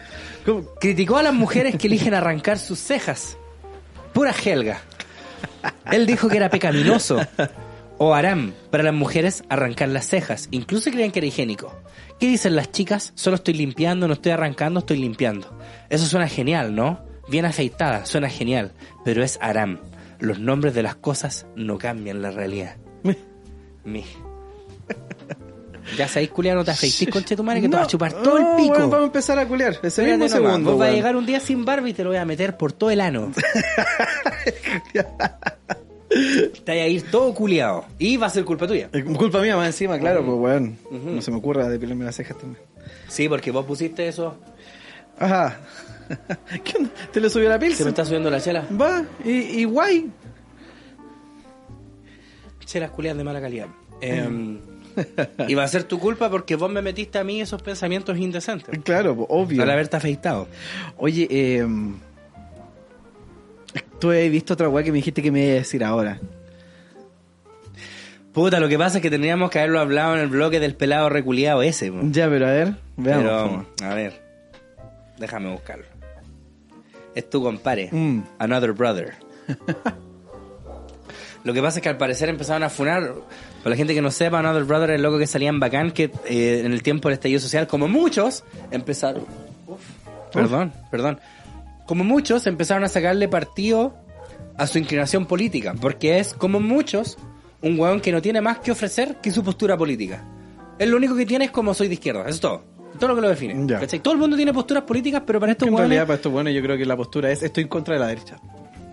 criticó 0.79 1.17
a 1.17 1.23
las 1.23 1.33
mujeres 1.33 1.75
que 1.75 1.87
eligen 1.87 2.13
arrancar 2.15 2.57
sus 2.57 2.79
cejas. 2.79 3.37
Pura 4.13 4.33
helga. 4.43 4.81
Él 5.91 6.05
dijo 6.05 6.27
que 6.27 6.37
era 6.37 6.49
pecaminoso. 6.49 7.19
O 7.97 8.13
Aram, 8.13 8.53
para 8.71 8.83
las 8.83 8.93
mujeres, 8.93 9.43
arrancar 9.47 9.87
las 9.87 10.07
cejas. 10.07 10.49
Incluso 10.51 10.91
creían 10.91 11.11
que 11.11 11.19
era 11.19 11.27
higiénico. 11.27 11.73
¿Qué 12.19 12.27
dicen 12.27 12.55
las 12.55 12.71
chicas? 12.71 13.13
Solo 13.15 13.37
estoy 13.37 13.53
limpiando, 13.53 14.07
no 14.07 14.15
estoy 14.15 14.33
arrancando, 14.33 14.81
estoy 14.81 14.97
limpiando. 14.97 15.57
Eso 15.89 16.05
suena 16.05 16.27
genial, 16.27 16.75
¿no? 16.75 16.99
Bien 17.29 17.45
afeitada, 17.45 18.05
suena 18.05 18.29
genial. 18.29 18.73
Pero 19.05 19.23
es 19.23 19.37
Aram. 19.41 19.79
Los 20.19 20.39
nombres 20.39 20.73
de 20.73 20.83
las 20.83 20.95
cosas 20.95 21.45
no 21.55 21.77
cambian 21.77 22.21
la 22.21 22.31
realidad. 22.31 22.75
Mi. 23.85 24.03
Ya 25.97 26.07
sabéis, 26.07 26.31
culiar, 26.31 26.55
no 26.55 26.63
te 26.65 26.71
afeitís, 26.71 27.09
conche 27.09 27.35
tu 27.35 27.43
madre, 27.43 27.61
que 27.61 27.69
te 27.69 27.75
vas 27.75 27.85
a 27.85 27.87
chupar 27.87 28.11
todo 28.13 28.39
no, 28.39 28.51
el 28.51 28.55
pico. 28.63 28.73
weón, 28.75 28.89
vamos 28.89 29.03
a 29.03 29.07
empezar 29.07 29.37
a 29.39 29.47
culiar. 29.47 29.73
Ese 29.73 29.87
Espérate 29.87 30.17
mismo 30.17 30.37
nomás, 30.37 30.51
segundo. 30.51 30.71
vos 30.71 30.79
vas 30.79 30.89
a 30.89 30.91
llegar 30.93 31.15
un 31.15 31.25
día 31.25 31.39
sin 31.39 31.63
barba 31.63 31.87
y 31.89 31.93
te 31.93 32.03
lo 32.03 32.09
voy 32.09 32.17
a 32.17 32.25
meter 32.25 32.57
por 32.57 32.71
todo 32.73 32.89
el 32.91 33.01
ano. 33.01 33.31
te 34.93 35.03
vas 36.65 36.67
a 36.67 36.87
ir 36.87 37.03
todo 37.11 37.33
culiado. 37.33 37.85
Y 37.99 38.17
va 38.17 38.27
a 38.27 38.29
ser 38.29 38.45
culpa 38.45 38.67
tuya. 38.67 38.89
Culpa 39.15 39.41
mía 39.41 39.55
más 39.55 39.67
encima, 39.67 39.99
claro, 39.99 40.25
pues 40.25 40.37
weón. 40.37 40.77
No 40.91 41.21
se 41.21 41.31
me 41.31 41.37
ocurra 41.37 41.69
depilarme 41.69 42.05
las 42.05 42.15
cejas 42.15 42.37
también. 42.37 42.61
Sí, 43.07 43.29
porque 43.29 43.51
vos 43.51 43.65
pusiste 43.65 44.07
eso. 44.07 44.35
Ajá. 45.19 45.59
¿Qué 46.63 46.77
onda? 46.77 46.89
¿Te 47.11 47.19
lo 47.19 47.29
subió 47.29 47.49
la 47.49 47.59
Se 47.59 47.83
me 47.83 47.89
está 47.89 48.05
subiendo 48.05 48.29
la 48.29 48.41
chela. 48.41 48.65
Va, 48.79 49.03
y, 49.23 49.31
y 49.31 49.63
guay. 49.65 50.11
Chelas 52.65 52.91
culiadas 52.91 53.17
de 53.17 53.23
mala 53.23 53.39
calidad. 53.41 53.67
Eh, 54.01 54.27
y 55.47 55.53
va 55.55 55.63
a 55.63 55.67
ser 55.67 55.83
tu 55.83 55.99
culpa 55.99 56.29
porque 56.29 56.55
vos 56.55 56.69
me 56.71 56.81
metiste 56.81 57.17
a 57.17 57.23
mí 57.23 57.41
esos 57.41 57.61
pensamientos 57.61 58.17
indecentes. 58.17 58.79
Claro, 58.83 59.15
pues, 59.15 59.27
obvio. 59.29 59.61
Al 59.63 59.69
haberte 59.71 59.97
afeitado. 59.97 60.47
Oye, 60.97 61.27
eh, 61.29 61.67
tú 63.99 64.11
has 64.11 64.29
visto 64.29 64.53
otra 64.53 64.69
weá 64.69 64.83
que 64.83 64.91
me 64.91 64.97
dijiste 64.97 65.21
que 65.21 65.31
me 65.31 65.43
iba 65.45 65.51
a 65.51 65.55
decir 65.55 65.83
ahora. 65.83 66.19
Puta, 68.33 68.59
lo 68.59 68.67
que 68.67 68.77
pasa 68.77 68.97
es 68.97 69.01
que 69.01 69.09
tendríamos 69.09 69.49
que 69.49 69.59
haberlo 69.59 69.79
hablado 69.79 70.15
en 70.15 70.19
el 70.21 70.27
bloque 70.27 70.59
del 70.59 70.75
pelado 70.75 71.07
reculiado 71.09 71.61
ese. 71.61 71.89
po. 71.91 71.99
Ya, 72.11 72.27
pero 72.29 72.47
a 72.47 72.51
ver, 72.51 72.73
veamos. 72.97 73.65
Pero, 73.77 73.89
a 73.89 73.93
ver, 73.95 74.21
déjame 75.17 75.51
buscarlo. 75.51 75.85
Es 77.15 77.29
tu 77.29 77.41
compadre, 77.41 77.89
Mm. 77.93 78.23
Another 78.39 78.73
Brother. 78.73 79.13
Lo 81.45 81.53
que 81.53 81.61
pasa 81.61 81.79
es 81.79 81.83
que 81.83 81.89
al 81.89 81.97
parecer 81.97 82.27
empezaron 82.27 82.63
a 82.63 82.69
funar. 82.69 83.13
Para 83.65 83.73
la 83.73 83.77
gente 83.77 83.95
que 83.95 84.01
no 84.03 84.11
sepa, 84.11 84.37
Another 84.37 84.63
Brother 84.63 84.91
es 84.91 84.97
el 84.97 85.01
loco 85.01 85.17
que 85.17 85.25
salía 85.25 85.49
en 85.49 85.59
bacán, 85.59 85.89
que 85.89 86.11
eh, 86.27 86.61
en 86.63 86.71
el 86.71 86.83
tiempo 86.83 87.09
del 87.09 87.15
estallido 87.15 87.39
social, 87.39 87.65
como 87.65 87.87
muchos, 87.87 88.43
empezaron. 88.69 89.23
Uf, 89.65 89.81
perdón, 90.31 90.71
perdón. 90.91 91.19
Como 91.87 92.03
muchos 92.03 92.45
empezaron 92.45 92.83
a 92.83 92.89
sacarle 92.89 93.27
partido 93.27 93.95
a 94.55 94.67
su 94.67 94.77
inclinación 94.77 95.25
política, 95.25 95.73
porque 95.81 96.19
es, 96.19 96.35
como 96.35 96.59
muchos, 96.59 97.17
un 97.63 97.79
weón 97.79 98.01
que 98.01 98.11
no 98.11 98.21
tiene 98.21 98.39
más 98.39 98.59
que 98.59 98.71
ofrecer 98.71 99.15
que 99.15 99.31
su 99.31 99.43
postura 99.43 99.75
política. 99.75 100.23
Él 100.77 100.91
lo 100.91 100.97
único 100.97 101.15
que 101.15 101.25
tiene 101.25 101.45
es 101.45 101.51
como 101.51 101.73
soy 101.73 101.87
de 101.87 101.95
izquierda, 101.95 102.21
eso 102.21 102.29
es 102.29 102.41
todo. 102.41 102.63
Todo 102.99 103.07
lo 103.07 103.15
que 103.15 103.21
lo 103.21 103.29
define. 103.29 103.65
Todo 103.99 104.13
el 104.13 104.19
mundo 104.19 104.35
tiene 104.35 104.53
posturas 104.53 104.83
políticas, 104.83 105.23
pero 105.25 105.39
para 105.39 105.53
estos 105.53 105.67
en 105.67 105.75
realidad, 105.75 106.03
para 106.03 106.17
esto 106.17 106.29
bueno, 106.29 106.51
yo 106.51 106.61
creo 106.61 106.77
que 106.77 106.85
la 106.85 106.95
postura 106.95 107.31
es 107.31 107.41
estoy 107.41 107.63
en 107.63 107.69
contra 107.69 107.95
de 107.95 107.99
la 107.99 108.07
derecha. 108.09 108.37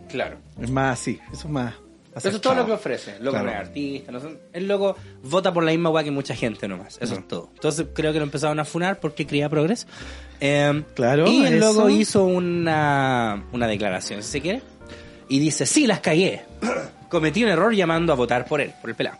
Claro. 0.08 0.38
Es 0.58 0.70
más 0.70 0.98
así, 0.98 1.20
eso 1.30 1.46
es 1.46 1.52
más. 1.52 1.74
Eso 2.14 2.28
es 2.28 2.40
todo 2.40 2.54
lo 2.54 2.66
que 2.66 2.72
ofrece. 2.72 3.12
Loco 3.20 3.30
Claro. 3.30 3.44
no 3.46 3.50
es 3.52 3.56
artista. 3.68 4.12
No 4.12 4.20
son- 4.20 4.38
el 4.52 4.68
loco 4.68 4.96
vota 5.22 5.52
por 5.52 5.64
la 5.64 5.70
misma 5.70 5.88
weá 5.90 6.04
que 6.04 6.10
mucha 6.10 6.34
gente 6.34 6.68
nomás. 6.68 6.98
Eso 7.00 7.14
es 7.14 7.26
todo. 7.26 7.48
Entonces 7.54 7.86
creo 7.94 8.12
que 8.12 8.18
lo 8.18 8.24
empezaron 8.24 8.60
a 8.60 8.64
funar 8.64 9.00
porque 9.00 9.26
creía 9.26 9.48
progreso. 9.48 9.86
Eh, 10.40 10.82
Claro, 10.94 11.26
Y 11.26 11.44
el 11.46 11.54
eso. 11.54 11.72
loco 11.72 11.88
hizo 11.88 12.24
una, 12.24 13.44
una 13.52 13.66
declaración, 13.66 14.22
si 14.22 14.30
se 14.32 14.40
quiere. 14.40 14.62
Y 15.28 15.38
dice, 15.38 15.64
sí, 15.66 15.86
las 15.86 16.00
cagué. 16.00 16.42
Cometí 17.08 17.42
un 17.44 17.50
error 17.50 17.74
llamando 17.74 18.12
a 18.12 18.16
votar 18.16 18.46
por 18.46 18.60
él, 18.60 18.72
por 18.80 18.90
el 18.90 18.96
pelado. 18.96 19.18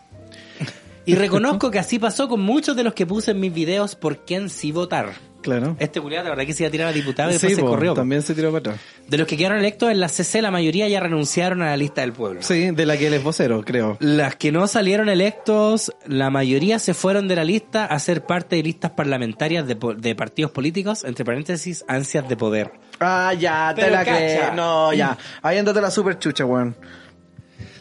Y 1.05 1.15
reconozco 1.15 1.69
que 1.69 1.79
así 1.79 1.99
pasó 1.99 2.29
con 2.29 2.39
muchos 2.41 2.75
de 2.77 2.83
los 2.83 2.93
que 2.93 3.05
puse 3.05 3.31
en 3.31 3.39
mis 3.39 3.53
videos 3.53 3.95
por 3.95 4.19
quién 4.19 4.49
sí 4.49 4.71
votar. 4.71 5.11
Claro. 5.43 5.75
Este 5.79 6.01
culiado, 6.01 6.23
la 6.25 6.29
verdad 6.31 6.45
que 6.45 6.53
se 6.53 6.63
iba 6.63 6.69
a 6.69 6.71
tirar 6.71 6.87
a 6.87 6.91
diputado 6.93 7.29
y 7.29 7.33
Sí, 7.33 7.39
después 7.47 7.55
se 7.55 7.61
po, 7.61 7.67
corrió. 7.67 7.91
po. 7.91 7.95
también 8.01 8.21
se 8.23 8.33
tiró 8.33 8.49
para 8.51 8.59
atrás. 8.59 8.77
De 9.07 9.17
los 9.17 9.27
que 9.27 9.37
quedaron 9.37 9.59
electos 9.59 9.91
en 9.91 9.99
la 9.99 10.07
CC, 10.09 10.41
la 10.41 10.49
mayoría 10.49 10.87
ya 10.87 10.99
renunciaron 10.99 11.61
a 11.61 11.65
la 11.67 11.77
lista 11.77 12.01
del 12.01 12.13
pueblo. 12.13 12.41
Sí, 12.41 12.71
de 12.71 12.85
la 12.85 12.97
que 12.97 13.07
él 13.07 13.13
es 13.13 13.23
vocero, 13.23 13.61
creo. 13.63 13.97
Las 13.99 14.35
que 14.37 14.51
no 14.51 14.65
salieron 14.67 15.09
electos, 15.09 15.91
la 16.07 16.29
mayoría 16.29 16.79
se 16.79 16.93
fueron 16.93 17.27
de 17.27 17.35
la 17.35 17.43
lista 17.43 17.85
a 17.85 17.99
ser 17.99 18.25
parte 18.25 18.55
de 18.55 18.63
listas 18.63 18.91
parlamentarias 18.91 19.67
de, 19.67 19.77
de 19.97 20.15
partidos 20.15 20.51
políticos, 20.51 21.03
entre 21.03 21.23
paréntesis, 21.25 21.83
ansias 21.87 22.27
de 22.27 22.37
poder. 22.37 22.71
Ah, 22.99 23.33
ya, 23.37 23.73
te 23.75 23.89
la 23.91 23.99
cacha. 24.05 24.15
crees. 24.17 24.53
No, 24.55 24.93
ya. 24.93 25.17
Ahí 25.41 25.57
andate 25.57 25.81
la 25.81 25.91
super 25.91 26.17
chucha, 26.17 26.45
weón. 26.45 26.75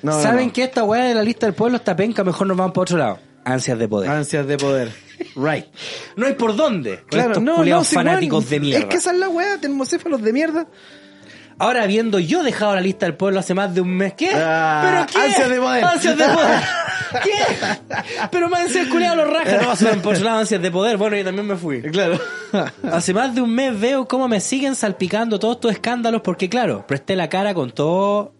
No, 0.03 0.21
¿Saben 0.21 0.49
no. 0.49 0.53
que 0.53 0.65
esta 0.65 0.83
weá 0.83 1.05
de 1.05 1.15
la 1.15 1.23
lista 1.23 1.47
del 1.47 1.55
pueblo 1.55 1.77
está 1.77 1.95
penca? 1.95 2.25
Mejor 2.25 2.47
nos 2.49 2.57
vamos 2.57 2.73
para 2.73 2.83
otro 2.83 2.99
lado. 2.99 3.19
Ansias 3.45 3.79
de 3.79 3.89
poder. 3.89 4.11
Ansias 4.11 4.47
de 4.47 4.57
poder. 4.57 4.91
Right. 5.37 5.67
No 6.17 6.27
hay 6.27 6.35
por 6.35 6.57
dónde. 6.57 6.99
con 6.99 7.09
Claro, 7.09 7.29
estos 7.33 7.43
no, 7.43 7.65
no, 7.65 7.85
fanáticos 7.85 8.49
de 8.51 8.61
mierda. 8.61 8.81
Es 8.81 8.85
que 8.87 8.97
esa 8.97 9.13
es 9.13 9.19
la 9.19 9.29
weá, 9.29 9.59
termocéfalos 9.59 10.23
de 10.23 10.33
mierda. 10.33 10.67
Ahora, 11.59 11.83
habiendo 11.83 12.19
yo 12.19 12.43
dejado 12.43 12.75
la 12.75 12.81
lista 12.81 13.07
del 13.07 13.15
pueblo 13.15 13.39
hace 13.39 13.55
más 13.55 13.75
de 13.75 13.81
un 13.81 13.91
mes, 13.91 14.15
¿qué? 14.15 14.31
Ah, 14.35 14.83
¿Pero 14.83 15.07
qué? 15.07 15.31
ansias 15.31 15.49
de 15.49 15.61
poder. 15.61 15.85
Ansias 15.85 16.17
de 16.17 16.25
poder. 16.25 16.61
¿Qué? 17.23 17.97
Pero 18.31 18.49
más 18.49 18.63
encima 18.63 18.91
culiado 18.91 19.17
los 19.17 19.31
rajas. 19.31 19.81
No, 19.83 20.03
por 20.03 20.15
otro 20.15 20.25
lado 20.25 20.39
ansias 20.41 20.63
de 20.63 20.71
poder. 20.71 20.97
Bueno, 20.97 21.17
yo 21.17 21.25
también 21.25 21.47
me 21.47 21.57
fui. 21.57 21.83
Claro. 21.83 22.19
Hace 22.91 23.15
más 23.15 23.35
de 23.35 23.43
un 23.43 23.55
mes 23.55 23.79
veo 23.79 24.09
cómo 24.09 24.29
me 24.29 24.41
siguen 24.41 24.75
salpicando 24.75 25.39
todos 25.39 25.57
estos 25.57 25.73
escándalos 25.73 26.23
porque, 26.23 26.49
claro, 26.49 26.87
presté 26.87 27.17
la 27.17 27.29
cara 27.29 27.55
con 27.55 27.71
todo 27.71 28.35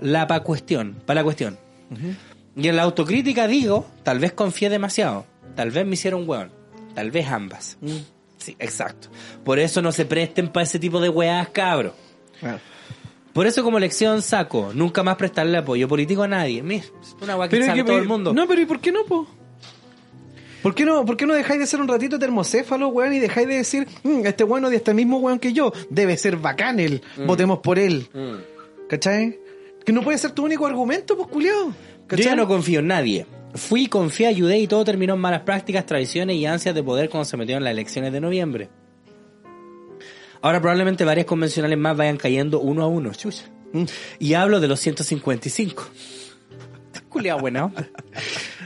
la 0.00 0.26
pa 0.26 0.40
cuestión, 0.40 0.96
para 1.06 1.20
la 1.20 1.24
cuestión. 1.24 1.58
Y 2.56 2.68
en 2.68 2.76
la 2.76 2.82
autocrítica 2.82 3.46
digo, 3.46 3.86
tal 4.02 4.18
vez 4.18 4.32
confié 4.32 4.68
demasiado, 4.68 5.26
tal 5.54 5.70
vez 5.70 5.86
me 5.86 5.94
hicieron 5.94 6.28
hueón, 6.28 6.50
tal 6.94 7.10
vez 7.10 7.26
ambas. 7.28 7.78
Sí, 8.38 8.56
exacto. 8.58 9.08
Por 9.44 9.58
eso 9.58 9.80
no 9.82 9.90
se 9.92 10.04
presten 10.04 10.48
para 10.48 10.64
ese 10.64 10.78
tipo 10.78 11.00
de 11.00 11.08
weás, 11.08 11.48
cabro. 11.50 11.94
Por 13.32 13.46
eso 13.46 13.64
como 13.64 13.78
lección 13.78 14.22
saco, 14.22 14.70
nunca 14.74 15.02
más 15.02 15.16
prestarle 15.16 15.58
apoyo 15.58 15.88
político 15.88 16.22
a 16.22 16.28
nadie. 16.28 16.62
Mira, 16.62 16.84
es 17.02 17.16
una 17.20 17.36
weá 17.36 17.48
que 17.48 17.56
Pero 17.56 17.66
sabe 17.66 17.78
que- 17.80 17.84
todo 17.84 17.98
el 17.98 18.06
mundo. 18.06 18.32
No, 18.32 18.46
pero 18.46 18.60
¿y 18.60 18.66
por 18.66 18.80
qué 18.80 18.92
no, 18.92 19.04
po? 19.04 19.26
¿Por 20.62 20.74
qué 20.74 20.84
no, 20.86 21.04
por 21.04 21.16
qué 21.16 21.26
no 21.26 21.34
dejáis 21.34 21.60
de 21.60 21.66
ser 21.66 21.80
un 21.80 21.88
ratito 21.88 22.18
termocéfalo, 22.18 22.88
weón, 22.88 23.12
y 23.12 23.18
dejáis 23.18 23.46
de 23.48 23.56
decir, 23.56 23.86
"Mm, 24.02 24.24
este 24.24 24.44
bueno 24.44 24.70
de 24.70 24.76
este 24.76 24.94
mismo 24.94 25.18
weón 25.18 25.38
que 25.38 25.52
yo, 25.52 25.72
debe 25.90 26.16
ser 26.16 26.36
bacán 26.38 26.80
él, 26.80 27.02
Mm. 27.18 27.26
votemos 27.26 27.58
por 27.58 27.78
él? 27.78 28.08
¿Cachai? 28.88 29.38
Que 29.84 29.92
no 29.92 30.00
puede 30.02 30.16
ser 30.16 30.30
tu 30.30 30.44
único 30.44 30.64
argumento, 30.66 31.16
pues, 31.16 31.28
culiao. 31.28 31.72
Yo 32.10 32.16
ya 32.16 32.34
no 32.36 32.46
confío 32.48 32.80
en 32.80 32.86
nadie. 32.86 33.26
Fui, 33.54 33.86
confié, 33.86 34.26
ayudé 34.26 34.58
y 34.58 34.66
todo 34.66 34.84
terminó 34.84 35.14
en 35.14 35.20
malas 35.20 35.42
prácticas, 35.42 35.86
traiciones 35.86 36.36
y 36.36 36.46
ansias 36.46 36.74
de 36.74 36.82
poder 36.82 37.08
cuando 37.08 37.24
se 37.24 37.36
metieron 37.36 37.62
las 37.62 37.72
elecciones 37.72 38.12
de 38.12 38.20
noviembre. 38.20 38.68
Ahora 40.42 40.60
probablemente 40.60 41.04
varias 41.04 41.26
convencionales 41.26 41.78
más 41.78 41.96
vayan 41.96 42.16
cayendo 42.16 42.60
uno 42.60 42.82
a 42.82 42.86
uno, 42.86 43.12
chucha. 43.14 43.44
Y 44.18 44.34
hablo 44.34 44.60
de 44.60 44.68
los 44.68 44.80
155. 44.80 45.84
Culeado 47.08 47.40
buena 47.40 47.66
onda. 47.66 47.88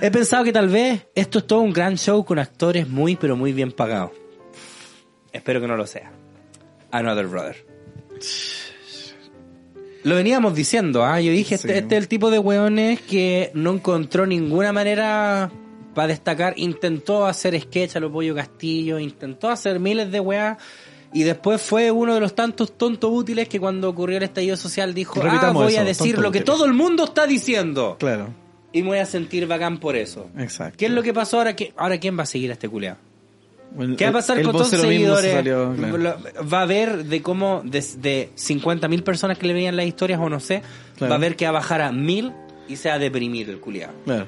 He 0.01 0.11
pensado 0.11 0.43
que 0.43 0.53
tal 0.53 0.69
vez 0.69 1.07
esto 1.15 1.41
es 1.41 1.47
todo 1.47 1.61
un 1.61 1.73
gran 1.73 1.97
show 1.97 2.25
con 2.25 2.39
actores 2.39 2.89
muy 2.89 3.17
pero 3.17 3.37
muy 3.37 3.53
bien 3.53 3.73
pagados. 3.73 4.13
Espero 5.33 5.61
que 5.61 5.69
no 5.69 5.77
lo 5.77 5.87
sea. 5.87 6.11
Another 6.91 7.27
Brother. 7.27 7.67
Lo 10.09 10.15
veníamos 10.17 10.55
diciendo, 10.55 11.05
¿ah? 11.05 11.21
Yo 11.21 11.31
dije, 11.33 11.57
este, 11.57 11.69
Sí. 11.69 11.75
este 11.75 11.97
es 11.97 12.03
el 12.03 12.09
tipo 12.09 12.31
de 12.31 12.39
weones 12.39 13.01
que 13.03 13.51
no 13.55 13.73
encontró 13.75 14.27
ninguna 14.27 14.73
manera 14.73 15.51
para 15.95 16.09
destacar. 16.09 16.55
Intentó 16.57 17.27
hacer 17.27 17.61
sketch 17.61 17.97
a 17.97 18.01
los 18.01 18.11
Pollo 18.11 18.35
Castillo, 18.35 18.99
intentó 18.99 19.51
hacer 19.51 19.81
miles 19.81 20.11
de 20.11 20.21
weas. 20.21 20.57
Y 21.13 21.23
después 21.23 21.61
fue 21.63 21.91
uno 21.91 22.15
de 22.15 22.21
los 22.21 22.35
tantos 22.35 22.77
tontos 22.77 23.11
útiles 23.13 23.49
que 23.49 23.59
cuando 23.59 23.89
ocurrió 23.89 24.19
el 24.19 24.25
estallido 24.25 24.57
social 24.57 24.93
dijo, 24.95 25.21
ah, 25.23 25.51
voy 25.53 25.77
a 25.77 25.85
decir 25.85 26.19
lo 26.19 26.31
que 26.31 26.39
útil". 26.39 26.45
todo 26.45 26.65
el 26.67 26.75
mundo 26.75 27.05
está 27.05 27.27
diciendo. 27.27 27.97
Claro, 27.99 28.29
Y 28.73 28.83
me 28.83 28.89
voy 28.89 28.99
a 28.99 29.07
sentir 29.07 29.47
bacán 29.47 29.79
por 29.79 29.97
eso. 29.97 30.29
exacto. 30.39 30.77
¿Qué 30.79 30.87
es 30.87 30.93
lo 30.93 31.03
que 31.03 31.15
pasó 31.15 31.39
ahora? 31.39 31.57
¿Qué- 31.57 31.73
ahora 31.79 31.99
quién 31.99 32.19
va 32.19 32.25
a 32.25 32.27
seguir 32.27 32.51
a 32.51 32.53
este 32.53 32.69
culeado? 32.69 32.99
¿Qué 33.97 34.05
va 34.05 34.11
a 34.11 34.13
pasar 34.15 34.39
el 34.39 34.45
con 34.45 34.53
todos 34.53 34.73
los 34.73 34.81
seguidores? 34.81 35.33
salió, 35.33 35.75
claro. 35.77 35.99
Lo- 35.99 36.17
Va 36.49 36.61
a 36.61 36.63
haber 36.63 37.05
de 37.05 37.23
cómo, 37.23 37.63
de, 37.65 37.81
50.000 38.35 39.03
personas 39.03 39.39
que 39.39 39.47
le 39.47 39.53
veían 39.55 39.77
las 39.77 39.87
historias 39.87 40.19
o 40.21 40.29
no 40.29 40.41
sé, 40.41 40.63
Claro. 40.97 41.11
va 41.11 41.17
a 41.17 41.19
haber 41.19 41.37
que 41.37 41.45
va 41.45 41.51
a 41.51 41.53
bajar 41.53 41.83
a 41.83 41.93
1000 41.93 42.33
y 42.69 42.77
se 42.77 42.89
va 42.89 42.95
a 42.97 42.99
deprimir 42.99 43.49
el 43.51 43.61
culiado. 43.61 43.93
Claro. 44.05 44.27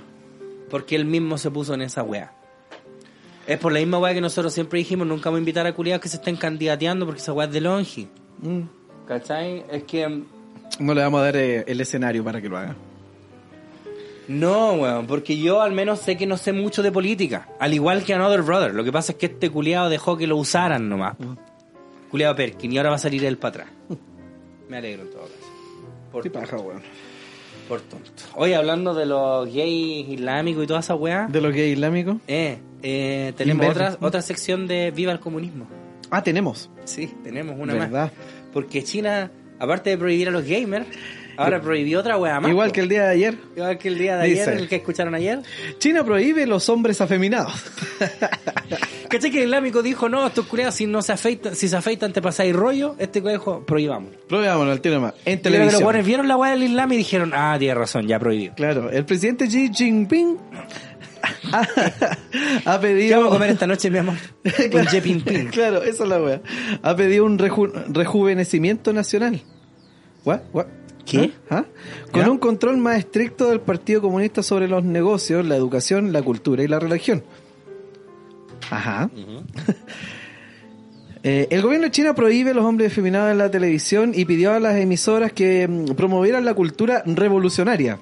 Porque 0.68 0.94
él 0.94 1.04
mismo 1.04 1.36
se 1.38 1.50
puso 1.50 1.74
en 1.74 1.82
esa 1.82 2.02
wea. 2.02 2.32
Es 3.46 3.58
por 3.58 3.72
la 3.72 3.80
misma 3.80 3.98
wea 3.98 4.14
que 4.14 4.20
nosotros 4.20 4.52
siempre 4.52 4.78
dijimos, 4.78 5.06
nunca 5.06 5.30
vamos 5.30 5.38
a 5.38 5.40
invitar 5.40 5.66
a 5.66 5.72
culiados 5.74 6.00
que 6.02 6.08
se 6.08 6.16
estén 6.18 6.36
candidateando 6.36 7.06
porque 7.06 7.20
esa 7.20 7.32
wea 7.32 7.46
es 7.48 7.52
de 7.52 7.60
longi. 7.60 8.08
Mm. 8.42 8.60
¿Cachai? 9.08 9.64
Es 9.70 9.82
que... 9.84 10.22
No 10.78 10.94
le 10.94 11.00
vamos 11.02 11.20
a 11.20 11.24
dar 11.24 11.36
eh, 11.36 11.64
el 11.66 11.80
escenario 11.80 12.22
para 12.22 12.40
que 12.40 12.48
lo 12.48 12.56
haga. 12.56 12.76
No, 14.30 14.74
weón, 14.74 15.06
porque 15.08 15.36
yo 15.36 15.60
al 15.60 15.72
menos 15.72 15.98
sé 16.00 16.16
que 16.16 16.24
no 16.26 16.36
sé 16.36 16.52
mucho 16.52 16.82
de 16.82 16.92
política. 16.92 17.48
Al 17.58 17.74
igual 17.74 18.04
que 18.04 18.14
Another 18.14 18.42
Brother. 18.42 18.72
Lo 18.74 18.84
que 18.84 18.92
pasa 18.92 19.12
es 19.12 19.18
que 19.18 19.26
este 19.26 19.50
culiado 19.50 19.88
dejó 19.88 20.16
que 20.16 20.26
lo 20.28 20.36
usaran 20.36 20.88
nomás. 20.88 21.16
Culiado 22.10 22.36
Perkin, 22.36 22.72
y 22.72 22.78
ahora 22.78 22.90
va 22.90 22.96
a 22.96 23.00
salir 23.00 23.24
él 23.24 23.38
para 23.38 23.64
atrás. 23.64 23.68
Me 24.68 24.76
alegro 24.76 25.02
en 25.02 25.10
todo 25.10 25.22
caso. 25.22 25.34
Por 26.12 26.22
Qué 26.22 26.30
paja, 26.30 26.56
weón. 26.58 26.82
Por 27.68 27.80
tonto. 27.80 28.10
Oye, 28.36 28.54
hablando 28.54 28.94
de 28.94 29.06
los 29.06 29.46
gays 29.52 30.08
islámicos 30.08 30.62
y 30.64 30.66
toda 30.66 30.80
esa 30.80 30.94
weá, 30.94 31.26
De 31.28 31.40
los 31.40 31.52
gays 31.52 31.74
islámicos. 31.74 32.16
eh, 32.28 32.58
eh, 32.82 33.32
tenemos 33.36 33.68
otra, 33.68 33.96
otra 34.00 34.22
sección 34.22 34.66
de 34.66 34.90
Viva 34.92 35.12
el 35.12 35.20
Comunismo. 35.20 35.66
Ah, 36.10 36.22
tenemos. 36.22 36.70
Sí, 36.84 37.12
tenemos 37.22 37.56
una 37.58 37.74
¿Verdad? 37.74 37.90
más. 37.90 38.12
Porque 38.52 38.82
China, 38.82 39.30
aparte 39.58 39.90
de 39.90 39.98
prohibir 39.98 40.28
a 40.28 40.30
los 40.30 40.44
gamers, 40.44 40.86
ahora 41.42 41.60
prohibió 41.60 42.00
otra 42.00 42.16
weá 42.16 42.40
más. 42.40 42.50
Igual 42.50 42.72
que 42.72 42.80
el 42.80 42.88
día 42.88 43.02
de 43.04 43.08
ayer. 43.10 43.38
Igual 43.56 43.78
que 43.78 43.88
el 43.88 43.98
día 43.98 44.16
de 44.16 44.22
ayer, 44.24 44.48
el 44.50 44.68
que 44.68 44.76
escucharon 44.76 45.14
ayer. 45.14 45.40
China 45.78 46.04
prohíbe 46.04 46.46
los 46.46 46.68
hombres 46.68 47.00
afeminados. 47.00 47.52
¿Cachai 49.08 49.30
que 49.30 49.38
el 49.38 49.44
islámico 49.44 49.82
dijo, 49.82 50.08
no, 50.08 50.26
estos 50.26 50.46
culiados 50.46 50.76
si 50.76 50.86
no 50.86 51.02
se 51.02 51.12
afeitan, 51.12 51.56
si 51.56 51.68
se 51.68 51.76
afeitan 51.76 52.12
te 52.12 52.22
pasáis 52.22 52.54
rollo? 52.54 52.94
Este 52.98 53.20
culiao 53.20 53.38
dijo, 53.38 53.66
prohibamos. 53.66 54.10
Probémonos 54.28 54.70
al 54.72 54.80
tiro 54.80 55.00
más. 55.00 55.14
En 55.24 55.40
creo 55.40 55.52
que 55.52 55.58
los 55.64 55.72
televisión. 55.78 56.06
vieron 56.06 56.28
la 56.28 56.36
weá 56.36 56.52
del 56.52 56.62
islam 56.62 56.92
y 56.92 56.96
dijeron, 56.98 57.32
ah, 57.34 57.56
tiene 57.58 57.74
razón, 57.74 58.06
ya 58.06 58.18
prohibido. 58.20 58.54
Claro, 58.54 58.90
el 58.90 59.04
presidente 59.04 59.48
Xi 59.48 59.70
Jinping 59.74 60.36
ha, 61.52 61.60
ha 62.64 62.80
¿Qué 62.80 62.86
pedido... 62.86 63.16
vamos 63.18 63.32
a 63.32 63.36
comer 63.36 63.50
esta 63.50 63.66
noche, 63.66 63.90
mi 63.90 63.98
amor? 63.98 64.14
Con 64.72 64.84
Xi 64.86 65.00
Jinping. 65.00 65.48
Claro, 65.48 65.82
esa 65.82 66.04
es 66.04 66.08
la 66.08 66.22
wea. 66.22 66.40
Ha 66.82 66.94
pedido 66.94 67.24
un 67.24 67.38
reju- 67.38 67.72
rejuvenecimiento 67.88 68.92
nacional. 68.92 69.42
¿What? 70.24 70.40
What? 70.52 70.66
¿Qué? 71.04 71.32
¿Ah? 71.50 71.64
Con 72.12 72.22
¿Ya? 72.22 72.30
un 72.30 72.38
control 72.38 72.76
más 72.78 72.98
estricto 72.98 73.48
del 73.48 73.60
Partido 73.60 74.00
Comunista 74.02 74.42
sobre 74.42 74.68
los 74.68 74.84
negocios, 74.84 75.44
la 75.46 75.56
educación, 75.56 76.12
la 76.12 76.22
cultura 76.22 76.62
y 76.62 76.68
la 76.68 76.78
religión. 76.78 77.22
Ajá. 78.70 79.10
Eh, 81.22 81.48
el 81.50 81.60
gobierno 81.60 81.84
de 81.84 81.90
China 81.90 82.14
prohíbe 82.14 82.54
los 82.54 82.64
hombres 82.64 82.90
efeminados 82.90 83.30
en 83.30 83.36
la 83.36 83.50
televisión 83.50 84.12
y 84.14 84.24
pidió 84.24 84.54
a 84.54 84.58
las 84.58 84.76
emisoras 84.76 85.32
que 85.34 85.68
mm, 85.68 85.94
promovieran 85.94 86.46
la 86.46 86.54
cultura 86.54 87.02
revolucionaria. 87.04 87.98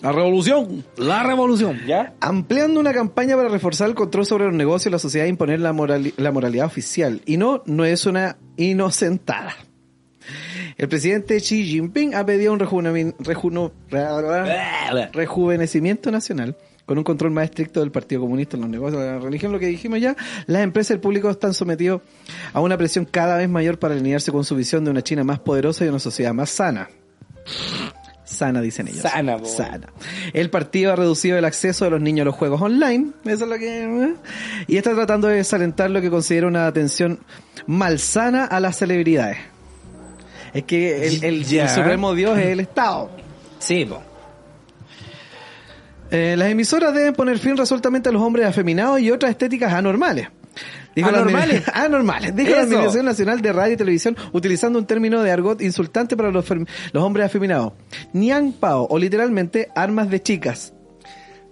La 0.00 0.12
revolución. 0.12 0.82
La 0.96 1.24
revolución, 1.24 1.78
¿ya? 1.86 2.14
Ampliando 2.20 2.80
una 2.80 2.94
campaña 2.94 3.36
para 3.36 3.50
reforzar 3.50 3.88
el 3.90 3.94
control 3.94 4.24
sobre 4.24 4.46
los 4.46 4.54
negocios, 4.54 4.90
la 4.90 4.98
sociedad 4.98 5.26
e 5.26 5.28
imponer 5.28 5.60
la, 5.60 5.74
morali- 5.74 6.14
la 6.16 6.32
moralidad 6.32 6.64
oficial. 6.64 7.20
Y 7.26 7.36
no, 7.36 7.62
no 7.66 7.84
es 7.84 8.06
una 8.06 8.38
inocentada. 8.56 9.54
El 10.76 10.88
presidente 10.88 11.38
Xi 11.40 11.64
Jinping 11.64 12.14
ha 12.14 12.24
pedido 12.24 12.52
un 12.52 12.60
rejuno- 12.60 13.72
rejuvenecimiento 15.12 16.10
nacional 16.10 16.56
con 16.86 16.96
un 16.96 17.04
control 17.04 17.30
más 17.32 17.44
estricto 17.44 17.80
del 17.80 17.90
Partido 17.90 18.22
Comunista 18.22 18.56
en 18.56 18.62
los 18.62 18.70
negocios 18.70 19.02
de 19.02 19.08
la 19.08 19.18
religión, 19.18 19.52
lo 19.52 19.58
que 19.58 19.66
dijimos 19.66 20.00
ya, 20.00 20.16
las 20.46 20.62
empresas 20.62 20.92
y 20.92 20.94
el 20.94 21.00
público 21.00 21.28
están 21.28 21.52
sometidos 21.52 22.00
a 22.54 22.60
una 22.62 22.78
presión 22.78 23.04
cada 23.04 23.36
vez 23.36 23.48
mayor 23.48 23.78
para 23.78 23.94
alinearse 23.94 24.32
con 24.32 24.42
su 24.44 24.56
visión 24.56 24.84
de 24.86 24.90
una 24.90 25.02
China 25.02 25.22
más 25.22 25.38
poderosa 25.38 25.84
y 25.84 25.88
una 25.88 25.98
sociedad 25.98 26.32
más 26.32 26.48
sana. 26.48 26.88
Sana, 28.24 28.60
dicen 28.62 28.88
ellos. 28.88 29.00
Sana. 29.02 29.38
Sana. 29.44 29.88
El 30.34 30.50
partido 30.50 30.92
ha 30.92 30.96
reducido 30.96 31.36
el 31.38 31.44
acceso 31.46 31.84
de 31.86 31.90
los 31.90 32.00
niños 32.00 32.22
a 32.22 32.26
los 32.26 32.34
juegos 32.34 32.60
online. 32.60 33.12
Eso 33.24 33.44
es 33.44 33.50
lo 33.50 33.58
que. 33.58 33.82
¿eh? 33.84 34.14
Y 34.66 34.76
está 34.76 34.94
tratando 34.94 35.28
de 35.28 35.36
desalentar 35.36 35.90
lo 35.90 36.00
que 36.02 36.10
considera 36.10 36.46
una 36.46 36.66
atención 36.66 37.20
malsana 37.66 38.44
a 38.44 38.60
las 38.60 38.76
celebridades. 38.78 39.38
Es 40.54 40.64
que 40.64 41.06
el, 41.06 41.24
el- 41.24 41.44
Ya. 41.44 41.64
el 41.64 41.68
supremo 41.70 42.14
dios 42.14 42.38
es 42.38 42.46
el 42.46 42.60
Estado. 42.60 43.10
Sí, 43.58 43.84
po. 43.84 44.02
Eh, 46.10 46.36
las 46.38 46.48
emisoras 46.50 46.94
deben 46.94 47.12
poner 47.14 47.38
fin 47.38 47.56
resueltamente 47.56 48.08
a 48.08 48.12
los 48.12 48.22
hombres 48.22 48.46
afeminados 48.46 49.00
y 49.00 49.10
otras 49.10 49.30
estéticas 49.30 49.72
anormales. 49.72 50.28
¿Anormales? 50.96 51.62
anormales. 51.74 52.34
Dijo 52.34 52.50
la. 52.50 52.62
Administración 52.62 53.04
Nacional 53.04 53.40
de 53.42 53.52
Radio 53.52 53.74
y 53.74 53.76
Televisión 53.76 54.16
utilizando 54.32 54.78
un 54.78 54.86
término 54.86 55.22
de 55.22 55.30
argot 55.30 55.60
insultante 55.60 56.16
para 56.16 56.30
los, 56.30 56.44
los 56.92 57.02
hombres 57.04 57.26
afeminados. 57.26 57.74
Niang 58.14 58.52
Pao, 58.52 58.86
o 58.90 58.98
literalmente 58.98 59.68
armas 59.76 60.10
de 60.10 60.22
chicas. 60.22 60.72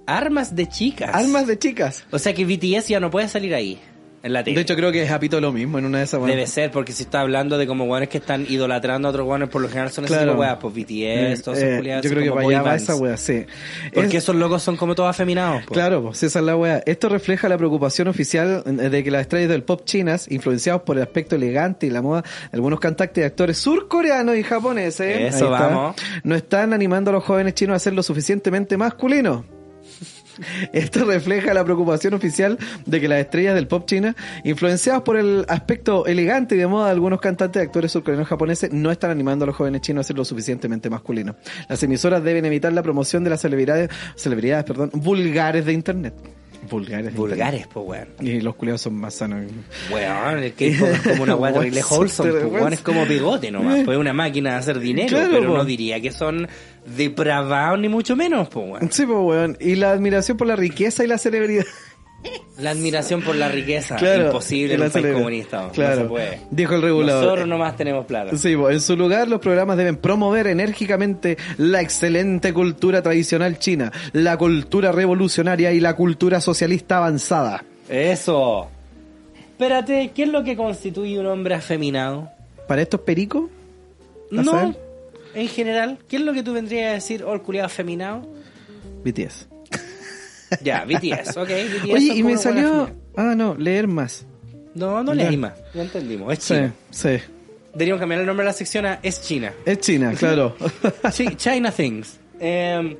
Armas 0.07 0.55
de 0.57 0.66
chicas. 0.68 1.11
Armas 1.14 1.47
de 1.47 1.59
chicas. 1.59 2.05
O 2.11 2.18
sea 2.18 2.32
que 2.34 2.44
BTS 2.44 2.88
ya 2.88 2.99
no 2.99 3.11
puede 3.11 3.28
salir 3.28 3.55
ahí, 3.55 3.78
en 4.26 4.32
la 4.32 4.44
tele. 4.44 4.56
De 4.56 4.62
hecho, 4.62 4.76
creo 4.76 4.92
que 4.92 5.02
es 5.02 5.10
Apito 5.10 5.40
lo 5.40 5.52
mismo 5.52 5.78
en 5.78 5.84
una 5.86 5.98
de 5.98 6.04
esas. 6.04 6.20
bueno. 6.20 6.34
Debe 6.34 6.46
ser, 6.46 6.70
porque 6.70 6.92
si 6.92 7.04
está 7.04 7.20
hablando 7.20 7.56
de 7.58 7.66
como 7.66 7.84
guanes 7.86 8.08
que 8.08 8.18
están 8.18 8.44
idolatrando 8.48 9.08
a 9.08 9.10
otros 9.10 9.24
guanes, 9.26 9.48
por 9.48 9.62
lo 9.62 9.68
general 9.68 9.90
son 9.90 10.04
esas 10.04 10.16
Claro. 10.18 10.32
tipo 10.32 10.40
weas, 10.42 10.56
pues 10.60 10.74
BTS, 10.74 11.42
todos 11.42 11.58
esos 11.58 11.70
Eh, 11.70 11.76
culiados, 11.76 12.02
yo 12.04 12.08
así 12.08 12.14
creo 12.16 12.24
que 12.34 12.36
para 12.36 12.48
allá 12.48 12.62
va 12.62 12.74
esa 12.76 12.96
wea, 12.96 13.16
sí. 13.16 13.46
Porque 13.94 14.16
Es- 14.18 14.24
esos 14.24 14.36
locos 14.36 14.62
son 14.62 14.76
como 14.76 14.94
todos 14.94 15.08
afeminados. 15.10 15.64
po. 15.64 15.74
Claro, 15.74 16.02
pues 16.02 16.22
esa 16.22 16.38
es 16.40 16.44
la 16.44 16.56
wea. 16.56 16.82
Esto 16.86 17.08
refleja 17.08 17.48
la 17.48 17.56
preocupación 17.56 18.08
oficial 18.08 18.62
de 18.66 19.04
que 19.04 19.10
las 19.10 19.22
estrellas 19.22 19.48
del 19.48 19.62
pop 19.62 19.82
chinas, 19.84 20.30
influenciados 20.30 20.82
por 20.82 20.96
el 20.96 21.02
aspecto 21.02 21.36
elegante 21.36 21.86
y 21.86 21.90
la 21.90 22.02
moda 22.02 22.24
algunos 22.52 22.80
cantantes 22.80 23.22
y 23.22 23.24
actores 23.26 23.58
surcoreanos 23.58 24.36
y 24.36 24.42
japoneses, 24.42 25.34
Eso, 25.34 25.50
vamos. 25.50 25.96
no 26.24 26.34
están 26.34 26.72
animando 26.72 27.10
a 27.10 27.14
los 27.14 27.24
jóvenes 27.24 27.54
chinos 27.54 27.76
a 27.76 27.78
ser 27.78 27.92
lo 27.94 28.02
suficientemente 28.02 28.76
masculinos. 28.76 29.44
Esto 30.72 31.05
refleja 31.05 31.55
la 31.55 31.64
preocupación 31.64 32.14
oficial 32.14 32.59
de 32.84 33.01
que 33.01 33.09
las 33.09 33.20
estrellas 33.20 33.55
del 33.55 33.66
pop 33.66 33.87
china, 33.87 34.14
influenciadas 34.45 35.03
por 35.03 35.16
el 35.16 35.45
aspecto 35.49 36.07
elegante 36.07 36.55
y 36.55 36.59
de 36.59 36.66
moda 36.66 36.87
de 36.87 36.93
algunos 36.93 37.20
cantantes 37.20 37.62
y 37.62 37.66
actores 37.66 37.93
surcoreanos 37.93 38.28
japoneses, 38.28 38.72
no 38.72 38.91
están 38.91 39.11
animando 39.11 39.45
a 39.45 39.47
los 39.47 39.57
jóvenes 39.57 39.80
chinos 39.80 40.05
a 40.05 40.09
ser 40.09 40.16
lo 40.16 40.24
suficientemente 40.24 40.91
masculinos. 40.91 41.37
Las 41.68 41.82
emisoras 41.82 42.22
deben 42.22 42.45
evitar 42.45 42.72
la 42.72 42.82
promoción 42.82 43.24
de 43.24 43.30
las 43.30 43.41
celebridades, 43.41 43.91
celebridades, 44.16 44.64
perdón, 44.64 44.91
vulgares 44.95 45.64
de 45.64 45.72
internet. 45.72 46.14
Vulgares. 46.68 47.14
Vulgares, 47.14 47.66
pues 47.66 47.86
weón. 47.86 48.08
Y 48.20 48.40
los 48.40 48.54
culiados 48.56 48.80
son 48.82 48.94
más 48.94 49.14
sanos. 49.14 49.50
Weón, 49.90 50.38
el 50.38 50.54
es 50.58 51.00
como 51.02 51.22
una 51.22 51.34
weá 51.36 51.52
terrible 51.54 51.82
son 51.82 51.98
wholesome, 51.98 52.30
pues, 52.32 52.44
weón, 52.52 52.72
es 52.72 52.80
como 52.80 53.06
bigote 53.06 53.50
nomás, 53.50 53.84
pues 53.84 53.96
es 53.96 54.00
una 54.00 54.12
máquina 54.12 54.50
de 54.52 54.56
hacer 54.56 54.78
dinero, 54.78 55.08
Claro, 55.08 55.30
pero 55.32 55.48
po. 55.48 55.56
no 55.58 55.64
diría 55.64 56.00
que 56.00 56.12
son 56.12 56.48
depravados 56.96 57.78
ni 57.78 57.88
mucho 57.88 58.16
menos, 58.16 58.48
pues 58.48 58.66
weón. 58.70 58.92
Sí, 58.92 59.06
pues, 59.06 59.18
weón. 59.18 59.56
Y 59.60 59.76
la 59.76 59.92
admiración 59.92 60.36
por 60.36 60.46
la 60.46 60.56
riqueza 60.56 61.04
y 61.04 61.06
la 61.06 61.18
celebridad. 61.18 61.64
La 62.58 62.70
admiración 62.70 63.20
por 63.22 63.36
la 63.36 63.48
riqueza, 63.50 63.96
Claro. 63.96 64.26
imposible 64.28 64.74
en 64.74 64.82
un 64.82 64.90
país 64.90 65.06
comunista, 65.12 65.68
Claro. 65.74 65.96
no 65.96 66.02
se 66.02 66.08
puede. 66.08 66.40
Dijo 66.50 66.74
el 66.74 66.82
regulador. 66.82 67.24
Nosotros 67.24 67.48
nomás 67.48 67.76
tenemos 67.76 68.06
plata. 68.06 68.36
Sí, 68.36 68.52
en 68.52 68.80
su 68.80 68.96
lugar 68.96 69.28
los 69.28 69.40
programas 69.40 69.76
deben 69.76 69.96
promover 69.96 70.46
enérgicamente 70.46 71.36
la 71.58 71.82
excelente 71.82 72.54
cultura 72.54 73.02
tradicional 73.02 73.58
china, 73.58 73.92
la 74.12 74.38
cultura 74.38 74.90
revolucionaria 74.90 75.72
y 75.72 75.80
la 75.80 75.94
cultura 75.96 76.40
socialista 76.40 76.96
avanzada. 76.96 77.62
Eso. 77.90 78.68
Espérate, 79.50 80.12
¿qué 80.14 80.22
es 80.24 80.28
lo 80.30 80.42
que 80.42 80.56
constituye 80.56 81.18
un 81.18 81.26
hombre 81.26 81.54
afeminado? 81.54 82.30
Para 82.66 82.82
estos 82.82 83.00
pericos, 83.00 83.50
¿A 84.32 84.42
No, 84.42 84.50
saber? 84.50 84.76
en 85.34 85.48
general, 85.48 85.98
¿qué 86.08 86.16
es 86.16 86.22
lo 86.22 86.32
que 86.32 86.42
tú 86.42 86.52
vendrías 86.54 86.90
a 86.90 86.94
decir, 86.94 87.22
oh, 87.22 87.38
afeminado? 87.62 88.26
BTS. 89.04 89.46
Ya, 90.62 90.84
BTS, 90.84 91.36
ok. 91.36 91.49
BTS 91.49 91.92
Oye, 91.94 92.14
y 92.14 92.22
me 92.22 92.36
salió... 92.36 92.90
Ah, 93.16 93.34
no, 93.36 93.55
leer 93.57 93.88
más. 93.88 94.26
No, 94.74 95.03
no 95.03 95.14
leí 95.14 95.36
más. 95.36 95.55
Ya 95.74 95.82
entendimos. 95.82 96.32
Es 96.32 96.40
Sí, 96.44 96.55
China. 96.55 96.72
sí. 96.90 97.18
Deberíamos 97.72 98.01
cambiar 98.01 98.20
el 98.20 98.26
nombre 98.26 98.44
de 98.44 98.49
la 98.51 98.53
sección 98.55 98.86
a 98.86 99.01
Es 99.03 99.22
China. 99.22 99.53
Es 99.64 99.80
China, 99.80 100.12
claro. 100.18 100.57
Sí, 101.12 101.26
China 101.36 101.70
Things. 101.70 102.18
Eh, 102.40 102.97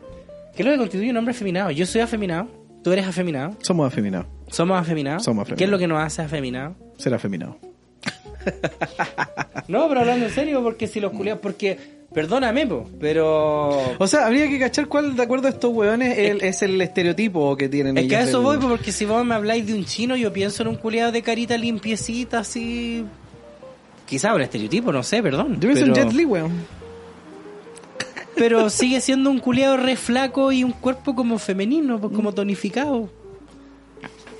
¿Qué 0.55 0.63
es 0.63 0.67
lo 0.67 0.73
que 0.73 0.79
constituye 0.79 1.11
un 1.11 1.17
hombre 1.19 1.33
afeminado? 1.33 1.71
Yo 1.71 1.87
soy 1.87 2.01
afeminado. 2.03 2.49
¿Tú 2.83 2.93
eres 2.93 3.07
afeminado? 3.07 3.57
Somos 3.63 3.87
afeminados. 3.91 4.27
¿Somos 4.51 4.81
afeminados? 4.81 5.25
Somos 5.25 5.43
afeminados. 5.43 5.59
¿Qué 5.59 5.65
es 5.65 5.71
lo 5.71 5.79
que 5.79 5.87
nos 5.87 6.03
hace 6.03 6.23
afeminados? 6.23 6.77
Ser 6.99 7.15
afeminado. 7.15 7.59
No, 9.69 9.89
pero 9.89 10.01
hablando 10.01 10.27
en 10.27 10.33
serio, 10.33 10.63
porque 10.63 10.87
si 10.87 11.01
los 11.01 11.11
culiados... 11.13 11.41
Porque, 11.41 11.77
perdóname, 12.17 12.67
po, 12.67 12.89
pero... 12.99 13.95
O 13.99 14.07
sea, 14.07 14.25
habría 14.25 14.49
que 14.49 14.59
cachar 14.59 14.87
cuál, 14.87 15.15
de 15.15 15.23
acuerdo 15.23 15.49
a 15.49 15.51
estos 15.51 15.71
hueones, 15.71 16.17
es 16.17 16.63
el 16.63 16.81
estereotipo 16.81 17.55
que 17.59 17.69
tienen 17.69 17.99
Es 17.99 18.09
que 18.09 18.17
a 18.17 18.23
eso 18.23 18.41
voy, 18.41 18.57
po, 18.57 18.69
porque 18.69 18.91
si 18.91 19.05
vos 19.05 19.23
me 19.23 19.35
habláis 19.35 19.67
de 19.67 19.75
un 19.75 19.85
chino, 19.85 20.17
yo 20.17 20.33
pienso 20.33 20.63
en 20.63 20.71
un 20.71 20.77
culiado 20.77 21.13
de 21.13 21.21
carita 21.21 21.59
limpiecita, 21.59 22.39
así... 22.39 23.05
Quizá 24.07 24.35
un 24.35 24.41
estereotipo, 24.41 24.93
no 24.93 25.03
sé, 25.03 25.23
perdón. 25.23 25.61
Yo 25.61 25.69
pienso 25.69 25.85
en 25.85 25.93
Jet 25.93 26.13
Li, 26.15 26.25
weón. 26.25 26.53
Pero 28.35 28.71
sigue 28.71 29.03
siendo 29.03 29.29
un 29.29 29.39
culiado 29.39 29.77
re 29.77 29.97
flaco 29.97 30.53
y 30.53 30.65
un 30.65 30.73
cuerpo 30.73 31.15
como 31.15 31.39
femenino, 31.39 32.01
pues 32.01 32.15
como 32.15 32.33
tonificado. 32.33 33.11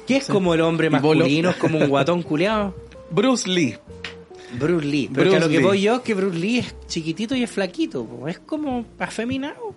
¿Qué 0.07 0.17
es 0.17 0.29
como 0.29 0.55
el 0.55 0.63
hombre 0.63 0.89
masculino? 0.89 1.51
Es 1.51 1.57
como 1.57 1.77
un 1.77 1.89
guatón 1.91 2.23
culiado. 2.23 2.75
Bruce 3.11 3.47
Lee. 3.47 3.77
Bruce 4.59 4.87
Lee. 4.87 5.07
Porque 5.09 5.23
Bruce 5.23 5.37
a 5.37 5.41
lo 5.41 5.49
que 5.49 5.59
Lee. 5.59 5.63
voy 5.65 5.81
yo 5.83 5.95
es 5.97 6.01
que 6.03 6.15
Bruce 6.15 6.39
Lee 6.39 6.59
es 6.59 6.75
chiquitito 6.87 7.35
y 7.35 7.43
es 7.43 7.51
flaquito. 7.51 8.05
po. 8.05 8.29
Es 8.29 8.39
como 8.39 8.85
afeminado. 8.99 9.75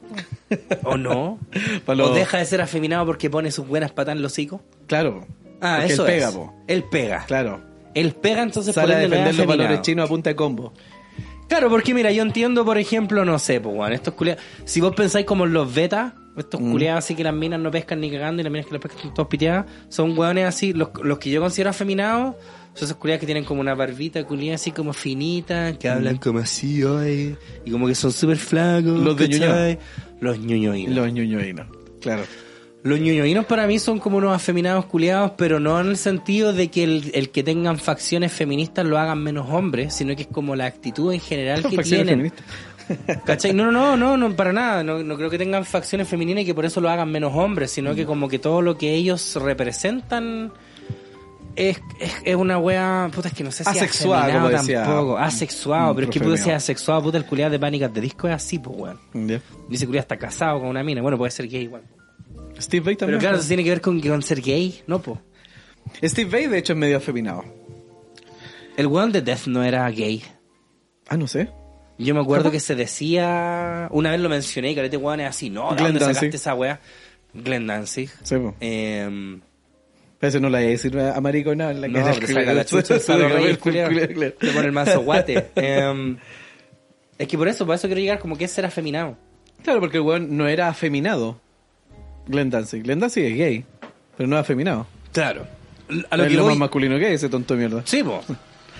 ¿O 0.84 0.98
no? 0.98 1.40
¿O 1.86 2.14
deja 2.14 2.38
de 2.38 2.46
ser 2.46 2.62
afeminado 2.62 3.06
porque 3.06 3.30
pone 3.30 3.52
sus 3.52 3.68
buenas 3.68 3.92
patas 3.92 4.14
en 4.14 4.20
el 4.20 4.26
hocico? 4.26 4.62
Claro. 4.88 5.26
Ah, 5.62 5.78
Porque 5.80 5.94
eso 5.94 6.06
él 6.08 6.14
pega, 6.14 6.30
es. 6.30 6.36
po. 6.36 6.54
Él 6.68 6.84
pega. 6.90 7.26
Claro. 7.26 7.62
Él 7.94 8.14
pega, 8.14 8.44
entonces 8.44 8.74
Sale 8.76 8.96
a 8.96 9.00
defender 9.00 9.36
los 9.36 9.48
valores 9.48 9.82
chinos 9.82 10.06
a 10.06 10.08
punta 10.08 10.30
de 10.30 10.36
combo. 10.36 10.74
Claro, 11.48 11.70
porque 11.70 11.94
mira, 11.96 12.12
yo 12.12 12.22
entiendo, 12.22 12.64
por 12.64 12.78
ejemplo, 12.78 13.26
no 13.26 13.40
sé, 13.40 13.60
pues, 13.60 13.91
estos 13.91 14.14
culiados. 14.14 14.44
Si 14.66 14.80
vos 14.80 14.94
pensáis 14.96 15.26
como 15.26 15.48
los 15.48 15.74
betas, 15.74 16.14
estos 16.38 16.62
culiados 16.62 17.04
así 17.04 17.16
que 17.16 17.24
las 17.24 17.34
minas 17.34 17.60
no 17.60 17.72
pescan 17.72 18.00
ni 18.00 18.12
cagando 18.12 18.41
y 18.41 18.44
las 18.44 18.52
minas 18.52 18.68
que 18.68 18.74
las 18.74 18.82
pescan 18.82 18.98
están 19.00 19.14
todos 19.16 19.28
piteadas, 19.30 19.66
son 19.90 20.18
hueones 20.18 20.46
así, 20.46 20.74
los, 20.74 20.90
los 21.04 21.18
que 21.18 21.32
yo 21.32 21.41
considero 21.41 21.72
afeminados, 21.72 22.36
son 22.80 22.85
esos 22.88 22.97
culiados 22.97 23.19
que 23.19 23.26
tienen 23.26 23.43
como 23.43 23.61
una 23.61 23.76
barbita 23.76 24.23
culiada 24.23 24.56
así 24.56 24.72
como 24.72 24.93
finita, 24.93 25.77
que 25.77 25.89
hablan 25.89 26.18
como 26.18 26.39
así 26.39 26.84
hoy, 26.84 27.35
y 27.65 27.72
como 27.72 27.88
que 27.88 27.95
son 27.95 28.11
súper 28.11 28.38
flacos. 28.38 28.99
Los 28.99 29.18
de. 29.18 29.77
Los 30.22 30.39
ñoñoínos. 30.39 30.95
Los 30.95 31.11
ñoñoínos. 31.11 31.68
Claro. 32.01 32.23
Los 32.81 32.99
ñoñoínos 32.99 33.45
para 33.45 33.68
mí 33.68 33.77
son 33.77 33.99
como 33.99 34.18
unos 34.18 34.34
afeminados 34.34 34.85
culiados, 34.85 35.34
pero 35.38 35.60
no 35.60 35.80
en 35.81 35.88
el 35.88 35.97
sentido 35.97 36.53
de 36.53 36.69
que 36.69 36.84
el, 36.84 37.11
el 37.14 37.30
que 37.30 37.43
tengan 37.43 37.77
facciones 37.77 38.31
feministas 38.31 38.85
lo 38.85 38.97
hagan 38.97 39.22
menos 39.22 39.49
hombres, 39.49 39.93
sino 39.93 40.15
que 40.15 40.22
es 40.22 40.27
como 40.30 40.56
la 40.56 40.65
actitud 40.65 41.11
en 41.11 41.19
general 41.19 41.61
que 41.69 41.76
Facciones 41.76 42.06
tienen. 42.07 42.31
feministas. 42.31 42.45
¿Cachai? 43.26 43.53
No, 43.53 43.65
no, 43.65 43.97
no, 43.97 43.97
no, 43.97 44.18
no, 44.30 44.35
para 44.35 44.53
nada. 44.53 44.84
No, 44.84 45.03
no 45.03 45.18
creo 45.18 45.30
que 45.30 45.38
tengan 45.38 45.65
facciones 45.65 46.07
femeninas 46.07 46.43
y 46.43 46.45
que 46.45 46.53
por 46.56 46.65
eso 46.65 46.80
lo 46.80 46.89
hagan 46.89 47.11
menos 47.11 47.34
hombres, 47.35 47.72
sino 47.72 47.93
que 47.93 48.06
como 48.06 48.30
que 48.30 48.39
todo 48.39 48.61
lo 48.61 48.77
que 48.77 48.95
ellos 48.95 49.35
representan 49.35 50.53
es, 51.60 51.81
es, 51.99 52.14
es 52.23 52.36
una 52.36 52.57
wea, 52.57 53.10
puta, 53.14 53.27
es 53.27 53.34
que 53.34 53.44
no 53.44 53.52
sé 53.52 53.65
si 53.65 53.69
afeminado 53.77 54.34
como 54.34 54.49
decía 54.49 54.84
tampoco. 54.84 55.18
Asexuado, 55.18 55.94
pero 55.94 56.07
es 56.07 56.14
que 56.14 56.19
puede 56.22 56.38
ser 56.38 56.53
asexuado, 56.53 57.03
puta, 57.03 57.18
el 57.18 57.26
culiado 57.26 57.52
de 57.52 57.60
pánicas 57.60 57.94
de 57.94 57.99
disco 57.99 58.27
es 58.30 58.34
así, 58.34 58.60
pues, 58.60 58.77
weón. 58.77 58.99
Ya. 59.14 59.41
Dice 59.68 59.86
culiado 59.86 60.03
está 60.03 60.18
casado 60.18 60.60
con 60.60 60.69
una 60.69 60.84
mina. 60.84 61.02
Bueno, 61.02 61.18
puede 61.18 61.31
ser 61.31 61.48
gay 61.49 61.64
igual. 61.64 61.81
Steve 62.60 62.84
Vai 62.84 62.95
Pero 62.95 62.98
también. 62.98 63.19
claro, 63.19 63.38
eso 63.38 63.48
tiene 63.48 63.64
que 63.64 63.69
ver 63.69 63.81
con, 63.81 63.99
con 63.99 64.22
ser 64.22 64.41
gay, 64.41 64.81
¿no, 64.88 65.02
po? 65.02 65.19
Steve 66.03 66.30
Vai, 66.30 66.48
de 66.48 66.57
hecho, 66.60 66.73
es 66.73 66.80
medio 66.80 66.98
afeminado. 66.98 67.44
El 68.77 68.88
weón 68.88 69.11
de 69.11 69.22
Death 69.22 69.48
no 69.48 69.61
era 69.64 69.90
gay. 69.90 70.23
Ah, 71.10 71.18
no 71.18 71.27
sé. 71.27 71.49
Yo 71.98 72.15
me 72.15 72.22
acuerdo 72.22 72.49
que 72.49 72.61
se 72.61 72.76
decía, 72.76 73.90
una 73.91 74.11
vez 74.11 74.22
lo 74.22 74.30
mencioné, 74.30 74.73
que 74.73 74.86
este 74.86 74.95
weón 74.95 75.19
es 75.19 75.27
así, 75.27 75.49
no, 75.49 75.76
¿de 75.76 75.84
dónde 75.84 75.99
sacaste 75.99 76.38
esa 76.38 76.56
weá? 76.56 76.80
Glenn 77.34 77.68
Danzig. 77.68 78.10
Sí, 78.23 78.38
po. 78.38 78.56
Eh, 78.61 79.40
Pero 80.20 80.40
no 80.41 80.50
la 80.50 80.58
voy 80.60 80.68
a 80.68 80.70
decir 80.72 81.00
a 81.00 81.20
marico 81.22 81.56
nada 81.56 81.72
en 81.72 81.82
la 81.82 81.88
no, 81.88 82.04
pero 82.14 82.28
saca 82.28 82.54
la 82.54 82.66
chucha 82.66 82.96
el. 83.16 84.20
Le 84.20 84.32
pone 84.32 84.66
el 84.66 84.72
mazo 84.72 85.02
guate. 85.02 85.48
Eh, 85.56 86.18
es 87.18 87.28
que 87.28 87.38
por 87.38 87.48
eso, 87.50 87.66
por 87.66 87.76
eso 87.76 87.88
quiero 87.88 88.00
llegar 88.02 88.20
como 88.20 88.38
que 88.38 88.46
es 88.46 88.52
ser 88.52 88.66
afeminado. 88.66 89.18
Claro, 89.64 89.82
porque 89.82 89.98
el 89.98 90.04
weón 90.04 90.38
no 90.38 90.48
era 90.48 90.70
afeminado. 90.70 91.40
Glenn 92.28 92.50
Danzig. 92.50 92.84
Glenn 92.84 93.00
Danzig 93.00 93.26
es 93.26 93.38
gay, 93.38 93.66
pero 94.16 94.28
no 94.28 94.38
es 94.38 94.41
afeminado. 94.41 94.88
Claro. 95.12 95.46
A 96.10 96.18
lo 96.18 96.24
es 96.24 96.30
que 96.30 96.38
lo 96.38 96.44
voy, 96.44 96.54
más 96.54 96.60
masculino 96.60 96.98
que 96.98 97.08
es 97.08 97.16
ese 97.16 97.30
tonto 97.30 97.56
de 97.56 97.60
mierda. 97.68 97.82
Sí, 97.86 98.04
po. 98.04 98.24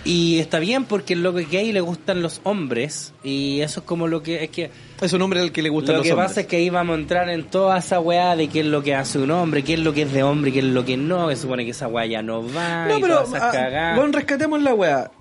Y 0.06 0.40
está 0.40 0.60
bien 0.60 0.86
porque 0.86 1.16
loco 1.16 1.40
es 1.40 1.50
gay 1.50 1.72
le 1.72 1.82
gustan 1.82 2.22
los 2.22 2.42
hombres. 2.44 3.14
Y 3.24 3.62
eso 3.62 3.82
es 3.82 3.86
como 3.86 4.08
lo 4.08 4.24
que. 4.24 4.44
Es 4.44 4.50
que. 4.50 4.72
Es 5.02 5.14
un 5.14 5.22
hombre 5.22 5.40
al 5.40 5.52
que 5.52 5.62
le 5.62 5.70
gustan 5.70 5.94
Lo 5.94 6.00
los 6.00 6.06
que 6.08 6.14
hombres. 6.14 6.30
pasa 6.30 6.42
es 6.42 6.48
que 6.48 6.58
ahí 6.58 6.70
vamos 6.70 6.98
a 6.98 7.00
entrar 7.00 7.30
en 7.30 7.44
toda 7.46 7.78
esa 7.78 8.00
weá 8.00 8.36
de 8.36 8.48
qué 8.48 8.62
es 8.62 8.66
lo 8.66 8.84
que 8.84 8.96
hace 8.96 9.20
un 9.20 9.32
hombre, 9.32 9.64
qué 9.64 9.74
es 9.76 9.80
lo 9.80 9.94
que 9.94 10.04
es 10.04 10.14
de 10.14 10.24
hombre, 10.24 10.52
qué 10.52 10.60
es 10.60 10.66
lo 10.66 10.86
que 10.86 10.98
no. 10.98 11.28
Que 11.28 11.36
supone 11.36 11.66
que 11.66 11.72
esa 11.72 11.88
weá 11.88 12.06
ya 12.06 12.22
no 12.22 12.42
va. 12.54 12.86
No, 12.88 12.98
y 12.98 13.02
pero 13.02 13.24
todas 13.24 13.30
esas 13.34 13.56
ah, 13.56 13.94
bueno, 13.96 14.12
rescatemos 14.12 14.62
la 14.62 14.74
weá. 14.74 15.12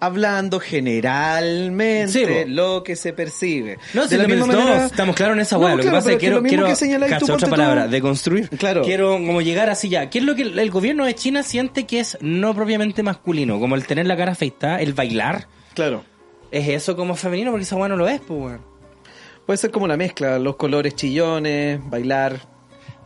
Hablando 0.00 0.60
generalmente 0.60 2.08
Sí, 2.44 2.50
lo 2.50 2.84
que 2.84 2.94
se 2.94 3.12
percibe. 3.12 3.78
No, 3.94 4.02
De 4.02 4.08
si 4.10 4.16
la 4.16 4.22
no, 4.24 4.28
misma 4.28 4.52
no, 4.52 4.58
manera- 4.60 4.86
estamos 4.86 5.16
claros 5.16 5.36
en 5.36 5.40
esa 5.42 5.56
No, 5.56 5.62
weá. 5.64 5.74
lo 5.74 5.82
claro, 5.82 5.90
que 5.90 5.96
pasa 5.98 6.10
es 6.10 6.16
que 6.16 6.20
quiero, 6.20 6.42
quiero 6.42 6.66
que 6.66 6.72
cacha, 6.72 7.16
otra 7.16 7.26
ponte 7.26 7.44
tú. 7.46 7.50
palabra, 7.50 7.88
de 7.88 8.00
construir. 8.00 8.48
Claro. 8.50 8.82
Quiero 8.82 9.12
como 9.14 9.40
llegar 9.40 9.70
así 9.70 9.88
ya. 9.88 10.08
¿Qué 10.08 10.18
es 10.20 10.24
lo 10.24 10.36
que 10.36 10.42
el, 10.42 10.70
gobierno 10.70 11.04
de 11.04 11.14
China 11.16 11.42
siente 11.42 11.84
que 11.84 11.98
es 12.00 12.16
no 12.20 12.54
propiamente 12.54 13.02
masculino? 13.02 13.58
Como 13.58 13.74
el 13.74 13.86
tener 13.86 14.06
la 14.06 14.16
cara 14.16 14.32
afeitada, 14.32 14.80
el 14.80 14.92
bailar. 14.94 15.48
Claro. 15.74 16.04
¿Es 16.52 16.68
eso 16.68 16.94
como 16.96 17.16
femenino? 17.16 17.50
Porque 17.50 17.64
esa 17.64 17.74
weá 17.76 17.88
no 17.88 17.96
lo 17.96 18.06
es, 18.08 18.20
pues. 18.20 18.56
Puede 19.46 19.56
ser 19.56 19.70
como 19.72 19.88
la 19.88 19.96
mezcla, 19.96 20.38
los 20.38 20.54
colores 20.56 20.94
chillones, 20.94 21.80
bailar. 21.90 22.38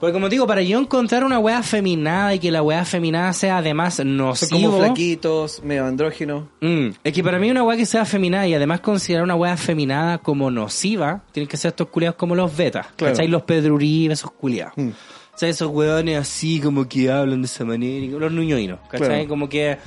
Porque 0.02 0.14
como 0.14 0.28
digo, 0.28 0.48
para 0.48 0.62
yo 0.62 0.80
encontrar 0.80 1.22
una 1.22 1.38
weá 1.38 1.62
feminada 1.62 2.34
y 2.34 2.40
que 2.40 2.50
la 2.50 2.60
weá 2.60 2.84
feminada 2.84 3.32
sea 3.32 3.58
además 3.58 3.94
Son 3.94 4.16
nocivo... 4.16 4.72
como 4.72 4.78
flaquitos, 4.78 5.62
medio 5.62 5.86
andróginos. 5.86 6.46
Mm, 6.60 6.88
es 7.04 7.12
que 7.12 7.22
para 7.22 7.38
mí 7.38 7.48
una 7.52 7.62
weá 7.62 7.76
que 7.76 7.86
sea 7.86 8.04
feminada 8.04 8.48
y 8.48 8.54
además 8.54 8.80
considerar 8.80 9.22
una 9.22 9.36
weá 9.36 9.56
feminada 9.56 10.18
como 10.18 10.50
nociva, 10.50 11.22
tienen 11.30 11.48
que 11.48 11.56
ser 11.56 11.68
estos 11.68 11.86
culiados 11.86 12.16
como 12.16 12.34
los 12.34 12.56
betas. 12.56 12.88
Claro. 12.96 13.14
¿Cachai? 13.14 13.28
Los 13.28 13.42
Pedro 13.42 13.76
Uribe, 13.76 14.14
esos 14.14 14.32
culiados. 14.32 14.72
Mm. 14.76 14.88
O 14.88 15.38
sea, 15.38 15.48
esos 15.48 15.68
weones 15.68 16.18
así 16.18 16.60
como 16.60 16.88
que 16.88 17.08
hablan 17.08 17.40
de 17.40 17.46
esa 17.46 17.64
manera, 17.64 18.04
y 18.04 18.08
los 18.08 18.32
nuñoinos, 18.32 18.80
¿cachai? 18.90 19.06
Claro. 19.06 19.28
Como 19.28 19.48
que 19.48 19.78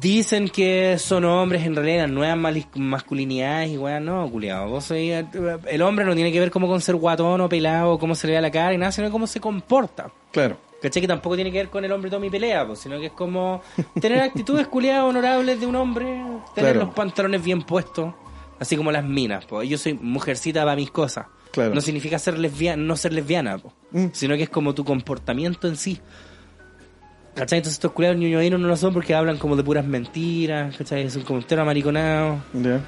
dicen 0.00 0.48
que 0.48 0.98
son 0.98 1.24
hombres 1.24 1.64
en 1.64 1.76
realidad 1.76 2.08
nuevas 2.08 2.36
masculinidades 2.74 3.70
y 3.70 3.78
weá, 3.78 4.00
no, 4.00 4.28
culiado. 4.30 4.68
Vos 4.68 4.90
sois- 4.90 5.26
el 5.68 5.82
hombre 5.82 6.04
no 6.04 6.14
tiene 6.14 6.32
que 6.32 6.40
ver 6.40 6.50
como 6.50 6.66
con 6.66 6.80
ser 6.80 6.96
guatón 6.96 7.40
o 7.40 7.48
pelado, 7.48 7.98
cómo 7.98 8.14
se 8.14 8.26
le 8.26 8.32
ve 8.32 8.38
a 8.38 8.42
la 8.42 8.50
cara 8.50 8.74
y 8.74 8.78
nada, 8.78 8.92
sino 8.92 9.10
cómo 9.10 9.26
se 9.26 9.40
comporta. 9.40 10.10
Claro. 10.32 10.56
¿Cachai? 10.82 11.00
Que 11.00 11.08
tampoco 11.08 11.36
tiene 11.36 11.50
que 11.50 11.58
ver 11.58 11.68
con 11.70 11.84
el 11.84 11.92
hombre 11.92 12.10
toma 12.10 12.26
y 12.26 12.30
pelea, 12.30 12.66
pues, 12.66 12.80
sino 12.80 12.98
que 13.00 13.06
es 13.06 13.12
como 13.12 13.62
tener 14.00 14.20
actitudes 14.20 14.66
culiadas 14.66 15.04
honorables 15.04 15.58
de 15.58 15.66
un 15.66 15.76
hombre, 15.76 16.04
tener 16.54 16.72
Claro. 16.72 16.80
los 16.86 16.94
pantalones 16.94 17.42
bien 17.42 17.62
puestos, 17.62 18.12
así 18.58 18.76
como 18.76 18.92
las 18.92 19.04
minas, 19.04 19.46
pues. 19.46 19.68
Yo 19.68 19.78
soy 19.78 19.94
mujercita 19.94 20.60
para 20.64 20.76
mis 20.76 20.90
cosas. 20.90 21.26
Claro. 21.52 21.74
No 21.74 21.80
significa 21.80 22.18
ser 22.18 22.38
lesbiana, 22.38 22.82
no 22.82 22.96
ser 22.96 23.14
lesbiana, 23.14 23.56
pues, 23.56 23.72
Mm. 23.92 24.06
sino 24.12 24.36
que 24.36 24.42
es 24.42 24.50
como 24.50 24.74
tu 24.74 24.84
comportamiento 24.84 25.66
en 25.68 25.76
sí. 25.76 25.98
¿Cachai? 27.36 27.58
Entonces 27.58 27.74
estos 27.74 27.92
culiados 27.92 28.18
ñoñoínos 28.18 28.58
no 28.58 28.66
lo 28.66 28.76
son 28.78 28.94
porque 28.94 29.14
hablan 29.14 29.36
como 29.36 29.56
de 29.56 29.62
puras 29.62 29.84
mentiras, 29.84 30.74
¿cachai? 30.74 31.10
Son 31.10 31.22
como 31.22 31.38
enteros 31.40 31.62
amariconados. 31.62 32.40
Ya. 32.54 32.80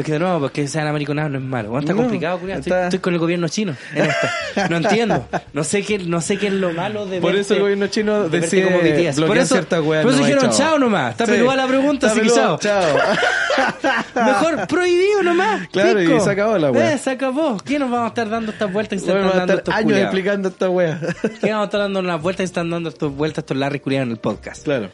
Es 0.00 0.06
que 0.06 0.12
de 0.12 0.18
nuevo, 0.18 0.40
porque 0.40 0.66
sean 0.68 0.86
amariconados 0.86 1.30
no 1.32 1.38
es 1.38 1.44
malo. 1.44 1.70
Bueno, 1.70 1.80
está 1.80 1.92
No, 1.94 2.00
complicado, 2.02 2.38
culiado. 2.38 2.60
Estoy, 2.60 2.72
está- 2.72 2.84
estoy 2.86 2.98
con 3.00 3.12
el 3.14 3.20
gobierno 3.20 3.48
chino 3.48 3.74
en 3.94 4.06
esta. 4.06 4.68
No 4.68 4.76
entiendo. 4.78 5.28
No 5.52 5.64
sé 5.64 5.82
qué, 5.82 5.98
no 5.98 6.20
sé 6.20 6.36
qué 6.38 6.48
es 6.48 6.52
lo 6.52 6.72
malo 6.72 7.06
de 7.06 7.20
Por 7.20 7.32
verte- 7.32 7.40
eso 7.40 7.54
el 7.54 7.60
gobierno 7.60 7.86
chino 7.88 8.28
de 8.28 8.40
decide 8.40 8.64
como 8.64 8.78
BTS. 8.78 9.20
Por 9.26 9.38
eso, 9.38 9.62
por 9.62 9.96
eso 9.96 10.10
y 10.10 10.18
dijeron 10.18 10.44
chao. 10.50 10.52
chao 10.58 10.78
nomás. 10.78 11.12
Está 11.12 11.26
Sí. 11.26 11.32
peluda 11.32 11.56
la 11.56 11.66
pregunta, 11.66 12.06
Está 12.08 12.20
así 12.20 12.28
que 12.28 12.34
chao. 12.34 12.58
Mejor 14.14 14.66
prohibido 14.66 15.22
nomás. 15.22 15.68
Claro, 15.68 16.02
y 16.02 16.06
pico. 16.06 16.20
se 16.20 16.30
acabó 16.30 16.58
la 16.58 16.70
wea. 16.70 16.94
Eh, 16.94 16.98
se 16.98 17.10
acabó. 17.10 17.56
¿Qué 17.58 17.78
nos 17.78 17.90
vamos 17.90 18.06
a 18.06 18.08
estar 18.08 18.28
dando 18.28 18.52
estas 18.52 18.72
vueltas 18.72 19.00
Bueno, 19.04 19.20
están 19.20 19.30
va 19.30 19.34
a 19.34 19.38
dando 19.38 19.52
estar 19.54 19.58
estos 19.58 19.74
años 19.74 19.84
culiados? 19.84 20.06
explicando 20.06 20.48
esta 20.48 20.70
wea. 20.70 21.00
¿Qué 21.40 21.50
vamos 21.50 21.62
a 21.62 21.64
estar 21.66 21.80
dando 21.80 22.00
unas 22.00 22.22
vueltas 22.22 22.40
que 22.40 22.44
están 22.44 22.70
dando 22.70 22.88
estas 22.88 23.10
vueltas 23.10 23.42
estos 23.42 23.56
Larry 23.56 23.80
culiados 23.80 24.06
en 24.06 24.12
el 24.12 24.18
podcast? 24.18 24.64
claro. 24.64 24.88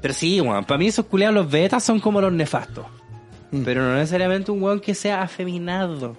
Pero 0.00 0.14
sí, 0.14 0.40
weón, 0.40 0.64
para 0.64 0.78
mí 0.78 0.86
esos 0.88 1.06
culiados 1.06 1.34
los 1.34 1.50
betas 1.50 1.82
son 1.82 1.98
como 1.98 2.20
los 2.20 2.32
nefastos. 2.32 2.84
Mm. 3.50 3.62
Pero 3.64 3.82
no 3.82 3.94
necesariamente 3.94 4.50
un 4.50 4.62
weón 4.62 4.80
que 4.80 4.94
sea 4.94 5.22
afeminado. 5.22 6.16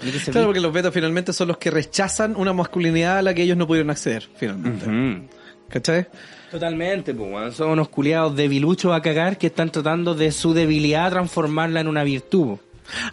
Que 0.00 0.10
Claro, 0.30 0.46
porque 0.46 0.60
los 0.60 0.72
betas 0.72 0.94
finalmente 0.94 1.32
son 1.32 1.48
los 1.48 1.58
que 1.58 1.70
rechazan 1.70 2.36
una 2.36 2.52
masculinidad 2.52 3.18
a 3.18 3.22
la 3.22 3.34
que 3.34 3.42
ellos 3.42 3.56
no 3.56 3.66
pudieron 3.66 3.90
acceder, 3.90 4.28
finalmente. 4.36 5.28
¿Cachai? 5.68 6.06
Totalmente, 6.50 7.12
pues, 7.14 7.32
weón. 7.32 7.52
Son 7.52 7.70
unos 7.70 7.88
culiados 7.88 8.36
debiluchos 8.36 8.94
a 8.94 9.02
cagar 9.02 9.38
que 9.38 9.48
están 9.48 9.70
tratando 9.70 10.14
de 10.14 10.32
su 10.32 10.54
debilidad 10.54 11.10
transformarla 11.10 11.80
en 11.80 11.88
una 11.88 12.04
virtud. 12.04 12.58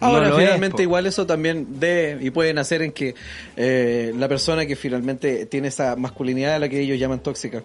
Ahora, 0.00 0.28
No 0.28 0.30
lo 0.30 0.38
es, 0.38 0.44
finalmente, 0.46 0.82
igual 0.82 1.06
eso 1.06 1.26
también 1.26 1.78
debe 1.78 2.24
y 2.24 2.30
pueden 2.30 2.58
hacer 2.58 2.82
en 2.82 2.92
que 2.92 3.14
eh, 3.56 4.12
la 4.16 4.28
persona 4.28 4.64
que 4.64 4.74
finalmente 4.74 5.44
tiene 5.46 5.68
esa 5.68 5.96
masculinidad 5.96 6.54
a 6.54 6.58
la 6.58 6.68
que 6.68 6.80
ellos 6.80 6.98
llaman 6.98 7.20
tóxica, 7.20 7.62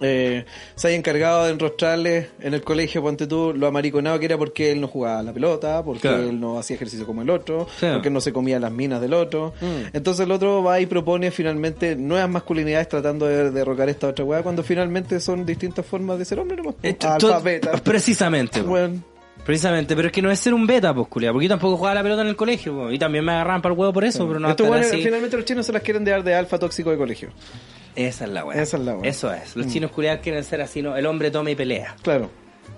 eh, 0.00 0.44
se 0.74 0.88
haya 0.88 0.96
encargado 0.96 1.44
de 1.44 1.52
enrostrarle 1.52 2.28
en 2.40 2.54
el 2.54 2.62
colegio, 2.62 3.02
ponte 3.02 3.26
tú, 3.26 3.52
lo 3.54 3.66
amariconado 3.66 4.18
que 4.18 4.26
era 4.26 4.38
porque 4.38 4.72
él 4.72 4.80
no 4.80 4.88
jugaba 4.88 5.22
la 5.22 5.32
pelota, 5.32 5.82
porque 5.84 6.02
Claro. 6.08 6.22
él 6.28 6.40
no 6.40 6.58
hacía 6.58 6.76
ejercicio 6.76 7.06
como 7.06 7.22
el 7.22 7.30
otro, 7.30 7.66
Claro. 7.78 7.96
porque 7.96 8.10
no 8.10 8.20
se 8.20 8.32
comía 8.32 8.58
las 8.58 8.72
minas 8.72 9.00
del 9.00 9.12
otro. 9.14 9.52
Mm. 9.60 9.94
Entonces 9.96 10.24
el 10.24 10.32
otro 10.32 10.62
va 10.62 10.80
y 10.80 10.86
propone 10.86 11.30
finalmente 11.30 11.96
nuevas 11.96 12.28
masculinidades 12.30 12.88
tratando 12.88 13.26
de 13.26 13.50
derrocar 13.50 13.88
esta 13.88 14.08
otra 14.08 14.24
weá, 14.24 14.42
cuando 14.42 14.62
finalmente 14.62 15.20
son 15.20 15.44
distintas 15.44 15.84
formas 15.86 16.18
de 16.18 16.24
ser 16.24 16.38
hombre. 16.38 16.62
Eh, 16.82 16.96
Alfa, 17.02 17.38
beta. 17.40 17.72
Precisamente. 17.82 18.62
Precisamente, 19.44 19.96
pero 19.96 20.08
es 20.08 20.12
que 20.12 20.22
no 20.22 20.30
es 20.30 20.38
ser 20.38 20.52
un 20.54 20.66
beta, 20.66 20.94
pues. 20.94 21.08
Porque 21.08 21.26
yo 21.26 21.48
tampoco 21.48 21.76
jugaba 21.76 21.94
la 21.94 22.02
pelota 22.02 22.22
en 22.22 22.28
el 22.28 22.36
colegio, 22.36 22.74
po. 22.74 22.90
Y 22.90 22.98
también 22.98 23.24
me 23.24 23.32
agarraban 23.32 23.62
para 23.62 23.72
el 23.74 23.78
huevo 23.80 23.92
por 23.92 24.04
eso, 24.04 24.26
pero 24.26 24.38
no 24.38 24.48
así. 24.48 25.02
finalmente 25.02 25.36
los 25.36 25.44
chinos 25.46 25.66
se 25.66 25.72
las 25.72 25.82
quieren 25.82 26.04
dar 26.04 26.22
de 26.22 26.34
alfa 26.34 26.58
tóxico 26.58 26.90
de 26.90 26.96
colegio. 26.98 27.30
Esa 28.06 28.24
es 28.24 28.30
la 28.30 28.44
weá. 28.44 28.62
Esa 28.62 28.76
es 28.76 28.82
la 28.82 28.92
weá. 28.94 29.02
Mm. 29.02 29.04
Eso 29.06 29.32
es. 29.32 29.56
Los 29.56 29.66
chinos 29.68 29.90
culiados 29.90 30.20
quieren 30.22 30.42
ser 30.44 30.60
así, 30.60 30.80
¿no? 30.82 30.96
El 30.96 31.06
hombre 31.06 31.30
toma 31.30 31.50
y 31.50 31.54
pelea. 31.54 31.96
Claro. 32.02 32.30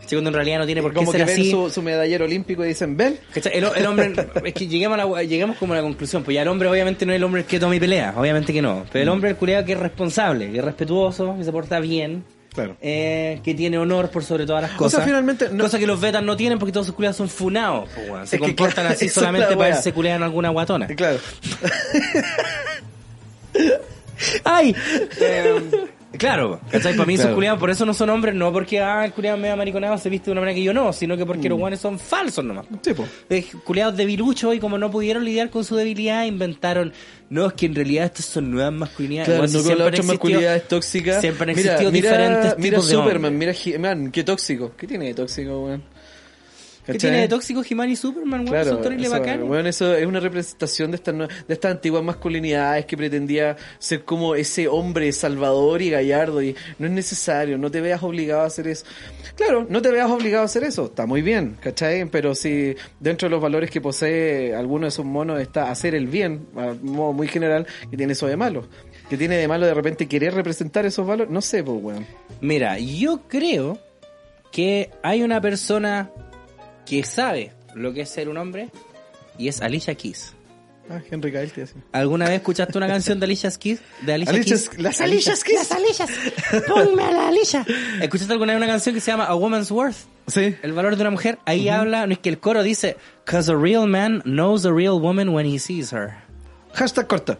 Segundo, 0.06 0.30
en 0.30 0.34
realidad 0.34 0.58
no 0.58 0.66
tiene 0.66 0.82
por 0.82 0.90
qué 0.92 0.96
Como 0.96 1.12
ser 1.12 1.20
que 1.20 1.26
ven 1.32 1.40
así. 1.40 1.50
su, 1.52 1.70
su 1.70 1.80
medallero 1.80 2.24
olímpico 2.24 2.64
y 2.64 2.68
dicen, 2.68 2.96
ven. 2.96 3.20
El, 3.52 3.64
el 3.76 3.86
hombre, 3.86 4.12
es 4.44 4.52
que 4.54 4.66
lleguemos, 4.66 4.98
a 4.98 5.04
la, 5.06 5.22
llegamos 5.22 5.56
como 5.58 5.74
a 5.74 5.76
la 5.76 5.82
conclusión, 5.82 6.24
pues 6.24 6.34
ya 6.34 6.42
el 6.42 6.48
hombre 6.48 6.68
obviamente 6.68 7.06
no 7.06 7.12
es 7.12 7.16
el 7.18 7.24
hombre 7.24 7.44
que 7.44 7.60
toma 7.60 7.76
y 7.76 7.80
pelea, 7.80 8.12
obviamente 8.16 8.52
que 8.52 8.60
no, 8.60 8.84
pero 8.90 9.04
el 9.04 9.08
hombre 9.08 9.30
es 9.30 9.34
el 9.34 9.38
culiado 9.38 9.64
que 9.64 9.72
es 9.74 9.78
responsable, 9.78 10.50
que 10.50 10.58
es 10.58 10.64
respetuoso, 10.64 11.36
que 11.38 11.44
se 11.44 11.52
porta 11.52 11.78
bien, 11.78 12.24
Claro. 12.52 12.76
eh, 12.82 13.38
que 13.44 13.54
tiene 13.54 13.78
honor 13.78 14.10
por 14.10 14.24
sobre 14.24 14.44
todas 14.44 14.62
las 14.62 14.72
O 14.72 14.76
cosas. 14.76 14.96
sea, 14.98 15.04
finalmente, 15.06 15.48
no- 15.52 15.62
Cosa 15.64 15.78
que 15.78 15.86
los 15.86 16.00
betas 16.00 16.22
no 16.24 16.36
tienen 16.36 16.58
porque 16.58 16.72
todos 16.72 16.86
sus 16.86 16.96
culiados 16.96 17.16
son 17.16 17.28
funados, 17.28 17.88
pues, 17.94 18.28
se 18.28 18.36
Es 18.36 18.42
que, 18.42 18.48
comportan 18.48 18.82
claro, 18.84 18.90
así 18.96 19.08
solamente 19.08 19.50
la 19.50 19.56
para 19.56 19.74
verse 19.76 19.92
culiados 19.92 20.16
en 20.18 20.22
alguna 20.24 20.48
guatona. 20.50 20.88
Claro. 20.88 21.18
¡Ay! 24.44 24.74
Eh, 25.20 25.86
Claro, 26.18 26.60
¿cachai? 26.70 26.92
Para 26.94 27.06
mí 27.06 27.14
esos 27.14 27.24
Claro. 27.24 27.36
culiados, 27.36 27.58
por 27.58 27.70
eso 27.70 27.86
no 27.86 27.94
son 27.94 28.10
hombres, 28.10 28.34
no 28.34 28.52
porque, 28.52 28.78
ah, 28.80 29.02
el 29.06 29.12
culiado 29.14 29.38
medio 29.38 29.56
mariconado 29.56 29.96
se 29.96 30.10
viste 30.10 30.26
de 30.26 30.32
una 30.32 30.42
manera 30.42 30.54
que 30.56 30.62
yo 30.62 30.74
no, 30.74 30.92
sino 30.92 31.16
que 31.16 31.24
porque 31.24 31.48
los 31.48 31.58
guanes 31.58 31.80
son 31.80 31.98
falsos 31.98 32.44
nomás. 32.44 32.66
Sí, 32.82 32.92
po. 32.92 33.06
Eh, 33.30 33.42
culiados 33.64 33.96
debiluchos 33.96 34.54
y 34.54 34.58
como 34.58 34.76
no 34.76 34.90
pudieron 34.90 35.24
lidiar 35.24 35.48
con 35.48 35.64
su 35.64 35.74
debilidad, 35.74 36.26
inventaron, 36.26 36.92
no, 37.30 37.46
es 37.46 37.54
que 37.54 37.64
en 37.64 37.74
realidad 37.74 38.04
estas 38.04 38.26
son 38.26 38.50
nuevas 38.50 38.74
masculinidades. 38.74 39.26
Claro, 39.30 39.42
no 39.44 39.48
si 39.48 39.56
con 39.66 39.78
las 39.78 39.88
otras 39.88 40.06
masculinidades 40.06 40.68
tóxicas. 40.68 41.20
Siempre 41.22 41.50
han 41.50 41.56
Mira, 41.56 41.72
existido 41.72 41.90
mira, 41.92 42.10
diferentes 42.10 42.58
Mira 42.58 42.70
tipos 42.76 42.88
de 42.88 42.94
Superman, 42.94 43.32
hombres. 43.32 43.56
mira 43.64 43.76
He-Man, 43.76 44.12
qué 44.12 44.22
tóxico. 44.22 44.72
¿Qué 44.76 44.86
tiene 44.86 45.06
de 45.06 45.14
tóxico, 45.14 45.64
weón? 45.64 45.82
¿Qué 46.84 46.94
tiene 46.94 47.20
de 47.20 47.28
tóxico 47.28 47.62
He-Man 47.68 47.90
y 47.90 47.96
Superman, 47.96 48.40
weón? 48.40 48.50
Claro, 48.50 48.70
son 48.70 48.82
terribles 48.82 49.06
eso, 49.06 49.18
bacanes. 49.20 49.46
bueno, 49.46 49.68
eso 49.68 49.94
es 49.94 50.04
una 50.04 50.18
representación 50.18 50.90
de 50.90 50.96
estas 50.96 51.16
de 51.16 51.54
estas 51.54 51.70
antiguas 51.70 52.02
masculinidades 52.02 52.86
que 52.86 52.96
pretendía 52.96 53.56
ser 53.78 54.04
como 54.04 54.34
ese 54.34 54.66
hombre 54.66 55.12
salvador 55.12 55.80
y 55.80 55.90
gallardo 55.90 56.42
y 56.42 56.56
no 56.78 56.86
es 56.86 56.92
necesario, 56.92 57.56
no 57.56 57.70
te 57.70 57.80
veas 57.80 58.02
obligado 58.02 58.42
a 58.42 58.46
hacer 58.46 58.66
eso. 58.66 58.84
Claro, 59.36 59.66
no 59.68 59.80
te 59.80 59.90
veas 59.90 60.10
obligado 60.10 60.42
a 60.42 60.46
hacer 60.46 60.64
eso, 60.64 60.86
está 60.86 61.06
muy 61.06 61.22
bien, 61.22 61.56
¿cachai? 61.60 62.04
Pero 62.06 62.34
si 62.34 62.74
dentro 62.98 63.28
de 63.28 63.30
los 63.30 63.40
valores 63.40 63.70
que 63.70 63.80
posee 63.80 64.54
alguno 64.54 64.86
de 64.86 64.88
esos 64.88 65.04
monos 65.04 65.40
está 65.40 65.70
hacer 65.70 65.94
el 65.94 66.08
bien, 66.08 66.46
a 66.56 66.74
modo 66.82 67.12
muy 67.12 67.28
general, 67.28 67.66
que 67.90 67.96
tiene 67.96 68.14
eso 68.14 68.26
de 68.26 68.36
malo. 68.36 68.66
Que 69.08 69.16
tiene 69.16 69.36
de 69.36 69.46
malo 69.46 69.66
de 69.66 69.74
repente 69.74 70.08
querer 70.08 70.34
representar 70.34 70.84
esos 70.86 71.06
valores, 71.06 71.30
no 71.30 71.40
sé, 71.40 71.62
pues, 71.62 71.78
weón. 71.80 72.06
Mira, 72.40 72.78
yo 72.78 73.22
creo 73.28 73.78
que 74.50 74.90
hay 75.02 75.22
una 75.22 75.40
persona 75.40 76.10
que 76.86 77.04
sabe 77.04 77.52
lo 77.74 77.92
que 77.92 78.02
es 78.02 78.08
ser 78.10 78.28
un 78.28 78.36
hombre 78.38 78.68
y 79.38 79.48
es 79.48 79.60
Alicia 79.60 79.94
Keys. 79.94 80.34
Ah, 80.90 81.00
Henry 81.08 81.32
Cavill 81.32 81.52
te 81.52 81.60
decía. 81.62 81.80
¿Alguna 81.92 82.24
vez 82.26 82.34
escuchaste 82.34 82.76
una 82.76 82.88
canción 82.88 83.20
de 83.20 83.24
Alicia 83.26 83.50
Keys? 83.52 83.80
De 84.02 84.12
Alicia 84.14 84.34
Alicia- 84.34 84.56
Keys? 84.56 84.78
las 84.78 85.00
Alicias 85.00 85.44
Keys. 85.44 85.58
Las 85.58 85.72
Alicias. 85.72 86.10
Ponme 86.66 87.02
a 87.04 87.10
la 87.12 87.28
Alicia. 87.28 87.64
¿Escuchaste 88.02 88.32
alguna 88.32 88.52
vez 88.52 88.58
una 88.62 88.66
canción 88.66 88.94
que 88.94 89.00
se 89.00 89.10
llama 89.12 89.24
A 89.26 89.34
Woman's 89.34 89.70
Worth? 89.70 89.96
Sí. 90.26 90.56
El 90.62 90.72
valor 90.72 90.96
de 90.96 91.02
una 91.02 91.10
mujer. 91.10 91.38
Ahí 91.46 91.68
habla, 91.68 92.06
no 92.06 92.12
es 92.12 92.18
que 92.18 92.28
el 92.28 92.38
coro 92.40 92.62
dice, 92.62 92.96
Cause 93.24 93.50
a 93.52 93.56
real 93.56 93.86
man 93.86 94.22
knows 94.24 94.66
a 94.66 94.72
real 94.72 95.00
woman 95.00 95.28
when 95.30 95.46
he 95.46 95.58
sees 95.58 95.92
her. 95.92 96.14
Hashtag 96.74 97.06
corta. 97.06 97.38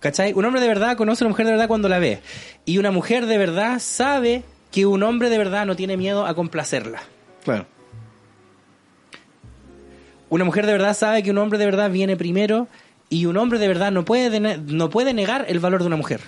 ¿Cachai? 0.00 0.32
Un 0.32 0.44
hombre 0.44 0.60
de 0.60 0.68
verdad 0.68 0.96
conoce 0.96 1.22
a 1.22 1.26
una 1.26 1.32
mujer 1.32 1.46
de 1.46 1.52
verdad 1.52 1.68
cuando 1.68 1.88
la 1.88 1.98
ve. 1.98 2.20
Y 2.64 2.78
una 2.78 2.90
mujer 2.90 3.26
de 3.26 3.38
verdad 3.38 3.78
sabe 3.78 4.42
que 4.72 4.84
un 4.86 5.02
hombre 5.02 5.28
de 5.30 5.38
verdad 5.38 5.64
no 5.66 5.76
tiene 5.76 5.96
miedo 5.96 6.26
a 6.26 6.34
complacerla. 6.34 7.02
Claro. 7.44 7.66
Una 10.32 10.44
mujer 10.46 10.64
de 10.64 10.72
verdad 10.72 10.96
sabe 10.96 11.22
que 11.22 11.30
un 11.30 11.36
hombre 11.36 11.58
de 11.58 11.66
verdad 11.66 11.90
viene 11.90 12.16
primero 12.16 12.66
y 13.10 13.26
un 13.26 13.36
hombre 13.36 13.58
de 13.58 13.68
verdad 13.68 13.92
no 13.92 14.02
puede, 14.06 14.40
no 14.40 14.88
puede 14.88 15.12
negar 15.12 15.44
el 15.46 15.60
valor 15.60 15.82
de 15.82 15.88
una 15.88 15.96
mujer. 15.96 16.20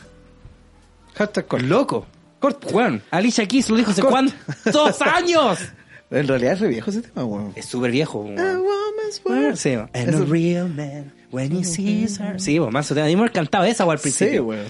Hashtag 1.15 1.47
corta. 1.47 1.67
Loco. 1.67 2.07
Corta. 2.39 2.69
Alicia 3.11 3.47
Keys 3.49 3.71
lo 3.71 3.77
dijo 3.77 3.93
hace 3.93 4.03
cuántos 4.03 4.35
años. 5.01 5.59
En 6.11 6.29
realidad 6.29 6.53
es 6.53 6.61
re 6.61 6.69
viejo 6.69 6.91
ese 6.91 7.01
tema, 7.01 7.25
weón. 7.25 7.53
Es 7.57 7.65
súper 7.65 7.91
viejo. 7.93 8.21
A 8.21 8.25
weón. 8.25 8.37
woman's 8.59 9.23
Ah, 9.25 9.29
world. 9.31 9.57
Sí, 9.57 9.73
and 9.73 9.89
Eso- 9.95 10.23
a 10.23 10.27
real 10.27 10.69
man 10.69 11.11
when 11.33 11.57
he 11.57 11.65
sees 11.65 12.21
her. 12.21 12.39
Esa 13.71 13.85
weón, 13.85 13.95
al 13.97 14.03
principio. 14.03 14.33
Sí, 14.35 14.39
weón. 14.41 14.67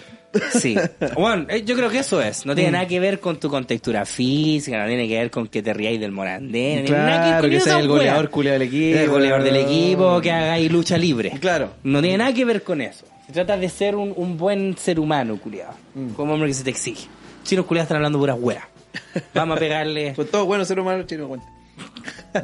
Sí. 0.53 0.77
Bueno, 1.15 1.47
eh, 1.49 1.63
yo 1.65 1.77
creo 1.77 1.91
que 1.91 1.99
eso 1.99 2.21
es. 2.21 2.45
No 2.47 2.55
tiene 2.55 2.73
nada 2.73 2.87
que 2.87 3.01
ver 3.01 3.21
con 3.21 3.39
tu 3.39 3.49
contextura 3.49 4.05
física, 4.05 4.81
no 4.81 4.87
tiene 4.89 5.07
que 5.09 5.19
ver 5.19 5.31
con 5.31 5.47
que 5.49 5.63
te 5.63 5.73
riáis 5.73 6.01
del 6.01 6.13
nada 6.15 6.39
Claro, 6.41 7.49
que 7.49 7.57
con 7.57 7.61
sea 7.65 7.73
esa 7.75 7.81
el 7.81 7.89
goleador 7.89 8.31
culiao 8.31 8.53
del 8.55 8.63
equipo. 8.63 8.99
El 8.99 9.09
goleador 9.11 9.43
del 9.43 9.57
equipo, 9.57 10.21
que 10.21 10.31
hagáis 10.31 10.71
lucha 10.71 10.99
libre. 10.99 11.33
Claro. 11.41 11.71
No 11.83 12.01
tiene 12.01 12.19
nada 12.19 12.33
que 12.33 12.45
ver 12.45 12.63
con 12.63 12.81
eso. 12.81 13.07
Se 13.27 13.33
trata 13.33 13.57
de 13.57 13.69
ser 13.69 13.97
un, 13.97 14.13
un 14.17 14.37
buen 14.37 14.77
ser 14.77 15.01
humano, 15.01 15.39
culiado. 15.39 15.75
Como 16.17 16.35
hombre 16.35 16.49
que 16.49 16.55
se 16.55 16.65
te 16.65 16.71
exige. 16.71 17.09
Chinos 17.43 17.67
culiados 17.67 17.85
están 17.87 17.97
hablando 17.97 18.19
puras 18.19 18.37
weas. 18.39 18.65
Vamos 19.35 19.57
a 19.57 19.61
pegarle, 19.61 20.13
Pues 20.17 20.31
todo 20.31 20.47
bueno 20.47 20.65
ser 20.65 20.79
humano 20.81 21.03
chino 21.05 21.29
cuenta. 21.29 21.47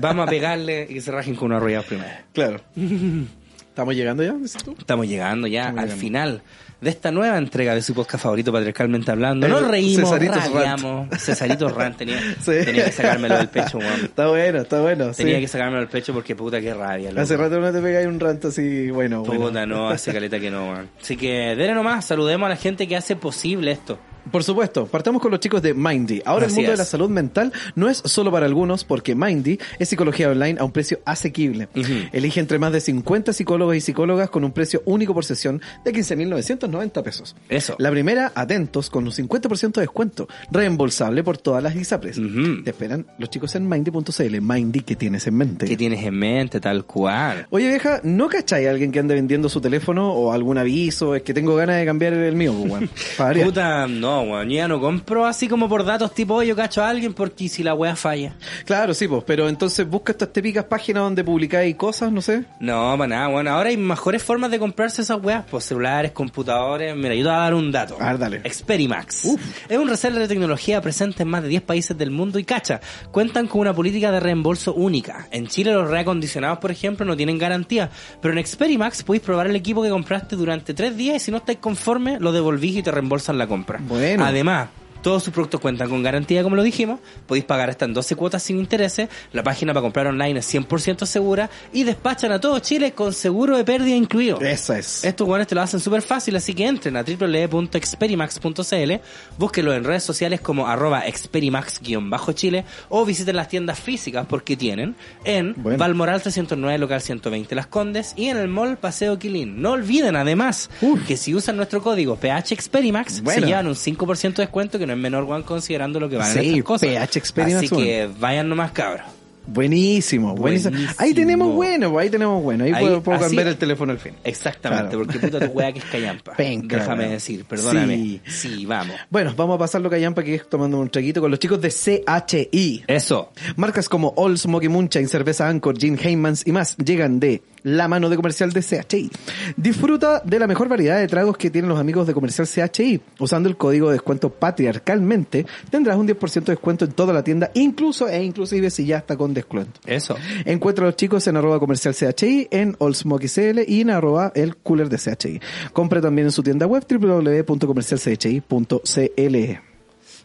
vamos 0.01 0.27
a 0.27 0.31
pegarle 0.31 0.87
y 0.89 0.95
que 0.95 1.01
se 1.01 1.11
rajen 1.11 1.35
con 1.35 1.47
una 1.47 1.57
arrollada 1.57 1.83
primero. 1.85 2.11
Claro. 2.33 2.61
¿Estamos 3.81 3.95
llegando 3.97 4.23
ya, 4.23 4.33
dices 4.35 4.63
tú? 4.63 4.75
Estamos 4.79 5.07
llegando 5.09 5.47
ya 5.47 5.61
Estamos 5.63 5.79
al 5.81 5.85
llegando. 5.87 6.01
final 6.03 6.43
de 6.83 6.91
esta 6.91 7.11
nueva 7.11 7.37
entrega 7.39 7.75
de 7.75 7.83
su 7.83 7.95
podcast 7.95 8.23
favorito, 8.25 8.53
patriarcalmente 8.53 9.11
hablando. 9.11 9.47
El 9.47 9.53
Nos 9.53 9.69
reímos, 9.69 10.09
Cesaritos 10.11 10.53
rabiamos. 10.53 11.09
Cesarito 11.19 11.69
Rant 11.69 11.97
tenía, 11.97 12.19
Sí. 12.41 12.53
tenía 12.65 12.85
que 12.87 12.93
sacármelo 12.93 13.37
del 13.39 13.49
pecho, 13.49 13.79
weón. 13.79 14.01
Está 14.05 14.29
bueno, 14.29 14.61
está 14.61 14.81
bueno. 14.81 15.11
Tenía 15.13 15.37
sí. 15.37 15.41
que 15.43 15.49
sacármelo 15.49 15.81
del 15.81 15.89
pecho 15.89 16.13
porque 16.13 16.35
puta 16.37 16.61
que 16.61 16.73
rabia, 16.75 17.11
loco. 17.11 17.23
Hace 17.23 17.37
rato 17.37 17.59
no 17.61 17.73
te 17.73 17.81
pegáis 17.81 18.07
un 18.07 18.21
ranto 18.21 18.49
así, 18.49 18.91
bueno, 18.91 19.23
bueno. 19.25 19.47
Puta, 19.47 19.65
no, 19.67 19.89
hace 19.89 20.13
caleta 20.13 20.39
que 20.39 20.51
no, 20.51 20.71
weón. 20.73 20.89
Así 21.01 21.17
que, 21.17 21.55
dele 21.57 21.75
nomás, 21.75 22.05
saludemos 22.05 22.47
a 22.47 22.51
la 22.51 22.57
gente 22.57 22.87
que 22.87 22.97
hace 22.97 23.17
posible 23.17 23.73
esto. 23.73 23.99
Por 24.31 24.45
supuesto, 24.45 24.87
partamos 24.87 25.21
con 25.23 25.31
los 25.31 25.41
chicos 25.41 25.63
de 25.63 25.75
Mindy. 25.75 26.23
Ahora 26.25 26.47
Así 26.47 26.55
el 26.55 26.57
mundo 26.57 26.73
es. 26.73 26.79
de 26.79 26.83
la 26.83 26.87
salud 26.87 27.09
mental 27.11 27.53
no 27.75 27.89
es 27.89 27.99
solo 28.05 28.31
para 28.31 28.47
algunos 28.47 28.85
porque 28.85 29.15
Mindy 29.15 29.59
es 29.79 29.89
psicología 29.89 30.29
online 30.31 30.61
a 30.61 30.65
un 30.65 30.73
precio 30.73 31.01
asequible. 31.05 31.69
Elige 32.13 32.41
entre 32.41 32.59
más 32.59 32.73
de 32.73 32.81
50 32.81 33.33
psicólogos 33.33 33.77
y 33.77 33.81
psicólogas 33.81 34.31
con 34.31 34.45
un 34.45 34.53
precio 34.53 34.83
único 34.85 35.15
por 35.15 35.25
sesión 35.25 35.61
de 35.85 35.93
15.990 35.93 37.03
pesos. 37.03 37.37
Eso. 37.49 37.75
La 37.79 37.91
primera, 37.91 38.33
atentos, 38.35 38.91
con 38.91 39.05
un 39.05 39.13
50% 39.13 39.73
de 39.75 39.81
descuento, 39.83 40.29
reembolsable 40.51 41.23
por 41.25 41.39
todas 41.39 41.63
las 41.63 41.75
ISAPRES. 41.75 42.21
Te 42.65 42.71
esperan 42.71 43.07
los 43.19 43.31
chicos 43.31 43.55
en 43.55 43.69
Mindy.cl. 43.69 44.41
Mindy, 44.41 44.81
¿qué 44.81 44.97
tienes 44.97 45.27
en 45.27 45.35
mente? 45.37 45.67
¿Qué 45.67 45.77
tienes 45.77 46.05
en 46.05 46.15
mente, 46.15 46.61
tal 46.61 46.85
cual? 46.85 47.47
Oye 47.51 47.69
vieja, 47.69 48.01
¿no 48.05 48.29
cacháis 48.29 48.67
a 48.67 48.71
alguien 48.71 48.93
que 48.93 48.99
ande 48.99 49.15
vendiendo 49.15 49.49
su 49.49 49.61
teléfono 49.61 50.13
o 50.13 50.33
algún 50.33 50.59
aviso? 50.59 51.15
Es 51.15 51.23
que 51.23 51.35
tengo 51.35 51.55
ganas 51.57 51.77
de 51.77 51.85
cambiar 51.87 52.13
el 52.13 52.37
mío, 52.37 52.55
pues. 52.69 52.91
Puta, 53.45 53.87
no, 53.87 54.10
weón. 54.23 54.49
Yo 54.49 54.57
ya 54.57 54.69
no 54.69 54.81
compro 54.81 55.27
así 55.27 55.49
como 55.49 55.69
por 55.69 55.85
datos 55.85 56.15
tipo, 56.15 56.35
"Oye, 56.35 56.49
yo 56.49 56.57
cacho 56.57 56.83
a 56.83 56.89
alguien 56.89 57.15
porque 57.15 57.49
si 57.49 57.63
la 57.63 57.75
wea 57.75 57.97
falla. 57.97 58.35
Claro, 58.65 58.93
sí, 58.95 59.09
pues, 59.09 59.25
pero 59.27 59.49
entonces 59.49 59.89
busca 59.89 60.13
estas 60.13 60.33
típicas 60.33 60.65
páginas 60.65 61.03
donde 61.05 61.25
publicáis 61.25 61.75
cosas, 61.77 62.13
no 62.13 62.21
sé. 62.21 62.45
No, 62.61 62.95
para 62.99 63.09
nada, 63.09 63.29
bueno, 63.29 63.51
ahora 63.51 63.71
hay 63.71 63.77
mejores 63.77 64.23
formas 64.23 64.51
de 64.51 64.59
comprarse 64.59 65.03
esas 65.03 65.23
weas, 65.23 65.45
pues 65.51 65.65
celulares, 65.65 66.13
computadores. 66.13 66.95
Mira, 66.97 67.15
yo 67.15 67.23
te 67.23 67.29
voy 67.29 67.37
a 67.37 67.41
dar 67.41 67.55
un 67.55 67.73
dato. 67.73 67.97
A 68.01 68.07
ver, 68.07 68.19
dale. 68.19 68.37
Experimax. 68.45 69.25
Es 69.69 69.79
un 69.79 69.89
reseller 69.89 70.19
de 70.19 70.29
tecnología 70.29 70.81
presente 70.81 71.23
en 71.23 71.29
más 71.29 71.43
de 71.43 71.49
10 71.49 71.63
países 71.63 71.97
del 71.97 72.11
mundo 72.11 72.39
y 72.39 72.45
cacha, 72.45 72.81
cuentan 73.11 73.47
con 73.47 73.61
una 73.63 73.75
política 73.75 74.11
de 74.13 74.21
reembolso 74.21 74.75
única. 74.75 75.29
En 75.31 75.47
Chile 75.47 75.73
los 75.73 75.89
reacondicionados, 75.89 76.59
por 76.59 76.71
ejemplo, 76.71 77.05
no 77.07 77.17
tienen 77.17 77.39
garantía, 77.39 77.91
pero 78.21 78.33
en 78.33 78.39
Experimax 78.39 79.03
podéis 79.03 79.23
probar 79.23 79.47
el 79.47 79.57
equipo 79.57 79.83
que 79.83 79.91
compraste 79.91 80.37
durante 80.37 80.75
3 80.75 80.97
días 80.97 81.17
y 81.17 81.21
si 81.21 81.31
no 81.31 81.39
estáis 81.39 81.59
conforme, 81.59 82.19
lo 82.21 82.33
devolvís 82.33 82.77
y 82.77 82.83
te 82.83 82.91
reembolsan 82.91 83.39
la 83.39 83.47
compra. 83.47 83.79
Bueno. 83.83 84.00
Además, 84.27 84.69
todos 85.03 85.23
sus 85.25 85.33
productos 85.33 85.61
cuentan 85.61 85.89
con 85.89 86.03
garantía, 86.03 86.43
como 86.43 86.57
lo 86.57 86.63
dijimos. 86.63 87.01
Podéis 87.27 87.45
pagar 87.45 87.71
hasta 87.71 87.85
en 87.85 87.95
12 87.95 88.17
cuotas 88.17 88.43
sin 88.43 88.59
intereses. 88.59 89.09
La 89.33 89.43
página 89.43 89.73
para 89.73 89.83
comprar 89.83 90.07
online 90.07 90.39
es 90.41 90.55
100% 90.55 91.07
segura. 91.07 91.51
Y 91.73 91.85
despachan 91.85 92.33
a 92.33 92.41
todo 92.41 92.59
Chile 92.59 92.93
con 92.93 93.13
seguro 93.13 93.57
de 93.57 93.65
pérdida 93.65 93.95
incluido. 93.97 94.41
Esa 94.41 94.79
es. 94.79 95.05
Estos 95.05 95.27
guanes 95.27 95.47
te 95.47 95.55
lo 95.55 95.63
hacen 95.63 95.81
súper 95.81 96.03
fácil, 96.03 96.37
así 96.37 96.55
que 96.55 96.67
entren 96.67 96.97
a 96.97 97.03
www.experimax.cl, 97.03 98.93
búsquenlo 99.39 99.75
en 99.75 99.85
redes 99.85 100.03
sociales 100.03 100.41
como 100.41 100.67
arroba 100.67 101.05
experimax-chile 101.07 102.65
o 102.89 103.05
visiten 103.05 103.37
las 103.37 103.49
tiendas 103.49 103.79
físicas 103.81 104.27
porque 104.29 104.57
tienen 104.57 104.95
en 105.25 105.55
Bueno. 105.57 105.79
Valmoral 105.79 106.23
309, 106.23 106.79
local 106.79 107.01
120 107.01 107.55
Las 107.55 107.67
Condes 107.67 108.13
y 108.17 108.27
en 108.27 108.37
el 108.37 108.49
mall 108.49 108.77
Paseo 108.77 109.19
Quilín. 109.19 109.61
No 109.63 109.73
olviden 109.73 110.17
además 110.17 110.71
Uf. 110.81 111.07
que 111.07 111.17
si 111.17 111.35
usan 111.35 111.57
nuestro 111.57 111.83
código 111.83 112.17
PHExperimax 112.17 113.23
Bueno. 113.23 113.41
se 113.41 113.47
llevan 113.47 113.67
un 113.67 113.75
5% 113.75 114.35
de 114.35 114.43
descuento 114.43 114.79
que 114.79 114.87
no 114.91 114.97
es 114.97 115.01
menor, 115.01 115.25
Juan, 115.25 115.43
considerando 115.43 116.01
lo 116.01 116.09
que 116.09 116.17
van 116.17 116.33
Sí, 116.33 116.39
estas 116.39 116.63
cosas. 116.65 116.89
PH 116.89 117.21
Así 117.57 117.69
que 117.69 118.09
vayan 118.19 118.49
nomás, 118.49 118.73
cabros. 118.73 119.07
Buenísimo, 119.47 120.35
buenísimo, 120.35 120.71
Buenísimo. 120.73 120.95
Ahí 120.99 121.15
tenemos 121.15 121.55
bueno, 121.55 121.99
ahí 121.99 122.09
tenemos 122.11 122.43
bueno. 122.43 122.65
Ahí, 122.65 122.73
Ahí, 122.73 122.83
puedo, 122.83 123.03
puedo 123.03 123.19
cambiar 123.21 123.49
el 123.49 123.57
teléfono 123.57 123.93
al 123.93 123.99
fin. 123.99 124.15
Exactamente, 124.25 124.91
Claro. 124.97 125.05
porque 125.07 125.19
puta 125.19 125.41
tu 125.47 125.53
wea 125.53 125.73
que 125.73 125.79
es 125.81 125.85
callampa. 125.91 126.33
Penca, 126.37 126.77
Déjame 126.77 127.09
decir, 127.09 127.45
perdóname. 127.45 127.97
Sí. 127.97 128.21
sí 128.27 128.67
vamos. 128.67 128.95
Bueno, 129.11 129.35
vamos 129.37 129.57
a 129.57 129.59
pasarlo 129.59 129.91
callampa 129.91 130.23
que 130.23 130.35
es 130.37 130.49
tomando 130.49 130.79
un 130.79 130.89
traguito 130.89 131.21
con 131.21 131.31
los 131.31 131.41
chicos 131.41 131.61
de 131.61 131.71
CHI. 131.71 132.85
Eso. 132.87 133.33
Marcas 133.57 133.89
como 133.89 134.13
All 134.17 134.39
Smoky 134.39 134.69
Moonshine, 134.69 135.09
Cerveza 135.09 135.49
Anchor, 135.49 135.77
Gin 135.79 135.99
Heymans 136.01 136.47
y 136.47 136.53
más 136.53 136.77
llegan 136.77 137.19
de 137.21 137.43
la 137.63 137.89
mano 137.89 138.09
de 138.09 138.17
comercial 138.17 138.53
de 138.53 138.63
CHI. 138.63 139.11
Disfruta 139.57 140.21
de 140.25 140.39
la 140.39 140.47
mejor 140.47 140.69
variedad 140.69 140.99
de 140.99 141.07
tragos 141.09 141.37
que 141.37 141.51
tienen 141.51 141.69
los 141.69 141.79
amigos 141.79 142.07
de 142.07 142.15
comercial 142.15 142.47
CHI. 142.49 143.01
Usando 143.19 143.49
el 143.49 143.57
código 143.57 143.89
de 143.89 143.95
descuento 143.95 144.31
patriarcalmente, 144.31 145.45
tendrás 145.71 145.97
un 145.99 146.09
10% 146.09 146.33
de 146.47 146.53
descuento 146.53 146.85
en 146.85 146.93
toda 146.93 147.13
la 147.13 147.23
tienda, 147.23 147.51
incluso 147.55 148.09
e 148.09 148.23
inclusive 148.23 148.71
si 148.71 148.87
ya 148.87 148.99
está 148.99 149.17
con 149.17 149.30
descuento. 149.35 149.81
Eso. 149.87 150.17
Encuentra 150.45 150.85
a 150.85 150.89
los 150.89 150.97
chicos 150.97 151.27
en 151.27 151.37
arroba 151.37 151.59
comercial 151.59 151.95
CHI, 151.95 152.49
en 152.51 152.75
CL 152.75 153.61
y 153.67 153.81
en 153.83 153.91
arroba 153.91 154.33
el 154.35 154.57
cooler 154.57 154.89
de 154.89 154.97
CHI. 154.99 155.41
Compra 155.73 156.01
también 156.01 156.27
en 156.27 156.33
su 156.33 156.43
tienda 156.43 156.67
web 156.67 156.85
www.comercialchi.cl. 156.89 159.70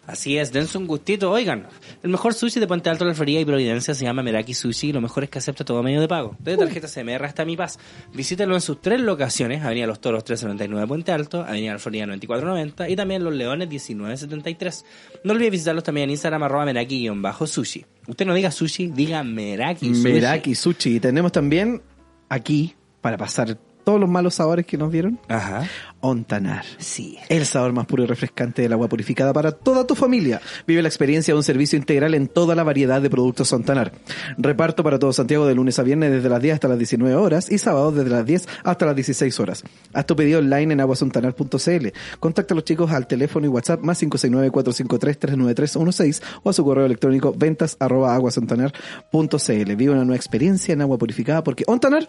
Así 0.07 0.37
es, 0.37 0.51
dense 0.51 0.77
un 0.77 0.85
gustito. 0.85 1.31
Oigan, 1.31 1.67
el 2.03 2.09
mejor 2.09 2.33
sushi 2.33 2.59
de 2.59 2.67
Puente 2.67 2.89
Alto, 2.89 3.05
La 3.05 3.13
Florida 3.13 3.39
y 3.39 3.45
Providencia 3.45 3.93
se 3.93 4.05
llama 4.05 4.21
Meraki 4.21 4.53
Sushi 4.53 4.89
y 4.89 4.93
lo 4.93 5.01
mejor 5.01 5.23
es 5.23 5.29
que 5.29 5.39
acepta 5.39 5.65
todo 5.65 5.81
medio 5.81 5.99
de 5.99 6.07
pago. 6.07 6.35
Desde 6.39 6.59
tarjeta 6.59 6.87
CMR 6.87 7.25
hasta 7.25 7.43
Mi 7.45 7.57
Paz. 7.57 7.79
Visítenlo 8.13 8.55
en 8.55 8.61
sus 8.61 8.81
tres 8.81 8.99
locaciones, 8.99 9.63
Avenida 9.63 9.87
Los 9.87 9.99
Toros 9.99 10.19
1399 10.19 10.87
Puente 10.87 11.11
Alto, 11.11 11.41
Avenida 11.41 11.73
La 11.73 11.79
Florida 11.79 12.05
9490 12.05 12.89
y 12.89 12.95
también 12.95 13.23
Los 13.23 13.33
Leones 13.33 13.67
1973. 13.67 14.85
No 15.23 15.33
olviden 15.33 15.51
visitarlos 15.51 15.83
también 15.83 16.05
en 16.05 16.11
Instagram 16.11 16.43
arroba 16.43 16.65
Meraki-sushi. 16.65 17.85
Usted 18.07 18.25
no 18.25 18.33
diga 18.35 18.51
sushi, 18.51 18.87
diga 18.87 19.23
Meraki 19.23 19.95
Sushi. 19.95 20.13
Meraki 20.13 20.55
Sushi. 20.55 20.95
Y 20.97 20.99
tenemos 20.99 21.31
también 21.31 21.81
aquí, 22.29 22.75
para 23.01 23.17
pasar 23.17 23.57
todos 23.85 23.99
los 23.99 24.09
malos 24.09 24.35
sabores 24.35 24.65
que 24.65 24.77
nos 24.77 24.91
dieron, 24.91 25.19
Ajá. 25.29 25.63
Ontanar. 26.01 26.65
Sí. 26.77 27.17
El 27.29 27.45
sabor 27.45 27.71
más 27.73 27.85
puro 27.87 28.03
y 28.03 28.05
refrescante 28.05 28.61
del 28.61 28.73
agua 28.73 28.87
purificada 28.89 29.33
para 29.33 29.53
toda 29.53 29.87
tu 29.87 29.95
familia. 29.95 30.39
Vive 30.67 30.83
la 30.83 30.87
experiencia 30.87 31.33
de 31.33 31.37
un 31.37 31.43
servicio 31.43 31.79
integral 31.79 32.13
en 32.13 32.27
toda 32.27 32.53
la 32.53 32.63
variedad 32.63 33.01
de 33.01 33.09
productos 33.09 33.51
Ontanar. 33.53 33.91
Reparto 34.37 34.83
para 34.83 34.99
todo 34.99 35.13
Santiago 35.13 35.47
de 35.47 35.55
lunes 35.55 35.79
a 35.79 35.83
viernes 35.83 36.11
desde 36.11 36.29
las 36.29 36.41
10 36.41 36.55
hasta 36.55 36.67
las 36.67 36.77
19 36.77 37.15
horas 37.15 37.49
y 37.51 37.57
sábados 37.57 37.95
desde 37.95 38.09
las 38.09 38.25
10 38.25 38.47
hasta 38.63 38.85
las 38.85 38.95
16 38.95 39.39
horas. 39.39 39.63
Haz 39.93 40.05
tu 40.05 40.15
pedido 40.15 40.39
online 40.39 40.73
en 40.73 40.81
aguasontanar.cl. 40.81 41.87
Contacta 42.19 42.53
a 42.53 42.55
los 42.55 42.65
chicos 42.65 42.91
al 42.91 43.07
teléfono 43.07 43.45
y 43.45 43.49
WhatsApp 43.49 43.81
más 43.81 44.01
569-453-39316 44.03 46.21
o 46.43 46.49
a 46.49 46.53
su 46.53 46.63
correo 46.63 46.85
electrónico 46.85 47.33
ventas 47.35 47.77
arroba 47.79 48.13
aguasontanar.cl. 48.15 49.75
Vive 49.75 49.91
una 49.91 50.05
nueva 50.05 50.17
experiencia 50.17 50.73
en 50.73 50.81
agua 50.81 50.97
purificada 50.97 51.43
porque 51.43 51.63
Ontanar 51.67 52.07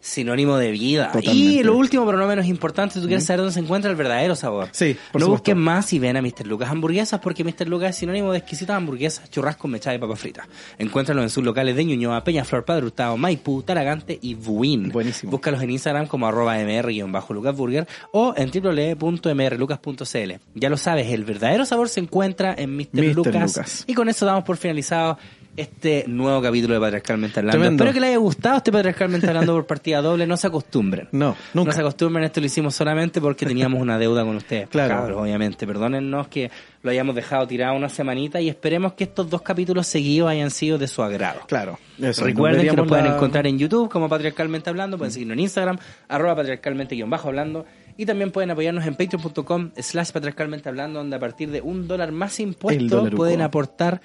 Sinónimo 0.00 0.56
de 0.56 0.70
vida. 0.70 1.06
Totalmente. 1.12 1.32
Y 1.36 1.62
lo 1.62 1.76
último, 1.76 2.06
pero 2.06 2.16
no 2.18 2.26
menos 2.28 2.46
importante, 2.46 3.00
tú 3.00 3.06
quieres 3.06 3.24
saber 3.26 3.40
dónde 3.40 3.52
se 3.54 3.60
encuentra 3.60 3.90
el 3.90 3.96
verdadero 3.96 4.36
sabor. 4.36 4.68
Sí, 4.72 4.94
por 5.12 5.20
No 5.20 5.26
supuesto. 5.26 5.30
busques 5.30 5.56
más 5.56 5.92
y 5.92 5.98
ven 5.98 6.16
a 6.16 6.22
Mr. 6.22 6.46
Lucas 6.46 6.70
Hamburguesas 6.70 7.20
porque 7.20 7.42
Mr. 7.44 7.68
Lucas 7.68 7.90
es 7.90 7.96
sinónimo 7.96 8.30
de 8.32 8.38
exquisitas 8.38 8.76
hamburguesas, 8.76 9.28
churrasco, 9.30 9.66
mechada 9.66 9.96
y 9.96 9.98
papas 9.98 10.20
fritas. 10.20 10.46
Encuéntralos 10.78 11.24
en 11.24 11.30
sus 11.30 11.44
locales 11.44 11.74
de 11.74 11.84
Ñuñoa, 11.84 12.22
Peñaflor, 12.22 12.64
Padre 12.64 12.86
Hurtado, 12.86 13.16
Maipú, 13.16 13.62
Taragante 13.62 14.18
y 14.22 14.34
Buin. 14.34 14.90
Buenísimo. 14.90 15.32
Búscalos 15.32 15.60
en 15.62 15.70
Instagram 15.70 16.06
como 16.06 16.26
arroba 16.28 16.56
mr-lucasburger 16.58 17.86
o 18.12 18.34
en 18.36 18.50
www.mrlucas.cl. 18.52 20.32
Ya 20.54 20.70
lo 20.70 20.76
sabes, 20.76 21.08
el 21.12 21.24
verdadero 21.24 21.64
sabor 21.64 21.88
se 21.88 22.00
encuentra 22.00 22.54
en 22.56 22.76
Mr. 22.76 22.88
Mr. 22.92 23.14
Lucas. 23.14 23.56
Lucas. 23.56 23.84
Y 23.86 23.94
con 23.94 24.08
eso 24.08 24.26
damos 24.26 24.44
por 24.44 24.56
finalizado 24.56 25.18
este 25.58 26.04
nuevo 26.06 26.40
capítulo 26.40 26.74
de 26.74 26.80
Patriarcalmente 26.80 27.40
Hablando. 27.40 27.58
Tremendo. 27.58 27.84
Espero 27.84 27.94
que 27.94 28.00
les 28.00 28.08
haya 28.10 28.18
gustado 28.18 28.56
este 28.58 28.72
Patriarcalmente 28.72 29.26
Hablando 29.26 29.54
por 29.54 29.66
partida 29.66 30.00
doble. 30.00 30.26
No 30.26 30.36
se 30.36 30.46
acostumbren. 30.46 31.08
No, 31.10 31.36
nunca. 31.52 31.70
No 31.70 31.72
se 31.72 31.80
acostumbren, 31.80 32.24
esto 32.24 32.40
lo 32.40 32.46
hicimos 32.46 32.74
solamente 32.74 33.20
porque 33.20 33.44
teníamos 33.44 33.82
una 33.82 33.98
deuda 33.98 34.24
con 34.24 34.36
ustedes. 34.36 34.68
Claro. 34.78 34.94
Cabros, 34.94 35.22
obviamente. 35.22 35.66
Perdónennos 35.66 36.28
que 36.28 36.50
lo 36.82 36.90
hayamos 36.90 37.14
dejado 37.14 37.46
tirado 37.46 37.74
una 37.74 37.88
semanita 37.88 38.40
y 38.40 38.48
esperemos 38.48 38.92
que 38.92 39.04
estos 39.04 39.28
dos 39.28 39.42
capítulos 39.42 39.86
seguidos 39.86 40.30
hayan 40.30 40.50
sido 40.50 40.78
de 40.78 40.86
su 40.86 41.02
agrado. 41.02 41.40
Claro. 41.48 41.78
Eso, 42.00 42.24
Recuerden 42.24 42.68
que 42.68 42.76
nos 42.76 42.86
pueden 42.86 43.06
encontrar 43.06 43.46
en 43.46 43.58
YouTube 43.58 43.88
como 43.90 44.08
Patriarcalmente 44.08 44.70
Hablando, 44.70 44.96
pueden 44.98 45.12
seguirnos 45.12 45.34
en 45.34 45.40
Instagram, 45.40 45.78
arroba 46.08 46.36
patriarcalmente-hablando, 46.36 47.66
y 47.96 48.06
también 48.06 48.30
pueden 48.30 48.52
apoyarnos 48.52 48.86
en 48.86 48.94
patreon.com 48.94 49.70
slash 49.76 50.12
patriarcalmente 50.12 50.68
hablando, 50.68 51.00
donde 51.00 51.16
a 51.16 51.18
partir 51.18 51.50
de 51.50 51.60
un 51.60 51.88
dólar 51.88 52.12
más 52.12 52.38
impuesto 52.38 53.10
pueden 53.10 53.42
aportar 53.42 54.00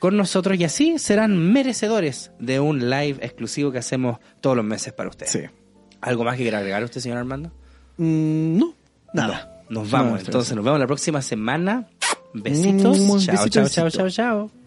con 0.00 0.16
nosotros 0.16 0.58
y 0.58 0.64
así 0.64 0.98
serán 0.98 1.52
merecedores 1.52 2.32
de 2.40 2.58
un 2.58 2.90
live 2.90 3.18
exclusivo 3.20 3.70
que 3.70 3.78
hacemos 3.78 4.18
todos 4.40 4.56
los 4.56 4.64
meses 4.64 4.92
para 4.92 5.10
ustedes. 5.10 5.30
Sí. 5.30 5.40
¿Algo 6.00 6.24
más 6.24 6.36
que 6.36 6.42
quiera 6.42 6.58
agregar 6.58 6.82
usted, 6.82 7.00
señor 7.00 7.18
Armando? 7.18 7.52
Mm, 7.98 8.58
no, 8.58 8.74
nada. 9.12 9.62
Nos 9.68 9.88
vamos, 9.90 10.14
No, 10.14 10.18
entonces 10.18 10.56
nos 10.56 10.64
vemos 10.64 10.80
la 10.80 10.86
próxima 10.86 11.22
semana. 11.22 11.88
Besitos. 12.34 12.98
Mm, 12.98 13.06
chao, 13.06 13.16
besito, 13.16 13.48
chao, 13.48 13.68
chao, 13.68 13.84
besito. 13.84 13.90
chao, 13.90 14.10
chao. 14.10 14.59